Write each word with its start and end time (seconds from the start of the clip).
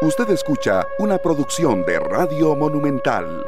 Usted 0.00 0.30
escucha 0.30 0.86
una 0.98 1.18
producción 1.18 1.84
de 1.84 1.98
Radio 1.98 2.54
Monumental. 2.54 3.44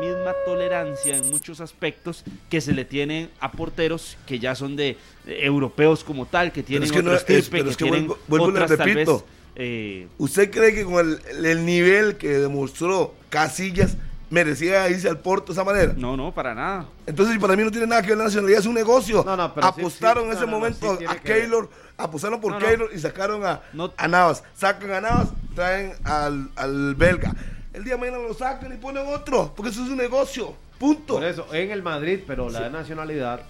Misma 0.00 0.34
tolerancia 0.44 1.16
en 1.16 1.30
muchos 1.30 1.60
aspectos 1.60 2.24
que 2.50 2.60
se 2.60 2.72
le 2.72 2.84
tienen 2.84 3.30
a 3.40 3.52
porteros 3.52 4.16
que 4.26 4.38
ya 4.38 4.54
son 4.54 4.74
de, 4.76 4.96
de 5.24 5.44
europeos 5.46 6.02
como 6.04 6.26
tal, 6.26 6.52
que 6.52 6.62
tienen 6.62 6.84
es 6.84 6.92
que 6.92 7.02
no 7.02 7.10
otros 7.12 7.22
es- 7.22 7.26
tipos, 7.44 7.48
pero 7.50 7.64
que, 7.64 7.70
es 7.70 7.76
que 7.76 7.84
tienen 7.84 8.08
vuelvo- 8.08 8.18
vuelvo 8.28 8.46
le 8.50 8.52
otras 8.64 8.70
vez, 8.78 8.88
repito. 8.88 9.24
eh, 9.56 10.08
¿Usted 10.18 10.50
cree 10.50 10.74
que 10.74 10.84
con 10.84 11.18
el, 11.30 11.46
el 11.46 11.64
nivel 11.64 12.16
que 12.16 12.28
demostró 12.38 13.14
Casillas 13.30 13.96
merecía 14.32 14.88
irse 14.88 15.08
al 15.08 15.18
Porto 15.18 15.46
de 15.48 15.52
esa 15.52 15.64
manera? 15.64 15.92
no, 15.96 16.16
no, 16.16 16.32
para 16.32 16.54
nada. 16.54 16.86
Entonces, 17.06 17.38
para 17.38 17.54
mí 17.54 17.62
no 17.62 17.70
tiene 17.70 17.86
nada 17.86 18.00
que 18.02 18.08
ver 18.08 18.18
la 18.18 18.24
nacionalidad, 18.24 18.60
es 18.60 18.66
un 18.66 18.74
negocio. 18.74 19.22
No, 19.24 19.36
no, 19.36 19.54
pero 19.54 19.66
apostaron 19.66 20.24
sí, 20.24 20.30
en 20.30 20.36
ese 20.36 20.40
no, 20.40 20.46
no, 20.46 20.52
no, 20.52 20.58
momento 20.58 20.96
sí 20.98 21.04
a. 21.04 21.14
Keylor, 21.16 21.68
apostaron 21.98 22.40
por 22.40 22.52
No, 22.52 22.58
no. 22.60 22.66
Keylor 22.66 22.90
y 22.94 22.98
sacaron 22.98 23.44
a, 23.44 23.60
No. 23.72 23.92
a 23.96 24.08
Navas. 24.08 24.42
Sacan 24.56 24.90
a 24.92 25.00
Navas, 25.00 25.28
traen 25.54 25.92
al, 26.04 26.48
al 26.56 26.94
belga. 26.94 27.34
El 27.74 27.84
día 27.84 27.94
de 27.94 28.00
mañana 28.00 28.18
lo 28.18 28.34
sacan 28.34 28.72
y 28.72 28.76
ponen 28.76 29.04
otro, 29.06 29.52
porque 29.54 29.70
eso 29.70 29.82
es 29.84 29.90
un 29.90 29.96
negocio. 29.98 30.54
Punto. 30.78 31.14
Por 31.14 31.24
eso, 31.24 31.46
en 31.52 31.70
el 31.70 31.82
Madrid, 31.82 32.20
pero 32.26 32.48
la 32.50 32.62
de 32.62 32.70
nacionalidad 32.70 33.40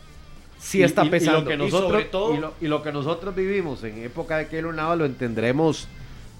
Sí 0.58 0.78
y- 0.78 0.82
está 0.84 1.02
y- 1.04 1.08
y 1.08 1.10
pesando. 1.10 1.40
lo 1.40 1.46
que 1.48 1.54
Y 1.54 1.56
nosotros, 1.56 1.90
sobre 1.90 2.04
todo- 2.04 2.34
y 2.34 2.38
lo, 2.38 2.52
y 2.60 2.66
lo 2.68 2.82
que 2.82 2.92
nosotros 2.92 3.34
vivimos 3.34 3.82
en 3.84 4.02
época 4.04 4.36
de 4.36 4.46
Keylor 4.48 4.74
Navas 4.74 4.98
lo 4.98 5.04
entendremos 5.06 5.88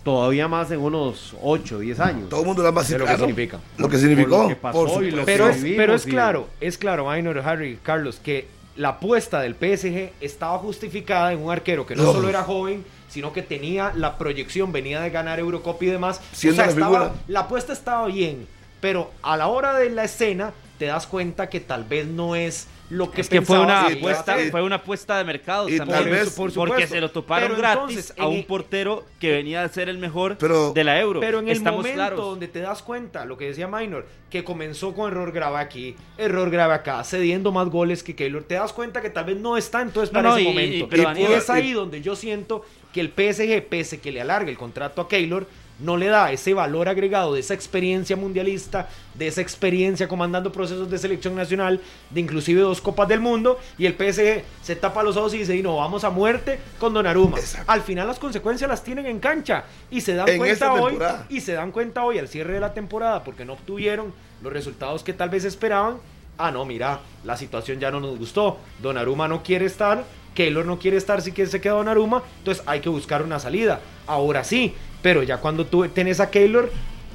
todavía 0.04 0.48
más 0.48 0.70
en 0.70 0.80
unos 0.80 1.34
8, 1.42 1.78
10 1.78 2.00
años. 2.00 2.28
Todo 2.28 2.40
el 2.40 2.46
mundo 2.46 2.62
lo 2.62 2.72
va 2.72 2.80
a 2.82 2.84
de 2.84 2.98
lo 2.98 3.06
que 3.06 3.16
significa. 3.16 3.58
Lo 3.78 3.88
que 3.88 3.98
significó. 3.98 4.30
Por 4.30 4.42
lo 4.42 4.48
que 4.48 4.56
pasó 4.56 4.78
por 4.86 5.04
y 5.04 5.10
lo 5.10 5.18
supuesto. 5.18 5.26
Pero 5.26 5.48
es, 5.48 5.56
vivimos 5.62 5.76
pero 5.82 5.94
es 5.94 6.06
y- 6.06 6.10
claro, 6.10 6.48
es 6.60 6.78
claro, 6.78 7.10
Minor, 7.10 7.38
Harry, 7.38 7.78
Carlos, 7.82 8.20
que 8.22 8.46
la 8.76 8.88
apuesta 8.90 9.40
del 9.40 9.54
PSG 9.54 10.12
estaba 10.20 10.58
justificada 10.58 11.32
en 11.32 11.40
un 11.42 11.50
arquero 11.52 11.86
que 11.86 11.94
no 11.94 12.04
No. 12.04 12.12
solo 12.12 12.28
era 12.28 12.42
joven, 12.42 12.84
sino 13.08 13.32
que 13.32 13.42
tenía 13.42 13.92
la 13.94 14.16
proyección, 14.16 14.72
venía 14.72 15.00
de 15.00 15.10
ganar 15.10 15.38
Eurocopa 15.38 15.84
y 15.84 15.88
demás. 15.88 16.20
Siendo 16.32 16.62
la 16.62 16.68
estaba- 16.68 17.14
la 17.28 17.40
apuesta 17.40 17.72
estaba 17.74 18.06
bien, 18.06 18.46
pero 18.80 19.10
a 19.22 19.36
la 19.36 19.48
hora 19.48 19.74
de 19.78 19.90
la 19.90 20.04
escena 20.04 20.52
te 20.78 20.86
das 20.86 21.06
cuenta 21.06 21.48
que 21.50 21.60
tal 21.60 21.84
vez 21.84 22.06
no 22.06 22.34
es 22.34 22.66
lo 22.92 23.10
que 23.10 23.22
Es 23.22 23.28
que 23.30 23.40
fue 23.40 23.58
una 23.58 23.86
apuesta, 23.86 24.36
fue 24.50 24.62
una 24.62 24.76
apuesta 24.76 25.16
de 25.16 25.24
mercado 25.24 25.66
y 25.68 25.78
también. 25.78 25.98
tal 26.02 26.10
vez- 26.10 26.30
por 26.30 26.52
porque 26.52 26.86
se 26.86 27.00
lo 27.00 27.10
toparon 27.10 27.48
Pero 27.48 27.58
gratis 27.58 27.96
entonces, 27.96 28.14
a 28.18 28.26
un 28.26 28.36
el- 28.36 28.44
portero 28.44 29.06
que 29.18 29.30
venía 29.32 29.62
a 29.64 29.68
ser 29.70 29.88
el 29.88 29.96
mejor 29.96 30.36
Pero- 30.38 30.72
de 30.74 30.84
la 30.84 31.00
Euro. 31.00 31.18
Pero 31.20 31.38
en 31.38 31.48
el 31.48 31.56
Estamos 31.56 31.78
momento 31.78 31.94
claros. 31.96 32.20
donde 32.20 32.48
te 32.48 32.60
das 32.60 32.82
cuenta, 32.82 33.24
lo 33.24 33.38
que 33.38 33.46
decía 33.46 33.66
Minor, 33.66 34.06
que 34.28 34.44
comenzó 34.44 34.94
con 34.94 35.10
error 35.10 35.32
grave 35.32 35.56
aquí, 35.58 35.96
error 36.18 36.50
grave 36.50 36.74
acá, 36.74 37.02
cediendo 37.04 37.50
más 37.50 37.68
goles 37.70 38.02
que 38.02 38.14
Keylor, 38.14 38.42
te 38.44 38.56
das 38.56 38.72
cuenta 38.74 39.00
que 39.00 39.08
tal 39.10 39.24
vez 39.24 39.36
no 39.38 39.56
está 39.56 39.80
entonces 39.80 40.12
No, 40.12 40.18
para 40.18 40.28
no, 40.28 40.36
ese 40.36 40.42
y- 40.42 40.46
y- 40.46 40.48
momento. 40.50 40.88
pero 40.90 41.02
y, 41.02 41.06
Daniel- 41.06 41.32
es 41.32 41.48
ahí 41.50 41.72
donde 41.72 42.02
yo 42.02 42.14
siento 42.14 42.62
que 42.92 43.00
el 43.00 43.08
PSG, 43.10 43.62
pese 43.68 44.00
que 44.00 44.12
le 44.12 44.20
alargue 44.20 44.50
el 44.50 44.58
contrato 44.58 45.00
a 45.00 45.08
Keylor, 45.08 45.46
no 45.82 45.96
le 45.96 46.06
da 46.06 46.32
ese 46.32 46.54
valor 46.54 46.88
agregado 46.88 47.34
de 47.34 47.40
esa 47.40 47.54
experiencia 47.54 48.16
mundialista, 48.16 48.88
de 49.14 49.26
esa 49.26 49.40
experiencia 49.40 50.08
comandando 50.08 50.52
procesos 50.52 50.88
de 50.90 50.96
selección 50.98 51.34
nacional, 51.34 51.80
de 52.10 52.20
inclusive 52.20 52.60
dos 52.62 52.80
copas 52.80 53.08
del 53.08 53.20
mundo, 53.20 53.58
y 53.76 53.86
el 53.86 53.94
PSG 53.94 54.44
se 54.62 54.76
tapa 54.76 55.02
los 55.02 55.16
ojos 55.16 55.34
y 55.34 55.38
dice, 55.38 55.56
"Y 55.56 55.62
no, 55.62 55.76
vamos 55.76 56.04
a 56.04 56.10
muerte 56.10 56.58
con 56.78 56.94
Donnarumma. 56.94 57.38
Exacto. 57.38 57.70
Al 57.70 57.82
final 57.82 58.06
las 58.06 58.18
consecuencias 58.18 58.70
las 58.70 58.82
tienen 58.84 59.06
en 59.06 59.18
cancha 59.18 59.64
y 59.90 60.00
se 60.00 60.14
dan 60.14 60.28
En 60.28 60.38
cuenta 60.38 60.72
hoy 60.72 60.90
temporada. 60.92 61.26
y 61.28 61.40
se 61.40 61.52
dan 61.52 61.72
cuenta 61.72 62.04
hoy 62.04 62.18
al 62.18 62.28
cierre 62.28 62.54
de 62.54 62.60
la 62.60 62.72
temporada 62.72 63.24
porque 63.24 63.44
no 63.44 63.54
obtuvieron 63.54 64.12
los 64.42 64.52
resultados 64.52 65.02
que 65.02 65.12
tal 65.12 65.30
vez 65.30 65.44
esperaban. 65.44 65.96
Ah, 66.38 66.50
no, 66.50 66.64
mira, 66.64 67.00
la 67.24 67.36
situación 67.36 67.78
ya 67.78 67.90
no 67.90 68.00
nos 68.00 68.18
gustó. 68.18 68.58
Donnarumma 68.80 69.28
no 69.28 69.42
quiere 69.42 69.66
estar, 69.66 70.04
Keylor 70.34 70.64
no 70.64 70.78
quiere 70.78 70.96
estar 70.96 71.22
si 71.22 71.32
quiere 71.32 71.50
se 71.50 71.60
queda 71.60 71.74
Donnarumma, 71.74 72.22
entonces 72.38 72.62
hay 72.66 72.80
que 72.80 72.88
buscar 72.88 73.22
una 73.22 73.38
salida. 73.38 73.80
Ahora 74.06 74.44
sí, 74.44 74.74
pero 75.02 75.22
ya 75.22 75.38
cuando 75.38 75.66
tú 75.66 75.86
tenés 75.88 76.20
a 76.20 76.30
Keylor, 76.30 76.70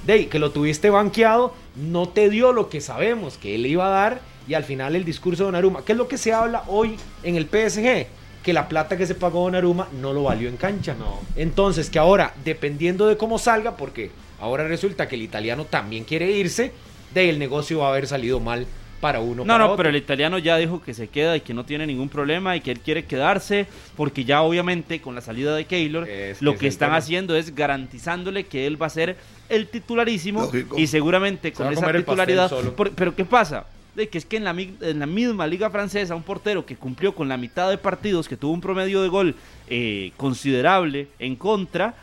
de 0.06 0.28
que 0.28 0.40
lo 0.40 0.52
tuviste 0.52 0.90
banqueado, 0.90 1.54
no 1.76 2.08
te 2.08 2.30
dio 2.30 2.54
lo 2.54 2.70
que 2.70 2.82
sabemos 2.82 3.38
que 3.38 3.56
él 3.56 3.66
iba 3.66 3.88
a 3.88 3.90
dar 3.90 4.22
y 4.48 4.54
al 4.54 4.64
final 4.64 4.96
el 4.96 5.04
discurso 5.04 5.44
de 5.44 5.48
Donnarumma, 5.48 5.84
¿qué 5.84 5.92
es 5.92 5.98
lo 5.98 6.08
que 6.08 6.18
se 6.18 6.32
habla 6.34 6.64
hoy 6.68 6.96
en 7.24 7.36
el 7.36 7.46
PSG? 7.46 8.08
Que 8.44 8.54
la 8.54 8.70
plata 8.70 8.96
que 8.96 9.06
se 9.06 9.16
pagó 9.16 9.44
Donnarumma 9.44 9.90
no 10.00 10.14
lo 10.14 10.24
valió 10.24 10.48
en 10.48 10.56
cancha. 10.56 10.96
No. 10.98 11.20
Entonces, 11.36 11.90
que 11.90 12.00
ahora, 12.00 12.34
dependiendo 12.46 13.08
de 13.08 13.18
cómo 13.18 13.40
salga, 13.40 13.76
porque 13.76 14.12
ahora 14.40 14.66
resulta 14.66 15.10
que 15.10 15.16
el 15.16 15.24
italiano 15.24 15.66
también 15.66 16.06
quiere 16.06 16.32
irse, 16.32 16.72
de 17.14 17.22
ahí 17.22 17.30
el 17.30 17.40
negocio 17.40 17.80
va 17.80 17.88
a 17.88 17.90
haber 17.90 18.08
salido 18.08 18.40
mal 18.40 18.66
para 19.00 19.20
uno. 19.20 19.44
No, 19.44 19.46
para 19.46 19.60
no, 19.60 19.66
otro. 19.66 19.78
pero 19.78 19.90
el 19.90 19.96
italiano 19.96 20.38
ya 20.40 20.58
dijo 20.58 20.82
que 20.82 20.94
se 20.94 21.08
queda 21.08 21.36
y 21.38 21.42
que 21.42 21.54
no 21.54 21.64
tiene 21.66 21.86
ningún 21.86 22.10
problema 22.10 22.56
y 22.56 22.62
que 22.62 22.72
él 22.72 22.80
quiere 22.80 23.06
quedarse 23.06 23.68
porque 23.96 24.26
ya 24.26 24.42
obviamente 24.42 25.00
con 25.02 25.14
la 25.16 25.22
salida 25.22 25.56
de 25.56 25.66
Keylor 25.66 26.08
Es 26.10 26.40
que 26.40 26.46
lo 26.46 26.56
que 26.58 26.68
están 26.68 26.94
haciendo 26.94 27.36
es 27.36 27.54
garantizándole 27.54 28.46
que 28.46 28.66
él 28.66 28.82
va 28.82 28.88
a 28.88 28.90
ser 28.90 29.16
el 29.50 29.68
titularísimo 29.68 30.42
Lógico. 30.42 30.78
y 30.80 30.88
seguramente 30.88 31.54
con 31.54 31.72
esa 31.72 31.92
titularidad. 31.94 32.50
por- 32.76 32.92
pero 32.92 33.16
¿qué 33.16 33.24
pasa? 33.26 33.68
De 33.96 34.10
que 34.10 34.18
es 34.20 34.26
que 34.26 34.38
en 34.38 34.44
la, 34.44 34.52
en 34.52 35.00
la 35.00 35.06
misma 35.08 35.48
liga 35.48 35.70
francesa 35.72 36.14
un 36.14 36.22
portero 36.24 36.66
que 36.66 36.76
cumplió 36.76 37.16
con 37.16 37.28
la 37.28 37.38
mitad 37.38 37.70
de 37.70 37.78
partidos, 37.80 38.28
que 38.28 38.38
tuvo 38.38 38.52
un 38.54 38.62
promedio 38.62 39.02
de 39.02 39.10
gol 39.10 39.36
eh, 39.70 40.12
considerable 40.18 41.08
en 41.18 41.36
contra, 41.36 41.96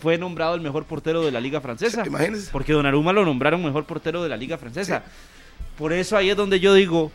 fue 0.00 0.18
nombrado 0.18 0.54
el 0.56 0.60
mejor 0.60 0.84
portero 0.84 1.24
de 1.24 1.30
la 1.30 1.40
liga 1.40 1.60
francesa. 1.60 2.04
Imagínense. 2.06 2.50
Porque 2.52 2.72
Donnarumma 2.72 3.12
lo 3.12 3.24
nombraron 3.24 3.62
mejor 3.64 3.84
portero 3.84 4.22
de 4.22 4.28
la 4.28 4.36
liga 4.36 4.58
francesa. 4.58 5.02
Por 5.78 5.92
eso 5.92 6.16
ahí 6.16 6.28
es 6.30 6.36
donde 6.36 6.60
yo 6.60 6.74
digo 6.74 7.10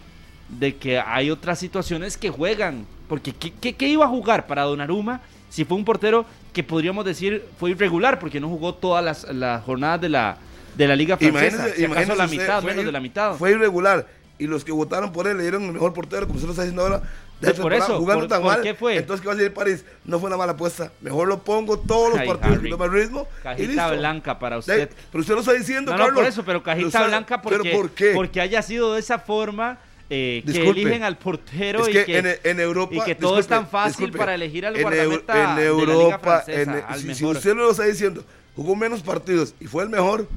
de 0.49 0.75
que 0.77 0.99
hay 0.99 1.29
otras 1.29 1.59
situaciones 1.59 2.17
que 2.17 2.29
juegan. 2.29 2.85
Porque 3.07 3.33
¿qué, 3.33 3.51
qué- 3.59 3.73
qué 3.75 3.87
iba 3.89 4.05
a 4.05 4.09
jugar 4.09 4.47
para 4.47 4.63
Donnarumma 4.63 5.21
si 5.49 5.65
fue 5.65 5.77
un 5.77 5.85
portero 5.85 6.25
que 6.53 6.63
podríamos 6.63 7.03
decir 7.05 7.43
fue 7.59 7.71
irregular 7.71 8.17
porque 8.19 8.39
no 8.39 8.47
jugó 8.49 8.73
todas 8.73 9.03
las, 9.03 9.23
las 9.33 9.63
jornadas 9.63 10.01
de 10.01 10.09
la, 10.09 10.37
de 10.75 10.87
la 10.87 10.95
liga 10.95 11.17
francesa? 11.17 11.45
Imagínese, 11.47 11.75
si 11.77 11.83
acaso 11.85 12.01
imagínese 12.13 12.17
la 12.17 12.27
mitad, 12.27 12.63
menos 12.63 12.83
ir- 12.83 12.85
de 12.85 12.91
la 12.91 12.99
mitad. 12.99 13.35
Fue 13.35 13.51
irregular. 13.51 14.07
Y 14.39 14.47
los 14.47 14.63
que 14.63 14.71
votaron 14.71 15.11
por 15.11 15.27
él 15.27 15.37
le 15.37 15.43
dieron 15.43 15.63
el 15.63 15.73
mejor 15.73 15.93
portero, 15.93 16.25
como 16.25 16.35
usted 16.35 16.47
lo 16.47 16.53
está 16.53 16.63
diciendo 16.63 16.81
ahora. 16.83 17.03
De 17.47 17.53
por 17.53 17.73
eso, 17.73 17.97
jugando 17.99 18.21
¿por- 18.23 18.29
tan 18.29 18.41
por 18.41 18.51
mal. 18.51 18.61
qué 18.61 18.73
fue? 18.73 18.97
Entonces, 18.97 19.21
¿qué 19.21 19.27
va 19.27 19.33
a 19.33 19.35
decir 19.37 19.53
París? 19.53 19.85
No 20.05 20.19
fue 20.19 20.27
una 20.27 20.37
mala 20.37 20.53
apuesta. 20.53 20.91
Mejor 21.01 21.27
lo 21.27 21.39
pongo 21.43 21.77
todos 21.79 22.11
los 22.11 22.19
Ay, 22.19 22.27
partidos 22.27 22.55
Harry. 22.57 22.63
que 22.65 22.69
toma 22.69 22.85
el 22.85 22.91
ritmo. 22.91 23.27
y 23.39 23.43
Cajita 23.43 23.67
listo. 23.89 23.97
blanca 23.97 24.39
para 24.39 24.55
De- 24.55 24.59
usted. 24.59 24.89
pero 25.11 25.21
usted 25.21 25.33
lo 25.35 25.39
está 25.41 25.53
diciendo, 25.53 25.91
No, 25.91 25.97
no, 25.97 26.03
Carlos. 26.05 26.19
por 26.21 26.29
eso, 26.29 26.43
pero 26.43 26.63
cajita 26.63 27.07
blanca 27.07 27.41
porque, 27.41 27.59
¿Pero 27.63 27.77
por 27.77 27.89
qué? 27.91 28.11
porque 28.13 28.41
haya 28.41 28.61
sido 28.61 28.93
de 28.93 28.99
esa 28.99 29.19
forma 29.19 29.77
eh, 30.09 30.43
que 30.45 30.69
eligen 30.69 31.01
al 31.03 31.17
portero 31.17 31.81
Es 31.81 31.89
y 31.89 31.91
que 32.05 32.17
en, 32.17 32.27
en 32.43 32.59
Europa. 32.59 32.93
y 32.95 33.01
que 33.01 33.15
todo 33.15 33.39
es 33.39 33.47
tan 33.47 33.67
fácil 33.67 33.91
disculpe. 33.97 34.17
para 34.19 34.35
elegir 34.35 34.65
al 34.65 34.75
En 34.75 34.81
guardameta 34.83 35.33
en 35.33 35.39
de 35.39 35.43
la 35.45 35.55
liga 35.55 35.65
Europa, 35.93 36.19
francesa, 36.43 36.61
en- 36.61 36.69
al 36.87 36.99
si, 36.99 37.15
si 37.15 37.25
usted 37.25 37.55
lo 37.55 37.71
está 37.71 37.83
diciendo, 37.85 38.23
jugó 38.55 38.75
menos 38.75 39.01
partidos 39.01 39.55
y 39.59 39.65
fue 39.65 39.83
el 39.83 39.89
mejor. 39.89 40.27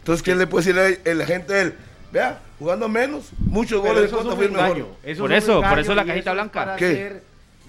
Entonces, 0.00 0.22
¿quién 0.22 0.38
le 0.38 0.46
puede 0.46 0.72
decir 0.72 1.00
a 1.10 1.14
la 1.14 1.26
gente 1.26 1.52
de 1.52 1.60
él? 1.62 1.74
Vea, 2.16 2.40
jugando 2.58 2.88
menos, 2.88 3.30
muchos 3.38 3.82
Pero 3.82 3.94
goles 3.94 4.00
de 4.00 4.06
eso 4.06 4.16
es 4.16 4.22
contra 4.22 4.36
fue 4.36 4.44
el 4.46 4.52
mejor. 4.52 4.66
engaño. 4.68 4.86
Eso 5.02 5.22
Por 5.22 5.32
eso, 5.34 5.60
por 5.60 5.78
eso 5.78 5.94
la 5.94 6.04
cajita 6.06 6.32
blanca. 6.32 6.64
Para 6.64 6.76
¿Qué? 6.76 6.86
hacer 6.86 7.22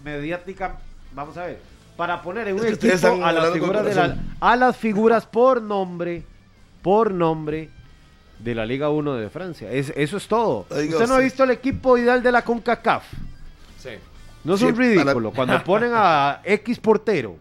mediática, 0.06 0.78
vamos 1.14 1.36
a 1.36 1.48
ver, 1.48 1.60
para 1.98 2.22
poner 2.22 2.48
en 2.48 2.54
un 2.54 2.60
Es 2.62 2.66
que 2.68 2.74
ustedes 2.74 3.04
equipo 3.04 3.26
a 3.26 3.34
las, 3.34 3.52
figuras 3.52 3.84
de 3.84 3.94
la- 3.94 4.02
corazón. 4.04 4.26
a 4.40 4.56
las 4.56 4.78
figuras 4.78 5.26
por 5.26 5.62
nombre, 5.62 6.24
por 6.82 7.12
nombre 7.12 7.70
de 8.40 8.56
la 8.56 8.66
Liga 8.66 8.90
1 8.90 9.16
de 9.16 9.30
Francia. 9.30 9.70
Es- 9.70 9.92
eso 9.98 10.16
es 10.16 10.26
todo. 10.30 10.66
¿Usted 10.70 11.08
no 11.10 11.16
ha 11.16 11.20
visto 11.20 11.44
el 11.44 11.52
equipo 11.52 11.98
ideal 11.98 12.24
de 12.24 12.32
la 12.32 12.42
CONCACAF? 12.46 13.04
Sí. 13.80 13.90
No 14.46 14.54
es 14.54 14.60
Sí, 14.62 14.66
un 14.68 14.76
para- 14.76 14.88
ridículo. 14.88 15.32
Cuando 15.32 15.62
ponen 15.66 15.92
a 15.94 16.40
X 16.46 16.80
portero 16.80 17.36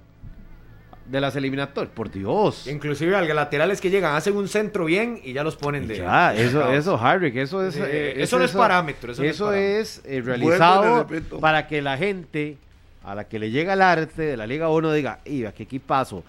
de 1.09 1.21
las 1.21 1.37
eliminatorias, 1.37 1.93
por 1.95 2.11
Dios. 2.11 2.67
Inclusive 2.67 3.17
a 3.17 3.23
laterales 3.23 3.81
que 3.81 3.91
llegan, 3.91 4.15
hacen 4.17 4.37
un 4.37 4.49
centro 4.49 4.85
bien 4.85 5.21
y 5.23 5.33
ya 5.33 5.45
los 5.45 5.57
ponen 5.57 5.87
de... 5.87 5.99
Ya, 5.99 6.35
eso, 6.35 6.59
mercado. 6.59 6.73
eso, 6.75 6.99
Harry, 6.99 7.39
eso 7.39 7.65
es. 7.67 7.77
Eh, 7.77 8.23
eso 8.23 8.39
no 8.39 8.45
es 8.45 8.53
parámetro, 8.53 9.13
eso 9.13 9.23
Eso, 9.23 9.47
no 9.47 9.53
es 9.53 10.01
parámetro. 10.01 10.13
es 10.13 10.19
eh, 10.19 10.23
realizado 10.23 11.07
para 11.41 11.67
que 11.67 11.83
la 11.83 11.97
gente 11.97 12.59
a 13.05 13.15
la 13.15 13.25
que 13.25 13.39
le 13.39 13.51
llega 13.51 13.75
el 13.75 13.83
arte 13.83 14.23
de 14.23 14.37
la 14.37 14.47
Liga 14.47 14.69
1 14.69 14.93
diga, 14.93 15.21
iba, 15.25 15.53
qué 15.53 15.63
equipazo. 15.63 16.25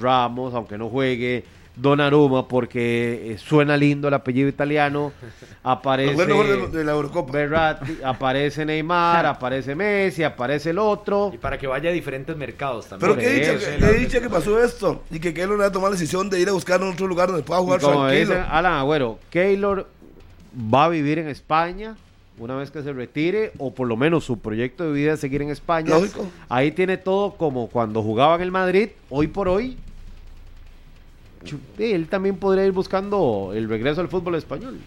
Ramos, 0.00 0.54
aunque 0.54 0.76
no 0.76 0.88
juegue. 0.88 1.44
Donnarumma, 1.76 2.48
porque 2.48 3.32
eh, 3.32 3.38
suena 3.38 3.76
lindo 3.76 4.08
el 4.08 4.14
apellido 4.14 4.48
italiano. 4.48 5.12
Aparece. 5.62 6.26
De, 6.26 6.68
de 6.68 6.84
la 6.84 6.92
Eurocopa. 6.92 7.78
Aparece 8.04 8.64
Neymar, 8.64 9.26
aparece 9.26 9.74
Messi, 9.74 10.22
aparece 10.22 10.70
el 10.70 10.78
otro. 10.78 11.30
Y 11.34 11.38
para 11.38 11.58
que 11.58 11.66
vaya 11.66 11.90
a 11.90 11.92
diferentes 11.92 12.36
mercados 12.36 12.86
también. 12.86 13.14
Pero 13.14 13.20
que, 13.20 13.78
qué 13.78 13.92
dicha 13.92 14.20
que 14.20 14.30
pasó 14.30 14.62
esto 14.62 15.02
y 15.10 15.18
que 15.18 15.34
Keylor 15.34 15.62
ha 15.62 15.70
tomado 15.70 15.92
la 15.92 15.98
decisión 15.98 16.30
de 16.30 16.40
ir 16.40 16.48
a 16.48 16.52
buscar 16.52 16.80
en 16.80 16.88
otro 16.88 17.06
lugar 17.06 17.28
donde 17.28 17.42
pueda 17.42 17.60
jugar 17.60 17.80
como 17.80 18.06
tranquilo. 18.06 18.34
dice 18.34 18.44
Alan 18.48 18.74
Agüero, 18.74 19.18
Keylor 19.30 19.86
va 20.56 20.86
a 20.86 20.88
vivir 20.88 21.18
en 21.18 21.28
España 21.28 21.96
una 22.38 22.56
vez 22.56 22.70
que 22.70 22.82
se 22.82 22.92
retire, 22.92 23.52
o 23.58 23.74
por 23.74 23.88
lo 23.88 23.96
menos 23.96 24.24
su 24.24 24.38
proyecto 24.38 24.84
de 24.84 24.92
vida 24.92 25.14
es 25.14 25.20
seguir 25.20 25.42
en 25.42 25.50
España. 25.50 25.90
Lógico. 25.90 26.26
Ahí 26.48 26.72
tiene 26.72 26.98
todo 26.98 27.32
como 27.32 27.68
cuando 27.68 28.02
jugaba 28.02 28.36
en 28.36 28.42
el 28.42 28.50
Madrid, 28.50 28.90
hoy 29.08 29.28
por 29.28 29.48
hoy. 29.48 29.78
Él 31.78 32.08
también 32.08 32.36
podría 32.36 32.64
ir 32.66 32.72
buscando 32.72 33.52
el 33.54 33.68
regreso 33.68 34.00
al 34.00 34.08
fútbol 34.08 34.34
español. 34.36 34.78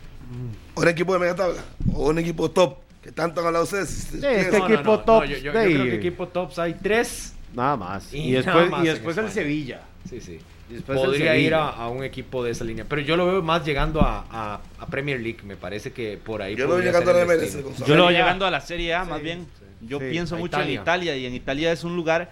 O 0.75 0.81
un 0.81 0.88
equipo 0.88 1.13
de 1.13 1.19
media 1.19 1.35
tabla, 1.35 1.61
o 1.94 2.09
un 2.09 2.19
equipo 2.19 2.51
top, 2.51 2.77
que 3.01 3.11
tanto 3.11 3.41
han 3.41 3.47
hablado 3.47 3.65
ustedes. 3.65 4.13
este 4.13 4.57
No, 4.57 4.67
equipo 4.67 4.83
no, 4.91 5.00
top 5.00 5.23
no, 5.23 5.25
yo, 5.25 5.38
yo- 5.38 5.44
yo 5.44 5.51
creo 5.51 5.83
que 5.85 5.95
equipo 5.95 6.27
tops 6.27 6.59
hay 6.59 6.73
tres 6.75 7.33
Nada 7.53 7.75
más. 7.77 8.13
Y 8.13 8.17
Y, 8.29 8.31
después, 8.33 8.69
más 8.69 8.85
y 8.85 8.88
en 8.89 8.94
después 8.94 9.17
el. 9.17 9.29
Sevilla. 9.31 9.81
Sí, 10.07 10.21
sí. 10.21 10.38
Después 10.69 11.00
Podría 11.00 11.35
ir 11.35 11.56
a, 11.56 11.69
a 11.69 11.89
un 11.89 12.03
equipo 12.03 12.44
de 12.44 12.51
esa 12.51 12.63
línea. 12.63 12.85
Pero 12.88 13.01
yo 13.01 13.17
lo 13.17 13.25
veo 13.25 13.41
más 13.41 13.65
llegando 13.65 14.01
a, 14.01 14.23
a- 14.29 14.59
a 14.77 14.85
Premier 14.85 15.19
League. 15.19 15.39
Me 15.44 15.55
parece 15.55 15.91
que 15.91 16.19
por 16.23 16.44
ahí 16.44 16.55
Yo 16.55 16.67
lo 16.67 16.75
veo 16.75 16.83
llegando 16.85 17.09
a 17.09 17.13
la 17.15 17.25
MLS. 17.25 17.57
Yo 17.88 17.95
lo 17.95 18.07
A. 18.09 18.12
llegando 18.12 18.45
a 18.45 18.51
la 18.51 18.62
Serie 18.62 18.94
A, 18.94 19.03
más 19.03 19.17
Sí, 19.17 19.23
bien. 19.23 19.47
sí. 19.57 19.65
Yo 19.88 19.97
Sí, 19.97 20.05
pienso 20.12 20.38
mucho 20.38 20.57
en 20.57 20.69
Italia. 20.69 20.81
Italia 20.81 21.17
y 21.17 21.25
en 21.25 21.33
Italia 21.33 21.71
es 21.71 21.83
un 21.83 21.95
lugar 21.95 22.29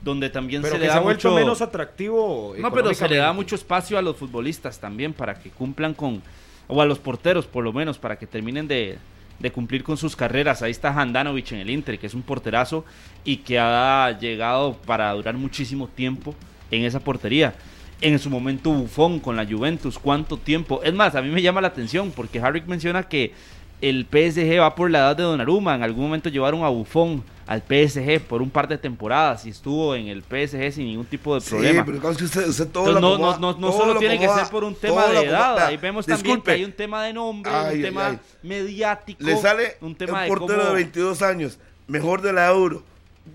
donde 0.00 0.30
también 0.30 0.62
Pero 0.62 0.74
se 0.74 0.78
que 0.78 0.84
le 0.84 0.90
se 0.90 0.94
da 0.94 0.98
ha 0.98 1.02
vuelto 1.02 1.28
mucho 1.28 1.40
menos 1.40 1.62
atractivo. 1.62 2.54
No, 2.58 2.72
pero 2.72 2.92
se 2.94 3.08
le 3.08 3.16
da 3.16 3.32
mucho 3.32 3.54
espacio 3.54 3.98
a 3.98 4.02
los 4.02 4.16
futbolistas 4.16 4.78
también 4.78 5.12
para 5.12 5.34
que 5.34 5.50
cumplan 5.50 5.94
con 5.94 6.22
o 6.68 6.80
a 6.82 6.86
los 6.86 6.98
porteros 6.98 7.46
por 7.46 7.64
lo 7.64 7.72
menos 7.72 7.98
para 7.98 8.16
que 8.16 8.26
terminen 8.26 8.68
de, 8.68 8.98
de 9.38 9.50
cumplir 9.50 9.82
con 9.82 9.96
sus 9.96 10.14
carreras. 10.14 10.62
Ahí 10.62 10.70
está 10.70 10.92
Handanovic 10.92 11.52
en 11.52 11.60
el 11.60 11.70
Inter, 11.70 11.98
que 11.98 12.06
es 12.06 12.14
un 12.14 12.22
porterazo 12.22 12.84
y 13.24 13.38
que 13.38 13.58
ha 13.58 14.16
llegado 14.20 14.74
para 14.86 15.12
durar 15.12 15.34
muchísimo 15.34 15.88
tiempo 15.88 16.34
en 16.70 16.84
esa 16.84 17.00
portería. 17.00 17.54
En 18.00 18.18
su 18.20 18.30
momento 18.30 18.70
Buffon 18.70 19.18
con 19.18 19.34
la 19.34 19.44
Juventus, 19.44 19.98
¿cuánto 19.98 20.36
tiempo? 20.36 20.80
Es 20.84 20.94
más, 20.94 21.16
a 21.16 21.22
mí 21.22 21.30
me 21.30 21.42
llama 21.42 21.60
la 21.60 21.68
atención 21.68 22.12
porque 22.14 22.38
Harrick 22.38 22.66
menciona 22.66 23.02
que 23.02 23.32
el 23.80 24.06
PSG 24.06 24.60
va 24.60 24.74
por 24.74 24.90
la 24.90 24.98
edad 24.98 25.16
de 25.16 25.24
Donnarumma. 25.24 25.74
En 25.74 25.82
algún 25.82 26.04
momento 26.04 26.28
llevaron 26.28 26.62
a 26.62 26.68
Buffon 26.68 27.24
al 27.48 27.62
PSG 27.62 28.20
por 28.20 28.42
un 28.42 28.50
par 28.50 28.68
de 28.68 28.76
temporadas 28.78 29.46
y 29.46 29.48
estuvo 29.48 29.94
en 29.94 30.06
el 30.08 30.22
PSG 30.22 30.70
sin 30.70 30.84
ningún 30.84 31.06
tipo 31.06 31.34
de 31.34 31.40
Sí, 31.40 31.48
problema. 31.50 31.84
pero 31.84 31.98
claro, 31.98 32.12
es 32.12 32.18
que 32.18 32.24
usted, 32.24 32.46
usted 32.46 32.68
todo 32.68 32.88
Entonces, 32.88 32.94
lo 33.02 33.08
no, 33.08 33.14
acomoda, 33.14 33.38
no, 33.40 33.52
no, 33.54 33.58
no 33.58 33.68
todo 33.70 33.78
solo 33.80 33.94
lo 33.94 34.00
tiene 34.00 34.18
que 34.18 34.28
ser 34.28 34.48
por 34.50 34.64
un 34.64 34.74
tema 34.74 35.06
de 35.06 35.20
edad, 35.24 35.42
acomoda. 35.44 35.66
ahí 35.68 35.76
vemos 35.78 36.04
también 36.06 36.24
Disculpe, 36.26 36.44
que 36.50 36.54
hay 36.58 36.64
un 36.64 36.72
tema 36.72 37.02
de 37.04 37.12
nombre, 37.14 37.50
Ay, 37.50 37.64
un 37.64 37.70
ay, 37.70 37.82
tema 37.82 38.06
ay. 38.08 38.18
mediático, 38.42 39.24
Le 39.24 39.36
sale 39.38 39.76
un 39.80 39.88
un, 39.88 39.94
tema 39.96 40.22
de 40.22 40.28
portero 40.28 40.58
cómo- 40.58 40.68
de 40.68 40.74
22 40.74 41.22
años, 41.22 41.58
mejor 41.86 42.20
de 42.20 42.32
la 42.34 42.48
Euro, 42.50 42.82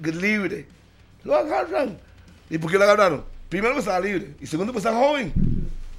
libre. 0.04 0.68
Lo 1.24 1.36
agarran. 1.36 1.98
¿Y 2.50 2.58
por 2.60 2.70
qué 2.72 2.78
lo 2.78 2.84
agarraron? 2.84 3.24
Primero 3.50 3.74
que 3.74 3.80
estaba 3.80 4.00
libre 4.00 4.36
y 4.40 4.46
segundo 4.46 4.72
que 4.74 4.78
estaba 4.78 4.98
joven. 5.00 5.34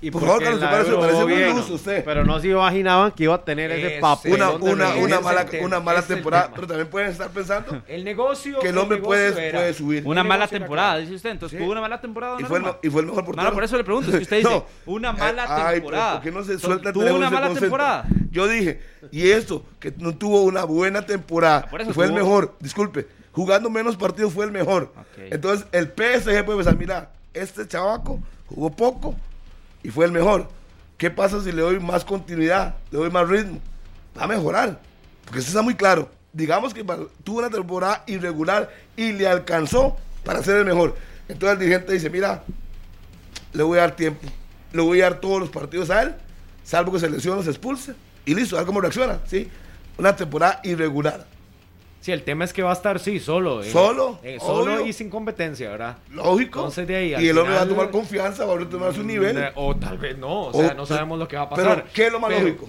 Y 0.06 0.10
Por 0.10 0.20
favor, 0.20 0.42
Carlos, 0.42 0.60
parece- 0.60 1.24
muy 1.24 1.32
iluso 1.32 1.74
usted. 1.74 2.04
Pero 2.04 2.24
no 2.26 2.38
se 2.38 2.48
imaginaban 2.48 3.10
que 3.12 3.24
iba 3.24 3.34
a 3.36 3.42
tener 3.42 3.70
ese 3.72 3.86
Ese- 3.92 4.00
papel. 4.00 4.34
Una, 4.34 4.44
¿dónde 4.46 4.70
una, 4.72 4.94
una 4.96 5.20
mala, 5.20 5.46
una 5.62 5.80
mala 5.80 6.02
temporada, 6.02 6.50
pero 6.54 6.66
también 6.66 6.88
pueden 6.88 7.10
estar 7.10 7.30
pensando 7.30 7.82
El 7.88 8.04
negocio. 8.04 8.58
que 8.58 8.68
el 8.68 8.76
hombre 8.76 8.98
puede, 8.98 9.72
subir. 9.72 10.02
Una 10.06 10.22
mala 10.22 10.46
temporada, 10.46 10.98
dice 10.98 11.14
usted. 11.14 11.30
Entonces, 11.30 11.56
Sí. 11.58 11.62
¿tuvo 11.64 11.72
una 11.72 11.80
mala 11.80 12.00
temporada? 12.02 12.36
Y 12.38 12.44
fue, 12.44 12.60
y 12.82 12.90
fue 12.90 13.00
el 13.00 13.06
mejor 13.06 13.24
portero. 13.24 13.48
no, 13.48 13.54
por 13.54 13.64
eso 13.64 13.76
le 13.78 13.84
pregunto. 13.84 14.10
Es 14.10 14.16
que 14.16 14.22
usted 14.24 14.36
dice, 14.40 14.50
No. 14.50 14.66
una 14.84 15.12
mala 15.12 15.72
temporada. 15.72 16.12
¿Por 16.14 16.22
qué 16.22 16.30
no 16.30 16.44
se 16.44 16.58
suelta 16.58 16.88
el 16.90 16.94
¿Tuvo 16.94 17.14
una 17.14 17.30
mala 17.30 17.54
temporada? 17.54 18.04
Yo 18.30 18.46
dije, 18.46 18.80
y 19.10 19.30
esto, 19.30 19.64
que 19.80 19.94
no 19.96 20.14
tuvo 20.14 20.42
una 20.42 20.64
buena 20.64 21.06
temporada, 21.06 21.66
Ah, 21.72 21.78
fue 21.94 22.04
el 22.04 22.12
mejor, 22.12 22.54
disculpe, 22.60 23.06
jugando 23.32 23.70
menos 23.70 23.96
partidos 23.96 24.34
fue 24.34 24.44
el 24.44 24.50
mejor. 24.52 24.92
Entonces, 25.16 25.66
el 25.72 25.86
PSG 25.86 26.44
puede 26.44 26.58
pensar, 26.58 26.76
mira, 26.76 27.10
este 27.32 27.66
chavaco 27.66 28.20
jugó 28.46 28.70
poco 28.70 29.14
y 29.84 29.90
fue 29.90 30.06
el 30.06 30.10
mejor. 30.10 30.48
¿Qué 30.98 31.10
pasa 31.10 31.40
si 31.44 31.52
le 31.52 31.62
doy 31.62 31.78
más 31.78 32.04
continuidad, 32.04 32.74
le 32.90 32.98
doy 32.98 33.10
más 33.10 33.28
ritmo? 33.28 33.60
Va 34.18 34.24
a 34.24 34.26
mejorar, 34.26 34.80
porque 35.24 35.38
eso 35.38 35.48
está 35.48 35.62
muy 35.62 35.76
claro. 35.76 36.08
Digamos 36.32 36.74
que 36.74 36.82
tuvo 37.22 37.38
una 37.38 37.50
temporada 37.50 38.02
irregular 38.06 38.72
y 38.96 39.12
le 39.12 39.28
alcanzó 39.28 39.96
para 40.24 40.42
ser 40.42 40.56
el 40.56 40.64
mejor. 40.64 40.96
Entonces 41.28 41.52
el 41.52 41.58
dirigente 41.60 41.92
dice, 41.92 42.10
mira, 42.10 42.42
le 43.52 43.62
voy 43.62 43.78
a 43.78 43.82
dar 43.82 43.94
tiempo, 43.94 44.26
le 44.72 44.82
voy 44.82 45.00
a 45.00 45.10
dar 45.10 45.20
todos 45.20 45.38
los 45.38 45.50
partidos 45.50 45.90
a 45.90 46.02
él, 46.02 46.14
salvo 46.64 46.92
que 46.92 46.98
se 46.98 47.08
lesione 47.08 47.40
o 47.40 47.44
se 47.44 47.50
expulse, 47.50 47.94
y 48.24 48.34
listo, 48.34 48.56
a 48.56 48.60
ver 48.60 48.66
cómo 48.66 48.80
reacciona, 48.80 49.20
¿sí? 49.26 49.48
Una 49.98 50.16
temporada 50.16 50.60
irregular. 50.64 51.26
Sí, 52.04 52.12
el 52.12 52.22
tema 52.22 52.44
es 52.44 52.52
que 52.52 52.62
va 52.62 52.68
a 52.68 52.74
estar, 52.74 53.00
sí, 53.00 53.18
solo. 53.18 53.62
eh, 53.62 53.70
Solo, 53.70 54.18
eh, 54.22 54.36
solo 54.38 54.74
obvio. 54.74 54.84
y 54.86 54.92
sin 54.92 55.08
competencia, 55.08 55.70
¿verdad? 55.70 55.96
Lógico. 56.10 56.58
Entonces, 56.58 56.86
de 56.86 56.96
ahí, 56.96 57.14
y 57.18 57.28
el 57.30 57.38
hombre 57.38 57.54
va 57.54 57.62
a 57.62 57.66
tomar 57.66 57.88
confianza, 57.90 58.44
va 58.44 58.52
a 58.52 58.58
retomar 58.58 58.92
su 58.92 59.02
nivel. 59.02 59.38
Eh, 59.38 59.52
O 59.54 59.74
tal 59.74 59.96
vez 59.96 60.18
no, 60.18 60.42
o 60.48 60.52
sea, 60.52 60.72
O- 60.72 60.74
no 60.74 60.84
sabemos 60.84 61.18
lo 61.18 61.26
que 61.26 61.36
va 61.36 61.44
a 61.44 61.48
pasar. 61.48 61.76
Pero, 61.76 61.88
¿qué 61.94 62.06
es 62.08 62.12
lo 62.12 62.20
más 62.20 62.28
Pero 62.28 62.42
lógico? 62.46 62.68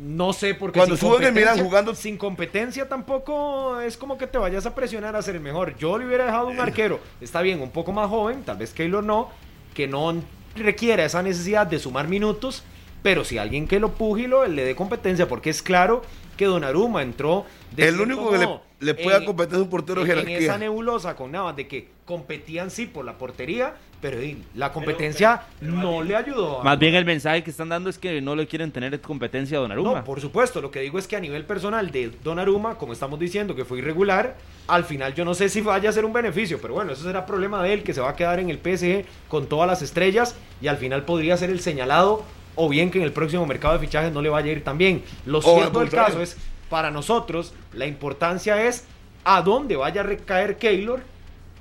No 0.00 0.32
sé, 0.32 0.54
porque 0.56 0.80
Cuando 0.80 0.96
suben 0.96 1.22
el 1.22 1.32
Milan 1.32 1.60
jugando- 1.62 1.94
Sin 1.94 2.16
competencia 2.18 2.88
tampoco 2.88 3.80
es 3.80 3.96
como 3.96 4.18
que 4.18 4.26
te 4.26 4.36
vayas 4.38 4.66
a 4.66 4.74
presionar 4.74 5.14
a 5.14 5.22
ser 5.22 5.36
el 5.36 5.42
mejor. 5.42 5.76
Yo 5.78 5.96
le 5.96 6.04
hubiera 6.06 6.24
dejado 6.24 6.48
un 6.48 6.58
arquero, 6.58 6.98
está 7.20 7.40
bien, 7.40 7.60
un 7.62 7.70
poco 7.70 7.92
más 7.92 8.08
joven, 8.10 8.42
tal 8.42 8.56
vez 8.56 8.72
Keylor 8.72 9.04
no, 9.04 9.28
que 9.74 9.86
no 9.86 10.12
requiera 10.56 11.04
esa 11.04 11.22
necesidad 11.22 11.68
de 11.68 11.78
sumar 11.78 12.08
minutos, 12.08 12.64
pero 13.04 13.22
si 13.24 13.38
alguien 13.38 13.68
que 13.68 13.78
lo 13.78 13.90
puje 13.92 14.22
y 14.22 14.26
lo- 14.26 14.44
le 14.46 14.64
dé 14.64 14.74
competencia, 14.74 15.28
porque 15.28 15.50
es 15.50 15.62
claro 15.62 16.02
que 16.42 16.46
Donnarumma 16.46 17.02
entró... 17.02 17.46
de 17.70 17.86
El 17.86 18.00
único 18.00 18.30
que 18.32 18.38
le, 18.80 18.90
en- 18.90 19.24
competir 19.24 19.54
es 19.54 19.62
un 19.62 19.70
portero 19.70 20.04
en, 20.04 20.18
en 20.18 20.28
esa 20.28 20.58
nebulosa 20.58 21.14
con 21.14 21.30
Navas 21.30 21.54
de 21.54 21.68
que 21.68 21.88
competían 22.04 22.68
sí 22.68 22.86
por 22.86 23.04
la 23.04 23.16
portería, 23.16 23.74
pero 24.00 24.18
la 24.56 24.72
competencia 24.72 25.42
no 25.60 26.02
le 26.02 26.16
ayudó. 26.16 26.64
Más 26.64 26.76
bien 26.80 26.96
el 26.96 27.04
mensaje 27.04 27.44
que 27.44 27.50
están 27.50 27.68
dando 27.68 27.88
es 27.88 27.96
que 27.96 28.20
no 28.20 28.34
le 28.34 28.48
quieren 28.48 28.72
tener 28.72 29.00
competencia 29.00 29.58
a 29.58 29.60
Donnarumma. 29.60 30.00
no, 30.00 30.04
por 30.04 30.20
supuesto, 30.20 30.60
lo 30.60 30.72
que 30.72 30.80
digo 30.80 30.98
es 30.98 31.06
que 31.06 31.14
a 31.14 31.20
nivel 31.20 31.44
personal 31.44 31.92
de 31.92 32.10
Donnarumma, 32.24 32.76
como 32.76 32.92
estamos 32.92 33.20
diciendo 33.20 33.54
que 33.54 33.64
fue 33.64 33.78
irregular, 33.78 34.34
al 34.66 34.82
final 34.82 35.14
yo 35.14 35.24
no 35.24 35.34
sé 35.34 35.48
si 35.48 35.60
vaya 35.60 35.90
a 35.90 35.92
ser 35.92 36.04
un 36.04 36.12
beneficio, 36.12 36.58
pero 36.60 36.74
bueno, 36.74 36.92
eso 36.92 37.04
será 37.04 37.24
problema 37.24 37.62
de 37.62 37.72
él, 37.72 37.82
que 37.84 37.94
se 37.94 38.00
va 38.00 38.10
a 38.10 38.16
quedar 38.16 38.40
en 38.40 38.50
el 38.50 38.58
PSG 38.58 39.04
con 39.28 39.46
todas 39.46 39.68
las 39.68 39.80
estrellas 39.80 40.34
y 40.60 40.66
al 40.66 40.76
final 40.78 41.04
podría 41.04 41.36
ser 41.36 41.50
el 41.50 41.60
señalado 41.60 42.24
o 42.54 42.68
bien 42.68 42.90
que 42.90 42.98
en 42.98 43.04
el 43.04 43.12
próximo 43.12 43.46
mercado 43.46 43.74
de 43.74 43.80
fichajes 43.80 44.12
no 44.12 44.22
le 44.22 44.28
vaya 44.28 44.48
a 44.48 44.52
ir 44.52 44.64
tan 44.64 44.78
bien. 44.78 45.02
Lo 45.26 45.40
cierto 45.40 45.80
del 45.80 45.90
caso 45.90 46.20
es, 46.20 46.36
para 46.68 46.90
nosotros, 46.90 47.52
la 47.72 47.86
importancia 47.86 48.66
es 48.66 48.84
a 49.24 49.42
dónde 49.42 49.76
vaya 49.76 50.00
a 50.00 50.04
recaer 50.04 50.56
Keylor 50.56 51.02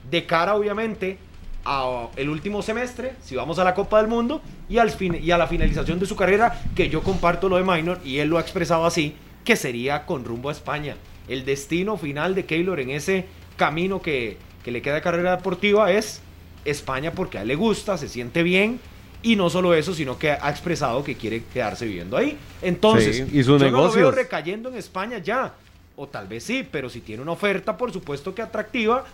de 0.10 0.26
cara 0.26 0.56
obviamente 0.56 1.18
a 1.64 2.08
el 2.16 2.30
último 2.30 2.62
semestre, 2.62 3.14
si 3.22 3.36
vamos 3.36 3.60
a 3.60 3.64
la 3.64 3.76
Copa 3.76 4.00
del 4.00 4.08
Mundo 4.08 4.42
y, 4.68 4.80
al 4.80 4.90
fin, 4.90 5.20
y 5.22 5.32
a 5.32 5.38
la 5.38 5.48
finalización 5.48 6.00
de 6.00 6.08
su 6.08 6.16
carrera, 6.16 6.60
que 6.76 6.90
yo 6.90 7.04
comparto 7.04 7.50
lo 7.50 7.58
de 7.58 7.64
Minor 7.64 8.00
y 8.04 8.18
él 8.18 8.30
lo 8.30 8.38
ha 8.38 8.42
expresado 8.42 8.86
así, 8.86 9.16
que 9.46 9.56
sería 9.56 10.06
con 10.06 10.26
rumbo 10.26 10.50
a 10.50 10.54
España. 10.54 10.96
El 11.28 11.46
destino 11.46 11.98
final 11.98 12.34
de 12.34 12.46
Keylor 12.46 12.80
en 12.80 12.90
ese 12.90 13.26
camino 13.58 14.02
que, 14.02 14.38
que 14.64 14.72
le 14.72 14.82
queda 14.82 14.96
de 14.96 15.02
carrera 15.02 15.36
deportiva 15.36 15.92
es 15.92 16.22
España 16.66 17.12
porque 17.12 17.38
a 17.38 17.44
él 17.44 17.50
le 17.50 17.56
gusta, 17.56 17.98
se 17.98 18.08
siente 18.08 18.42
bien 18.44 18.80
y 19.24 19.36
no 19.36 19.50
solo 19.50 19.74
eso, 19.74 19.94
sino 19.94 20.18
que 20.18 20.32
ha 20.32 20.50
expresado 20.50 21.04
que 21.04 21.16
quiere 21.16 21.44
quedarse 21.54 21.86
viviendo 21.86 22.18
ahí. 22.18 22.38
Entonces, 22.62 23.18
Sí, 23.18 23.40
y 23.40 23.44
sus 23.44 23.62
yo 23.62 23.72
no 23.72 23.86
lo 23.86 23.92
veo 23.92 24.12
recayendo 24.12 24.70
en 24.70 24.76
España 24.76 25.20
ya. 25.20 25.54
O 25.96 26.08
tal 26.08 26.28
vez 26.28 26.44
sí, 26.44 26.68
pero 26.70 26.90
si 26.90 27.02
tiene 27.02 27.22
una 27.22 27.34
oferta, 27.34 27.78
por 27.78 27.92
supuesto 27.92 28.34
que 28.34 28.42
atractiva, 28.42 29.06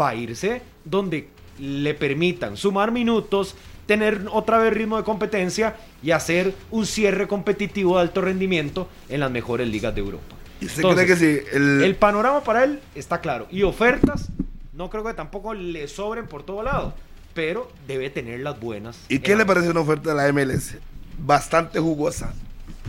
va 0.00 0.10
a 0.10 0.14
irse 0.14 0.62
donde 0.84 1.28
le 1.58 1.94
permitan 1.94 2.56
sumar 2.56 2.90
minutos, 2.92 3.54
tener 3.86 4.22
otra 4.30 4.58
vez 4.58 4.72
ritmo 4.72 4.96
de 4.96 5.02
competencia 5.02 5.76
y 6.02 6.12
hacer 6.12 6.54
un 6.70 6.86
cierre 6.86 7.26
competitivo 7.26 7.96
de 7.96 8.02
alto 8.02 8.20
rendimiento 8.20 8.88
en 9.08 9.20
las 9.20 9.30
mejores 9.30 9.68
ligas 9.68 9.94
de 9.94 10.00
Europa. 10.00 10.36
¿Y 10.60 10.66
usted 10.66 10.82
Entonces, 10.82 11.04
cree 11.06 11.16
que 11.16 11.48
si 11.50 11.56
el, 11.56 11.82
El 11.82 11.96
panorama 11.96 12.42
para 12.42 12.64
él 12.64 12.80
está 12.94 13.20
claro. 13.20 13.46
Y 13.50 13.62
ofertas, 13.62 14.28
no 14.72 14.88
creo 14.88 15.04
que 15.04 15.14
tampoco 15.14 15.54
le 15.54 15.88
sobren 15.88 16.26
por 16.26 16.42
todo 16.42 16.62
lado, 16.62 16.94
pero 17.34 17.70
debe 17.86 18.10
tener 18.10 18.40
las 18.40 18.58
buenas. 18.58 18.98
¿Y 19.08 19.20
qué 19.20 19.36
le 19.36 19.44
parece 19.44 19.70
una 19.70 19.80
oferta 19.80 20.14
de 20.14 20.16
la 20.16 20.32
MLS? 20.32 20.76
Bastante 21.18 21.78
jugosa. 21.78 22.34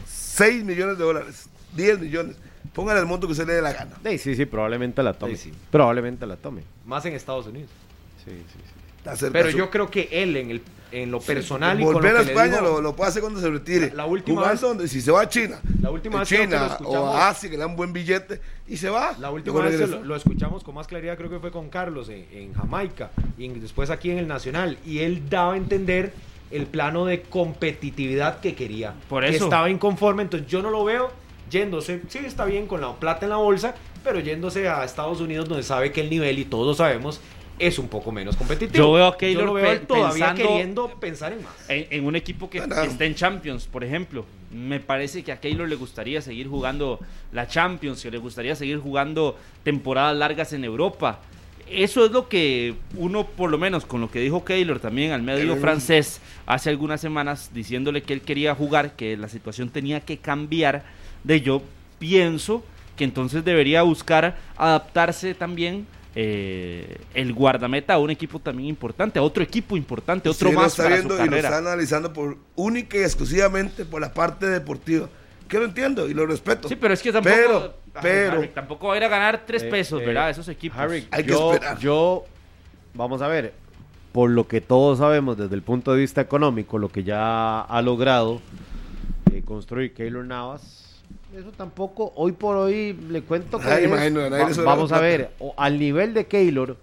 6 0.07 0.63
millones 0.63 0.98
de 0.98 1.03
dólares, 1.03 1.50
10 1.75 2.00
millones. 2.00 2.36
Póngale 2.74 3.00
el 3.00 3.05
monto 3.05 3.27
que 3.27 3.33
usted 3.33 3.48
le 3.48 3.53
dé 3.53 3.62
la 3.62 3.74
gana. 3.74 3.98
Sí, 4.03 4.17
sí, 4.17 4.36
sí, 4.36 4.45
probablemente 4.45 5.03
la 5.03 5.13
tome. 5.13 5.36
Sí, 5.36 5.50
sí. 5.50 5.57
Probablemente 5.69 6.25
la 6.25 6.38
tome. 6.38 6.63
Más 6.86 7.05
en 7.05 7.13
Estados 7.13 7.48
Unidos. 7.48 7.69
Sí, 8.24 8.31
sí, 8.31 8.60
sí. 8.63 8.80
Pero 9.31 9.50
yo 9.50 9.70
creo 9.70 9.89
que 9.89 10.08
él 10.12 10.36
en, 10.38 10.51
el, 10.51 10.62
en 10.91 11.10
lo 11.12 11.20
personal 11.20 11.79
y 11.79 11.84
con 11.84 11.93
lo 11.93 12.00
Volver 12.00 12.13
que 12.13 12.20
a 12.20 12.24
le 12.24 12.31
España 12.31 12.58
digo- 12.60 12.74
lo, 12.75 12.81
lo 12.81 12.96
puede 12.96 13.10
hacer 13.10 13.22
cuando 13.22 13.39
se 13.39 13.50
retire. 13.50 13.89
La- 13.89 13.96
la 13.96 14.05
última 14.05 14.50
vez- 14.50 14.62
donde- 14.62 14.88
si 14.88 15.01
se 15.01 15.12
va 15.12 15.22
a 15.22 15.29
China, 15.29 15.60
La 15.81 15.89
última 15.89 16.20
vez 16.20 16.27
creo 16.29 16.41
que 16.41 16.48
lo 16.55 16.77
China 16.77 16.77
o 16.88 17.08
a 17.08 17.29
Asia, 17.29 17.50
que 17.50 17.58
le 17.58 17.63
dan 17.63 17.75
buen 17.75 17.93
billete, 17.93 18.39
y 18.67 18.77
se 18.77 18.89
va. 18.89 19.15
La 19.20 19.31
última 19.31 19.62
vez 19.62 19.89
lo, 19.89 20.03
lo 20.03 20.15
escuchamos 20.15 20.63
con 20.63 20.75
más 20.75 20.88
claridad 20.88 21.17
creo 21.17 21.29
que 21.29 21.39
fue 21.39 21.51
con 21.51 21.70
Carlos 21.70 22.10
en, 22.10 22.25
en 22.31 22.53
Jamaica 22.53 23.12
y 23.38 23.46
en- 23.46 23.60
después 23.62 23.89
aquí 23.89 24.12
en 24.12 24.17
el 24.20 24.27
Nacional 24.27 24.77
y 24.86 25.00
él 25.00 25.24
daba 25.29 25.53
a 25.53 25.58
entender 25.58 26.13
el 26.51 26.65
plano 26.67 27.05
de 27.05 27.22
competitividad 27.22 28.39
que 28.41 28.55
quería. 28.55 28.93
Por 29.10 29.24
que 29.24 29.29
eso. 29.36 29.46
estaba 29.46 29.70
inconforme, 29.70 30.24
entonces 30.24 30.48
yo 30.50 30.62
no 30.62 30.70
lo 30.70 30.84
veo 30.84 31.12
yéndose, 31.50 32.01
sí 32.10 32.20
está 32.20 32.46
bien 32.46 32.67
con 32.67 32.81
la 32.81 32.93
plata 32.96 33.25
en 33.25 33.29
la 33.31 33.38
bolsa, 33.38 33.75
pero 34.03 34.20
yéndose 34.20 34.67
a 34.70 34.84
Estados 34.84 35.22
Unidos 35.22 35.48
donde 35.48 35.63
sabe 35.63 35.91
que 35.91 36.01
el 36.01 36.10
nivel 36.10 36.39
y 36.39 36.46
todos 36.46 36.77
sabemos 36.77 37.22
es 37.62 37.77
un 37.77 37.88
poco 37.88 38.12
menos 38.12 38.36
competitivo. 38.36 38.84
Yo 38.84 38.91
veo 38.94 39.06
a 39.06 39.18
Keylor 39.18 39.53
veo 39.53 39.82
todavía 39.82 40.34
pensando- 40.34 40.50
queriendo 40.50 40.88
pensar 41.00 41.32
en 41.32 41.44
más. 41.44 41.53
En, 41.70 41.88
en 41.91 42.06
un 42.06 42.15
equipo 42.15 42.50
que, 42.50 42.58
esté 42.58 43.06
en 43.06 43.15
Champions, 43.15 43.65
por 43.65 43.84
ejemplo. 43.84 44.25
Me 44.51 44.80
parece 44.80 45.24
que 45.24 45.32
a 45.32 45.39
Keylor 45.39 45.70
le 45.70 45.75
gustaría 45.75 46.22
seguir 46.22 46.48
jugando 46.48 47.00
la 47.32 47.48
Champions, 47.48 48.01
que 48.01 48.12
le 48.12 48.18
gustaría 48.18 48.56
seguir 48.56 48.80
jugando 48.80 49.38
temporadas 49.63 50.18
largas 50.18 50.51
en 50.53 50.65
Europa. 50.65 51.20
Eso 51.70 52.03
es 52.03 52.12
lo 52.12 52.27
que 52.27 52.74
uno, 52.98 53.25
por 53.25 53.50
lo 53.50 53.58
menos 53.58 53.86
con 53.86 54.01
lo 54.01 54.12
que 54.12 54.20
dijo 54.20 54.44
Keylor 54.44 54.80
también 54.80 55.12
al 55.13 55.22
medio 55.22 55.56
francés 55.56 56.20
hace 56.46 56.70
algunas 56.70 57.00
semanas, 57.00 57.51
diciéndole 57.53 58.01
que 58.01 58.12
él 58.12 58.22
quería 58.22 58.53
jugar, 58.56 58.98
que 58.98 59.15
la 59.15 59.30
situación 59.30 59.70
tenía 59.70 60.01
que 60.01 60.18
cambiar, 60.18 60.84
de 61.24 61.39
yo 61.39 61.62
pienso 61.98 62.63
que 62.98 63.06
entonces 63.06 63.46
debería 63.46 63.84
buscar 63.84 64.36
adaptarse 64.58 65.34
también 65.34 65.88
eh, 66.15 66.98
el 67.13 67.34
guardameta 67.34 67.94
a 67.94 68.00
un 68.00 68.10
equipo 68.10 68.39
también 68.39 68.70
importante, 68.70 69.18
a 69.20 69.22
otro 69.22 69.44
equipo 69.44 69.77
importante, 69.77 70.27
otro 70.30 70.50
Usted 70.50 70.56
lo 70.56 70.62
más 70.62 70.72
está 70.74 70.84
para 70.84 70.96
viendo 70.96 71.18
su 71.18 71.25
y 71.25 71.30
lo 71.30 71.38
está 71.38 71.58
analizando 71.58 72.12
por 72.12 72.38
única 72.56 72.98
y 72.98 73.01
exclusivamente 73.01 73.86
por 73.86 74.01
la 74.01 74.13
parte 74.13 74.46
deportiva. 74.48 75.08
Que 75.48 75.58
lo 75.60 75.65
entiendo 75.65 76.10
y 76.10 76.13
lo 76.13 76.25
respeto. 76.25 76.70
Sí, 76.70 76.75
pero 76.77 76.94
es 76.94 77.01
que 77.01 77.12
tampoco, 77.12 77.36
Pero, 77.36 77.74
pero, 78.01 78.38
Harry, 78.38 78.48
tampoco 78.50 78.88
va 78.88 78.94
a 78.94 78.98
ir 78.98 79.03
a 79.03 79.10
ganar 79.10 79.44
tres 79.46 79.63
Eh, 79.63 79.70
pesos, 79.70 80.01
eh, 80.01 80.06
¿verdad? 80.06 80.30
Esos 80.30 80.48
equipos. 80.48 80.80
Harry, 80.80 81.06
Hay 81.12 81.24
que 81.25 81.30
yo, 81.32 81.53
esperar. 81.53 81.77
yo, 81.80 82.24
vamos 82.94 83.22
a 83.22 83.27
ver, 83.27 83.53
por 84.13 84.30
lo 84.30 84.48
que 84.48 84.62
todos 84.62 85.00
sabemos 85.00 85.38
desde 85.38 85.56
el 85.56 85.62
punto 85.62 85.91
de 85.94 86.00
vista 86.00 86.22
económico, 86.22 86.77
lo 86.77 86.88
que 86.89 87.03
ya 87.03 87.62
ha 87.62 87.82
logrado 87.82 88.41
eh, 89.34 89.41
construir 89.44 89.94
Keylor 89.94 90.24
Navas, 90.25 90.90
eso 91.38 91.51
tampoco, 91.55 92.11
hoy 92.15 92.31
por 92.33 92.57
hoy 92.57 92.93
le 93.09 93.21
cuento 93.21 93.59
que 93.59 93.67
Ay, 93.67 93.83
es- 93.85 93.89
imagino, 93.89 94.19
va- 94.29 94.63
vamos 94.65 94.91
a 94.91 95.00
ver, 95.00 95.31
o- 95.39 95.53
al 95.57 95.79
nivel 95.79 96.13
de 96.13 96.25
Keylor, 96.27 96.77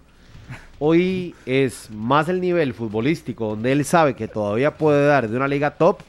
hoy 0.79 1.35
es 1.45 1.89
más 1.91 2.29
el 2.29 2.41
nivel 2.41 2.73
futbolístico, 2.73 3.49
donde 3.49 3.71
él 3.71 3.85
sabe 3.85 4.15
que 4.15 4.27
todavía 4.27 4.75
puede 4.75 5.05
dar 5.05 5.27
de 5.29 5.37
una 5.37 5.47
liga 5.47 5.71
top, 5.71 5.99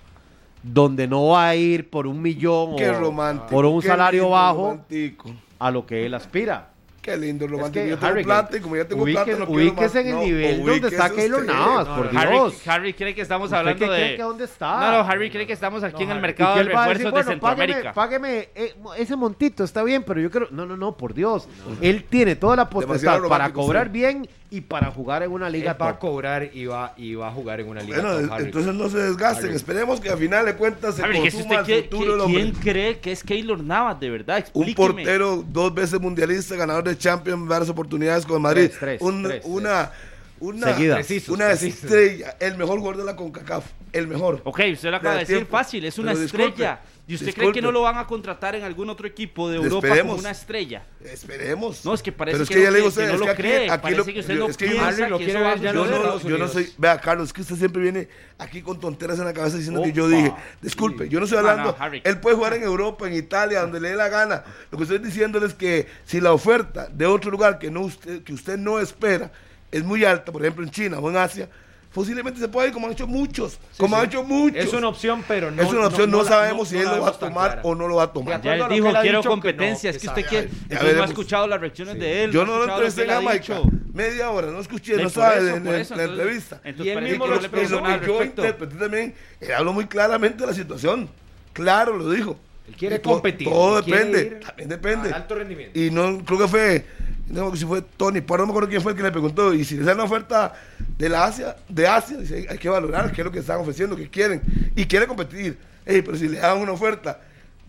donde 0.62 1.06
no 1.06 1.28
va 1.28 1.48
a 1.48 1.56
ir 1.56 1.88
por 1.90 2.06
un 2.06 2.20
millón 2.22 2.76
qué 2.76 2.90
o 2.90 3.46
por 3.48 3.64
un 3.66 3.82
salario 3.82 4.30
bajo 4.30 4.62
romántico. 4.70 5.30
a 5.58 5.70
lo 5.70 5.86
que 5.86 6.06
él 6.06 6.14
aspira. 6.14 6.69
Qué 7.02 7.16
lindo 7.16 7.46
Es 7.46 7.50
romántico. 7.50 7.82
que, 7.84 7.90
yo 7.90 7.98
tengo 7.98 8.12
Harry, 8.12 8.24
plata 8.24 8.56
y 8.56 8.60
como 8.60 8.76
ya 8.76 8.84
tengo 8.84 9.04
ubique- 9.04 9.12
plata, 9.12 9.30
no 9.38 9.46
quiero 9.46 9.74
más. 9.74 9.94
en 9.94 10.06
el 10.06 10.14
No, 10.14 10.20
nivel 10.22 10.66
donde 10.66 10.88
está 10.88 11.10
Keylor. 11.10 11.44
Navas, 11.46 11.88
No, 11.88 11.96
por 11.96 12.12
no, 12.12 12.20
Harry, 12.20 12.32
Dios. 12.32 12.68
Harry 12.68 12.92
cree 12.94 13.14
que 13.14 13.22
estamos 13.22 13.46
¿Usted 13.46 13.56
hablando 13.56 13.78
qué 13.78 13.86
cree 13.86 14.10
de... 14.10 14.16
que 14.16 14.22
dónde 14.22 14.44
está? 14.44 14.80
No, 14.80 14.90
no, 15.02 15.08
Harry 15.10 15.30
cree 15.30 15.46
que 15.46 15.52
estamos 15.54 15.82
aquí 15.82 16.02
en 16.02 16.10
el 16.10 16.20
mercado 16.20 16.56
de 16.56 16.64
refuerzos 16.64 16.88
decir, 16.98 17.04
de 17.06 17.10
bueno, 17.10 17.40
págueme, 17.40 17.72
Centroamérica. 17.72 17.92
págueme 17.94 18.48
eh, 18.54 18.74
ese 18.98 19.16
montito, 19.16 19.64
está 19.64 19.82
bien, 19.82 20.02
pero 20.02 20.20
yo 20.20 20.30
creo... 20.30 20.48
No, 20.50 20.66
no, 20.66 20.76
no, 20.76 20.94
por 20.96 21.14
Dios. 21.14 21.48
Él 21.80 22.04
tiene 22.04 22.36
toda 22.36 22.56
la 22.56 22.68
potestad 22.68 23.22
para 23.28 23.50
cobrar 23.50 23.86
usted. 23.86 23.92
bien 23.92 24.28
y 24.52 24.62
para 24.62 24.90
jugar 24.90 25.22
en 25.22 25.30
una 25.30 25.48
liga 25.48 25.72
Él 25.72 25.80
va 25.80 25.88
a 25.90 25.98
cobrar 25.98 26.50
y 26.52 26.66
va, 26.66 26.92
y 26.96 27.14
va 27.14 27.28
a 27.28 27.30
jugar 27.30 27.60
en 27.60 27.68
una 27.68 27.82
liga 27.82 28.00
Bueno, 28.02 28.20
top, 28.20 28.32
Harry. 28.32 28.44
entonces 28.46 28.74
no 28.74 28.88
se 28.88 28.98
desgasten. 28.98 29.46
Harry. 29.46 29.56
Esperemos 29.56 30.00
que 30.00 30.10
al 30.10 30.18
final 30.18 30.44
de 30.46 30.54
cuentas 30.56 30.96
se 30.96 31.02
Harry, 31.04 31.20
consuma 31.20 31.60
el 31.60 31.82
futuro 31.84 32.24
¿quién, 32.26 32.46
hombre. 32.48 32.60
cree 32.60 32.98
que 32.98 33.12
es 33.12 33.22
Keylor 33.22 33.62
Navas, 33.62 34.00
de 34.00 34.10
verdad? 34.10 34.44
Un 34.52 34.74
portero 34.74 35.44
dos 35.48 35.72
veces 35.72 36.00
mundialista, 36.00 36.56
ganador 36.56 36.84
de 36.84 36.98
Champions, 36.98 37.46
varias 37.48 37.70
oportunidades 37.70 38.26
con 38.26 38.42
Madrid. 38.42 38.66
Tres, 38.68 38.78
tres, 38.80 39.02
Un- 39.02 39.22
tres, 39.22 39.42
una, 39.44 39.92
una. 40.40 40.74
Precisos, 40.96 41.28
una 41.34 41.46
precisos. 41.48 41.84
estrella, 41.84 42.36
el 42.40 42.56
mejor 42.56 42.78
jugador 42.80 42.96
de 42.98 43.04
la 43.04 43.14
CONCACAF, 43.14 43.64
el 43.92 44.08
mejor. 44.08 44.40
Ok, 44.44 44.60
usted 44.72 44.90
lo 44.90 44.96
acaba 44.96 45.14
de 45.14 45.20
decir 45.20 45.36
tiempo. 45.36 45.56
fácil, 45.56 45.84
es 45.84 45.98
una 45.98 46.12
Pero 46.12 46.22
disculpe, 46.22 46.46
estrella. 46.48 46.80
¿Y 47.10 47.14
usted 47.16 47.34
cree 47.34 47.50
que 47.50 47.60
no 47.60 47.72
lo 47.72 47.82
van 47.82 47.98
a 47.98 48.06
contratar 48.06 48.54
en 48.54 48.62
algún 48.62 48.88
otro 48.88 49.06
equipo 49.06 49.50
de 49.50 49.56
Europa 49.56 49.88
Esperemos. 49.88 50.10
como 50.12 50.20
una 50.20 50.30
estrella? 50.30 50.84
Esperemos. 51.04 51.84
No, 51.84 51.92
es 51.94 52.02
que 52.02 52.12
parece 52.12 52.34
Pero 52.34 52.42
es 52.44 52.48
que 52.48 52.54
que, 52.54 52.60
no 52.60 52.64
ya 52.64 52.70
le 52.70 52.76
digo 52.76 52.88
usted, 52.88 53.06
que 53.06 53.12
no 53.12 53.18
lo 53.26 53.34
cree, 53.34 53.56
aquí, 53.64 53.70
aquí 53.70 53.82
parece 53.82 53.98
lo, 53.98 54.04
que 54.04 54.20
usted 54.20 54.34
yo- 54.34 54.40
no 54.40 54.46
es 54.50 54.56
que 54.56 54.64
yo- 54.66 54.70
piensa 54.72 54.88
Harry 54.88 55.10
lo 55.10 55.18
que 55.18 55.24
quiere 55.24 55.40
ver 55.40 55.60
ya 55.60 55.72
yo 55.72 55.84
no, 55.86 55.94
Estados 55.96 56.22
yo 56.22 56.28
no 56.28 56.34
Unidos. 56.36 56.52
soy, 56.52 56.72
vea 56.78 57.00
Carlos, 57.00 57.26
es 57.28 57.32
que 57.32 57.40
usted 57.40 57.56
siempre 57.56 57.82
viene 57.82 58.08
aquí 58.38 58.62
con 58.62 58.78
tonteras 58.78 59.18
en 59.18 59.24
la 59.24 59.32
cabeza 59.32 59.56
diciendo 59.56 59.82
que 59.82 59.92
yo 59.92 60.08
dije, 60.08 60.32
disculpe, 60.62 61.08
yo 61.08 61.18
no 61.18 61.24
estoy 61.24 61.42
no, 61.42 61.48
hablando, 61.48 61.76
él 62.04 62.20
puede 62.20 62.36
jugar 62.36 62.54
en 62.54 62.62
Europa, 62.62 63.08
en 63.08 63.14
Italia, 63.14 63.62
donde 63.62 63.80
le 63.80 63.90
dé 63.90 63.96
la 63.96 64.08
gana. 64.08 64.44
Lo 64.70 64.78
que 64.78 64.84
estoy 64.84 64.98
diciendo 64.98 65.44
es 65.44 65.54
que 65.54 65.88
si 66.04 66.20
la 66.20 66.32
oferta 66.32 66.88
de 66.88 67.06
otro 67.06 67.30
lugar 67.32 67.58
que 67.58 67.70
no 67.70 67.80
usted, 67.80 68.22
que 68.22 68.32
usted 68.32 68.56
no 68.56 68.78
espera 68.78 69.32
es 69.72 69.82
muy 69.82 70.04
alta, 70.04 70.30
por 70.32 70.42
ejemplo 70.42 70.64
en 70.64 70.70
China 70.70 70.98
o 71.00 71.10
en 71.10 71.16
Asia, 71.16 71.48
posiblemente 71.92 72.38
se 72.40 72.48
puede 72.48 72.68
ir 72.68 72.74
como 72.74 72.86
han 72.86 72.92
hecho 72.92 73.06
muchos, 73.06 73.58
como 73.76 73.96
sí. 73.96 74.00
han 74.00 74.08
hecho 74.08 74.22
muchos. 74.22 74.64
Es 74.64 74.72
una 74.72 74.88
opción, 74.88 75.24
pero 75.26 75.50
no 75.50 75.62
es 75.62 75.68
una 75.70 75.86
opción, 75.88 76.10
no, 76.10 76.24
sabemos 76.24 76.72
no- 76.72 76.78
si 76.78 76.84
no 76.84 76.90
él 76.90 76.96
lo 76.98 77.02
va 77.02 77.08
a 77.08 77.12
tomar 77.18 77.46
clara. 77.52 77.62
o 77.64 77.74
no 77.74 77.88
lo 77.88 77.96
va 77.96 78.04
a 78.04 78.12
tomar. 78.12 78.40
Ya 78.42 78.54
él 78.54 78.64
dijo, 78.70 78.88
él 78.88 78.96
quiero 79.00 79.18
dicho 79.18 79.22
que 79.22 79.28
no, 79.28 79.30
competencia. 79.30 79.90
es 79.90 79.98
que 79.98 80.06
usted 80.08 80.26
quiere. 80.26 80.48
Ya 80.48 80.74
entonces 80.76 80.96
no 80.96 81.02
ha 81.02 81.06
escuchado 81.06 81.46
las 81.46 81.60
reacciones 81.60 81.98
de 81.98 82.24
él. 82.24 82.30
Yo 82.32 82.44
no 82.44 82.58
lo 82.58 82.64
entrevisté 82.68 83.02
en 83.02 83.10
Jamaica, 83.10 83.60
media 83.92 84.30
hora, 84.30 84.48
no 84.48 84.60
escuché, 84.60 84.96
no 85.02 85.10
sabe 85.10 85.54
en, 85.56 85.64
la 85.64 86.04
entrevista. 86.04 86.60
entonces, 86.64 86.86
Y 86.86 86.90
él 86.90 87.02
mismo 87.02 87.24
que 87.24 87.68
lo 87.68 88.00
yo 88.06 88.22
interpreté 88.22 88.76
también, 88.76 89.14
él 89.40 89.52
habló 89.52 89.72
muy 89.72 89.86
claramente 89.86 90.40
de 90.42 90.46
la 90.46 90.54
situación. 90.54 91.08
Claro, 91.52 91.96
lo 91.96 92.10
dijo. 92.10 92.36
Él 92.68 92.76
quiere 92.76 93.00
competir, 93.00 93.48
Todo 93.48 93.82
depende. 93.82 94.38
También 94.46 94.68
depende. 94.68 95.08
al 95.08 95.14
alto 95.14 95.34
rendimiento. 95.34 95.78
Y 95.78 95.90
no 95.90 96.24
creo 96.24 96.38
que 96.38 96.48
fue, 96.48 96.86
no 97.30 97.54
si 97.56 97.64
fue 97.64 97.82
Tony, 97.82 98.20
pero 98.20 98.38
no 98.38 98.46
me 98.46 98.50
acuerdo 98.52 98.68
quién 98.68 98.82
fue 98.82 98.92
el 98.92 98.96
que 98.96 99.02
le 99.04 99.10
preguntó. 99.10 99.54
Y 99.54 99.64
si 99.64 99.76
le 99.76 99.84
sale 99.84 99.94
una 99.94 100.04
oferta 100.04 100.52
de 100.98 101.08
la 101.08 101.24
Asia, 101.24 101.56
de 101.68 101.86
Asia, 101.86 102.16
hay- 102.48 102.58
que 102.58 102.68
valorar 102.68 103.12
qué 103.12 103.20
es 103.20 103.24
lo 103.24 103.30
que 103.32 103.38
están 103.38 103.60
ofreciendo, 103.60 103.96
qué 103.96 104.08
quieren. 104.08 104.42
Y 104.76 104.84
quiere 104.86 105.06
competir. 105.06 105.58
Pero 105.84 106.16
si 106.16 106.28
le 106.28 106.38
dan 106.38 106.58
una 106.58 106.72
oferta 106.72 107.20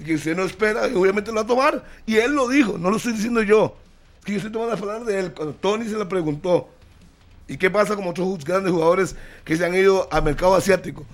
que 0.03 0.15
usted 0.15 0.35
no 0.35 0.43
espera, 0.43 0.85
obviamente 0.95 1.31
lo 1.31 1.35
va 1.37 1.41
a 1.41 1.47
tomar. 1.47 1.83
Y 2.05 2.17
él 2.17 2.33
lo 2.33 2.47
dijo, 2.47 2.77
no 2.77 2.89
lo 2.89 2.97
estoy 2.97 3.13
diciendo 3.13 3.41
yo. 3.43 3.77
Que 4.23 4.33
yo 4.33 4.37
estoy 4.37 4.51
tomando 4.51 4.71
las 4.71 4.79
palabras 4.79 5.05
de 5.07 5.19
él. 5.19 5.31
Cuando 5.33 5.53
Tony 5.55 5.85
se 5.87 5.97
le 5.97 6.05
preguntó, 6.05 6.69
¿y 7.47 7.57
qué 7.57 7.69
pasa 7.69 7.95
con 7.95 8.07
otros 8.07 8.43
grandes 8.45 8.71
jugadores 8.71 9.15
que 9.43 9.55
se 9.57 9.65
han 9.65 9.73
ido 9.75 10.07
al 10.11 10.23
mercado 10.23 10.55
asiático? 10.55 11.05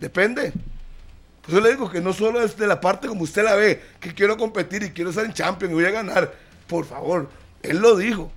Depende. 0.00 0.52
Pues 1.42 1.54
yo 1.54 1.60
le 1.60 1.70
digo 1.70 1.88
que 1.90 2.00
no 2.00 2.12
solo 2.12 2.42
es 2.42 2.56
de 2.56 2.66
la 2.66 2.80
parte 2.80 3.06
como 3.06 3.22
usted 3.22 3.44
la 3.44 3.54
ve, 3.54 3.80
que 4.00 4.12
quiero 4.14 4.36
competir 4.36 4.82
y 4.82 4.90
quiero 4.90 5.10
estar 5.10 5.24
en 5.24 5.32
Champions 5.32 5.70
y 5.72 5.74
voy 5.74 5.84
a 5.84 5.90
ganar. 5.90 6.34
Por 6.66 6.84
favor, 6.84 7.28
él 7.68 7.78
lo 7.78 7.96
dijo, 7.96 8.30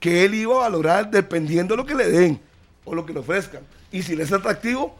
que 0.00 0.24
él 0.24 0.34
iba 0.34 0.54
a 0.56 0.68
valorar 0.68 1.10
dependiendo 1.10 1.74
de 1.74 1.82
lo 1.82 1.86
que 1.86 1.94
le 1.94 2.08
den 2.08 2.40
o 2.84 2.94
lo 2.94 3.06
que 3.06 3.12
le 3.12 3.20
ofrezcan. 3.20 3.62
Y 3.90 4.02
si 4.02 4.14
le 4.14 4.24
es 4.24 4.32
atractivo, 4.32 4.96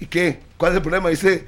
¿y 0.00 0.06
qué? 0.06 0.40
¿Cuál 0.56 0.72
es 0.72 0.76
el 0.76 0.82
problema? 0.82 1.10
Dice 1.10 1.46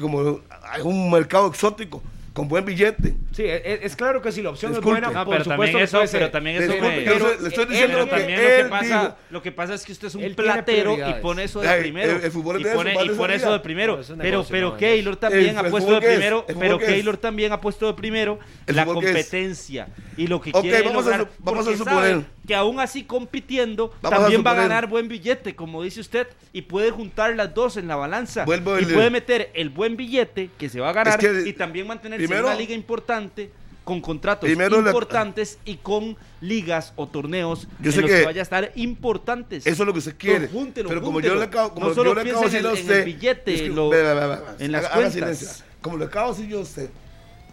como 0.00 0.40
hay 0.62 0.82
un 0.82 1.10
mercado 1.10 1.48
exótico 1.48 2.02
con 2.32 2.46
buen 2.46 2.64
billete. 2.64 3.14
Sí, 3.32 3.44
es, 3.44 3.80
es 3.82 3.96
claro 3.96 4.22
que 4.22 4.30
si 4.30 4.40
la 4.40 4.50
opción 4.50 4.72
Disculpe. 4.72 4.98
es 5.00 5.04
buena, 5.04 5.18
No, 5.18 5.24
por 5.24 5.34
pero 5.34 5.44
supuesto 5.44 5.64
también 5.78 5.84
eso, 5.84 5.96
puede 5.98 6.06
ser. 6.08 6.20
pero 6.20 6.30
también 6.30 6.56
eso 6.62 6.72
Disculpe, 6.72 6.96
me- 6.96 7.04
yo 7.04 7.18
le- 7.18 7.40
le 7.42 7.48
estoy 7.48 7.66
diciendo 7.66 7.98
lo 7.98 8.04
que 8.04 8.10
también 8.10 8.40
lo 8.40 8.46
que 8.46 8.60
él 8.60 8.68
pasa, 8.68 9.00
dijo. 9.02 9.16
lo 9.30 9.42
que 9.42 9.52
pasa 9.52 9.74
es 9.74 9.84
que 9.84 9.92
usted 9.92 10.06
es 10.08 10.14
un 10.14 10.34
platero 10.34 10.96
y 10.96 11.12
pone 11.20 11.44
eso 11.44 11.60
de 11.60 11.68
Ay, 11.68 11.80
primero. 11.80 12.12
el- 12.16 12.24
el 12.24 12.30
fútbol 12.30 12.56
es 12.64 12.72
y 12.72 12.74
pone, 12.76 12.94
y 13.04 13.08
pone 13.10 13.34
eso 13.34 13.52
de 13.52 13.60
primero. 13.60 14.00
Pero 14.06 14.16
negocio, 14.16 14.52
pero 14.52 14.70
no, 14.70 14.76
Keylor 14.76 15.16
también 15.16 15.48
El- 15.50 15.58
ha 15.58 15.70
puesto 15.70 15.92
de 15.92 16.00
primero. 16.00 16.46
Pero. 16.58 16.78
Keylor 16.78 17.16
también 17.16 17.52
ha 17.52 17.60
puesto 17.60 17.86
de 17.88 17.94
primero 17.94 18.38
la 18.66 18.84
competencia 18.86 19.88
y 20.16 20.26
lo 20.26 20.40
que 20.40 20.52
quiere 20.52 20.82
vamos 20.82 21.06
a 21.06 21.10
lograr. 21.10 21.20
su- 21.36 21.42
vamos 21.44 21.60
a 21.66 21.70
porque 21.70 21.78
suponer. 21.78 22.22
Que 22.50 22.56
aún 22.56 22.80
así 22.80 23.04
compitiendo 23.04 23.92
Vamos 24.02 24.18
también 24.18 24.42
va 24.44 24.50
a 24.50 24.54
ganar 24.54 24.88
buen 24.88 25.06
billete, 25.06 25.54
como 25.54 25.84
dice 25.84 26.00
usted, 26.00 26.26
y 26.52 26.62
puede 26.62 26.90
juntar 26.90 27.36
las 27.36 27.54
dos 27.54 27.76
en 27.76 27.86
la 27.86 27.94
balanza. 27.94 28.44
Vuelvo 28.44 28.76
y 28.76 28.82
el- 28.82 28.92
puede 28.92 29.08
meter 29.08 29.52
el 29.54 29.68
buen 29.70 29.96
billete 29.96 30.50
que 30.58 30.68
se 30.68 30.80
va 30.80 30.88
a 30.88 30.92
ganar 30.92 31.20
que, 31.20 31.44
y 31.46 31.52
también 31.52 31.86
mantenerse 31.86 32.26
primero- 32.26 32.48
en 32.48 32.52
una 32.54 32.60
liga 32.60 32.74
importante 32.74 33.52
con 33.84 34.00
contratos 34.00 34.48
Primero 34.48 34.78
importantes 34.78 35.60
y 35.64 35.76
con 35.76 36.16
ligas 36.40 36.92
o 36.96 37.06
torneos 37.06 37.68
Yo 37.78 37.90
en 37.90 37.92
sé 37.92 38.00
los 38.00 38.10
que 38.10 38.16
que 38.18 38.24
vaya 38.24 38.40
a 38.40 38.42
estar 38.42 38.72
importantes. 38.74 39.64
Eso 39.64 39.82
es 39.84 39.86
lo 39.86 39.92
que 39.92 40.00
usted 40.00 40.16
quiere. 40.18 40.48
Pero 40.48 40.52
júntelo, 40.52 40.88
pero 40.88 41.00
como 41.02 41.12
júntelo. 41.12 41.34
yo 41.34 41.38
le 41.40 41.46
acabo, 41.46 41.72
como 41.74 41.86
No 41.88 41.94
solo 41.94 42.10
yo 42.10 42.14
le 42.24 42.30
acabo 42.32 42.40
de 42.48 42.50
decir 42.50 42.66
a 42.66 42.70
en 42.70 42.76
en 42.76 42.82
usted, 42.82 42.98
el 42.98 43.04
billete, 43.04 43.54
es 43.54 43.62
que- 43.62 43.68
lo- 43.68 43.90
ve, 43.90 44.02
ve, 44.02 44.14
ve, 44.14 44.26
ve, 44.26 44.36
en 44.58 44.72
las 44.72 44.84
haga 44.86 44.94
cuentas. 45.08 45.64
Como 45.80 45.98
le 45.98 46.04
acabo 46.06 46.32
de 46.32 46.36
decir 46.36 46.50
yo 46.50 46.58
a 46.58 46.62
usted, 46.62 46.90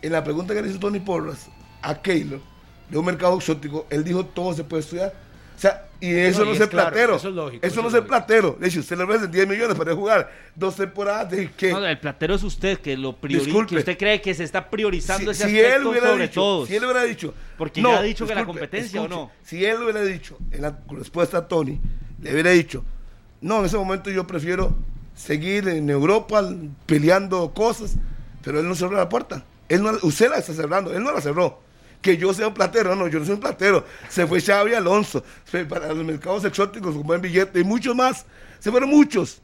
en 0.01 0.12
la 0.12 0.24
pregunta 0.24 0.56
que 0.56 0.62
le 0.63 0.70
hizo 0.70 0.80
Tony 0.80 1.00
Porras 1.00 1.50
a 1.84 2.01
Keylor 2.01 2.39
de 2.89 2.98
un 2.98 3.06
mercado 3.06 3.36
exótico, 3.38 3.86
él 3.89 4.03
dijo 4.03 4.25
todo 4.25 4.53
se 4.53 4.63
puede 4.63 4.82
estudiar. 4.82 5.13
O 5.56 5.60
sea, 5.60 5.86
y 6.00 6.13
eso 6.13 6.41
No, 6.41 6.46
no, 6.46 6.51
y 6.51 6.56
es 6.56 6.62
es 6.62 6.67
claro, 6.67 6.89
platero. 6.91 7.15
eso 7.15 7.29
es 7.29 7.34
lógico, 7.34 7.65
Eso 7.65 7.74
eso 7.74 7.82
no 7.82 7.88
es 7.88 7.94
es 7.96 8.01
platero. 8.08 8.58
Le 8.60 8.65
dice, 8.67 8.79
usted 8.79 8.96
le 8.98 9.03
ofrecen 9.06 9.32
10 9.32 9.48
millones 9.48 9.75
para 9.75 9.96
jugar 9.96 10.32
dos 10.56 10.75
temporadas. 10.75 11.32
¿de 11.32 11.50
qué? 11.58 11.72
No, 11.72 11.84
el 11.84 11.98
platero 12.00 12.36
es 12.36 12.44
usted 12.44 12.77
que 12.77 12.96
lo 12.96 13.20
priori- 13.20 13.44
Disculpe. 13.46 13.70
que 13.74 13.79
usted 13.79 13.98
cree 13.98 14.22
que 14.22 14.36
se 14.36 14.44
está 14.44 14.70
priorizando 14.70 15.34
si, 15.34 15.41
ese 15.44 15.50
si 15.50 15.60
aspecto 15.60 15.94
sobre 15.96 16.22
dicho, 16.27 16.34
todos. 16.41 16.67
si 16.67 16.75
él 16.75 16.84
hubiera 16.84 17.03
dicho, 17.03 17.34
Porque 17.58 17.82
ya 17.82 17.98
ha 17.98 18.03
dicho 18.03 18.27
que 18.27 18.36
la 18.36 18.46
competencia, 18.46 19.01
¿o 19.01 19.08
no? 19.08 19.32
Si 19.44 19.65
él 19.65 19.82
hubiera 19.82 20.03
dicho 20.03 20.38
en 20.51 20.62
la 20.62 20.77
respuesta 20.89 21.39
a 21.39 21.48
Tony, 21.48 21.79
le 22.22 22.32
hubiera 22.34 22.51
dicho, 22.51 22.86
no, 23.41 23.60
en 23.62 23.65
ese 23.65 23.77
momento 23.77 24.12
yo 24.12 24.27
prefiero 24.27 24.75
seguir 25.15 25.67
en 25.67 25.89
Europa 25.89 26.48
peleando 26.86 27.51
cosas, 27.56 27.96
pero 28.44 28.60
él 28.60 28.67
no 28.67 28.75
cerró 28.75 28.96
la 28.96 29.10
puerta. 29.10 29.44
Él 29.67 29.82
no, 29.82 29.91
usted 30.03 30.29
la 30.29 30.38
está 30.38 30.53
cerrando, 30.53 30.94
él 30.94 31.03
no 31.03 31.12
la 31.12 31.22
cerró. 31.22 31.60
Que 32.01 32.18
yo 32.18 32.34
sea 32.34 32.48
un 32.48 32.54
platero, 32.54 32.96
no, 32.96 33.08
yo 33.08 33.20
no 33.20 33.25
soy 33.25 33.36
un 33.36 33.42
platero. 33.42 33.86
Se 34.10 34.25
fue 34.27 34.42
Xavi 34.42 34.74
Alonso, 34.74 35.24
para 35.68 35.94
los 35.94 36.06
mercados 36.06 36.46
exóticos 36.46 36.96
con 36.96 37.04
buen 37.04 37.22
billete 37.22 37.60
y 37.60 37.63
muchos 37.63 37.96
más. 37.96 38.25
Se 38.60 38.72
fueron 38.72 38.89
muchos, 38.89 39.42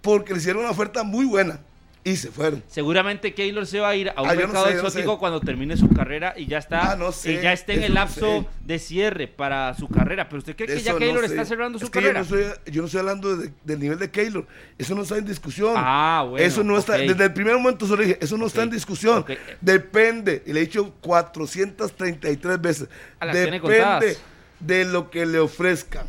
porque 0.00 0.32
le 0.32 0.38
hicieron 0.38 0.62
una 0.62 0.70
oferta 0.70 1.02
muy 1.02 1.24
buena 1.24 1.60
y 2.06 2.16
se 2.16 2.30
fueron. 2.30 2.62
Seguramente 2.68 3.32
Keylor 3.32 3.66
se 3.66 3.80
va 3.80 3.88
a 3.88 3.96
ir 3.96 4.10
a 4.14 4.20
un 4.20 4.28
Ah, 4.28 4.34
no 4.34 4.40
mercado 4.40 4.66
sé, 4.66 4.72
yo 4.74 4.82
no 4.82 4.88
exótico 4.88 5.12
sé. 5.14 5.18
cuando 5.18 5.40
termine 5.40 5.74
su 5.76 5.88
carrera 5.88 6.34
y 6.36 6.44
ya 6.46 6.58
está 6.58 6.92
Ah, 6.92 6.96
no 6.96 7.10
sé, 7.12 7.32
y 7.32 7.40
ya 7.40 7.52
esté 7.54 7.74
en 7.74 7.82
el 7.84 7.94
lapso 7.94 8.46
de 8.60 8.78
cierre 8.78 9.26
para 9.26 9.72
su 9.74 9.88
carrera. 9.88 10.28
Pero 10.28 10.38
usted 10.40 10.54
cree 10.54 10.68
que 10.68 10.80
ya 10.82 10.90
Eso 10.90 10.98
Keylor 10.98 11.24
está 11.24 11.44
cerrando 11.46 11.78
su 11.78 11.86
Es 11.86 11.90
que 11.90 12.00
carrera. 12.00 12.22
Yo 12.22 12.36
no, 12.36 12.42
soy, 12.42 12.52
yo 12.72 12.82
no 12.82 12.86
estoy 12.86 13.00
hablando 13.00 13.36
de- 13.38 13.50
del 13.64 13.80
nivel 13.80 13.98
de 13.98 14.10
Keylor. 14.10 14.46
Eso 14.76 14.94
no 14.94 15.02
está 15.02 15.16
en 15.16 15.24
discusión. 15.24 15.72
Ah, 15.76 16.26
bueno, 16.28 16.44
Eso 16.46 16.62
no 16.62 16.76
está. 16.76 16.98
Desde 16.98 17.24
el 17.24 17.32
primer 17.32 17.54
momento 17.56 17.86
se 17.86 17.96
lo 17.96 18.02
dije. 18.02 18.18
Eso 18.20 18.36
no 18.36 18.46
está 18.46 18.62
en 18.62 18.70
discusión. 18.70 19.24
Depende. 19.62 20.42
Y 20.44 20.52
le 20.52 20.60
he 20.60 20.66
dicho 20.66 20.92
433 21.00 22.60
veces. 22.60 22.88
Ah, 23.18 23.26
las 23.26 23.34
tiene 23.34 23.60
Depende 23.60 24.16
de 24.60 24.84
lo 24.84 25.10
que 25.10 25.26
le 25.26 25.38
ofrezcan. 25.38 26.06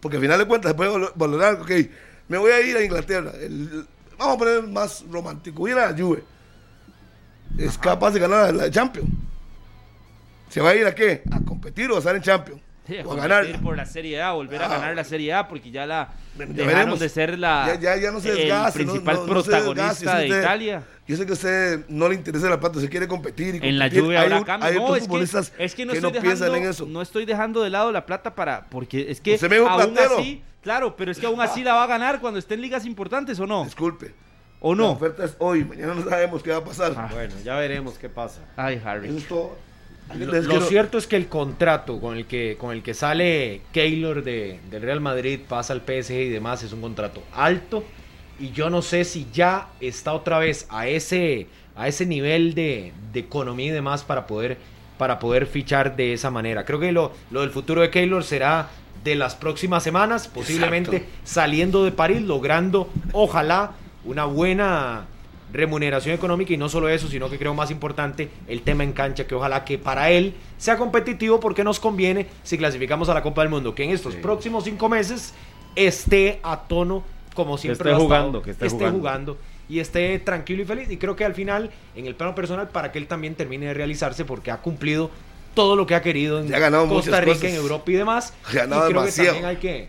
Porque 0.00 0.16
al 0.16 0.22
final 0.22 0.38
de 0.38 0.46
cuentas 0.46 0.70
se 0.70 0.74
puede 0.76 0.90
valo- 0.90 1.12
valorar. 1.14 1.54
Ok, 1.60 1.70
me 2.28 2.38
voy 2.38 2.50
a 2.52 2.60
ir 2.60 2.76
a 2.76 2.82
Inglaterra. 2.84 3.32
El- 3.40 3.86
vamos 4.22 4.36
a 4.36 4.38
poner 4.38 4.62
más 4.68 5.04
romántico. 5.10 5.68
Ir 5.68 5.78
a 5.78 5.90
la 5.90 5.98
Juve. 5.98 6.24
Es 7.58 7.76
capaz 7.76 8.12
de 8.12 8.20
ganar 8.20 8.54
la 8.54 8.70
Champions. 8.70 9.10
¿Se 10.48 10.60
va 10.60 10.70
a 10.70 10.74
ir 10.74 10.86
a 10.86 10.94
qué? 10.94 11.22
A 11.30 11.40
competir 11.40 11.90
o 11.90 11.96
a 11.96 11.98
estar 11.98 12.14
en 12.14 12.22
Champions. 12.22 12.60
Sí, 12.86 12.96
o 12.96 13.00
a 13.00 13.04
competir 13.04 13.28
ganarla. 13.28 13.58
por 13.60 13.76
la 13.76 13.86
Serie 13.86 14.20
A, 14.20 14.32
volver 14.32 14.60
a 14.60 14.66
Ah, 14.66 14.68
ganar 14.68 14.96
la 14.96 15.04
Serie 15.04 15.32
A, 15.32 15.46
porque 15.46 15.70
ya 15.70 15.86
la 15.86 16.08
Ya 16.36 16.46
dejaron 16.46 16.66
veremos. 16.66 17.00
de 17.00 17.08
ser 17.08 17.38
la 17.38 17.66
Ya- 17.74 17.80
ya- 17.80 17.96
ya 17.96 18.10
no 18.10 18.18
se 18.20 18.30
el 18.30 18.36
desgaste, 18.38 18.84
no- 18.84 18.92
principal 18.92 19.14
no- 19.14 19.20
no 19.26 19.32
protagonista 19.32 20.18
de 20.18 20.26
usted- 20.26 20.40
Italia. 20.40 20.82
Yo 21.06 21.16
sé 21.16 21.24
que 21.26 21.30
a 21.30 21.34
usted 21.34 21.84
no 21.88 22.08
le 22.08 22.14
interesa 22.16 22.48
la 22.50 22.58
plata, 22.58 22.80
se 22.80 22.88
quiere 22.88 23.06
competir. 23.06 23.56
Y 23.62 23.68
En 23.68 23.78
la 23.78 23.84
competir. 23.84 24.02
lluvia 24.02 24.20
Hay 24.20 24.24
habrá 24.32 24.44
cambio. 24.44 24.68
Hay 24.68 24.74
No, 24.76 24.82
otros 24.84 24.96
es 24.98 25.04
futbolistas 25.04 25.50
que, 25.50 25.64
es 25.64 25.74
que 25.76 25.86
no 25.86 25.92
que 25.92 25.98
estoy 25.98 26.12
no 26.12 26.20
piensan 26.20 26.46
dejando, 26.48 26.64
en 26.66 26.70
eso. 26.70 26.86
no 26.86 27.02
estoy 27.02 27.24
dejando 27.24 27.62
de 27.62 27.70
lado 27.70 27.92
la 27.92 28.04
plata 28.04 28.34
para, 28.34 28.66
porque 28.68 29.10
es 29.10 29.20
que 29.20 29.34
Usted 29.34 29.48
me 29.50 29.56
aún 29.58 29.96
así, 29.98 30.42
claro, 30.62 30.96
pero 30.96 31.12
es 31.12 31.18
que 31.20 31.26
aún 31.26 31.40
así 31.40 31.62
la 31.62 31.74
va 31.74 31.84
a 31.84 31.86
ganar 31.86 32.20
cuando 32.20 32.38
esté 32.40 32.54
en 32.54 32.62
ligas 32.62 32.84
importantes 32.84 33.38
o 33.38 33.46
no, 33.46 33.64
Disculpe. 33.64 34.12
o 34.60 34.74
La 34.74 34.78
no. 34.82 34.90
oferta 34.90 35.24
es 35.24 35.36
hoy, 35.38 35.64
mañana 35.64 35.94
no 35.94 36.02
sabemos 36.08 36.42
qué 36.42 36.50
va 36.50 36.58
a 36.58 36.64
pasar. 36.64 36.94
Ah. 36.96 37.08
Bueno, 37.12 37.34
ya 37.44 37.54
veremos 37.56 37.94
qué 37.98 38.08
pasa. 38.08 38.40
Ay, 38.56 38.76
Eso 38.76 38.88
Harry. 38.88 39.16
es 39.16 39.28
todo. 39.28 39.56
Lo, 40.14 40.60
cierto 40.60 40.98
es 40.98 41.06
que 41.06 41.16
el 41.16 41.28
contrato 41.28 41.98
con 41.98 42.16
el 42.16 42.26
que, 42.26 42.56
con 42.58 42.72
el 42.72 42.82
que 42.82 42.92
sale 42.92 43.62
Keylor 43.72 44.22
de, 44.22 44.60
del 44.70 44.82
Real 44.82 45.00
Madrid, 45.00 45.40
pasa 45.48 45.72
al 45.72 45.80
PSG 45.80 46.12
y 46.12 46.28
demás, 46.28 46.62
es 46.62 46.72
un 46.72 46.82
contrato 46.82 47.22
alto. 47.32 47.84
Y 48.38 48.50
yo 48.50 48.68
no 48.68 48.82
sé 48.82 49.04
si 49.04 49.26
ya 49.32 49.68
está 49.80 50.12
otra 50.12 50.38
vez 50.38 50.66
a 50.68 50.86
ese, 50.86 51.46
a 51.76 51.88
ese 51.88 52.04
nivel 52.04 52.54
de, 52.54 52.92
de 53.12 53.20
economía 53.20 53.68
y 53.68 53.70
demás 53.70 54.02
para 54.02 54.26
poder, 54.26 54.58
para 54.98 55.18
poder 55.18 55.46
fichar 55.46 55.96
de 55.96 56.12
esa 56.12 56.30
manera. 56.30 56.64
Creo 56.64 56.80
que 56.80 56.92
lo, 56.92 57.12
lo 57.30 57.40
del 57.40 57.50
futuro 57.50 57.80
de 57.80 57.90
Keylor 57.90 58.24
será 58.24 58.68
de 59.04 59.14
las 59.14 59.34
próximas 59.34 59.82
semanas, 59.82 60.28
posiblemente 60.28 60.96
Exacto. 60.96 61.18
saliendo 61.24 61.84
de 61.84 61.92
París, 61.92 62.22
logrando, 62.22 62.90
ojalá, 63.12 63.72
una 64.04 64.24
buena 64.24 65.06
remuneración 65.52 66.14
económica 66.14 66.52
y 66.52 66.56
no 66.56 66.68
solo 66.68 66.88
eso, 66.88 67.08
sino 67.08 67.28
que 67.28 67.38
creo 67.38 67.54
más 67.54 67.70
importante 67.70 68.28
el 68.48 68.62
tema 68.62 68.84
en 68.84 68.92
cancha, 68.92 69.26
que 69.26 69.34
ojalá 69.34 69.64
que 69.64 69.78
para 69.78 70.10
él 70.10 70.34
sea 70.58 70.76
competitivo 70.78 71.40
porque 71.40 71.62
nos 71.64 71.78
conviene 71.78 72.26
si 72.42 72.56
clasificamos 72.58 73.08
a 73.08 73.14
la 73.14 73.22
Copa 73.22 73.42
del 73.42 73.50
Mundo, 73.50 73.74
que 73.74 73.84
en 73.84 73.90
estos 73.90 74.14
Sí. 74.14 74.20
próximos 74.20 74.64
cinco 74.64 74.88
meses 74.88 75.34
esté 75.76 76.40
a 76.42 76.60
tono 76.60 77.02
como 77.34 77.56
siempre 77.58 77.90
esté 77.90 77.90
ha 77.90 77.92
estado, 77.92 78.04
jugando, 78.04 78.42
que 78.42 78.50
esté 78.50 78.68
jugando. 78.68 78.98
jugando 78.98 79.38
y 79.68 79.78
esté 79.78 80.18
tranquilo 80.18 80.62
y 80.62 80.66
feliz. 80.66 80.90
Y 80.90 80.98
creo 80.98 81.16
que 81.16 81.24
al 81.24 81.34
final, 81.34 81.70
en 81.96 82.06
el 82.06 82.14
plano 82.14 82.34
personal, 82.34 82.68
para 82.68 82.92
que 82.92 82.98
él 82.98 83.06
también 83.06 83.34
termine 83.34 83.66
de 83.66 83.74
realizarse 83.74 84.24
porque 84.26 84.50
ha 84.50 84.58
cumplido 84.58 85.10
todo 85.54 85.76
lo 85.76 85.86
que 85.86 85.94
ha 85.94 86.02
querido 86.02 86.40
en 86.40 86.54
ha 86.54 86.70
Costa 86.88 87.20
Rica, 87.20 87.34
cosas. 87.34 87.50
en 87.50 87.56
Europa 87.56 87.90
y 87.90 87.94
demás. 87.94 88.34
Ha 88.48 88.52
ganado 88.52 88.82
y 88.86 88.90
creo 88.90 89.00
demasiado. 89.02 89.32
que 89.34 89.40
también 89.40 89.46
hay 89.46 89.56
que, 89.56 89.88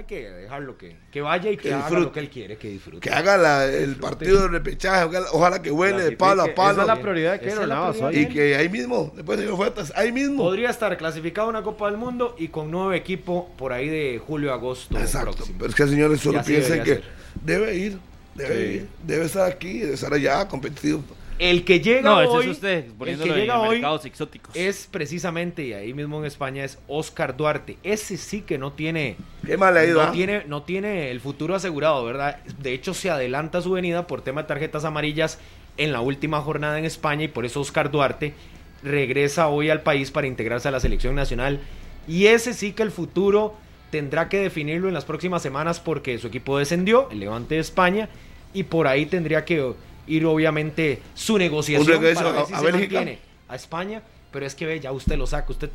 hay 0.00 0.06
que 0.06 0.30
dejarlo 0.30 0.76
que, 0.76 0.96
que 1.10 1.20
vaya 1.20 1.50
y 1.50 1.56
que, 1.56 1.64
Que 1.68 1.74
haga 1.74 1.78
disfrute. 1.84 2.00
lo 2.04 2.12
que 2.12 2.20
él 2.20 2.30
quiere, 2.30 2.56
que 2.56 2.68
disfrute. 2.68 3.00
Que 3.00 3.10
haga 3.14 3.36
la- 3.36 3.64
el 3.66 3.96
partido 3.96 4.42
de 4.42 4.48
repechaje, 4.48 5.08
ojalá, 5.32 5.62
que 5.62 5.70
huele 5.70 6.02
de 6.02 6.12
palo 6.16 6.42
a 6.42 6.54
palo. 6.54 6.72
Esa 6.72 6.80
es 6.82 6.86
la 6.86 7.00
prioridad 7.00 7.40
Navas 7.66 7.96
prioridad. 7.96 8.08
hoy. 8.08 8.16
Y 8.18 8.28
que 8.34 8.56
ahí 8.56 8.68
mismo, 8.68 9.12
después 9.14 9.38
de 9.38 9.48
ofertas, 9.48 9.92
ahí 9.96 10.12
mismo. 10.12 10.42
Podría 10.42 10.70
estar 10.70 10.96
clasificado 10.96 11.46
a 11.46 11.50
una 11.50 11.62
Copa 11.62 11.86
del 11.90 11.96
Mundo 11.98 12.34
y 12.38 12.48
con 12.48 12.70
nuevo 12.70 12.92
equipo 12.92 13.50
por 13.56 13.72
ahí 13.72 13.88
de 13.88 14.18
julio 14.24 14.50
a 14.52 14.54
agosto 14.54 14.98
Exacto. 14.98 15.32
próximo. 15.32 15.56
Pero 15.58 15.70
es 15.70 15.74
que 15.76 15.86
señores 15.86 16.20
solo 16.20 16.42
piensen 16.42 16.82
que 16.82 17.00
debe 17.44 17.74
ir, 17.76 17.98
debe 18.34 18.54
Sí. 18.56 18.72
ir, 18.74 18.88
debe 19.06 19.24
estar 19.26 19.50
aquí, 19.50 19.78
debe 19.80 19.94
estar 19.94 20.12
allá, 20.12 20.46
competitivo. 20.48 21.02
El 21.40 21.64
que 21.64 21.80
llega 21.80 22.02
No, 22.02 22.20
ese 22.20 22.30
hoy, 22.30 22.44
es 22.44 22.50
usted 22.50 22.84
el 22.84 22.92
poniéndolo 22.92 23.32
que 23.32 23.40
en 23.40 23.46
llega 23.46 23.60
hoy 23.60 23.76
mercados 23.76 24.04
exóticos. 24.04 24.54
es 24.54 24.86
precisamente, 24.90 25.64
y 25.64 25.72
ahí 25.72 25.94
mismo 25.94 26.18
en 26.18 26.26
España, 26.26 26.64
es 26.64 26.78
Oscar 26.86 27.34
Duarte. 27.34 27.78
Ese 27.82 28.18
sí 28.18 28.42
que 28.42 28.58
no 28.58 28.72
tiene, 28.72 29.16
Qué 29.46 29.56
mal 29.56 29.74
ha 29.74 29.84
ido. 29.86 30.02
no 30.02 30.08
ah? 30.08 30.12
tiene, 30.12 30.44
no 30.46 30.62
tiene 30.64 31.10
el 31.10 31.18
futuro 31.18 31.54
asegurado, 31.54 32.04
¿verdad? 32.04 32.44
De 32.58 32.74
hecho, 32.74 32.92
se 32.92 33.08
adelanta 33.08 33.62
su 33.62 33.72
venida 33.72 34.06
por 34.06 34.20
tema 34.20 34.42
de 34.42 34.48
tarjetas 34.48 34.84
amarillas 34.84 35.38
en 35.78 35.92
la 35.92 36.02
última 36.02 36.42
jornada 36.42 36.78
en 36.78 36.84
España 36.84 37.24
y 37.24 37.28
por 37.28 37.46
eso 37.46 37.62
Oscar 37.62 37.90
Duarte 37.90 38.34
regresa 38.82 39.48
hoy 39.48 39.70
al 39.70 39.80
país 39.80 40.10
para 40.10 40.26
integrarse 40.26 40.68
a 40.68 40.72
la 40.72 40.80
selección 40.80 41.14
nacional. 41.14 41.60
Y 42.06 42.26
ese 42.26 42.52
sí 42.52 42.72
que 42.72 42.82
el 42.82 42.90
futuro 42.90 43.54
tendrá 43.90 44.28
que 44.28 44.40
definirlo 44.40 44.88
en 44.88 44.94
las 44.94 45.06
próximas 45.06 45.40
semanas 45.40 45.80
porque 45.80 46.18
su 46.18 46.26
equipo 46.26 46.58
descendió, 46.58 47.08
el 47.10 47.20
Levante 47.20 47.54
de 47.54 47.62
España, 47.62 48.10
y 48.52 48.64
por 48.64 48.86
ahí 48.86 49.06
tendría 49.06 49.46
que 49.46 49.72
ir 50.10 50.26
obviamente 50.26 51.00
su 51.14 51.38
negociación 51.38 51.86
regreso 51.88 52.20
para 52.24 52.32
ver 52.32 52.42
a- 52.42 52.46
si 52.46 52.54
a 52.54 52.58
se 52.58 52.64
Bélgica. 52.64 52.94
mantiene 52.96 53.18
a 53.48 53.56
España, 53.56 54.02
pero 54.32 54.46
es 54.46 54.54
que 54.54 54.66
ve, 54.66 54.80
ya 54.80 54.92
usted 54.92 55.16
lo 55.16 55.26
saca, 55.26 55.46
usted 55.50 55.70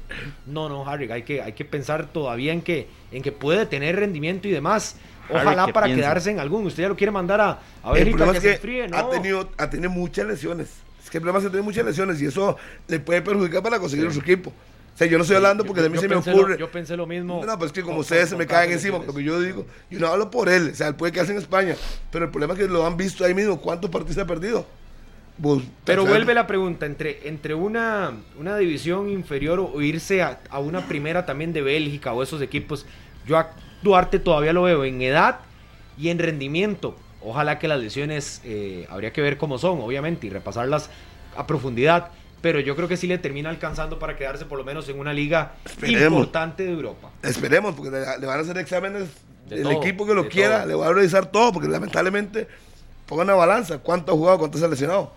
no, 0.46 0.70
no, 0.70 0.88
Harry, 0.88 1.12
hay 1.12 1.24
que 1.24 1.42
hay 1.42 1.54
que 1.54 1.66
pensar 1.66 2.08
todavía 2.08 2.54
en 2.54 2.62
que 2.62 2.88
en 3.12 3.22
que 3.24 3.32
puede 3.32 3.66
tener 3.66 3.96
rendimiento 3.96 4.48
y 4.48 4.52
demás. 4.52 4.98
Harry, 5.30 5.40
Ojalá 5.42 5.66
¿qué 5.66 5.74
para 5.74 5.86
piensa? 5.88 6.02
quedarse 6.04 6.32
en 6.32 6.40
algún. 6.40 6.66
Usted 6.68 6.84
ya 6.84 6.90
lo 6.90 6.96
quiere 6.96 7.12
mandar 7.12 7.42
a, 7.42 7.60
a 7.84 7.92
Bélgica 7.94 8.26
que 8.26 8.38
es 8.38 8.44
se 8.44 8.48
que 8.50 8.54
enfríe, 8.56 8.88
¿no? 8.88 8.98
ha, 8.98 9.10
tenido, 9.10 9.50
ha 9.58 9.70
tenido 9.70 9.90
muchas 9.90 10.28
lesiones. 10.28 10.70
Es 11.04 11.10
que 11.10 11.18
el 11.18 11.22
problema 11.22 11.40
es 11.40 11.46
que 11.46 11.50
tiene 11.50 11.64
muchas 11.64 11.86
lesiones 11.86 12.22
y 12.22 12.26
eso 12.28 12.58
le 12.88 13.00
puede 13.00 13.22
perjudicar 13.22 13.64
para 13.64 13.80
conseguir 13.80 14.12
su 14.14 14.20
equipo. 14.20 14.54
O 14.96 14.98
sea, 14.98 15.08
yo 15.08 15.18
no 15.18 15.24
estoy 15.24 15.36
hablando 15.36 15.66
porque 15.66 15.82
a 15.82 15.90
mí 15.90 15.96
yo 15.96 16.02
se 16.02 16.08
me 16.08 16.16
ocurre. 16.16 16.54
Lo, 16.54 16.60
yo 16.60 16.72
pensé 16.72 16.96
lo 16.96 17.06
mismo. 17.06 17.44
No, 17.46 17.58
pues 17.60 17.70
es 17.70 17.74
que 17.74 17.82
como 17.82 17.96
con- 17.96 18.02
ustedes 18.02 18.30
se 18.30 18.38
me 18.38 18.48
caen 18.48 18.72
encima, 18.72 18.98
lo 19.06 19.14
que 19.14 19.24
yo 19.24 19.40
digo, 19.42 19.66
yo 19.90 20.00
no 20.00 20.08
hablo 20.08 20.32
por 20.32 20.48
él, 20.50 20.70
o 20.72 20.76
sea, 20.76 20.88
él 20.88 20.96
puede 20.96 21.12
quedarse 21.12 21.34
en 21.34 21.38
España, 21.38 21.76
pero 22.12 22.26
el 22.26 22.32
problema 22.32 22.54
es 22.54 22.60
que 22.60 22.68
lo 22.68 22.86
han 22.86 22.96
visto 22.96 23.26
ahí 23.26 23.34
mismo, 23.34 23.60
¿cuántos 23.60 23.90
partidos 23.92 24.18
ha 24.20 24.26
perdido? 24.26 24.66
Pues, 25.42 25.64
Pero 25.84 26.06
vuelve 26.06 26.34
la 26.34 26.48
pregunta, 26.48 26.86
entre, 26.86 27.28
entre 27.28 27.54
una, 27.54 28.14
una 28.40 28.56
división 28.58 29.10
inferior 29.10 29.60
o 29.60 29.82
irse 29.82 30.22
a, 30.22 30.40
a 30.50 30.60
una 30.60 30.88
primera 30.88 31.26
también 31.26 31.52
de 31.52 31.62
Bélgica 31.62 32.14
o 32.14 32.24
esos 32.24 32.42
equipos, 32.42 32.86
yo 33.28 33.38
a 33.38 33.52
Duarte 33.84 34.18
todavía 34.20 34.54
lo 34.54 34.64
veo 34.64 34.86
en 34.86 35.02
edad 35.02 35.40
y 35.98 36.08
en 36.08 36.20
rendimiento. 36.20 36.96
Ojalá 37.22 37.60
que 37.60 37.68
las 37.68 37.82
lesiones 37.82 38.40
eh, 38.46 38.88
habría 38.90 39.12
que 39.12 39.22
ver 39.22 39.38
cómo 39.38 39.58
son, 39.58 39.82
obviamente, 39.82 40.26
y 40.28 40.30
repasarlas 40.30 40.90
a 41.36 41.46
profundidad. 41.46 42.12
Pero 42.46 42.60
yo 42.60 42.76
creo 42.76 42.88
que 42.88 42.96
sí 42.96 43.08
le 43.08 43.18
termina 43.18 43.50
alcanzando 43.50 43.98
para 43.98 44.16
quedarse 44.16 44.46
por 44.46 44.60
lo 44.60 44.64
menos 44.64 44.88
en 44.88 45.00
una 45.00 45.12
liga 45.14 45.54
Esperemos. 45.66 46.20
importante 46.20 46.64
de 46.64 46.74
Europa. 46.74 47.10
Esperemos, 47.24 47.74
porque 47.74 47.90
le, 47.90 48.20
le 48.20 48.28
van 48.28 48.38
a 48.38 48.42
hacer 48.44 48.56
exámenes 48.60 49.10
De 49.50 49.56
el 49.56 49.64
todo, 49.64 49.72
equipo 49.72 50.06
que 50.06 50.14
lo 50.14 50.30
quiera, 50.30 50.60
todo. 50.60 50.68
le 50.68 50.76
va 50.76 50.88
a 50.90 50.94
revisar 50.94 51.26
todo, 51.32 51.52
porque 51.52 51.68
lamentablemente 51.68 52.48
pongan 53.08 53.32
a 53.32 53.34
balanza 53.34 53.80
cuánto 53.80 54.12
ha 54.12 54.16
jugado, 54.16 54.38
cuánto 54.38 54.64
ha 54.64 54.68
lesionado. 54.68 55.12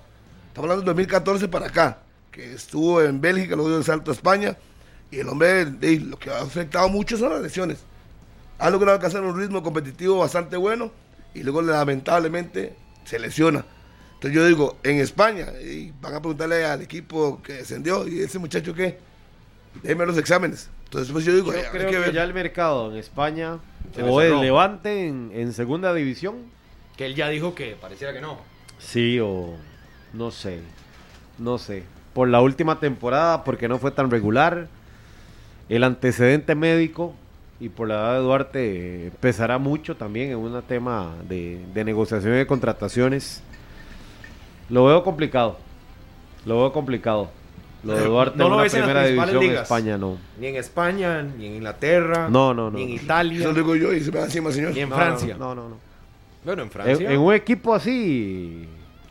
Estamos 0.49 0.71
hablando 0.71 0.81
del 0.81 0.87
2014 0.87 1.49
para 1.49 1.67
acá, 1.67 1.99
que 2.33 2.55
estuvo 2.55 3.03
en 3.03 3.21
Bélgica, 3.21 3.57
luego 3.57 3.69
dio 3.69 3.77
el 3.79 3.85
salto 3.85 4.11
a 4.11 4.15
España, 4.15 4.57
y 5.11 5.19
el 5.19 5.29
hombre, 5.29 5.67
de- 5.67 6.01
lo 6.01 6.19
que 6.19 6.31
ha 6.31 6.39
afectado 6.41 6.89
mucho 6.89 7.19
son 7.19 7.29
las 7.35 7.43
lesiones. 7.43 7.77
Ha 8.59 8.71
logrado 8.71 8.95
alcanzar 8.97 9.23
un 9.23 9.39
ritmo 9.39 9.63
competitivo 9.63 10.17
bastante 10.17 10.57
bueno, 10.57 10.91
y 11.35 11.43
luego 11.43 11.61
lamentablemente 11.61 12.75
se 13.05 13.19
lesiona. 13.19 13.67
Entonces 14.19 14.35
yo 14.35 14.47
digo, 14.47 14.77
en 14.83 14.99
España, 14.99 15.47
y 15.63 15.93
van 16.01 16.15
a 16.15 16.19
preguntarle 16.21 16.65
al 16.65 16.83
equipo 16.83 17.41
que 17.41 17.53
descendió, 17.55 18.07
¿y 18.09 18.19
ese 18.21 18.41
muchacho 18.41 18.75
qué? 18.75 18.99
Déjeme 19.83 20.07
los 20.07 20.19
exámenes. 20.19 20.69
Entonces 20.85 21.13
pues 21.13 21.25
yo 21.25 21.35
digo, 21.35 21.53
Yo 21.53 21.61
creo 21.71 21.87
que 21.87 21.93
que 21.93 21.99
ver. 21.99 22.13
ya 22.13 22.25
el 22.25 22.35
mercado 22.35 22.91
en 22.91 22.97
España 22.97 23.59
Se 23.95 24.03
o 24.03 24.21
el. 24.21 24.41
Levante 24.41 25.07
en, 25.07 25.31
en 25.35 25.53
segunda 25.53 25.95
división, 25.95 26.37
Que 26.97 27.07
él 27.07 27.15
ya 27.15 27.29
dijo 27.29 27.55
que 27.55 27.77
pareciera 27.81 28.13
que 28.13 28.21
no. 28.21 28.39
sí 28.79 29.21
o 29.21 29.55
no 30.13 30.31
sé, 30.33 30.61
no 31.39 31.59
sé. 31.59 31.85
Por 32.13 32.29
la 32.29 32.41
última 32.41 32.81
temporada, 32.81 33.45
porque 33.45 33.69
no 33.69 33.79
fue 33.79 33.93
tan 33.93 34.11
regular, 34.11 34.67
el 35.69 35.85
antecedente 35.85 36.57
médico 36.57 37.15
y 37.61 37.69
por 37.69 37.87
la 37.87 37.95
edad 37.95 38.15
de 38.15 38.21
Duarte 38.21 39.13
pesará 39.21 39.59
mucho 39.59 39.97
también 39.97 40.31
en 40.31 40.39
un 40.39 40.61
tema 40.63 41.15
de, 41.29 41.61
de 41.73 41.85
negociación 41.85 42.35
y 42.35 42.39
de 42.39 42.47
contrataciones. 42.49 43.43
Lo 44.71 44.85
veo 44.87 45.03
complicado, 45.03 45.57
lo 46.45 46.59
veo 46.59 46.73
complicado. 46.73 47.31
Lo 47.85 47.95
de 47.95 48.05
Duarte 48.07 48.37
no 48.37 48.45
en 48.45 48.51
lo 48.51 48.55
una 48.57 48.63
ves 48.65 48.75
en 48.75 48.81
las 48.81 48.89
primera 48.89 49.05
principales 49.07 49.33
división 49.33 49.43
en 49.45 49.51
ligas. 49.51 49.63
España 49.63 49.99
no. 49.99 50.19
Ni 50.41 50.47
en 50.49 50.57
España, 50.57 51.23
ni 51.23 51.47
en 51.47 51.55
Inglaterra, 51.55 52.29
No, 52.29 52.53
no, 52.53 52.71
no. 52.71 52.77
ni 52.77 52.83
en 52.85 52.89
Eso 52.95 53.05
Italia, 53.05 53.45
lo 53.47 53.55
digo 53.55 53.77
yo 53.77 53.93
y 53.93 54.01
se 54.01 54.11
me 54.11 54.19
va 54.19 54.25
encima, 54.25 54.51
señor. 54.51 54.73
ni 54.75 54.81
en 54.81 54.89
No, 54.89 54.97
Francia. 54.97 55.37
No, 55.39 55.55
no, 55.55 55.69
no. 55.69 55.77
Bueno, 56.45 56.63
en 56.63 56.67
En, 56.67 56.73
Francia. 56.73 57.11
en 57.13 57.21
un 57.21 57.33
equipo 57.35 57.73
así 57.75 58.69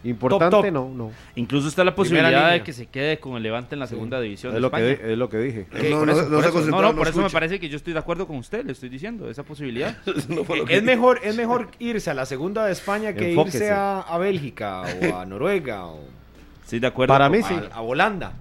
importante, 0.10 0.52
Top, 0.56 0.64
top. 0.66 0.72
no, 0.74 0.90
no. 0.94 1.12
Incluso 1.36 1.68
está 1.68 1.84
la 1.84 1.96
posibilidad 1.96 2.52
de 2.52 2.64
que 2.64 2.74
se 2.74 2.86
quede 2.88 3.20
con 3.20 3.36
el 3.38 3.44
Levante 3.44 3.76
en 3.76 3.80
la 3.80 3.88
segunda 3.88 4.20
división 4.20 4.52
Es 4.52 4.56
de 4.56 4.60
lo, 4.62 4.72
que, 4.72 4.92
España. 4.92 5.12
es 5.12 5.18
lo 5.18 5.30
que 5.30 5.38
dije. 5.38 5.68
No, 5.92 6.06
no, 6.06 6.12
eso, 6.12 6.24
no 6.24 6.30
por 6.30 6.40
eso. 6.44 6.52
concentrado, 6.54 6.70
No, 6.72 6.82
no, 6.82 6.92
no 6.94 6.98
por 6.98 7.08
eso 7.08 7.22
me 7.22 7.30
parece 7.30 7.60
que 7.60 7.70
yo 7.70 7.78
estoy 7.78 7.94
de 7.94 8.00
acuerdo 8.00 8.28
con 8.28 8.38
usted, 8.38 8.66
le 8.66 8.72
estoy 8.72 8.90
diciendo, 8.90 9.30
esa 9.30 9.44
posibilidad. 9.44 9.98
Eh, 10.08 10.66
es 10.70 10.84
mejor, 10.84 11.20
es 11.24 11.36
mejor 11.36 11.70
irse 11.80 12.10
a 12.10 12.14
la 12.14 12.26
segunda 12.26 12.66
de 12.66 12.72
España 12.72 13.14
que 13.14 13.30
Enfóquese. 13.30 13.58
irse 13.58 13.72
a, 13.72 14.00
a 14.02 14.18
Bélgica 14.18 14.84
o 15.12 15.16
a 15.18 15.26
Noruega 15.28 15.86
o 15.88 16.00
Estoy 16.64 16.80
de 16.80 16.88
acuerdo. 16.88 17.14
Para 17.14 17.30
mí 17.30 17.42
sí. 17.44 17.54
a, 17.72 17.76
a 17.76 17.82
Holanda. 17.82 18.34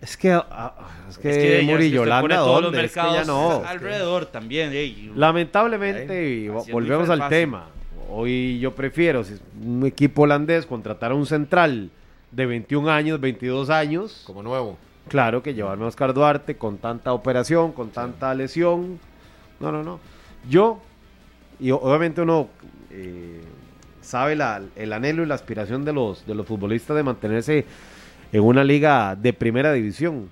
Es 0.00 0.16
que, 0.16 0.32
ah, 0.32 0.44
ah, 0.50 0.74
es 1.08 1.18
que, 1.18 1.30
Es 1.30 1.60
que 1.60 1.66
Murillo, 1.66 2.02
Holanda, 2.02 2.36
todos 2.36 2.62
los 2.62 2.72
¿dónde? 2.72 2.84
Es 2.86 2.92
que 2.92 3.00
mercados 3.00 3.26
ya 3.26 3.32
no. 3.32 3.62
alrededor 3.66 4.26
también. 4.26 4.72
ey. 4.72 5.10
Lamentablemente, 5.14 6.50
volvemos 6.70 7.08
al 7.08 7.18
fácil. 7.20 7.30
tema. 7.38 7.66
Hoy 8.10 8.58
yo 8.60 8.74
prefiero, 8.74 9.24
si 9.24 9.34
es 9.34 9.42
un 9.64 9.84
equipo 9.86 10.22
holandés, 10.22 10.66
contratar 10.66 11.12
a 11.12 11.14
un 11.14 11.26
central 11.26 11.90
de 12.30 12.46
21 12.46 12.88
años, 12.90 13.20
22 13.20 13.70
años. 13.70 14.22
Como 14.26 14.42
nuevo. 14.42 14.76
Claro 15.08 15.42
que 15.42 15.54
llevarme 15.54 15.84
a 15.84 15.88
Oscar 15.88 16.14
Duarte 16.14 16.56
con 16.56 16.78
tanta 16.78 17.12
operación, 17.12 17.72
con 17.72 17.90
tanta 17.90 18.34
lesión. 18.34 18.98
No, 19.60 19.70
no, 19.70 19.82
no. 19.82 20.00
Yo, 20.48 20.80
y 21.60 21.70
obviamente 21.70 22.22
uno 22.22 22.48
eh, 22.90 23.40
sabe 24.00 24.34
la- 24.36 24.62
el 24.76 24.92
anhelo 24.92 25.22
y 25.22 25.26
la 25.26 25.34
aspiración 25.34 25.84
de 25.84 25.92
los, 25.92 26.26
de 26.26 26.34
los 26.34 26.46
futbolistas 26.46 26.96
de 26.96 27.02
mantenerse 27.02 27.64
en 28.32 28.42
una 28.42 28.64
liga 28.64 29.14
de 29.16 29.32
primera 29.32 29.72
división. 29.72 30.28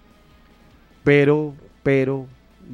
Pero, 1.05 1.55
pero, 1.83 2.27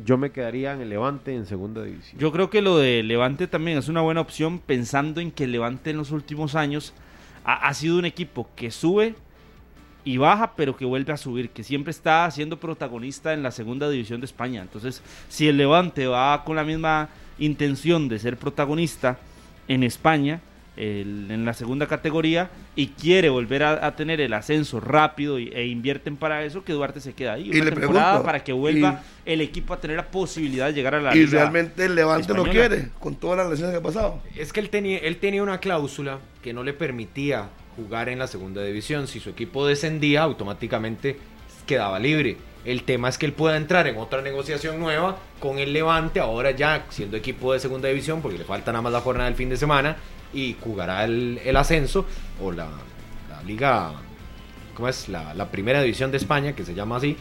yo 0.05 0.19
me 0.19 0.31
quedaría 0.31 0.73
en 0.73 0.81
el 0.81 0.91
Levante 0.91 1.35
en 1.35 1.47
segunda 1.47 1.83
división. 1.83 2.21
Yo 2.21 2.33
creo 2.33 2.51
que 2.51 2.63
lo 2.63 2.79
de 2.79 3.03
Levante 3.03 3.47
también 3.47 3.79
es 3.79 3.89
una 3.89 4.01
buena 4.01 4.21
opción 4.21 4.59
pensando 4.59 5.21
en 5.21 5.31
que 5.31 5.47
Levante 5.47 5.91
en 5.91 5.97
los 5.97 6.11
últimos 6.11 6.55
años 6.55 6.93
ha, 7.45 7.69
ha 7.69 7.75
sido 7.75 7.99
un 7.99 8.05
equipo 8.05 8.49
que 8.57 8.71
sube 8.71 9.15
y 10.05 10.17
baja, 10.17 10.55
pero 10.57 10.77
que 10.77 10.85
vuelve 10.85 11.13
a 11.13 11.17
subir, 11.17 11.51
que 11.51 11.65
siempre 11.65 11.91
está 11.91 12.31
siendo 12.31 12.59
protagonista 12.59 13.35
en 13.35 13.43
la 13.43 13.51
segunda 13.51 13.91
división 13.91 14.21
de 14.21 14.27
España. 14.27 14.63
Entonces, 14.63 15.03
si 15.29 15.49
el 15.49 15.59
Levante 15.59 16.07
va 16.07 16.45
con 16.45 16.57
la 16.57 16.65
misma 16.65 17.09
intención 17.39 18.09
de 18.09 18.19
ser 18.19 18.37
protagonista 18.37 19.19
en 19.67 19.83
España, 19.83 20.41
el- 20.79 21.31
en 21.31 21.45
la 21.45 21.53
segunda 21.55 21.87
categoría, 21.87 22.51
y 22.77 22.89
quiere 22.89 23.29
volver 23.29 23.65
a, 23.65 23.85
a 23.87 23.97
tener 23.97 24.21
el 24.21 24.33
ascenso 24.33 24.79
rápido 24.81 25.39
y- 25.39 25.49
e 25.49 25.67
invierten 25.67 26.17
para 26.17 26.45
eso, 26.45 26.65
que 26.65 26.73
Duarte 26.73 27.01
se 27.01 27.13
queda 27.15 27.33
ahí. 27.35 27.51
Y 27.51 27.61
le 27.61 27.71
temporada 27.73 27.91
pregunto, 28.13 28.23
para 28.25 28.45
que 28.45 28.53
vuelva 28.53 29.03
el 29.27 29.41
equipo 29.41 29.75
a 29.75 29.81
tener 29.81 29.97
la 29.97 30.07
posibilidad 30.07 30.67
de 30.67 30.73
llegar 30.75 30.95
a 30.95 31.01
la 31.01 31.15
Y 31.17 31.21
liga 31.27 31.41
realmente 31.43 31.85
el 31.85 31.95
Levante 31.95 32.29
lo 32.33 32.43
española. 32.47 32.69
quiere, 32.69 32.89
con 33.01 33.17
todas 33.17 33.37
las 33.39 33.51
lesiones 33.51 33.73
que 33.75 33.79
ha 33.79 33.83
pasado. 33.83 34.23
Es 34.37 34.53
que 34.53 34.61
él 34.61 34.71
tenía, 34.71 34.99
él 34.99 35.17
tenía 35.17 35.43
una 35.43 35.59
cláusula 35.59 36.19
que 36.43 36.53
no 36.53 36.63
le 36.63 36.73
permitía 36.73 37.49
jugar 37.77 38.09
en 38.09 38.19
la 38.19 38.27
segunda 38.27 38.63
división. 38.63 39.07
Si 39.09 39.21
su 39.21 39.31
equipo 39.31 39.67
descendía, 39.67 40.23
automáticamente 40.23 41.17
quedaba 41.67 41.99
libre. 41.99 42.37
El 42.65 42.83
tema 42.83 43.09
es 43.09 43.19
que 43.19 43.27
él 43.27 43.33
pueda 43.33 43.57
entrar 43.57 43.87
en 43.87 43.97
otra 43.97 44.21
negociación 44.21 44.79
nueva 44.81 45.17
con 45.41 45.59
el 45.59 45.73
Levante, 45.73 46.19
ahora 46.21 46.51
ya 46.51 46.85
siendo 46.91 47.17
equipo 47.17 47.53
de 47.53 47.61
segunda 47.61 47.89
división, 47.89 48.21
porque 48.21 48.39
le 48.39 48.45
falta 48.45 48.73
nada 48.73 48.83
más 48.83 48.93
la 48.93 49.01
jornada 49.01 49.27
del 49.29 49.37
fin 49.37 49.49
de 49.49 49.57
semana, 49.57 49.97
y 50.33 50.57
jugará 50.63 51.05
el, 51.05 51.41
el 51.45 51.57
ascenso 51.57 52.05
o 52.43 52.53
la, 52.53 52.69
la 53.31 53.43
liga, 53.45 53.93
¿cómo 54.75 54.89
es? 54.89 55.09
La, 55.09 55.35
la 55.35 55.51
primera 55.51 55.81
división 55.83 56.11
de 56.11 56.17
España, 56.19 56.53
que 56.55 56.65
se 56.65 56.75
llama 56.75 56.97
así, 56.97 57.17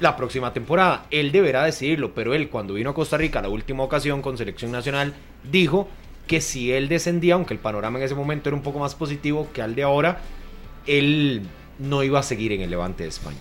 la 0.00 0.16
próxima 0.16 0.52
temporada. 0.52 1.06
Él 1.10 1.30
deberá 1.32 1.64
decidirlo, 1.64 2.12
pero 2.14 2.34
él 2.34 2.48
cuando 2.48 2.74
vino 2.74 2.90
a 2.90 2.94
Costa 2.94 3.16
Rica 3.16 3.40
la 3.42 3.48
última 3.48 3.82
ocasión 3.84 4.22
con 4.22 4.36
selección 4.36 4.72
nacional, 4.72 5.14
dijo 5.50 5.88
que 6.26 6.40
si 6.40 6.72
él 6.72 6.88
descendía, 6.88 7.34
aunque 7.34 7.54
el 7.54 7.60
panorama 7.60 7.98
en 7.98 8.04
ese 8.06 8.14
momento 8.14 8.48
era 8.48 8.56
un 8.56 8.62
poco 8.62 8.78
más 8.78 8.94
positivo 8.94 9.48
que 9.52 9.62
al 9.62 9.74
de 9.74 9.82
ahora, 9.82 10.20
él 10.86 11.42
no 11.78 12.02
iba 12.02 12.18
a 12.18 12.22
seguir 12.22 12.52
en 12.52 12.60
el 12.62 12.70
Levante 12.70 13.02
de 13.02 13.08
España. 13.10 13.36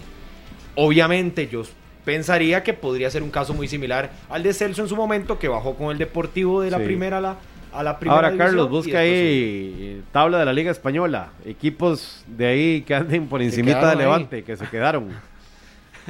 Obviamente 0.75 1.47
yo 1.47 1.63
pensaría 2.03 2.63
que 2.63 2.73
podría 2.73 3.10
ser 3.10 3.23
un 3.23 3.29
caso 3.32 3.53
muy 3.53 3.67
similar 3.67 4.12
al 4.29 4.43
de 4.43 4.53
Celso 4.53 4.82
en 4.82 4.89
su 4.89 4.95
momento, 4.95 5.39
que 5.39 5.47
bajó 5.47 5.75
con 5.75 5.91
el 5.91 5.97
Deportivo 5.97 6.62
de 6.62 6.71
la 6.71 6.79
Sí. 6.79 6.84
primera 6.86 7.19
a 7.19 7.21
la, 7.21 7.38
a 7.73 7.83
la 7.83 7.97
primera 7.99 8.15
Ahora, 8.27 8.38
Carlos, 8.38 8.69
busca 8.69 8.99
ahí 8.99 10.01
tabla 10.12 10.39
de 10.39 10.45
la 10.45 10.53
Liga 10.53 10.71
Española. 10.71 11.29
Equipos 11.45 12.23
de 12.27 12.45
ahí 12.47 12.81
que 12.81 12.95
anden 12.95 13.27
por 13.27 13.41
encimita 13.41 13.81
de 13.88 13.91
ahí. 13.91 13.97
Levante, 13.97 14.43
que 14.43 14.55
se 14.57 14.67
quedaron. 14.67 15.09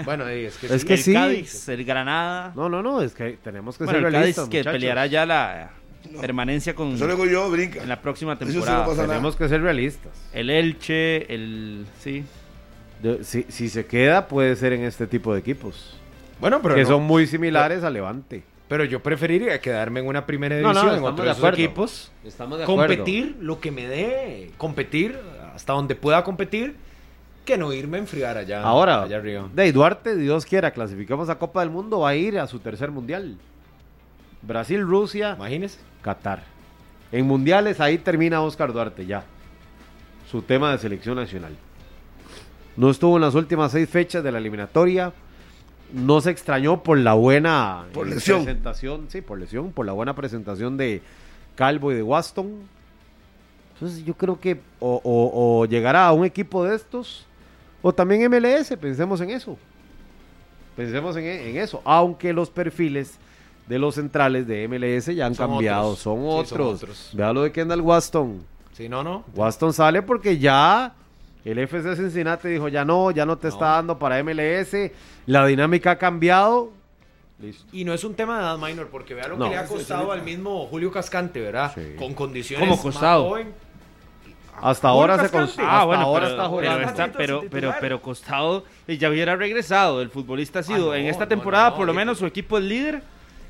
Bueno, 0.05 0.27
es 0.27 0.57
que, 0.57 0.65
Es 0.73 0.81
sí. 0.81 0.87
que 0.87 0.93
el 0.95 0.99
sí. 0.99 1.13
Cádiz, 1.13 1.69
el 1.69 1.85
Granada. 1.85 2.51
No, 2.55 2.67
no, 2.67 2.81
no, 2.81 3.03
es 3.03 3.13
que 3.13 3.37
tenemos 3.43 3.77
que 3.77 3.83
bueno, 3.83 3.99
ser 3.99 4.07
el 4.07 4.11
Cádiz 4.11 4.19
realistas, 4.21 4.49
que 4.49 4.57
muchachos. 4.57 4.73
peleará 4.73 5.05
ya 5.05 5.23
la 5.27 5.69
permanencia 6.19 6.73
con 6.73 6.93
Eso 6.95 7.05
lo 7.05 7.13
digo 7.13 7.27
yo, 7.27 7.51
brinca. 7.51 7.83
en 7.83 7.89
la 7.89 8.01
próxima 8.01 8.33
Eso 8.33 8.39
sí 8.47 8.57
no 8.57 8.63
temporada. 8.63 8.95
nada. 8.95 9.07
Tenemos 9.07 9.35
que 9.35 9.47
ser 9.47 9.61
realistas. 9.61 10.11
el 10.33 10.49
Elche, 10.49 11.31
el 11.31 11.85
sí. 11.99 12.23
De- 13.03 13.23
si, 13.23 13.45
si 13.49 13.69
se 13.69 13.85
queda, 13.85 14.27
puede 14.27 14.55
ser 14.55 14.73
en 14.73 14.83
este 14.83 15.05
tipo 15.05 15.31
de 15.31 15.41
equipos. 15.41 15.95
Bueno, 16.41 16.59
pero 16.63 16.73
que 16.73 16.81
no. 16.81 16.87
son 16.87 17.03
muy 17.03 17.27
similares 17.27 17.83
a 17.83 17.91
Levante. 17.91 18.41
Pero 18.73 18.85
yo 18.85 19.03
preferiría 19.03 19.61
quedarme 19.61 19.99
en 19.99 20.07
una 20.07 20.25
primera 20.25 20.55
No, 20.55 20.73
no, 20.73 20.79
división, 20.79 20.95
en 20.97 21.03
otro 21.03 21.23
de 21.25 21.29
esos 21.29 21.43
acuerdo. 21.43 21.61
equipos. 21.61 22.11
Estamos 22.25 22.57
de 22.57 22.65
competir 22.65 23.37
lo 23.39 23.59
que 23.59 23.69
me 23.69 23.85
dé, 23.87 24.49
competir 24.57 25.15
hasta 25.53 25.73
donde 25.73 25.93
pueda 25.93 26.23
competir, 26.23 26.75
que 27.45 27.55
no 27.55 27.71
irme 27.71 27.97
a 27.97 27.99
enfriar 27.99 28.35
allá, 28.35 28.63
Ahora, 28.63 29.03
allá 29.03 29.17
arriba. 29.17 29.47
de 29.53 29.71
Duarte, 29.71 30.15
Dios 30.15 30.47
quiera, 30.47 30.71
clasificamos 30.71 31.29
a 31.29 31.37
Copa 31.37 31.59
del 31.59 31.69
Mundo, 31.69 31.99
va 31.99 32.09
a 32.09 32.15
ir 32.15 32.39
a 32.39 32.47
su 32.47 32.57
tercer 32.57 32.89
mundial. 32.89 33.37
Brasil, 34.41 34.81
Rusia, 34.81 35.35
Imagínese. 35.37 35.77
Qatar. 36.01 36.41
En 37.11 37.27
mundiales 37.27 37.79
ahí 37.79 37.99
termina 37.99 38.41
Oscar 38.41 38.73
Duarte 38.73 39.05
ya. 39.05 39.23
Su 40.31 40.41
tema 40.41 40.71
de 40.71 40.79
selección 40.79 41.15
nacional. 41.15 41.55
No 42.75 42.89
estuvo 42.89 43.17
en 43.17 43.21
las 43.21 43.35
últimas 43.35 43.71
seis 43.71 43.87
fechas 43.87 44.23
de 44.23 44.31
la 44.31 44.39
eliminatoria. 44.39 45.13
No 45.93 46.19
se 46.21 46.31
extrañó 46.31 46.83
por 46.83 46.97
la 46.97 47.13
buena 47.13 47.85
Por 47.93 48.07
eh, 48.07 48.15
lesión. 48.15 48.43
presentación, 48.43 49.05
sí, 49.09 49.21
por 49.21 49.39
lesión, 49.39 49.71
por 49.71 49.85
la 49.85 49.91
buena 49.93 50.15
presentación 50.15 50.75
de 50.75 51.01
Calvo 51.55 51.91
y 51.91 51.95
de 51.95 52.03
Waston. 52.03 52.51
Entonces 53.75 54.03
yo 54.03 54.15
creo 54.15 54.39
que 54.39 54.59
o, 54.79 54.99
o- 55.03 55.59
o 55.61 55.65
llegará 55.65 56.07
a 56.07 56.13
un 56.13 56.25
equipo 56.25 56.63
de 56.65 56.75
estos 56.75 57.25
o 57.81 57.93
también 57.93 58.21
MLS, 58.31 58.75
pensemos 58.77 59.21
en 59.21 59.29
eso. 59.31 59.57
Pensemos 60.75 61.15
en, 61.17 61.25
en 61.25 61.57
eso, 61.57 61.81
aunque 61.85 62.33
los 62.33 62.49
perfiles 62.49 63.17
de 63.67 63.77
los 63.79 63.95
centrales 63.95 64.47
de 64.47 64.67
MLS 64.67 65.13
ya 65.15 65.25
han 65.27 65.35
Son 65.35 65.49
cambiado, 65.51 65.89
otros. 65.89 65.99
son 65.99 66.17
Sí, 66.17 66.23
son 66.23 66.31
otros. 66.61 66.83
otros. 66.83 67.09
Vea 67.13 67.31
lo 67.33 67.43
de 67.43 67.51
Kendall 67.51 67.81
Waston. 67.81 68.43
Si 68.73 68.89
no, 68.89 69.03
no. 69.03 69.23
Waston 69.35 69.71
sale 69.73 70.01
porque 70.01 70.37
ya 70.39 70.93
el 71.45 71.57
FC 71.59 71.95
Cincinnati 71.95 72.47
dijo, 72.47 72.67
ya 72.69 72.85
no, 72.85 73.11
ya 73.11 73.25
no 73.25 73.37
te 73.37 73.47
No. 73.47 73.53
está 73.53 73.65
dando 73.71 73.99
para 73.99 74.17
MLS, 74.23 74.91
la 75.25 75.45
dinámica 75.45 75.91
ha 75.91 75.97
cambiado. 75.97 76.71
Listo. 77.39 77.65
Y 77.73 77.83
no 77.83 77.93
es 77.93 78.03
un 78.03 78.13
tema 78.15 78.37
de 78.37 78.43
edad 78.43 78.57
minor, 78.57 78.87
porque 78.89 79.13
vea 79.13 79.27
lo 79.27 79.35
No. 79.37 79.45
que 79.45 79.51
le 79.51 79.57
ha 79.57 79.65
costado 79.65 80.11
al 80.11 80.21
mismo 80.23 80.65
Julio 80.67 80.91
Cascante, 80.91 81.41
¿verdad? 81.41 81.71
Sí. 81.75 81.95
Con 81.97 82.13
condiciones 82.13 82.69
¿Cómo 82.69 82.81
costado? 82.81 83.23
más 83.23 83.29
joven. 83.31 83.53
Hasta 84.61 84.89
Julio 84.91 85.01
ahora 85.01 85.27
se 85.27 85.35
cons- 85.35 85.55
Ah, 85.59 85.73
hasta 85.79 85.85
bueno, 85.85 86.01
ahora 86.03 86.19
pero, 86.27 86.31
está 86.31 86.43
pero, 86.43 86.49
jugando. 86.49 86.87
está- 86.87 87.05
Titular. 87.07 87.17
pero, 87.17 87.43
pero, 87.51 87.73
pero 87.81 88.01
costado 88.01 88.63
y 88.87 88.97
ya 88.97 89.09
hubiera 89.09 89.35
regresado. 89.35 90.01
El 90.01 90.09
futbolista 90.09 90.59
ha 90.59 90.63
sido 90.63 90.91
Ah, 90.91 90.95
no, 90.95 91.01
en 91.01 91.07
esta 91.07 91.25
no, 91.25 91.29
temporada, 91.29 91.71
no, 91.71 91.75
por 91.75 91.85
lo 91.87 91.91
no, 91.93 91.97
menos 91.99 92.19
su 92.19 92.25
equipo 92.25 92.57
es 92.59 92.63
líder 92.63 93.01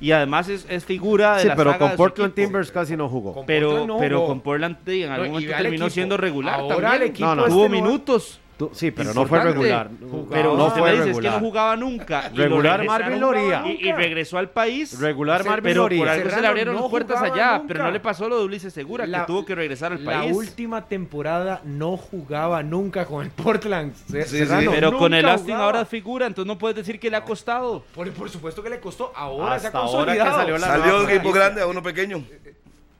y 0.01 0.12
además 0.12 0.49
es, 0.49 0.65
es 0.69 0.84
figura 0.86 1.36
de 1.38 1.41
Sí, 1.43 1.47
la 1.47 1.56
pero 1.56 1.71
saga 1.71 1.88
con 1.88 1.97
Portland. 1.97 2.34
Timbers 2.34 2.71
casi 2.71 2.97
no 2.97 3.08
jugó. 3.10 3.34
Con 3.34 3.45
Pero, 3.45 3.86
no 3.88 3.97
pero 3.97 4.17
jugó. 4.17 4.27
con 4.29 4.41
Portland 4.41 4.77
en 4.88 5.12
algún 5.12 5.27
No, 5.27 5.34
momento 5.34 5.51
terminó 5.58 5.86
equipo. 5.86 5.89
siendo 5.89 6.17
regular 6.17 6.60
Ahora 6.60 6.75
también. 6.75 7.01
el 7.03 7.08
equipo 7.10 7.27
No, 7.27 7.36
no. 7.36 7.41
este 7.43 7.53
Tuvo 7.53 7.69
minutos. 7.69 8.39
Tú- 8.69 8.76
sí, 8.76 8.91
pero 8.91 9.13
no 9.13 9.26
fue 9.26 9.39
regular. 9.41 9.89
Pero 10.30 10.56
no 10.58 10.65
usted 10.67 10.80
fue 10.82 10.89
me 10.89 10.95
dice, 10.97 11.06
regular. 11.08 11.26
es 11.34 11.38
que 11.38 11.41
no 11.41 11.47
jugaba 11.49 11.76
nunca. 11.76 12.32
y 12.34 12.38
Regular 12.38 12.86
Marvin 12.86 13.19
Loría. 13.19 13.63
Y, 13.65 13.88
y 13.88 13.91
regresó 13.91 14.38
al 14.38 14.49
país. 14.49 14.99
Regular 14.99 15.43
Marvin 15.45 15.63
Pero 15.63 15.82
Loría. 15.84 15.99
por 15.99 16.10
algo 16.10 16.30
se 16.30 16.41
le 16.41 16.47
abrieron 16.47 16.76
no 16.76 16.82
las 16.82 16.89
puertas 16.89 17.21
allá, 17.21 17.54
nunca. 17.58 17.67
pero 17.67 17.84
no 17.86 17.91
le 17.91 17.99
pasó 17.99 18.30
lo 18.30 18.39
de 18.39 18.45
Ulises 18.45 18.73
Segura, 18.73 19.06
La- 19.06 19.21
que 19.21 19.26
tuvo 19.28 19.45
que 19.45 19.56
regresar 19.56 19.91
al 19.93 20.04
La 20.06 20.19
país. 20.19 20.36
última 20.36 20.86
temporada 20.88 21.62
no 21.63 21.97
jugaba 21.97 22.63
nunca 22.63 23.06
con 23.06 23.23
el 23.23 23.32
Portland. 23.32 23.93
Sí, 24.10 24.21
Serrano 24.23 24.62
sí. 24.62 24.67
Pero 24.71 24.97
con 24.97 25.13
el 25.13 25.28
Austin 25.28 25.47
jugaba. 25.56 25.65
ahora 25.65 25.86
figura, 25.86 26.26
entonces 26.28 26.47
no 26.47 26.58
puedes 26.58 26.76
decir 26.78 26.99
que 26.99 27.10
le 27.10 27.17
ha 27.17 27.23
costado. 27.23 27.84
Por, 27.93 28.10
por 28.12 28.30
supuesto 28.30 28.63
que 28.63 28.69
le 28.69 28.80
costó. 28.80 29.12
Ahora 29.15 29.60
se 29.60 29.67
ha 29.67 29.69
Hasta 29.69 29.80
ahora 29.80 30.13
que 30.13 30.19
salió 30.19 30.58
la 30.58 30.67
Salió 30.67 31.04
de 31.04 31.15
equipo 31.15 31.32
grande 31.32 31.62
a 31.62 31.67
uno 31.67 31.82
pequeño. 31.84 32.23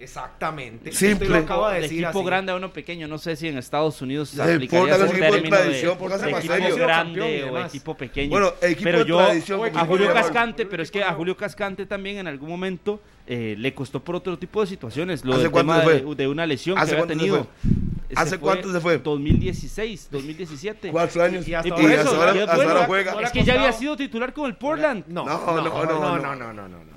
Exactamente. 0.04 0.92
Simple. 0.92 1.28
Usted 1.28 1.39
lo 1.39 1.44
acaba 1.44 1.70
de 1.70 1.76
de 1.76 1.82
decir 1.84 2.04
equipo 2.04 2.20
así. 2.20 2.26
grande 2.28 2.52
a 2.52 2.56
uno 2.56 2.72
pequeño, 2.74 3.08
no 3.08 3.18
sé 3.18 3.36
si 3.36 3.48
en 3.48 3.58
Estados 3.58 4.02
Unidos 4.02 4.30
se 4.30 4.42
aplicaría 4.42 4.96
ese 4.96 5.06
equipo 5.06 5.16
de 5.26 5.32
término 5.32 5.58
de 5.58 5.63
más 6.32 6.39
equipo 6.39 6.54
serio. 6.54 6.76
Grande 6.76 7.44
o 7.50 7.60
equipo 7.66 7.98
pequeño. 7.98 8.30
Bueno, 8.30 8.54
equipo 8.62 8.84
pero 8.84 9.00
de 9.00 9.06
yo 9.06 9.18
tradición, 9.18 9.62
a 9.78 9.86
Julio 9.86 10.08
se. 10.08 10.13
Cascante, 10.13 10.66
pero 10.66 10.84
es 10.84 10.92
que 10.92 11.04
a 11.04 11.13
Julio 11.13 11.36
Cascante 11.38 11.86
también 11.86 12.18
en 12.18 12.28
algún 12.28 12.50
momento 12.50 13.02
eh, 13.28 13.56
le 13.58 13.74
costó 13.74 14.04
por 14.04 14.16
otro 14.16 14.38
tipo 14.38 14.62
de 14.62 14.68
situaciones, 14.68 15.24
lo 15.24 15.34
¿Hace 15.34 15.44
del 15.44 15.52
cuánto 15.52 15.74
tema 15.74 15.84
se 15.86 15.94
de, 15.94 16.00
fue? 16.04 16.16
de 16.16 16.28
una 16.28 16.46
lesión 16.46 16.76
que 16.76 16.82
¿Hace 16.84 16.92
había 16.94 17.04
se 17.04 17.08
tenido. 17.08 17.48
fue? 17.62 17.72
¿Hace 18.16 18.38
cuánto 18.38 18.72
se 18.72 18.80
fue? 18.80 18.98
2016, 19.00 20.10
2017. 20.12 20.89
Cuatro 20.92 21.24
años. 21.24 21.48
Y 21.48 21.54
hasta 21.56 21.68
Y 21.68 21.72
ahora 21.72 21.82
por 21.84 21.89
Y 21.92 21.94
eso, 21.96 22.02
hasta 22.10 22.18
ahora- 22.30 22.44
hasta 22.44 22.63
ahora 22.70 22.86
juega. 22.86 23.22
es 23.22 23.32
que 23.32 23.44
ya 23.44 23.54
había 23.56 23.72
sido 23.72 23.98
titular 23.98 24.34
con 24.34 24.46
el 24.46 24.56
Portland. 24.56 25.06
No, 25.08 25.26
No, 25.26 25.39
no, 25.46 25.56
no, 25.56 25.63
no, 25.63 25.63
no, 25.63 25.86
no, 25.86 26.18
no. 26.20 26.36
no, 26.36 26.54
no, 26.54 26.54
no, 26.54 26.68
no. 26.68 26.92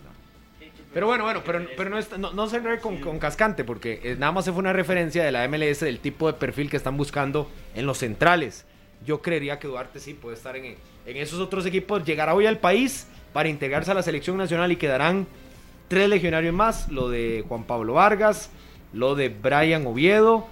Pero 0.96 1.08
bueno, 1.08 1.24
bueno, 1.24 1.42
pero, 1.44 1.62
pero 1.76 1.90
no, 1.90 1.98
está- 1.98 2.16
no, 2.16 2.32
no 2.32 2.46
se 2.48 2.56
enrede 2.56 2.80
con, 2.80 2.96
con 3.02 3.18
Cascante, 3.18 3.64
porque 3.64 4.00
eh, 4.02 4.16
nada 4.18 4.32
más 4.32 4.46
se 4.46 4.50
fue 4.50 4.60
una 4.60 4.72
referencia 4.72 5.22
de 5.22 5.30
la 5.30 5.46
MLS 5.46 5.80
del 5.80 5.98
tipo 5.98 6.26
de 6.26 6.32
perfil 6.32 6.70
que 6.70 6.78
están 6.78 6.96
buscando 6.96 7.50
en 7.74 7.84
los 7.84 7.98
centrales. 7.98 8.64
Yo 9.04 9.20
creería 9.20 9.58
que 9.58 9.68
Duarte 9.68 10.00
sí 10.00 10.14
puede 10.14 10.36
estar 10.36 10.56
en, 10.56 10.64
en 11.04 11.16
esos 11.18 11.38
otros 11.38 11.66
equipos. 11.66 12.02
Llegará 12.06 12.32
hoy 12.34 12.46
al 12.46 12.60
país 12.60 13.08
para 13.34 13.50
integrarse 13.50 13.90
a 13.90 13.94
la 13.94 14.02
selección 14.02 14.38
nacional 14.38 14.72
y 14.72 14.76
quedarán 14.76 15.26
tres 15.88 16.08
legionarios 16.08 16.54
más: 16.54 16.88
lo 16.90 17.10
de 17.10 17.44
Juan 17.46 17.64
Pablo 17.64 17.92
Vargas, 17.92 18.48
lo 18.94 19.14
de 19.14 19.28
Brian 19.28 19.86
Oviedo 19.86 20.46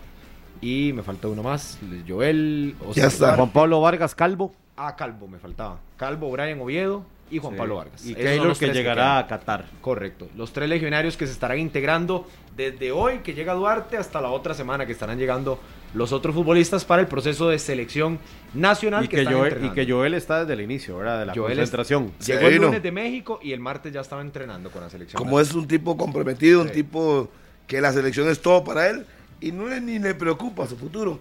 y 0.60 0.92
me 0.92 1.02
falta 1.02 1.26
uno 1.28 1.42
más: 1.42 1.78
Joel. 2.06 2.74
Ya 2.94 3.06
está. 3.06 3.34
Juan 3.36 3.48
Pablo 3.50 3.80
Vargas 3.80 4.14
Calvo. 4.14 4.54
Ah, 4.76 4.94
Calvo 4.94 5.26
me 5.26 5.38
faltaba. 5.38 5.80
Calvo, 5.96 6.30
Brian 6.30 6.60
Oviedo 6.60 7.06
y 7.34 7.38
Juan 7.38 7.54
Sí. 7.54 7.58
Pablo 7.58 7.76
Vargas. 7.76 8.06
Y 8.06 8.14
Keylor 8.14 8.56
que 8.56 8.68
llegará 8.72 9.18
a 9.18 9.26
Qatar. 9.26 9.66
Correcto. 9.80 10.28
Los 10.36 10.52
tres 10.52 10.68
legionarios 10.68 11.16
que 11.16 11.26
se 11.26 11.32
estarán 11.32 11.58
integrando 11.58 12.26
desde 12.56 12.92
hoy 12.92 13.18
que 13.18 13.34
llega 13.34 13.54
Duarte 13.54 13.96
hasta 13.96 14.20
la 14.20 14.30
otra 14.30 14.54
semana 14.54 14.86
que 14.86 14.92
estarán 14.92 15.18
llegando 15.18 15.58
los 15.94 16.12
otros 16.12 16.34
futbolistas 16.34 16.84
para 16.84 17.02
el 17.02 17.08
proceso 17.08 17.48
de 17.48 17.58
selección 17.58 18.18
nacional 18.52 19.04
Y 19.04 19.08
que, 19.08 19.16
que, 19.16 19.22
están 19.22 19.34
Joel, 19.34 19.44
y 19.44 19.48
entrenando. 19.54 19.74
que 19.74 19.92
Joel 19.92 20.14
está 20.14 20.40
desde 20.40 20.52
el 20.54 20.60
inicio, 20.60 20.96
¿verdad? 20.98 21.20
De 21.20 21.26
la 21.26 21.34
Joel 21.34 21.52
es- 21.52 21.58
concentración. 21.58 22.12
Llegó 22.24 22.40
Sí, 22.40 22.46
el 22.54 22.60
no. 22.60 22.66
lunes 22.66 22.82
de 22.82 22.92
México 22.92 23.38
y 23.42 23.52
el 23.52 23.60
martes 23.60 23.92
ya 23.92 24.00
estaba 24.00 24.22
entrenando 24.22 24.70
con 24.70 24.82
la 24.82 24.90
selección. 24.90 25.22
Como 25.22 25.38
es 25.40 25.54
un 25.54 25.66
tipo 25.68 25.96
comprometido, 25.96 26.62
un 26.62 26.70
tipo 26.70 27.28
que 27.66 27.80
la 27.80 27.92
selección 27.92 28.28
es 28.28 28.40
todo 28.42 28.64
para 28.64 28.88
él 28.90 29.06
y 29.40 29.52
no 29.52 29.66
le, 29.68 29.80
ni 29.80 29.98
le 29.98 30.14
preocupa 30.14 30.66
su 30.66 30.76
futuro. 30.76 31.18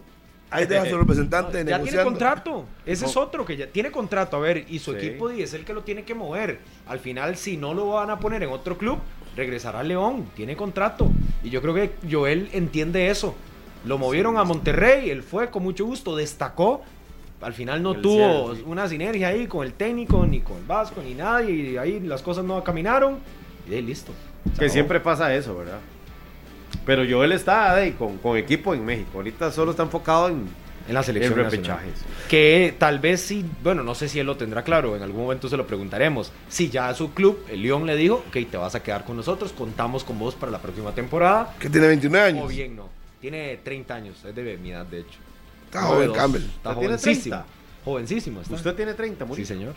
Ahí 0.53 0.65
deja 0.65 0.85
su 0.89 0.97
representante 0.97 1.65
Ya 1.65 1.81
tiene 1.81 2.03
contrato. 2.03 2.65
Ese 2.85 3.05
es 3.05 3.17
otro 3.17 3.45
que 3.45 3.57
ya 3.57 3.67
tiene 3.67 3.91
contrato. 3.91 4.37
A 4.37 4.39
ver, 4.39 4.65
y 4.69 4.79
su 4.79 4.91
Sí. 4.91 4.97
equipo 4.97 5.29
es 5.29 5.53
el 5.53 5.65
que 5.65 5.73
lo 5.73 5.81
tiene 5.81 6.03
que 6.03 6.13
mover. 6.15 6.59
Al 6.87 6.99
final, 6.99 7.35
si 7.37 7.57
no 7.57 7.73
lo 7.73 7.89
van 7.89 8.09
a 8.09 8.19
poner 8.19 8.43
en 8.43 8.49
otro 8.49 8.77
club, 8.77 8.99
regresará 9.35 9.79
a 9.79 9.83
León. 9.83 10.25
Tiene 10.35 10.55
contrato. 10.55 11.09
Y 11.43 11.49
yo 11.49 11.61
creo 11.61 11.73
que 11.73 11.91
Joel 12.09 12.49
entiende 12.53 13.09
eso. 13.09 13.35
Lo 13.85 13.97
movieron 13.97 14.37
a 14.37 14.43
Monterrey, 14.43 15.09
él 15.09 15.23
fue 15.23 15.49
con 15.49 15.63
mucho 15.63 15.85
gusto, 15.85 16.15
destacó. 16.15 16.81
Al 17.41 17.53
final 17.53 17.83
no 17.83 17.95
tuvo 17.95 18.55
sí. 18.55 18.63
una 18.65 18.87
sinergia 18.87 19.27
ahí 19.27 19.47
con 19.47 19.65
el 19.65 19.73
técnico, 19.73 20.25
ni 20.25 20.39
con 20.39 20.57
el 20.57 20.63
Vasco, 20.63 21.01
ni 21.03 21.13
nadie. 21.13 21.71
Y 21.71 21.77
ahí 21.77 21.99
las 21.99 22.21
cosas 22.21 22.45
no 22.45 22.63
caminaron. 22.63 23.17
Y 23.69 23.73
ahí 23.73 23.81
listo. 23.81 24.13
Que 24.57 24.69
siempre 24.69 24.99
pasa 25.01 25.33
eso, 25.35 25.57
¿verdad? 25.57 25.79
Pero 26.85 27.03
Joel 27.09 27.31
está 27.31 27.75
ahí 27.75 27.91
con, 27.93 28.17
con 28.17 28.37
equipo 28.37 28.73
en 28.73 28.83
México. 28.85 29.09
Ahorita 29.15 29.51
solo 29.51 29.71
está 29.71 29.83
enfocado 29.83 30.29
en, 30.29 30.47
en 30.87 30.93
la 30.93 30.99
en 30.99 31.05
selección 31.05 31.41
nacional. 31.41 31.51
repechajes. 31.51 31.93
Que 32.27 32.75
tal 32.77 32.99
vez 32.99 33.21
sí, 33.21 33.45
bueno, 33.63 33.83
no 33.83 33.95
sé 33.95 34.09
si 34.09 34.19
él 34.19 34.25
lo 34.27 34.35
tendrá 34.37 34.63
claro, 34.63 34.95
en 34.95 35.03
algún 35.03 35.21
momento 35.23 35.47
se 35.47 35.57
lo 35.57 35.65
preguntaremos. 35.65 36.31
Si 36.49 36.69
ya 36.69 36.89
a 36.89 36.93
su 36.95 37.13
club, 37.13 37.45
el 37.49 37.61
León, 37.61 37.85
le 37.85 37.95
dijo, 37.95 38.23
ok, 38.27 38.37
te 38.49 38.57
vas 38.57 38.75
a 38.75 38.83
quedar 38.83 39.05
con 39.05 39.15
nosotros, 39.15 39.53
contamos 39.53 40.03
con 40.03 40.19
vos 40.19 40.35
para 40.35 40.51
la 40.51 40.59
próxima 40.59 40.93
temporada. 40.93 41.55
Que 41.59 41.69
tiene 41.69 41.87
29 41.87 42.27
años. 42.27 42.45
O 42.45 42.47
bien 42.47 42.75
no. 42.75 42.89
Tiene 43.21 43.57
30 43.63 43.95
años, 43.95 44.25
es 44.25 44.35
de 44.35 44.57
mi 44.57 44.71
edad, 44.71 44.85
de 44.85 44.99
hecho. 44.99 45.19
Está 45.65 45.83
joven. 45.83 46.11
Campbell. 46.11 46.43
Está 46.43 46.69
¿Usted 46.71 46.81
tiene 46.81 46.97
jovencísimo. 46.97 47.35
30? 47.37 47.45
Jovencísimo 47.85 48.41
está. 48.41 48.55
Usted 48.55 48.75
tiene 48.75 48.93
30, 48.93 49.25
muy 49.25 49.37
Sí, 49.37 49.45
señor. 49.45 49.73